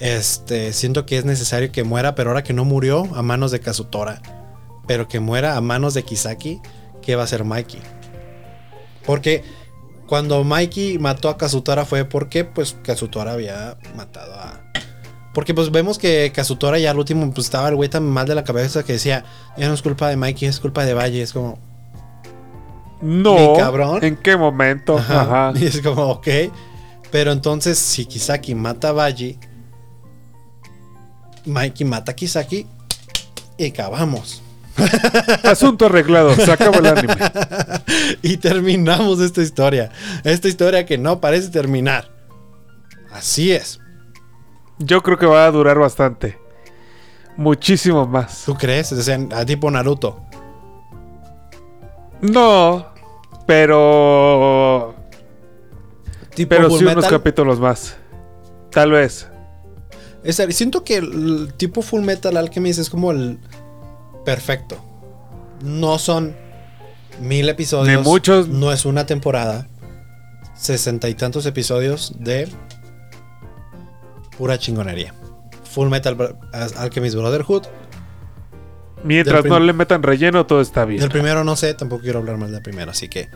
Este, 0.01 0.73
siento 0.73 1.07
que 1.07 1.19
es 1.19 1.25
necesario 1.25 1.73
que 1.73 1.83
muera, 1.83 2.15
pero 2.15 2.31
ahora 2.31 2.45
que 2.45 2.53
no 2.53 2.65
murió 2.65 3.09
a 3.15 3.23
manos 3.23 3.51
de 3.51 3.61
Kazutora, 3.61 4.23
pero 4.87 5.09
que 5.09 5.21
muera 5.21 5.57
a 5.57 5.61
manos 5.61 5.95
de 5.95 6.05
Kisaki, 6.05 6.61
¿qué 7.03 7.17
va 7.17 7.23
a 7.23 7.25
hacer 7.25 7.45
Mikey? 7.45 7.81
Porque 9.05 9.43
cuando 10.07 10.45
Mikey 10.45 10.99
mató 10.99 11.29
a 11.29 11.37
Kazutora 11.37 11.85
fue 11.85 12.05
porque 12.05 12.45
pues 12.45 12.77
Kazutora 12.83 13.33
había 13.33 13.77
matado 13.97 14.35
a... 14.35 14.61
Porque 15.35 15.55
pues 15.55 15.71
vemos 15.71 15.99
que 15.99 16.33
Kazutora 16.35 16.79
ya 16.79 16.93
al 16.93 16.99
último 16.99 17.31
pues 17.33 17.47
estaba 17.47 17.69
el 17.69 17.77
güey 17.77 17.89
tan 17.89 18.05
mal 18.05 18.27
de 18.27 18.35
la 18.35 18.45
cabeza 18.45 18.85
que 18.85 18.95
decía, 18.95 19.25
ya 19.57 19.69
no 19.69 19.75
es 19.75 19.83
culpa 19.83 20.09
de 20.09 20.17
Mikey, 20.17 20.49
es 20.49 20.61
culpa 20.61 20.85
de 20.85 20.95
Valle, 20.95 21.23
es 21.23 21.33
como... 21.33 21.59
No. 23.01 23.55
Cabrón. 23.57 24.03
¿En 24.03 24.17
qué 24.17 24.37
momento? 24.37 24.99
Ajá. 24.99 25.21
Ajá. 25.23 25.53
Y 25.59 25.67
es 25.67 25.81
como, 25.81 26.07
ok. 26.07 26.29
Pero 27.11 27.33
entonces 27.33 27.79
si 27.79 28.07
Kisaki 28.07 28.55
mata 28.55 28.91
a 28.91 28.93
Valle, 28.93 29.39
Mikey 31.49 31.87
mata 31.87 32.13
a 32.13 32.15
Kisaki 32.15 32.67
y 33.57 33.67
acabamos. 33.67 34.43
Asunto 35.43 35.87
arreglado. 35.87 36.35
Se 36.35 36.53
acabó 36.53 36.79
el 36.79 36.87
anime. 36.99 37.15
y 38.23 38.37
terminamos 38.37 39.21
esta 39.21 39.43
historia. 39.43 39.91
Esta 40.25 40.49
historia 40.49 40.87
que 40.87 40.99
no 40.99 41.21
parece 41.21 41.49
terminar. 41.49 42.09
Así 43.11 43.53
es. 43.53 43.81
Yo 44.79 45.03
creo 45.03 45.19
que 45.19 45.27
va 45.27 45.47
a 45.47 45.51
durar 45.51 45.79
bastante. 45.79 46.39
Muchísimo 47.37 48.07
más. 48.07 48.45
¿Tú 48.45 48.55
crees? 48.55 48.93
O 48.93 49.03
sea, 49.03 49.19
a 49.35 49.45
tipo 49.45 49.71
Naruto. 49.71 50.23
No. 52.21 52.87
Pero. 53.47 54.95
Tipo 56.35 56.51
Pero 56.51 56.71
sí 56.71 56.85
unos 56.85 57.07
capítulos 57.07 57.59
más. 57.59 57.97
Tal 58.71 58.93
vez. 58.93 59.29
Es 60.29 60.37
siento 60.55 60.85
que 60.85 60.97
el 60.97 61.55
tipo 61.57 61.81
Full 61.81 62.03
Metal 62.03 62.37
Alchemist 62.37 62.79
es 62.79 62.91
como 62.91 63.13
el 63.13 63.39
perfecto. 64.27 64.77
No 65.63 65.99
son 65.99 66.37
mil 67.19 67.49
episodios. 67.49 67.97
Ni 67.97 68.05
muchos. 68.05 68.47
No 68.47 68.71
es 68.71 68.85
una 68.85 69.07
temporada. 69.07 69.67
Sesenta 70.55 71.09
y 71.09 71.15
tantos 71.15 71.47
episodios 71.47 72.13
de 72.19 72.47
pura 74.37 74.59
chingonería. 74.59 75.15
Full 75.65 75.89
Metal 75.89 76.37
Alchemist 76.77 77.17
Brotherhood. 77.17 77.63
Mientras 79.05 79.45
Del 79.45 79.51
no 79.51 79.61
le 79.61 79.73
metan 79.73 80.03
relleno, 80.03 80.45
todo 80.45 80.61
está 80.61 80.85
bien. 80.85 81.01
Del 81.01 81.09
primero 81.09 81.43
no 81.43 81.57
sé, 81.57 81.73
tampoco 81.73 82.03
quiero 82.03 82.19
hablar 82.19 82.37
mal 82.37 82.53
del 82.53 82.61
primero, 82.61 82.91
así 82.91 83.09
que 83.09 83.31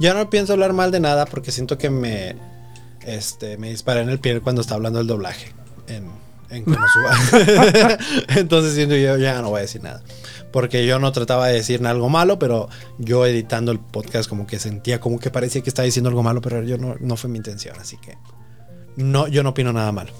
ya 0.00 0.12
no 0.12 0.28
pienso 0.28 0.54
hablar 0.54 0.72
mal 0.72 0.90
de 0.90 0.98
nada 0.98 1.24
porque 1.24 1.52
siento 1.52 1.78
que 1.78 1.88
me 1.88 2.34
este 3.06 3.58
me 3.58 3.68
disparé 3.68 4.00
en 4.00 4.08
el 4.08 4.18
pie 4.18 4.40
cuando 4.40 4.60
está 4.60 4.74
hablando 4.74 4.98
el 4.98 5.06
doblaje 5.06 5.52
en, 5.86 6.21
en 6.52 6.64
Konosuba. 6.64 7.98
Entonces 8.36 8.74
siento 8.74 8.94
yo 8.96 9.16
ya 9.16 9.40
no 9.42 9.50
voy 9.50 9.58
a 9.58 9.62
decir 9.62 9.82
nada. 9.82 10.02
Porque 10.52 10.86
yo 10.86 10.98
no 10.98 11.10
trataba 11.12 11.48
de 11.48 11.54
decir 11.54 11.84
algo 11.86 12.08
malo, 12.10 12.38
pero 12.38 12.68
yo 12.98 13.24
editando 13.26 13.72
el 13.72 13.78
podcast 13.80 14.28
como 14.28 14.46
que 14.46 14.58
sentía 14.58 15.00
como 15.00 15.18
que 15.18 15.30
parecía 15.30 15.62
que 15.62 15.70
estaba 15.70 15.86
diciendo 15.86 16.08
algo 16.10 16.22
malo, 16.22 16.40
pero 16.42 16.62
yo 16.62 16.76
no, 16.78 16.94
no 17.00 17.16
fue 17.16 17.30
mi 17.30 17.38
intención, 17.38 17.74
así 17.80 17.96
que 17.96 18.18
no, 18.96 19.28
yo 19.28 19.42
no 19.42 19.50
opino 19.50 19.72
nada 19.72 19.90
malo. 19.92 20.12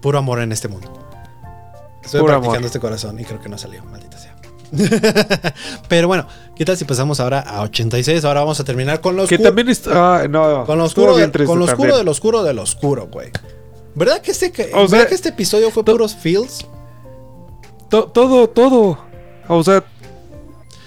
Puro 0.00 0.18
amor 0.18 0.40
en 0.40 0.52
este 0.52 0.68
mundo. 0.68 0.90
Estoy 2.02 2.20
Puro 2.20 2.32
practicando 2.32 2.56
amor. 2.58 2.66
este 2.66 2.80
corazón 2.80 3.20
y 3.20 3.24
creo 3.24 3.40
que 3.40 3.48
no 3.50 3.58
salió, 3.58 3.84
maldita 3.84 4.18
sea. 4.18 4.34
Pero 5.88 6.08
bueno, 6.08 6.26
¿qué 6.56 6.64
tal 6.64 6.76
si 6.76 6.84
pasamos 6.84 7.20
ahora 7.20 7.40
a 7.40 7.60
86? 7.62 8.24
Ahora 8.24 8.40
vamos 8.40 8.58
a 8.60 8.64
terminar 8.64 9.00
con 9.00 9.16
los 9.16 9.28
Que 9.28 9.38
también 9.38 9.68
está. 9.68 10.22
ah, 10.22 10.28
no. 10.28 10.64
con 10.64 10.78
lo 10.78 10.84
oscuro, 10.84 11.14
bien 11.14 11.30
de- 11.30 11.44
con 11.44 11.58
lo 11.58 11.66
oscuro 11.66 11.96
del 11.96 12.08
oscuro 12.08 12.42
del 12.42 12.58
oscuro, 12.58 13.08
güey. 13.10 13.30
¿Verdad 13.94 14.20
que 14.22 14.30
este, 14.32 14.50
¿verdad 14.50 14.88
sea, 14.88 15.06
que 15.06 15.14
este 15.14 15.28
episodio 15.30 15.70
fue 15.70 15.84
puros 15.84 16.14
feels? 16.16 16.66
To- 17.90 18.06
todo, 18.06 18.48
todo. 18.48 18.98
O 19.48 19.62
sea, 19.62 19.84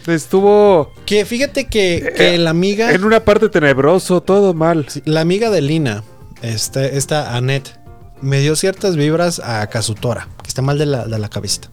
estuvo 0.08 0.92
Que 1.06 1.26
fíjate 1.26 1.66
que, 1.68 2.14
que 2.16 2.36
Eh, 2.36 2.38
la 2.38 2.50
amiga, 2.50 2.92
en 2.92 3.04
una 3.04 3.22
parte 3.24 3.50
tenebroso, 3.50 4.22
todo 4.22 4.54
mal. 4.54 4.86
la 5.06 5.22
amiga 5.22 5.50
de 5.50 5.62
Lina, 5.62 6.04
este, 6.42 6.98
esta 6.98 7.36
Annette, 7.36 7.80
me 8.22 8.40
dio 8.40 8.56
ciertas 8.56 8.96
vibras 8.98 9.40
a 9.40 9.68
Kazutora, 9.68 10.28
que 10.42 10.48
está 10.50 10.62
mal 10.62 10.78
de 10.78 10.86
la, 10.88 11.06
de 11.06 11.20
la 11.20 11.30
cabecita. 11.30 11.70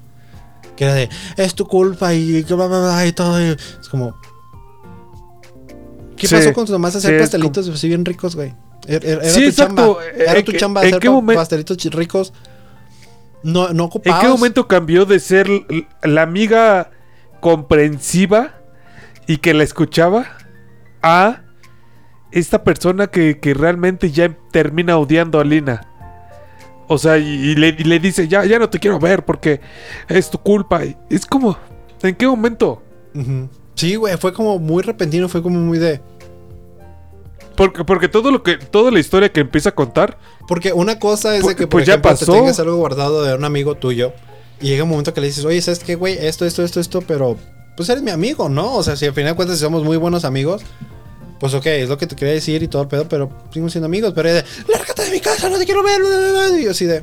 Que 0.77 0.85
era 0.85 0.95
de, 0.95 1.09
es 1.37 1.55
tu 1.55 1.67
culpa 1.67 2.13
y, 2.15 2.43
bla, 2.43 2.67
bla, 2.67 2.67
bla, 2.81 3.07
y 3.07 3.13
todo. 3.13 3.41
y 3.41 3.51
es 3.81 3.89
como, 3.91 4.15
¿qué 6.17 6.27
Sí, 6.27 6.35
pasó 6.35 6.53
con 6.53 6.65
tus 6.67 6.73
mamás 6.73 6.97
hacer 6.97 7.15
sí, 7.17 7.21
pastelitos 7.21 7.69
así 7.69 7.89
bien 7.89 8.05
ricos, 8.05 8.35
güey? 8.37 8.55
Era, 8.87 9.09
era 9.09 9.25
Sí, 9.25 9.41
tu 9.43 9.49
exacto. 9.49 9.75
chamba. 9.99 10.05
Era 10.17 10.39
¿En 10.39 10.45
tu 10.45 10.53
qué- 10.53 10.59
chamba 10.59 10.81
en 10.83 10.87
hacer 10.89 11.01
qué 11.01 11.09
pa- 11.09 11.15
momen- 11.15 11.35
pastelitos 11.37 11.77
ricos. 11.93 12.33
No, 13.43 13.65
no 13.69 13.71
¿En 13.71 13.81
ocupabas. 13.81 14.21
qué 14.23 14.29
momento 14.29 14.67
cambió 14.69 15.05
de 15.05 15.21
ser 15.21 15.49
la 16.03 16.23
amiga 16.23 16.91
comprensiva 17.41 18.55
y 19.27 19.37
que 19.39 19.55
la 19.55 19.63
escuchaba 19.65 20.27
a 21.03 21.43
esta 22.33 22.65
persona 22.65 23.07
que, 23.07 23.39
que 23.41 23.55
realmente 23.55 24.11
ya 24.11 24.35
termina 24.51 24.97
odiando 24.99 25.39
a 25.41 25.45
Lina? 25.45 25.87
O 26.89 26.99
sea, 26.99 27.17
y, 27.19 27.25
y 27.27 27.55
le, 27.55 27.69
y 27.69 27.85
le 27.85 27.99
dice, 28.01 28.29
ya, 28.29 28.45
ya 28.45 28.59
no 28.59 28.69
te 28.69 28.79
quiero 28.79 28.99
ver 28.99 29.25
porque 29.25 29.61
es 30.09 30.31
tu 30.31 30.39
culpa. 30.39 30.83
Es 31.09 31.25
como, 31.27 31.57
¿en 32.03 32.15
qué 32.15 32.27
momento? 32.27 32.83
Sí, 33.75 33.95
güey, 33.97 34.17
fue 34.19 34.33
como 34.33 34.59
muy 34.59 34.83
repentino, 34.83 35.29
fue 35.29 35.43
como 35.43 35.59
muy 35.59 35.79
de... 35.79 36.01
Porque, 37.57 37.85
porque 37.85 38.09
todo 38.09 38.31
lo 38.31 38.43
que, 38.43 38.57
toda 38.57 38.91
la 38.91 38.99
historia 39.01 39.31
que 39.33 39.41
empieza 39.41 39.71
a 39.71 39.75
contar, 39.75 40.19
Porque 40.49 40.73
una 40.73 40.99
cosa 40.99 41.35
es 41.35 41.39
de 41.41 41.45
Pues- 41.45 41.57
que, 41.57 41.63
por 41.67 41.71
pues 41.81 41.87
ya 41.87 41.95
te 41.97 42.01
pasó. 42.03 42.33
tengas 42.33 42.59
algo 42.61 42.77
guardado 42.77 43.23
de 43.23 43.35
un 43.35 43.45
amigo 43.45 43.77
tuyo 43.77 44.13
y 44.61 44.69
llega 44.69 44.83
un 44.85 44.91
momento 44.91 45.15
que 45.15 45.21
le 45.21 45.29
dices, 45.29 45.45
oye, 45.45 45.61
¿sabes 45.63 45.79
qué, 45.81 45.95
güey? 45.95 46.19
Esto, 46.19 46.45
esto, 46.45 46.63
esto, 46.63 46.81
esto, 46.81 47.01
pero 47.03 47.37
pues 47.77 47.89
eres 47.89 48.03
mi 48.03 48.11
amigo, 48.11 48.49
¿no? 48.49 48.75
O 48.75 48.83
sea, 48.83 48.95
si 48.97 49.07
al 49.07 49.13
final 49.15 49.33
de 49.33 49.37
cuentas 49.37 49.59
somos 49.59 49.83
muy 49.85 49.97
buenos 49.97 50.25
amigos, 50.25 50.63
pues 51.41 51.55
ok, 51.55 51.67
es 51.67 51.89
lo 51.89 51.97
que 51.99 52.07
te 52.07 52.15
quería 52.17 52.35
decir 52.35 52.63
y 52.63 52.69
todo 52.69 52.83
el 52.83 52.89
pedo, 52.89 53.09
pero 53.09 53.31
seguimos 53.49 53.73
siendo 53.73 53.87
amigos. 53.87 54.13
Pero 54.15 54.29
es 54.29 54.35
de, 54.37 54.45
lárgate 54.73 55.03
de 55.05 55.11
mi 55.11 55.21
casa, 55.21 55.49
no 55.49 55.59
te 55.59 55.65
quiero 55.65 55.83
ver. 55.83 56.01
bla, 56.01 56.09
bla, 56.19 56.49
bla". 56.49 56.61
Y 56.61 56.65
yo 56.65 56.71
así 56.73 56.85
de, 56.87 57.03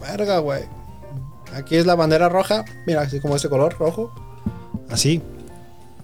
verga, 0.00 0.38
güey. 0.38 0.64
Aquí 1.54 1.76
es 1.76 1.86
la 1.86 1.94
bandera 1.94 2.28
roja, 2.28 2.64
mira, 2.86 3.00
así 3.02 3.18
como 3.20 3.34
este 3.36 3.48
color 3.48 3.76
rojo. 3.78 4.12
Así. 4.90 5.22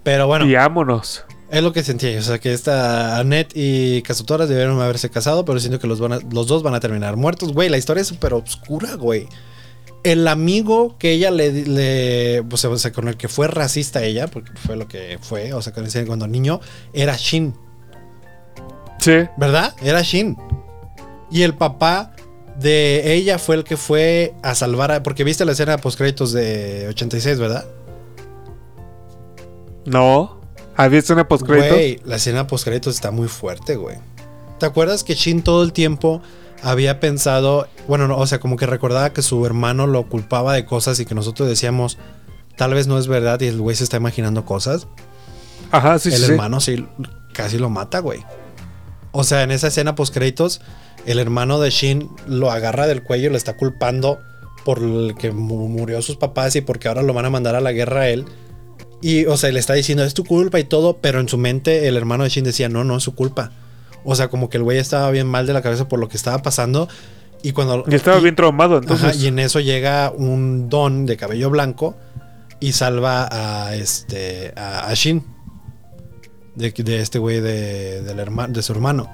Pero 0.03 0.27
bueno. 0.27 0.45
y 0.47 0.55
vámonos. 0.55 1.25
Es 1.51 1.63
lo 1.63 1.73
que 1.73 1.85
sentí, 1.85 2.15
o 2.17 2.23
sea 2.23 2.39
que 2.41 2.53
esta 2.53 3.19
Annette 3.19 3.53
y 3.55 4.03
Kazutora 4.03 4.47
debieron 4.47 4.81
haberse 4.81 5.11
casado, 5.11 5.45
pero 5.45 5.61
siento 5.61 5.79
que 5.79 5.87
los, 5.87 6.01
van 6.01 6.15
a- 6.15 6.19
los 6.33 6.49
dos 6.49 6.63
van 6.65 6.75
a 6.75 6.81
terminar 6.81 7.17
muertos, 7.17 7.53
güey. 7.53 7.69
La 7.69 7.79
historia 7.79 8.01
es 8.01 8.09
súper 8.09 8.35
oscura, 8.35 8.97
güey. 8.97 9.29
El 10.03 10.27
amigo 10.27 10.97
que 10.99 11.13
ella 11.13 11.31
le, 11.31 11.53
le 11.67 12.43
pues, 12.49 12.65
o 12.65 12.77
sea, 12.79 12.93
con 12.93 13.07
el 13.09 13.17
que 13.17 13.29
fue 13.29 13.47
racista 13.47 14.03
ella, 14.03 14.27
porque 14.27 14.51
fue 14.57 14.77
lo 14.77 14.89
que 14.89 15.19
fue, 15.21 15.53
o 15.53 15.63
sea, 15.63 15.73
cuando 15.73 16.27
niño, 16.27 16.61
era 16.93 17.17
Shin, 17.17 17.55
Sí. 18.99 19.13
¿verdad? 19.37 19.75
Era 19.83 20.03
Shin. 20.03 20.37
Y 21.31 21.43
el 21.43 21.55
papá 21.55 22.13
de 22.59 23.15
ella 23.15 23.39
fue 23.39 23.55
el 23.57 23.63
que 23.65 23.77
fue 23.77 24.35
a 24.43 24.55
salvar 24.57 24.91
a, 24.91 25.03
porque 25.03 25.23
viste 25.23 25.45
la 25.45 25.53
escena 25.53 25.77
post 25.79 25.97
créditos 25.99 26.33
de 26.33 26.87
86, 26.89 27.39
¿verdad? 27.39 27.65
No. 29.85 30.36
¿Había 30.77 30.99
escena 30.99 31.27
post 31.29 31.47
Güey, 31.47 32.01
la 32.05 32.17
escena 32.17 32.47
post 32.47 32.65
créditos 32.65 32.95
está 32.95 33.11
muy 33.11 33.29
fuerte, 33.29 33.77
güey. 33.77 33.97
¿Te 34.59 34.67
acuerdas 34.67 35.05
que 35.05 35.15
Shin 35.15 35.43
todo 35.43 35.63
el 35.63 35.73
tiempo 35.73 36.23
había 36.63 37.01
pensado, 37.01 37.69
bueno, 37.89 38.09
no, 38.09 38.17
o 38.17 38.27
sea, 38.27 38.41
como 38.41 38.57
que 38.57 38.67
recordaba 38.67 39.13
que 39.13 39.23
su 39.23 39.45
hermano 39.47 39.87
lo 39.87 40.09
culpaba 40.09 40.55
de 40.55 40.65
cosas 40.65 40.99
y 41.01 41.07
que 41.07 41.15
nosotros 41.15 41.49
decíamos, 41.49 41.99
tal 42.57 42.75
vez 42.75 42.87
no 42.87 42.99
es 42.99 43.07
verdad 43.07 43.41
y 43.41 43.47
el 43.47 43.61
güey 43.61 43.77
se 43.77 43.85
está 43.85 43.97
imaginando 43.99 44.45
cosas? 44.45 44.87
Ajá, 45.71 45.99
sí, 45.99 46.09
el 46.11 46.17
sí. 46.17 46.25
sí. 46.25 46.31
hermano 46.33 46.61
sí 46.61 46.87
casi 47.33 47.59
lo 47.59 47.69
mata, 47.71 47.99
güey. 47.99 48.25
O 49.13 49.25
sea, 49.25 49.43
en 49.43 49.51
esa 49.51 49.69
escena 49.69 49.95
post 49.95 50.13
créditos, 50.15 50.61
el 51.07 51.19
hermano 51.19 51.59
de 51.61 51.71
Shin 51.71 52.09
lo 52.27 52.51
agarra 52.51 52.87
del 52.87 53.03
cuello 53.03 53.29
y 53.29 53.31
le 53.33 53.37
está 53.39 53.57
culpando 53.57 54.19
por 54.65 54.79
el 54.79 55.15
que 55.19 55.31
mu- 55.33 55.69
murió 55.69 56.01
sus 56.03 56.17
papás 56.17 56.57
y 56.57 56.61
porque 56.61 56.89
ahora 56.89 57.03
lo 57.03 57.13
van 57.15 57.25
a 57.27 57.31
mandar 57.31 57.55
a 57.55 57.61
la 57.61 57.73
guerra 57.73 58.03
a 58.03 58.09
él. 58.09 58.25
Y, 59.07 59.25
o 59.27 59.37
sea, 59.37 59.53
le 59.53 59.61
está 59.61 59.75
diciendo, 59.75 60.03
es 60.03 60.15
tu 60.15 60.25
culpa 60.25 60.59
y 60.59 60.65
todo, 60.65 60.99
pero 61.01 61.21
en 61.21 61.29
su 61.29 61.39
mente 61.39 61.87
el 61.87 61.97
hermano 61.97 62.25
de 62.25 62.31
Shin 62.31 62.43
decía, 62.43 62.69
no, 62.69 62.83
no 62.83 62.97
es 62.97 63.03
su 63.05 63.15
culpa. 63.15 63.53
O 64.05 64.17
sea, 64.17 64.27
como 64.29 64.49
que 64.51 64.57
el 64.57 64.65
güey 64.65 64.79
estaba 64.79 65.11
bien 65.13 65.29
mal 65.29 65.47
de 65.47 65.53
la 65.53 65.63
cabeza 65.63 65.89
por 65.89 66.01
lo 66.01 66.09
que 66.09 66.17
estaba 66.17 66.43
pasando. 66.43 66.89
Y 67.43 67.53
cuando... 67.53 67.85
Y 67.87 67.95
estaba 67.95 68.19
y- 68.19 68.23
bien 68.23 68.35
traumado, 68.35 68.77
Ajá, 68.79 68.83
entonces. 68.83 69.23
y 69.23 69.29
en 69.29 69.39
eso 69.39 69.61
llega 69.61 70.11
un 70.11 70.69
don 70.69 71.07
de 71.07 71.17
cabello 71.17 71.51
blanco 71.51 71.97
y 72.59 72.73
salva 72.73 73.29
a 73.31 73.77
este 73.77 74.53
a, 74.57 74.89
a 74.89 74.95
Shin 74.95 75.25
de, 76.57 76.71
de 76.73 77.01
este 77.01 77.19
güey 77.21 77.41
de, 77.41 78.03
del 78.03 78.53
de 78.53 78.63
su 78.63 78.73
hermano. 78.73 79.09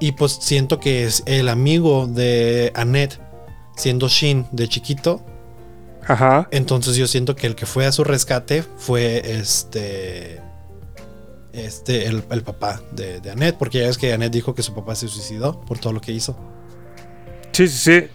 Y 0.00 0.12
pues 0.12 0.38
siento 0.40 0.80
que 0.80 1.04
es 1.04 1.22
el 1.26 1.48
amigo 1.50 2.06
de 2.06 2.72
Annette 2.74 3.18
siendo 3.76 4.08
Shin 4.08 4.46
de 4.52 4.68
chiquito. 4.68 5.22
Ajá. 6.08 6.48
Entonces 6.50 6.96
yo 6.96 7.06
siento 7.06 7.36
que 7.36 7.46
el 7.46 7.54
que 7.54 7.66
fue 7.66 7.86
a 7.86 7.92
su 7.92 8.02
rescate 8.04 8.62
fue 8.78 9.38
este. 9.38 10.40
Este, 11.52 12.06
el, 12.06 12.22
el 12.30 12.42
papá 12.42 12.80
de, 12.92 13.20
de 13.20 13.30
Annette. 13.30 13.56
Porque 13.58 13.80
ya 13.80 13.86
ves 13.86 13.98
que 13.98 14.12
Annette 14.12 14.32
dijo 14.32 14.54
que 14.54 14.62
su 14.62 14.74
papá 14.74 14.94
se 14.94 15.08
suicidó 15.08 15.60
por 15.62 15.78
todo 15.78 15.92
lo 15.92 16.00
que 16.00 16.12
hizo. 16.12 16.36
Sí, 17.52 17.68
sí, 17.68 17.78
sí. 18.00 18.06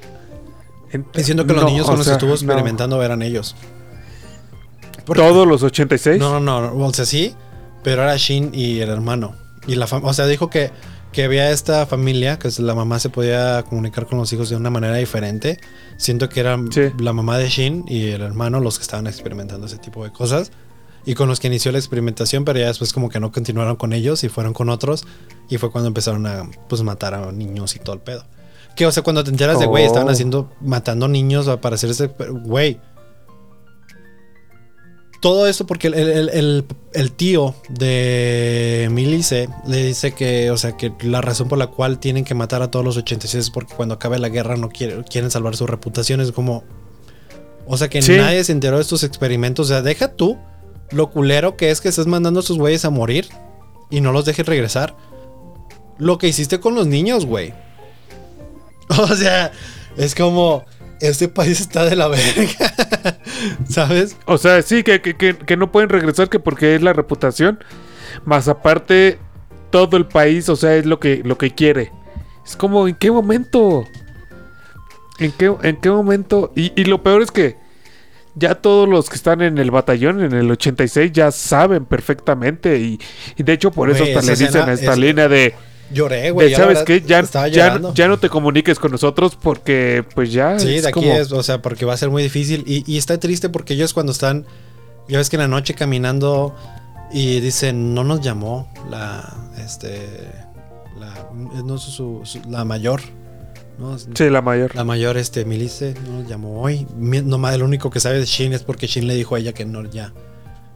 En- 0.92 1.06
Diciendo 1.14 1.46
que 1.46 1.54
los 1.54 1.64
no, 1.64 1.70
niños 1.70 1.86
con 1.88 1.98
los 1.98 2.06
que 2.08 2.14
estuvo 2.14 2.30
no. 2.30 2.36
experimentando 2.36 3.02
eran 3.04 3.22
ellos. 3.22 3.56
Porque- 5.06 5.22
¿Todos 5.22 5.46
los 5.48 5.62
86? 5.64 6.20
No, 6.20 6.40
no, 6.40 6.62
no. 6.74 6.86
O 6.86 6.94
sea, 6.94 7.06
sí, 7.06 7.36
pero 7.84 8.04
era 8.04 8.16
Shin 8.16 8.52
y 8.54 8.80
el 8.80 8.90
hermano. 8.90 9.36
Y 9.68 9.76
la 9.76 9.86
o 9.86 10.14
sea, 10.14 10.26
dijo 10.28 10.50
que, 10.50 10.72
que 11.14 11.24
había 11.24 11.52
esta 11.52 11.86
familia, 11.86 12.38
que 12.40 12.50
la 12.60 12.76
mamá 12.76 13.00
se 13.00 13.08
podía 13.10 13.64
comunicar 13.64 14.06
con 14.08 14.18
los 14.18 14.34
hijos 14.34 14.50
de 14.50 14.58
una 14.58 14.70
manera 14.70 14.96
diferente. 14.98 15.60
Siento 15.96 16.28
que 16.28 16.42
eran 16.42 16.70
Sí. 16.72 16.82
la 17.00 17.14
mamá 17.14 17.38
de 17.38 17.48
Shin 17.48 17.86
y 17.88 18.10
el 18.10 18.22
hermano 18.22 18.60
los 18.60 18.78
que 18.78 18.82
estaban 18.82 19.08
experimentando 19.08 19.68
ese 19.68 19.78
tipo 19.78 20.04
de 20.04 20.12
cosas. 20.12 20.52
Y 21.06 21.16
con 21.16 21.28
los 21.30 21.40
que 21.40 21.48
inició 21.48 21.72
la 21.72 21.78
experimentación, 21.80 22.46
pero 22.46 22.60
ya 22.60 22.68
después 22.68 22.92
como 22.94 23.10
que 23.10 23.20
no 23.20 23.32
continuaron 23.32 23.76
con 23.76 23.94
ellos 23.94 24.24
y 24.24 24.30
fueron 24.30 24.54
con 24.54 24.70
otros. 24.70 25.06
Y 25.50 25.58
fue 25.58 25.70
cuando 25.72 25.88
empezaron 25.90 26.26
a 26.28 26.50
pues 26.68 26.82
matar 26.82 27.14
a 27.14 27.32
niños 27.32 27.76
y 27.76 27.80
todo 27.80 27.96
el 27.96 28.02
pedo. 28.02 28.26
Que, 28.76 28.86
o 28.88 28.92
sea, 28.92 29.04
cuando 29.04 29.24
te 29.24 29.30
enteras 29.30 29.60
de, 29.60 29.66
güey, 29.68 29.86
estaban 29.86 30.08
Oh. 30.08 30.12
haciendo, 30.12 30.52
matando 30.62 31.08
niños 31.08 31.46
para 31.62 31.76
hacer 31.76 31.92
ese, 31.92 32.08
güey. 32.44 32.80
Todo 35.24 35.48
esto 35.48 35.66
porque 35.66 35.88
el, 35.88 35.94
el- 35.94 36.30
el- 36.30 36.66
el 36.94 37.12
tío 37.14 37.56
de 37.70 38.90
Milice 38.92 39.48
le 39.66 39.86
dice 39.86 40.12
que, 40.14 40.52
o 40.52 40.58
sea, 40.58 40.76
que 40.76 40.92
la 41.02 41.22
razón 41.22 41.48
por 41.48 41.58
la 41.58 41.68
cual 41.68 41.98
tienen 41.98 42.26
que 42.26 42.36
matar 42.36 42.62
a 42.62 42.70
todos 42.70 42.84
los 42.84 42.98
86 42.98 43.46
es 43.46 43.50
porque 43.50 43.74
cuando 43.74 43.96
acabe 43.96 44.20
la 44.20 44.28
guerra 44.28 44.58
no 44.58 44.68
quiere- 44.68 45.02
quieren 45.06 45.32
salvar 45.32 45.56
su 45.56 45.66
reputación. 45.66 46.20
Es 46.20 46.34
como, 46.34 46.66
o 47.66 47.78
sea, 47.78 47.90
que 47.90 48.02
Sí. 48.02 48.18
nadie 48.18 48.44
se 48.44 48.52
enteró 48.52 48.76
de 48.76 48.82
estos 48.82 49.04
experimentos. 49.06 49.68
O 49.68 49.70
sea, 49.70 49.82
deja 49.82 50.10
tú 50.10 50.38
lo 50.92 51.10
culero 51.10 51.56
que 51.56 51.72
es 51.72 51.80
que 51.80 51.88
estás 51.88 52.06
mandando 52.06 52.40
a 52.40 52.42
estos 52.42 52.58
güeyes 52.58 52.84
a 52.84 52.90
morir 52.90 53.30
y 53.90 54.02
no 54.02 54.12
los 54.12 54.26
dejes 54.26 54.46
regresar. 54.46 54.96
Lo 56.00 56.18
que 56.18 56.28
hiciste 56.28 56.60
con 56.60 56.76
los 56.76 56.86
niños, 56.86 57.26
güey. 57.26 57.54
O 59.00 59.08
sea, 59.16 59.54
es 59.96 60.16
como, 60.16 60.66
este 61.08 61.28
país 61.28 61.60
está 61.62 61.86
de 61.86 61.96
la 61.96 62.08
verga. 62.08 63.18
¿Sabes? 63.70 64.16
O 64.26 64.38
sea, 64.38 64.62
sí, 64.62 64.84
que, 64.84 65.02
que, 65.02 65.16
que, 65.16 65.36
que 65.36 65.58
no 65.58 65.72
pueden 65.72 65.90
regresar 65.90 66.30
que 66.30 66.40
porque 66.40 66.76
es 66.76 66.82
la 66.82 66.94
reputación. 66.94 67.60
Más 68.26 68.48
aparte, 68.48 69.18
todo 69.70 69.98
el 69.98 70.06
país, 70.06 70.48
o 70.50 70.56
sea, 70.56 70.76
es 70.76 70.86
lo 70.86 71.00
que, 71.00 71.22
lo 71.24 71.38
que 71.38 71.52
quiere. 71.52 71.92
Es 72.46 72.56
como, 72.56 72.88
¿en 72.88 72.96
qué 72.96 73.12
momento? 73.12 73.86
¿En 75.20 75.32
qué, 75.32 75.54
en 75.64 75.78
qué 75.78 75.90
momento? 75.90 76.52
Y, 76.56 76.74
y 76.80 76.86
lo 76.86 77.04
peor 77.04 77.22
es 77.22 77.32
que 77.32 77.58
ya 78.36 78.56
todos 78.56 78.90
los 78.90 79.10
que 79.10 79.16
están 79.16 79.42
en 79.42 79.58
el 79.60 79.72
batallón, 79.72 80.24
en 80.24 80.34
el 80.34 80.50
86, 80.50 81.12
ya 81.12 81.32
saben 81.32 81.86
perfectamente. 81.86 82.80
Y, 82.80 83.00
y 83.38 83.44
de 83.44 83.54
hecho, 83.54 83.72
por 83.72 83.90
eso 83.90 84.04
hasta 84.04 84.22
le 84.22 84.36
dicen 84.36 84.70
a 84.70 84.74
esta 84.74 84.94
es- 84.94 84.98
línea 84.98 85.28
de, 85.28 85.54
Lloré, 85.92 86.32
güey. 86.32 86.50
ya 86.50 86.58
¿sabes 86.58 86.84
qué? 86.84 87.02
Ya, 87.02 87.22
ya, 87.50 87.80
ya 87.94 88.08
no 88.08 88.18
te 88.18 88.30
comuniques 88.30 88.80
con 88.80 88.92
nosotros 88.92 89.38
porque, 89.40 90.04
pues 90.16 90.32
ya. 90.32 90.58
Sí, 90.60 90.76
es 90.76 90.84
de 90.84 90.90
aquí 90.90 91.00
como- 91.02 91.14
es, 91.14 91.32
o 91.32 91.44
sea, 91.44 91.62
porque 91.62 91.86
va 91.86 91.94
a 91.94 91.98
ser 91.98 92.10
muy 92.10 92.24
difícil. 92.24 92.64
Y, 92.66 92.84
y 92.92 92.98
está 92.98 93.20
triste 93.20 93.50
porque 93.50 93.74
ellos 93.76 93.94
cuando 93.94 94.12
están, 94.12 94.46
ya 95.08 95.18
ves 95.20 95.30
que 95.30 95.36
en 95.36 95.42
la 95.42 95.48
noche 95.48 95.74
caminando 95.76 96.56
y 97.12 97.40
dicen, 97.42 97.94
no 97.94 98.04
nos 98.04 98.22
llamó 98.22 98.72
la, 98.90 99.36
este, 99.64 100.02
la, 101.00 101.14
no, 101.64 101.78
su- 101.78 102.22
su- 102.24 102.42
la 102.50 102.66
mayor, 102.66 103.02
¿no? 103.78 103.98
Sí, 104.00 104.30
la 104.30 104.42
mayor. 104.42 104.76
La 104.76 104.84
mayor, 104.84 105.18
este, 105.18 105.46
Milice, 105.46 105.94
no 106.08 106.22
nos 106.22 106.30
llamó 106.30 106.62
hoy. 106.62 106.88
Nomás 106.98 107.54
el 107.54 107.62
único 107.62 107.92
que 107.92 108.00
sabe 108.00 108.18
de 108.20 108.26
Shin 108.26 108.54
es 108.54 108.64
porque 108.64 108.88
Shin 108.88 109.06
le 109.08 109.14
dijo 109.16 109.36
a 109.36 109.40
ella 109.40 109.54
que 109.54 109.66
no, 109.66 109.84
ya, 109.84 110.12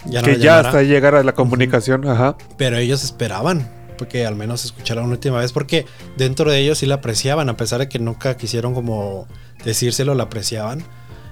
ya 0.05 0.21
no 0.21 0.27
que 0.27 0.33
ya 0.37 0.57
llamará. 0.57 0.69
hasta 0.69 0.83
llegar 0.83 1.15
a 1.15 1.23
la 1.23 1.33
comunicación, 1.33 2.07
ajá. 2.07 2.37
Pero 2.57 2.77
ellos 2.77 3.03
esperaban 3.03 3.67
porque 3.97 4.25
al 4.25 4.35
menos 4.35 4.63
escucharan 4.65 5.03
una 5.05 5.13
última 5.13 5.39
vez 5.39 5.51
porque 5.51 5.85
dentro 6.17 6.51
de 6.51 6.59
ellos 6.59 6.77
sí 6.77 6.85
la 6.85 6.95
apreciaban 6.95 7.49
a 7.49 7.57
pesar 7.57 7.79
de 7.79 7.89
que 7.89 7.99
nunca 7.99 8.37
quisieron 8.37 8.73
como 8.73 9.27
decírselo 9.65 10.13
la 10.15 10.23
apreciaban. 10.23 10.83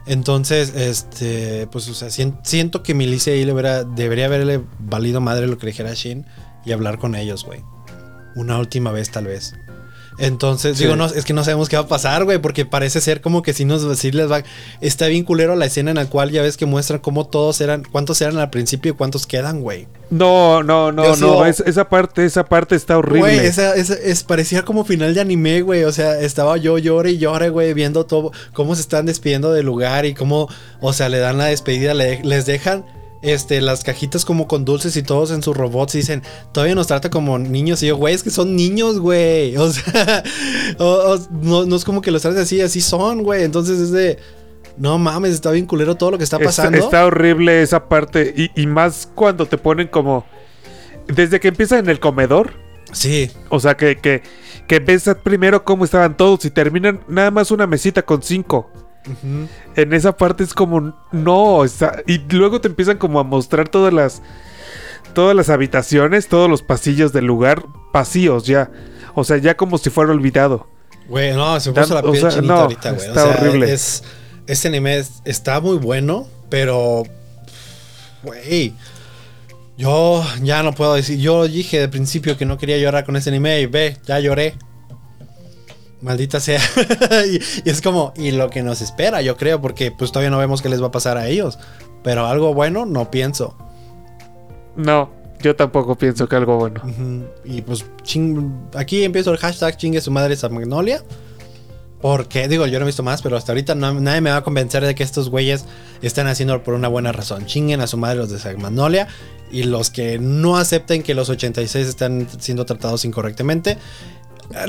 Entonces 0.08 0.74
este 0.76 1.68
pues 1.72 1.88
o 1.90 1.94
sea 1.94 2.10
sien- 2.10 2.38
siento 2.44 2.84
que 2.84 2.94
Milicia 2.94 3.34
ahí 3.34 3.44
le 3.46 3.54
debería 3.96 4.26
haberle 4.26 4.62
valido 4.80 5.20
madre 5.22 5.48
lo 5.48 5.58
que 5.58 5.66
le 5.66 5.72
dijera 5.72 5.94
Shin 5.94 6.26
y 6.66 6.72
hablar 6.74 7.00
con 7.00 7.16
ellos 7.16 7.44
güey. 7.46 7.62
Una 8.36 8.58
última 8.60 8.92
vez 8.92 9.10
tal 9.12 9.26
vez 9.26 9.56
entonces, 10.18 10.78
Sí. 10.78 10.84
digo, 10.86 10.96
no, 10.96 11.06
es 11.06 11.26
que 11.26 11.34
no 11.34 11.44
sabemos 11.44 11.68
qué 11.70 11.76
va 11.76 11.84
a 11.84 11.88
pasar, 11.88 12.24
güey, 12.24 12.38
porque 12.40 12.66
parece 12.66 13.02
ser 13.02 13.22
como 13.22 13.42
que 13.42 13.54
si 13.54 13.66
nos 13.66 13.98
si 13.98 14.12
les 14.12 14.32
va. 14.32 14.44
Está 14.82 15.08
bien 15.08 15.24
culero 15.24 15.56
la 15.56 15.66
escena 15.66 15.92
en 15.92 15.98
la 15.98 16.06
cual 16.08 16.32
ya 16.32 16.42
ves 16.42 16.58
que 16.58 16.66
muestran 16.66 17.00
cómo 17.00 17.28
todos 17.28 17.60
eran, 17.62 17.84
cuántos 17.92 18.22
eran 18.22 18.38
al 18.38 18.50
principio 18.50 18.94
y 18.94 18.96
cuántos 18.96 19.28
quedan, 19.28 19.62
güey. 19.62 19.88
No, 20.10 20.64
no, 20.64 20.92
no, 20.92 21.04
Yo 21.04 21.10
no. 21.10 21.16
sigo- 21.16 21.46
es- 21.46 21.60
esa 21.66 21.90
parte, 21.90 22.26
esa 22.26 22.46
parte 22.46 22.76
está 22.76 22.98
horrible. 22.98 23.20
Güey, 23.20 23.40
esa, 23.40 23.76
esa- 23.76 23.96
es, 23.96 24.24
parecía 24.24 24.64
como 24.64 24.86
final 24.86 25.14
de 25.14 25.22
anime, 25.22 25.62
güey. 25.62 25.84
O 25.84 25.92
sea, 25.92 26.20
estaba 26.20 26.58
yo 26.58 26.78
llore 26.78 27.12
y 27.12 27.18
llore, 27.18 27.50
güey, 27.50 27.74
viendo 27.74 28.06
todo, 28.06 28.32
cómo 28.54 28.76
se 28.76 28.82
están 28.82 29.06
despidiendo 29.06 29.52
del 29.52 29.66
lugar 29.66 30.06
y 30.06 30.14
cómo, 30.14 30.48
o 30.80 30.94
sea, 30.94 31.10
le 31.10 31.18
dan 31.20 31.38
la 31.38 31.46
despedida, 31.46 31.94
le- 31.94 32.24
les 32.24 32.46
dejan 32.46 32.86
este, 33.26 33.60
las 33.62 33.84
cajitas 33.84 34.24
como 34.26 34.48
con 34.48 34.64
dulces 34.66 34.96
y 34.98 35.04
todos 35.04 35.32
en 35.32 35.42
sus 35.44 35.56
robots 35.58 35.96
y 35.96 36.00
dicen, 36.00 36.22
todavía 36.52 36.76
nos 36.76 36.88
trata 36.88 37.10
como 37.10 37.38
niños. 37.40 37.82
Y 37.84 37.88
yo, 37.88 37.98
güey, 37.98 38.14
es 38.14 38.24
que 38.24 38.30
son 38.30 38.56
niños, 38.56 39.00
güey. 39.00 39.56
O 39.58 39.70
sea, 39.72 40.24
o- 40.80 41.14
o- 41.16 41.28
no, 41.42 41.66
no 41.66 41.76
es 41.76 41.84
como 41.84 42.02
que 42.02 42.12
los 42.12 42.22
trates 42.22 42.40
así, 42.42 42.62
así 42.62 42.82
son, 42.82 43.24
güey. 43.24 43.44
Entonces 43.44 43.80
es 43.80 43.92
de, 43.92 44.18
no 44.78 44.98
mames, 44.98 45.32
está 45.34 45.52
bien 45.52 45.66
culero 45.66 45.96
todo 45.96 46.12
lo 46.12 46.18
que 46.18 46.24
está 46.24 46.38
Está, 46.38 46.46
pasando. 46.46 46.78
está 46.78 47.06
horrible 47.06 47.62
esa 47.62 47.88
parte. 47.90 48.34
Y, 48.36 48.52
y 48.62 48.68
más 48.68 49.10
cuando 49.16 49.46
te 49.46 49.58
ponen 49.58 49.88
como. 49.88 50.26
Desde 51.08 51.40
que 51.40 51.50
empieza 51.50 51.78
en 51.80 51.90
el 51.90 52.00
comedor. 52.00 52.54
Sí, 52.92 53.30
O 53.50 53.60
sea, 53.60 53.76
que, 53.76 53.98
que, 53.98 54.22
que 54.68 54.80
ves 54.80 55.10
primero 55.24 55.66
cómo 55.66 55.84
estaban 55.84 56.16
todos 56.16 56.46
y 56.46 56.50
terminan 56.52 57.02
nada 57.10 57.30
más 57.30 57.52
una 57.52 57.68
mesita 57.68 58.04
con 58.04 58.24
cinco. 58.24 58.70
En 59.76 59.94
esa 59.94 60.16
parte 60.18 60.44
es 60.44 60.54
como. 60.54 60.96
No, 61.12 61.64
está. 61.64 62.02
Y 62.08 62.20
luego 62.34 62.60
te 62.62 62.68
empiezan 62.68 62.98
como 62.98 63.20
a 63.20 63.24
mostrar 63.24 63.70
todas 63.70 63.94
las. 63.94 64.22
Todas 65.14 65.36
las 65.36 65.50
habitaciones, 65.50 66.28
todos 66.28 66.50
los 66.50 66.62
pasillos 66.62 67.14
del 67.14 67.26
lugar 67.26 67.64
vacíos 67.94 68.46
ya. 68.46 68.70
O 69.14 69.24
sea, 69.24 69.38
ya 69.38 69.56
como 69.56 69.78
si 69.78 69.90
fuera 69.90 70.12
olvidado. 70.12 70.68
Güey, 71.08 71.34
no, 71.34 71.58
se 71.60 71.72
puso 71.72 71.94
la 71.94 72.00
o 72.02 72.12
piel 72.12 72.22
sea, 72.22 72.30
chinita 72.32 72.54
no, 72.54 72.60
ahorita, 72.62 72.92
güey. 72.92 73.06
O 73.06 73.10
está 73.10 73.22
sea, 73.34 73.42
horrible. 73.42 73.72
Es, 73.74 74.04
este 74.48 74.68
anime 74.68 74.98
es- 74.98 75.22
está 75.24 75.62
muy 75.62 75.78
bueno, 75.78 76.28
pero. 76.50 77.04
Güey. 78.24 78.74
Yo 79.78 80.24
ya 80.42 80.64
no 80.64 80.74
puedo 80.74 80.96
decir. 80.96 81.20
Yo 81.20 81.48
dije 81.48 81.80
de 81.80 81.88
principio 81.90 82.38
que 82.38 82.46
no 82.46 82.58
quería 82.58 82.78
llorar 82.78 83.06
con 83.06 83.16
este 83.16 83.30
anime 83.30 83.62
y 83.62 83.66
ve, 83.68 83.98
ya 84.06 84.20
lloré. 84.20 84.56
Maldita 86.06 86.40
sea. 86.40 86.62
y, 87.28 87.38
y 87.68 87.70
es 87.70 87.82
como, 87.82 88.14
y 88.16 88.32
lo 88.32 88.50
que 88.50 88.62
nos 88.64 88.82
espera, 88.82 89.22
yo 89.24 89.36
creo, 89.38 89.60
porque 89.60 89.92
pues 89.92 90.12
todavía 90.12 90.30
no 90.30 90.38
vemos 90.38 90.62
qué 90.62 90.70
les 90.70 90.82
va 90.82 90.88
a 90.88 90.92
pasar 90.92 91.18
a 91.18 91.28
ellos. 91.28 91.58
Pero 92.04 92.28
algo 92.28 92.54
bueno, 92.54 92.86
no 92.86 93.10
pienso. 93.10 93.58
No, 94.76 95.10
yo 95.42 95.56
tampoco 95.56 95.96
pienso 95.98 96.28
que 96.30 96.36
algo 96.36 96.58
bueno. 96.58 96.82
Y 97.44 97.62
pues 97.64 97.86
ching- 98.04 98.52
aquí 98.76 99.04
empiezo 99.04 99.32
el 99.32 99.38
hashtag 99.38 99.78
chingue 99.78 100.00
su 100.02 100.12
madre 100.12 100.36
esa 100.36 100.48
magnolia. 100.50 101.04
Porque, 102.02 102.48
digo, 102.48 102.68
yo 102.68 102.78
no 102.78 102.86
he 102.86 102.88
visto 102.88 103.02
más, 103.02 103.24
pero 103.24 103.36
hasta 103.36 103.52
ahorita 103.54 103.74
no- 103.74 104.00
nadie 104.00 104.22
me 104.22 104.30
va 104.30 104.38
a 104.38 104.44
convencer 104.44 104.86
de 104.86 104.94
que 104.94 105.02
estos 105.02 105.30
güeyes 105.30 105.66
están 106.04 106.28
haciendo 106.28 106.62
por 106.62 106.76
una 106.76 106.88
buena 106.88 107.12
razón. 107.12 107.48
Chinguen 107.48 107.82
a 107.82 107.88
su 107.88 107.98
madre 107.98 108.18
los 108.18 108.30
de 108.30 108.38
San 108.38 108.62
Magnolia. 108.62 109.08
Y 109.52 109.64
los 109.64 109.90
que 109.90 110.20
no 110.20 110.58
acepten 110.58 111.02
que 111.02 111.16
los 111.16 111.30
86 111.30 111.88
están 111.88 112.28
siendo 112.40 112.66
tratados 112.66 113.06
incorrectamente. 113.06 113.78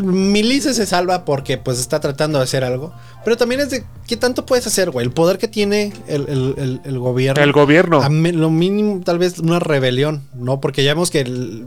Milice 0.03 0.73
se 0.74 0.86
salva 0.86 1.24
porque 1.24 1.59
pues 1.59 1.78
está 1.78 2.01
tratando 2.01 2.39
de 2.39 2.44
hacer 2.44 2.65
algo. 2.65 2.93
Pero 3.24 3.36
también 3.36 3.61
es 3.61 3.70
de 3.70 3.85
qué 4.07 4.16
tanto 4.16 4.47
puedes 4.47 4.66
hacer, 4.66 4.90
güey. 4.90 5.05
El 5.07 5.12
poder 5.12 5.39
que 5.39 5.48
tiene 5.48 5.93
el, 6.07 6.28
el- 6.28 6.55
el- 6.59 6.81
el 6.85 6.98
gobierno. 6.98 7.43
El 7.43 7.53
gobierno. 7.53 8.01
A 8.03 8.09
lo 8.09 8.51
mínimo, 8.51 9.01
tal 9.05 9.19
vez 9.19 9.39
una 9.39 9.59
rebelión, 9.59 10.28
¿no? 10.35 10.61
Porque 10.61 10.82
ya 10.85 10.93
vemos 10.94 11.11
que. 11.11 11.20
el- 11.20 11.66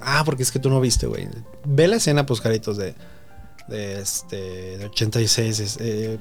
ah, 0.00 0.22
porque 0.24 0.42
es 0.42 0.52
que 0.52 0.58
tú 0.58 0.70
no 0.70 0.80
viste, 0.80 1.06
güey. 1.06 1.28
Ve 1.64 1.88
la 1.88 1.96
escena, 1.96 2.26
pues, 2.26 2.40
caritos, 2.40 2.76
de. 2.76 2.94
De 3.68 4.00
este. 4.00 4.78
De 4.78 4.86
86. 4.86 5.60
es, 5.60 5.76
eh, 5.80 6.18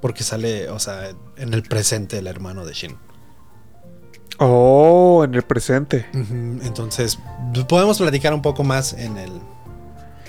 porque 0.00 0.22
sale, 0.24 0.68
o 0.70 0.78
sea, 0.78 1.08
en 1.36 1.54
el 1.54 1.62
presente 1.62 2.18
el 2.18 2.26
hermano 2.26 2.64
de 2.64 2.74
Shin. 2.74 2.96
Oh, 4.38 5.22
en 5.24 5.34
el 5.34 5.42
presente. 5.42 6.06
Entonces, 6.12 7.18
podemos 7.68 7.98
platicar 7.98 8.34
un 8.34 8.42
poco 8.42 8.64
más 8.64 8.92
en 8.92 9.16
el. 9.16 9.32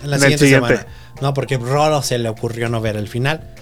En 0.03 0.09
la 0.09 0.15
En 0.17 0.21
siguiente 0.21 0.45
siguiente. 0.45 0.77
semana. 0.77 0.87
No, 1.21 1.33
porque 1.33 1.57
Rolo 1.57 2.01
se 2.01 2.17
le 2.19 2.29
ocurrió 2.29 2.69
no 2.69 2.81
ver 2.81 2.95
el 2.97 3.07
final. 3.07 3.53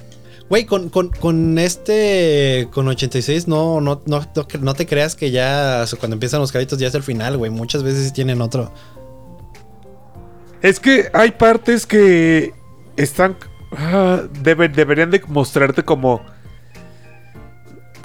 Güey, 0.49 0.66
con, 0.66 0.90
con, 0.90 1.10
con 1.10 1.57
este. 1.57 2.68
Con 2.72 2.88
86, 2.88 3.48
no, 3.48 3.82
no, 3.82 4.02
no, 4.06 4.22
no, 4.62 4.74
te 4.76 4.86
creas 4.86 5.16
que 5.16 5.32
ya. 5.32 5.86
cuando 5.99 6.14
empiezan 6.16 6.40
los 6.40 6.52
caritos 6.52 6.78
ya 6.78 6.88
es 6.88 6.95
el 6.95 7.03
final, 7.03 7.38
güey. 7.38 7.49
Muchas 7.49 7.82
veces 7.84 8.12
tienen 8.14 8.41
otro. 8.41 8.72
Es 10.62 10.80
que 10.80 11.10
hay 11.14 11.32
partes 11.32 11.86
que 11.86 12.53
están 12.98 13.38
debe- 14.44 14.72
deberían 14.72 15.12
de 15.12 15.22
mostrarte 15.28 15.84
como 15.84 16.22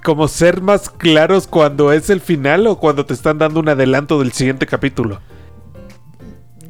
como 0.03 0.29
ser 0.29 0.63
más 0.63 0.89
claros 0.89 1.47
cuando 1.47 1.93
es 1.93 2.09
el 2.09 2.21
final 2.23 2.67
o 2.67 2.79
cuando 2.79 3.05
te 3.05 3.13
están 3.13 3.37
dando 3.39 3.61
un 3.61 3.69
adelanto 3.69 4.19
del 4.19 4.33
siguiente 4.33 4.67
capítulo. 4.67 5.21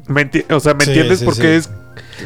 ¿Me 0.07 0.29
o 0.49 0.59
sea, 0.59 0.73
¿me 0.73 0.83
Sí, 0.85 0.91
entiendes? 0.91 1.19
sí, 1.19 1.25
porque 1.25 1.41
sí. 1.61 1.69
es 1.69 1.69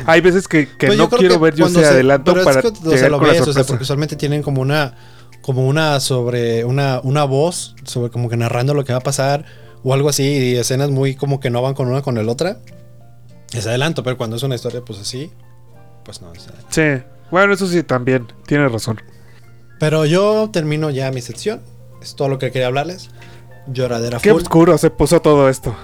hay 0.05 0.21
veces 0.21 0.47
que, 0.47 0.67
que 0.77 0.87
Pues 0.87 0.97
no 0.97 1.09
quiero 1.09 1.35
que 1.35 1.39
ver 1.39 1.55
yo 1.55 1.67
se- 1.69 1.85
adelanto 1.85 2.33
pero 2.33 2.41
es 2.41 2.45
para 2.45 2.61
que, 2.61 2.69
llegar 2.89 3.11
lo 3.11 3.17
con 3.19 3.27
la 3.27 3.33
ves, 3.33 3.41
o 3.41 3.45
sea, 3.45 3.53
sorpresa. 3.53 3.67
porque 3.67 3.83
usualmente 3.83 4.15
tienen 4.15 4.41
como 4.43 4.61
una 4.61 4.95
como 5.41 5.67
una 5.67 5.99
sobre 5.99 6.65
una 6.65 6.99
una 7.03 7.23
voz 7.23 7.75
sobre 7.83 8.11
como 8.11 8.29
que 8.29 8.37
narrando 8.37 8.73
lo 8.73 8.83
que 8.83 8.91
va 8.93 8.99
a 8.99 9.03
pasar 9.03 9.45
o 9.83 9.93
algo 9.93 10.09
así 10.09 10.23
y 10.23 10.55
escenas 10.55 10.89
muy 10.89 11.15
como 11.15 11.39
que 11.39 11.49
no 11.49 11.61
van 11.61 11.73
con 11.75 11.87
una 11.87 12.01
con 12.01 12.17
el 12.17 12.29
otra. 12.29 12.57
Es 13.53 13.67
adelanto, 13.67 14.03
pero 14.03 14.17
cuando 14.17 14.35
es 14.35 14.43
una 14.43 14.55
historia 14.55 14.81
pues 14.83 14.99
así, 14.99 15.31
pues 16.03 16.21
no. 16.21 16.33
sea. 16.35 16.53
Sí. 16.69 17.03
Bueno, 17.31 17.53
eso 17.53 17.67
sí 17.67 17.83
también, 17.83 18.27
tienes 18.47 18.71
razón. 18.71 18.99
Pero 19.79 20.05
yo 20.05 20.49
termino 20.51 20.89
ya 20.89 21.11
mi 21.11 21.21
sección. 21.21 21.61
Es 22.01 22.15
todo 22.15 22.27
lo 22.29 22.37
que 22.39 22.51
quería 22.51 22.67
hablarles. 22.67 23.09
Lloradera 23.67 24.19
Qué 24.19 24.31
full. 24.31 24.41
oscuro 24.41 24.77
se 24.77 24.89
puso 24.89 25.21
todo 25.21 25.49
esto. 25.49 25.75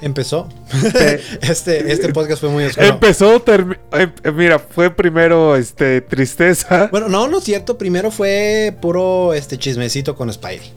Empezó. 0.00 0.48
Eh, 0.94 1.20
este, 1.42 1.92
este 1.92 2.12
podcast 2.12 2.40
fue 2.40 2.48
muy 2.50 2.64
oscuro. 2.64 2.86
Empezó, 2.86 3.42
em- 3.46 3.74
eh, 3.92 4.32
mira, 4.32 4.58
fue 4.58 4.90
primero 4.90 5.56
este 5.56 6.00
tristeza. 6.00 6.88
Bueno, 6.90 7.08
no, 7.08 7.28
no 7.28 7.38
es 7.38 7.44
cierto. 7.44 7.76
Primero 7.76 8.10
fue 8.10 8.76
puro 8.80 9.34
este 9.34 9.58
chismecito 9.58 10.16
con 10.16 10.32
Spidey. 10.32 10.72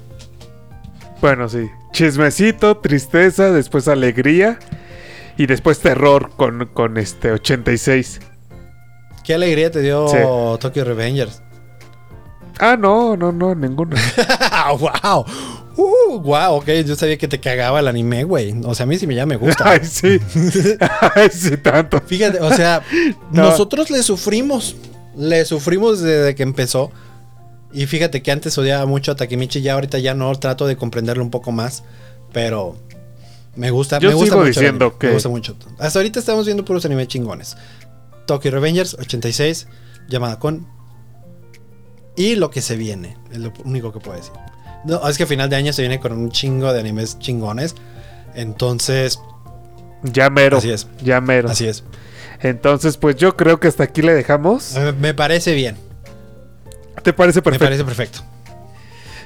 Bueno, 1.21 1.47
sí. 1.47 1.69
Chismecito, 1.93 2.77
tristeza, 2.77 3.51
después 3.51 3.87
alegría 3.87 4.59
y 5.37 5.45
después 5.45 5.79
terror 5.79 6.31
con, 6.35 6.65
con 6.73 6.97
este 6.97 7.31
86. 7.31 8.19
Qué 9.23 9.33
alegría 9.33 9.71
te 9.71 9.81
dio 9.81 10.07
Sí. 10.09 10.17
Tokyo 10.59 10.83
Revengers. 10.83 11.41
Ah, 12.59 12.75
no, 12.77 13.15
no, 13.15 13.31
no, 13.31 13.55
ninguno. 13.55 13.95
wow. 14.79 15.25
Uh, 15.75 16.19
wow, 16.19 16.55
ok. 16.55 16.67
Yo 16.85 16.95
sabía 16.95 17.17
que 17.17 17.27
te 17.27 17.39
cagaba 17.39 17.79
el 17.79 17.87
anime, 17.87 18.23
güey. 18.23 18.53
O 18.63 18.75
sea, 18.75 18.83
a 18.83 18.87
mí 18.87 18.97
sí 18.97 19.07
me 19.07 19.15
ya 19.15 19.25
me 19.25 19.35
gusta. 19.37 19.63
Ay, 19.71 19.79
sí. 19.83 20.19
Ay, 21.15 21.29
sí, 21.31 21.57
tanto. 21.57 21.99
Fíjate, 22.05 22.39
o 22.41 22.51
sea, 22.53 22.81
No. 23.31 23.43
nosotros 23.49 23.89
le 23.89 24.03
sufrimos. 24.03 24.75
Le 25.15 25.45
sufrimos 25.45 25.99
desde 26.01 26.35
que 26.35 26.43
empezó. 26.43 26.91
Y 27.71 27.87
fíjate 27.87 28.21
que 28.21 28.31
antes 28.31 28.55
odiaba 28.57 28.85
mucho 28.85 29.11
a 29.11 29.15
Takemichi. 29.15 29.61
Ya 29.61 29.73
ahorita 29.73 29.97
ya 29.99 30.13
no 30.13 30.33
trato 30.35 30.67
de 30.67 30.75
comprenderlo 30.77 31.23
un 31.23 31.31
poco 31.31 31.51
más. 31.51 31.83
Pero 32.31 32.75
me 33.55 33.71
gusta. 33.71 33.99
Yo 33.99 34.09
me 34.09 34.15
gusta 34.15 34.31
sigo 34.35 34.37
mucho 34.45 34.47
diciendo 34.59 34.85
anime, 34.85 34.99
que- 34.99 35.07
Me 35.07 35.13
gusta 35.13 35.29
mucho. 35.29 35.55
Hasta 35.79 35.99
ahorita 35.99 36.19
estamos 36.19 36.45
viendo 36.45 36.63
puros 36.65 36.85
animes 36.85 37.07
chingones. 37.07 37.55
Tokyo 38.27 38.51
Revengers 38.51 38.93
86. 38.95 39.67
Llamada 40.07 40.37
con. 40.39 40.67
Y 42.15 42.35
lo 42.35 42.51
que 42.51 42.61
se 42.61 42.75
viene. 42.75 43.17
Es 43.31 43.39
lo 43.39 43.51
único 43.65 43.91
que 43.91 43.99
puedo 43.99 44.17
decir. 44.17 44.33
No, 44.85 45.07
es 45.07 45.17
que 45.17 45.23
a 45.23 45.27
final 45.27 45.49
de 45.49 45.55
año 45.55 45.71
se 45.73 45.81
viene 45.81 45.99
con 45.99 46.11
un 46.13 46.29
chingo 46.31 46.71
de 46.73 46.79
animes 46.79 47.17
chingones. 47.19 47.75
Entonces, 48.35 49.19
Ya 50.03 50.29
mero. 50.29 50.57
Así 50.57 50.69
es. 50.71 50.87
Ya 51.01 51.21
mero. 51.21 51.49
así 51.49 51.65
es. 51.67 51.83
Entonces, 52.41 52.97
pues 52.97 53.15
yo 53.15 53.37
creo 53.37 53.59
que 53.59 53.69
hasta 53.69 53.83
aquí 53.83 54.01
le 54.01 54.13
dejamos. 54.13 54.73
Me, 54.75 54.91
me 54.91 55.13
parece 55.13 55.53
bien. 55.53 55.77
¿Te 57.01 57.13
parece 57.13 57.39
Me 57.39 57.43
perfecto? 57.43 57.65
parece 57.65 57.83
perfecto. 57.85 58.19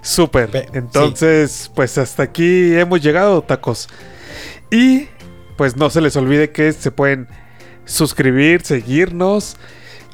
Súper. 0.04 0.50
Pe- 0.52 0.70
Entonces, 0.74 1.72
pues 1.74 1.98
hasta 1.98 2.24
aquí 2.24 2.74
hemos 2.76 3.02
llegado, 3.02 3.42
tacos. 3.42 3.88
Y 4.72 5.08
pues 5.58 5.76
no 5.76 5.90
se 5.90 6.02
les 6.02 6.16
olvide 6.16 6.52
que 6.52 6.72
se 6.74 6.92
pueden 6.92 7.28
suscribir, 7.86 8.64
seguirnos 8.64 9.58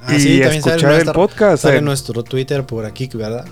Ah, 0.05 0.15
y 0.15 0.19
sí, 0.19 0.41
escuchar 0.41 0.79
el 0.79 0.85
nuestra- 0.87 1.13
podcast. 1.13 1.63
Sale 1.63 1.77
en- 1.77 1.85
nuestro 1.85 2.23
Twitter 2.23 2.65
por 2.65 2.85
aquí, 2.85 3.09
¿verdad? 3.13 3.45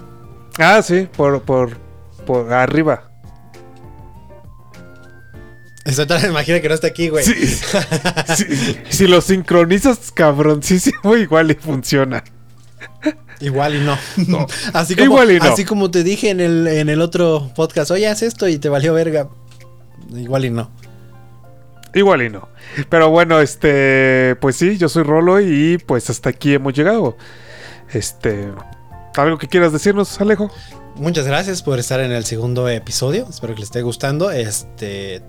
Ah, 0.58 0.82
sí, 0.82 1.08
por, 1.16 1.42
por, 1.44 1.78
por 2.26 2.52
arriba. 2.54 3.12
Estoy 5.86 6.06
tan 6.06 6.24
imagina 6.26 6.60
que 6.60 6.70
no 6.70 6.76
está 6.76 6.88
aquí, 6.88 7.10
güey. 7.10 7.26
Sí. 7.26 7.34
Sí. 8.36 8.78
Si 8.90 9.08
lo 9.08 9.20
sincronizas 9.20 10.12
cabroncísimo, 10.12 11.18
igual 11.18 11.52
y 11.52 11.56
funciona. 11.56 12.24
Igual 13.40 13.76
y 13.76 13.80
no. 13.80 13.98
así, 14.74 14.96
como, 14.96 15.06
Igual 15.06 15.32
y 15.32 15.40
no. 15.40 15.46
así 15.46 15.66
como 15.66 15.92
te 15.92 16.04
dije 16.04 16.30
en 16.30 16.40
el, 16.40 16.68
en 16.68 16.90
el 16.90 17.02
otro 17.02 17.52
podcast, 17.56 17.92
oye, 17.92 18.08
haz 18.08 18.22
esto 18.22 18.48
y 18.48 18.58
te 18.60 18.70
valió 18.70 18.94
verga. 18.94 19.30
Igual 20.16 20.46
y 20.46 20.50
no. 20.52 20.72
Igual 21.94 22.22
y 22.22 22.30
no. 22.30 22.48
Pero 22.90 23.10
bueno, 23.10 23.42
este, 23.42 24.36
pues 24.40 24.56
sí, 24.56 24.78
yo 24.78 24.88
soy 24.88 25.04
Rolo 25.04 25.42
y 25.42 25.78
pues 25.80 26.10
hasta 26.10 26.30
aquí 26.30 26.54
hemos 26.54 26.74
llegado. 26.74 27.18
Este, 27.92 28.50
¿algo 29.16 29.38
que 29.38 29.48
quieras 29.48 29.72
decirnos, 29.74 30.20
Alejo? 30.22 30.52
Muchas 30.96 31.26
gracias 31.26 31.62
por 31.62 31.80
estar 31.80 32.00
en 32.00 32.12
el 32.12 32.26
segundo 32.26 32.68
episodio. 32.70 33.26
Espero 33.30 33.54
que 33.54 33.62
les 33.62 33.70
esté 33.70 33.82
gustando. 33.82 34.32
Este. 34.32 35.22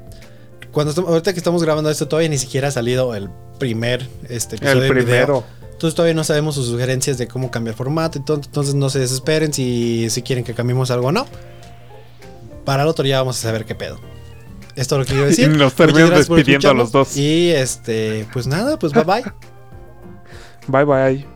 Cuando 0.72 0.92
ahorita 1.06 1.32
que 1.32 1.38
estamos 1.38 1.62
grabando 1.62 1.90
esto, 1.90 2.08
todavía 2.08 2.28
ni 2.30 2.38
siquiera 2.38 2.68
ha 2.68 2.70
salido 2.70 3.14
el 3.14 3.28
primer 3.58 4.08
este, 4.28 4.56
episodio 4.56 4.82
El 4.84 4.88
en 4.88 4.94
video. 4.94 5.04
primero. 5.06 5.44
Entonces 5.72 5.94
todavía 5.94 6.14
no 6.14 6.24
sabemos 6.24 6.54
sus 6.54 6.66
sugerencias 6.68 7.18
de 7.18 7.28
cómo 7.28 7.50
cambiar 7.50 7.76
formato. 7.76 8.18
Entonces 8.18 8.74
no 8.74 8.88
se 8.88 8.98
desesperen 8.98 9.52
si, 9.52 10.08
si 10.10 10.22
quieren 10.22 10.44
que 10.44 10.54
cambiemos 10.54 10.90
algo 10.90 11.08
o 11.08 11.12
no. 11.12 11.26
Para 12.64 12.84
el 12.84 12.88
otro 12.88 13.04
ya 13.04 13.18
vamos 13.18 13.38
a 13.38 13.42
saber 13.42 13.64
qué 13.64 13.74
pedo. 13.74 13.98
Esto 14.76 14.94
es 14.94 14.98
lo 15.00 15.04
que 15.04 15.12
quiero 15.12 15.26
decir. 15.28 15.50
Y 15.50 15.56
nos 15.56 15.74
terminamos 15.74 16.16
despidiendo 16.16 16.70
a 16.70 16.74
los 16.74 16.92
dos. 16.92 17.16
Y 17.16 17.50
este, 17.50 18.26
pues 18.32 18.46
nada, 18.46 18.78
pues 18.78 18.92
bye 18.92 19.04
bye. 19.04 19.24
Bye 20.68 20.84
bye. 20.84 21.31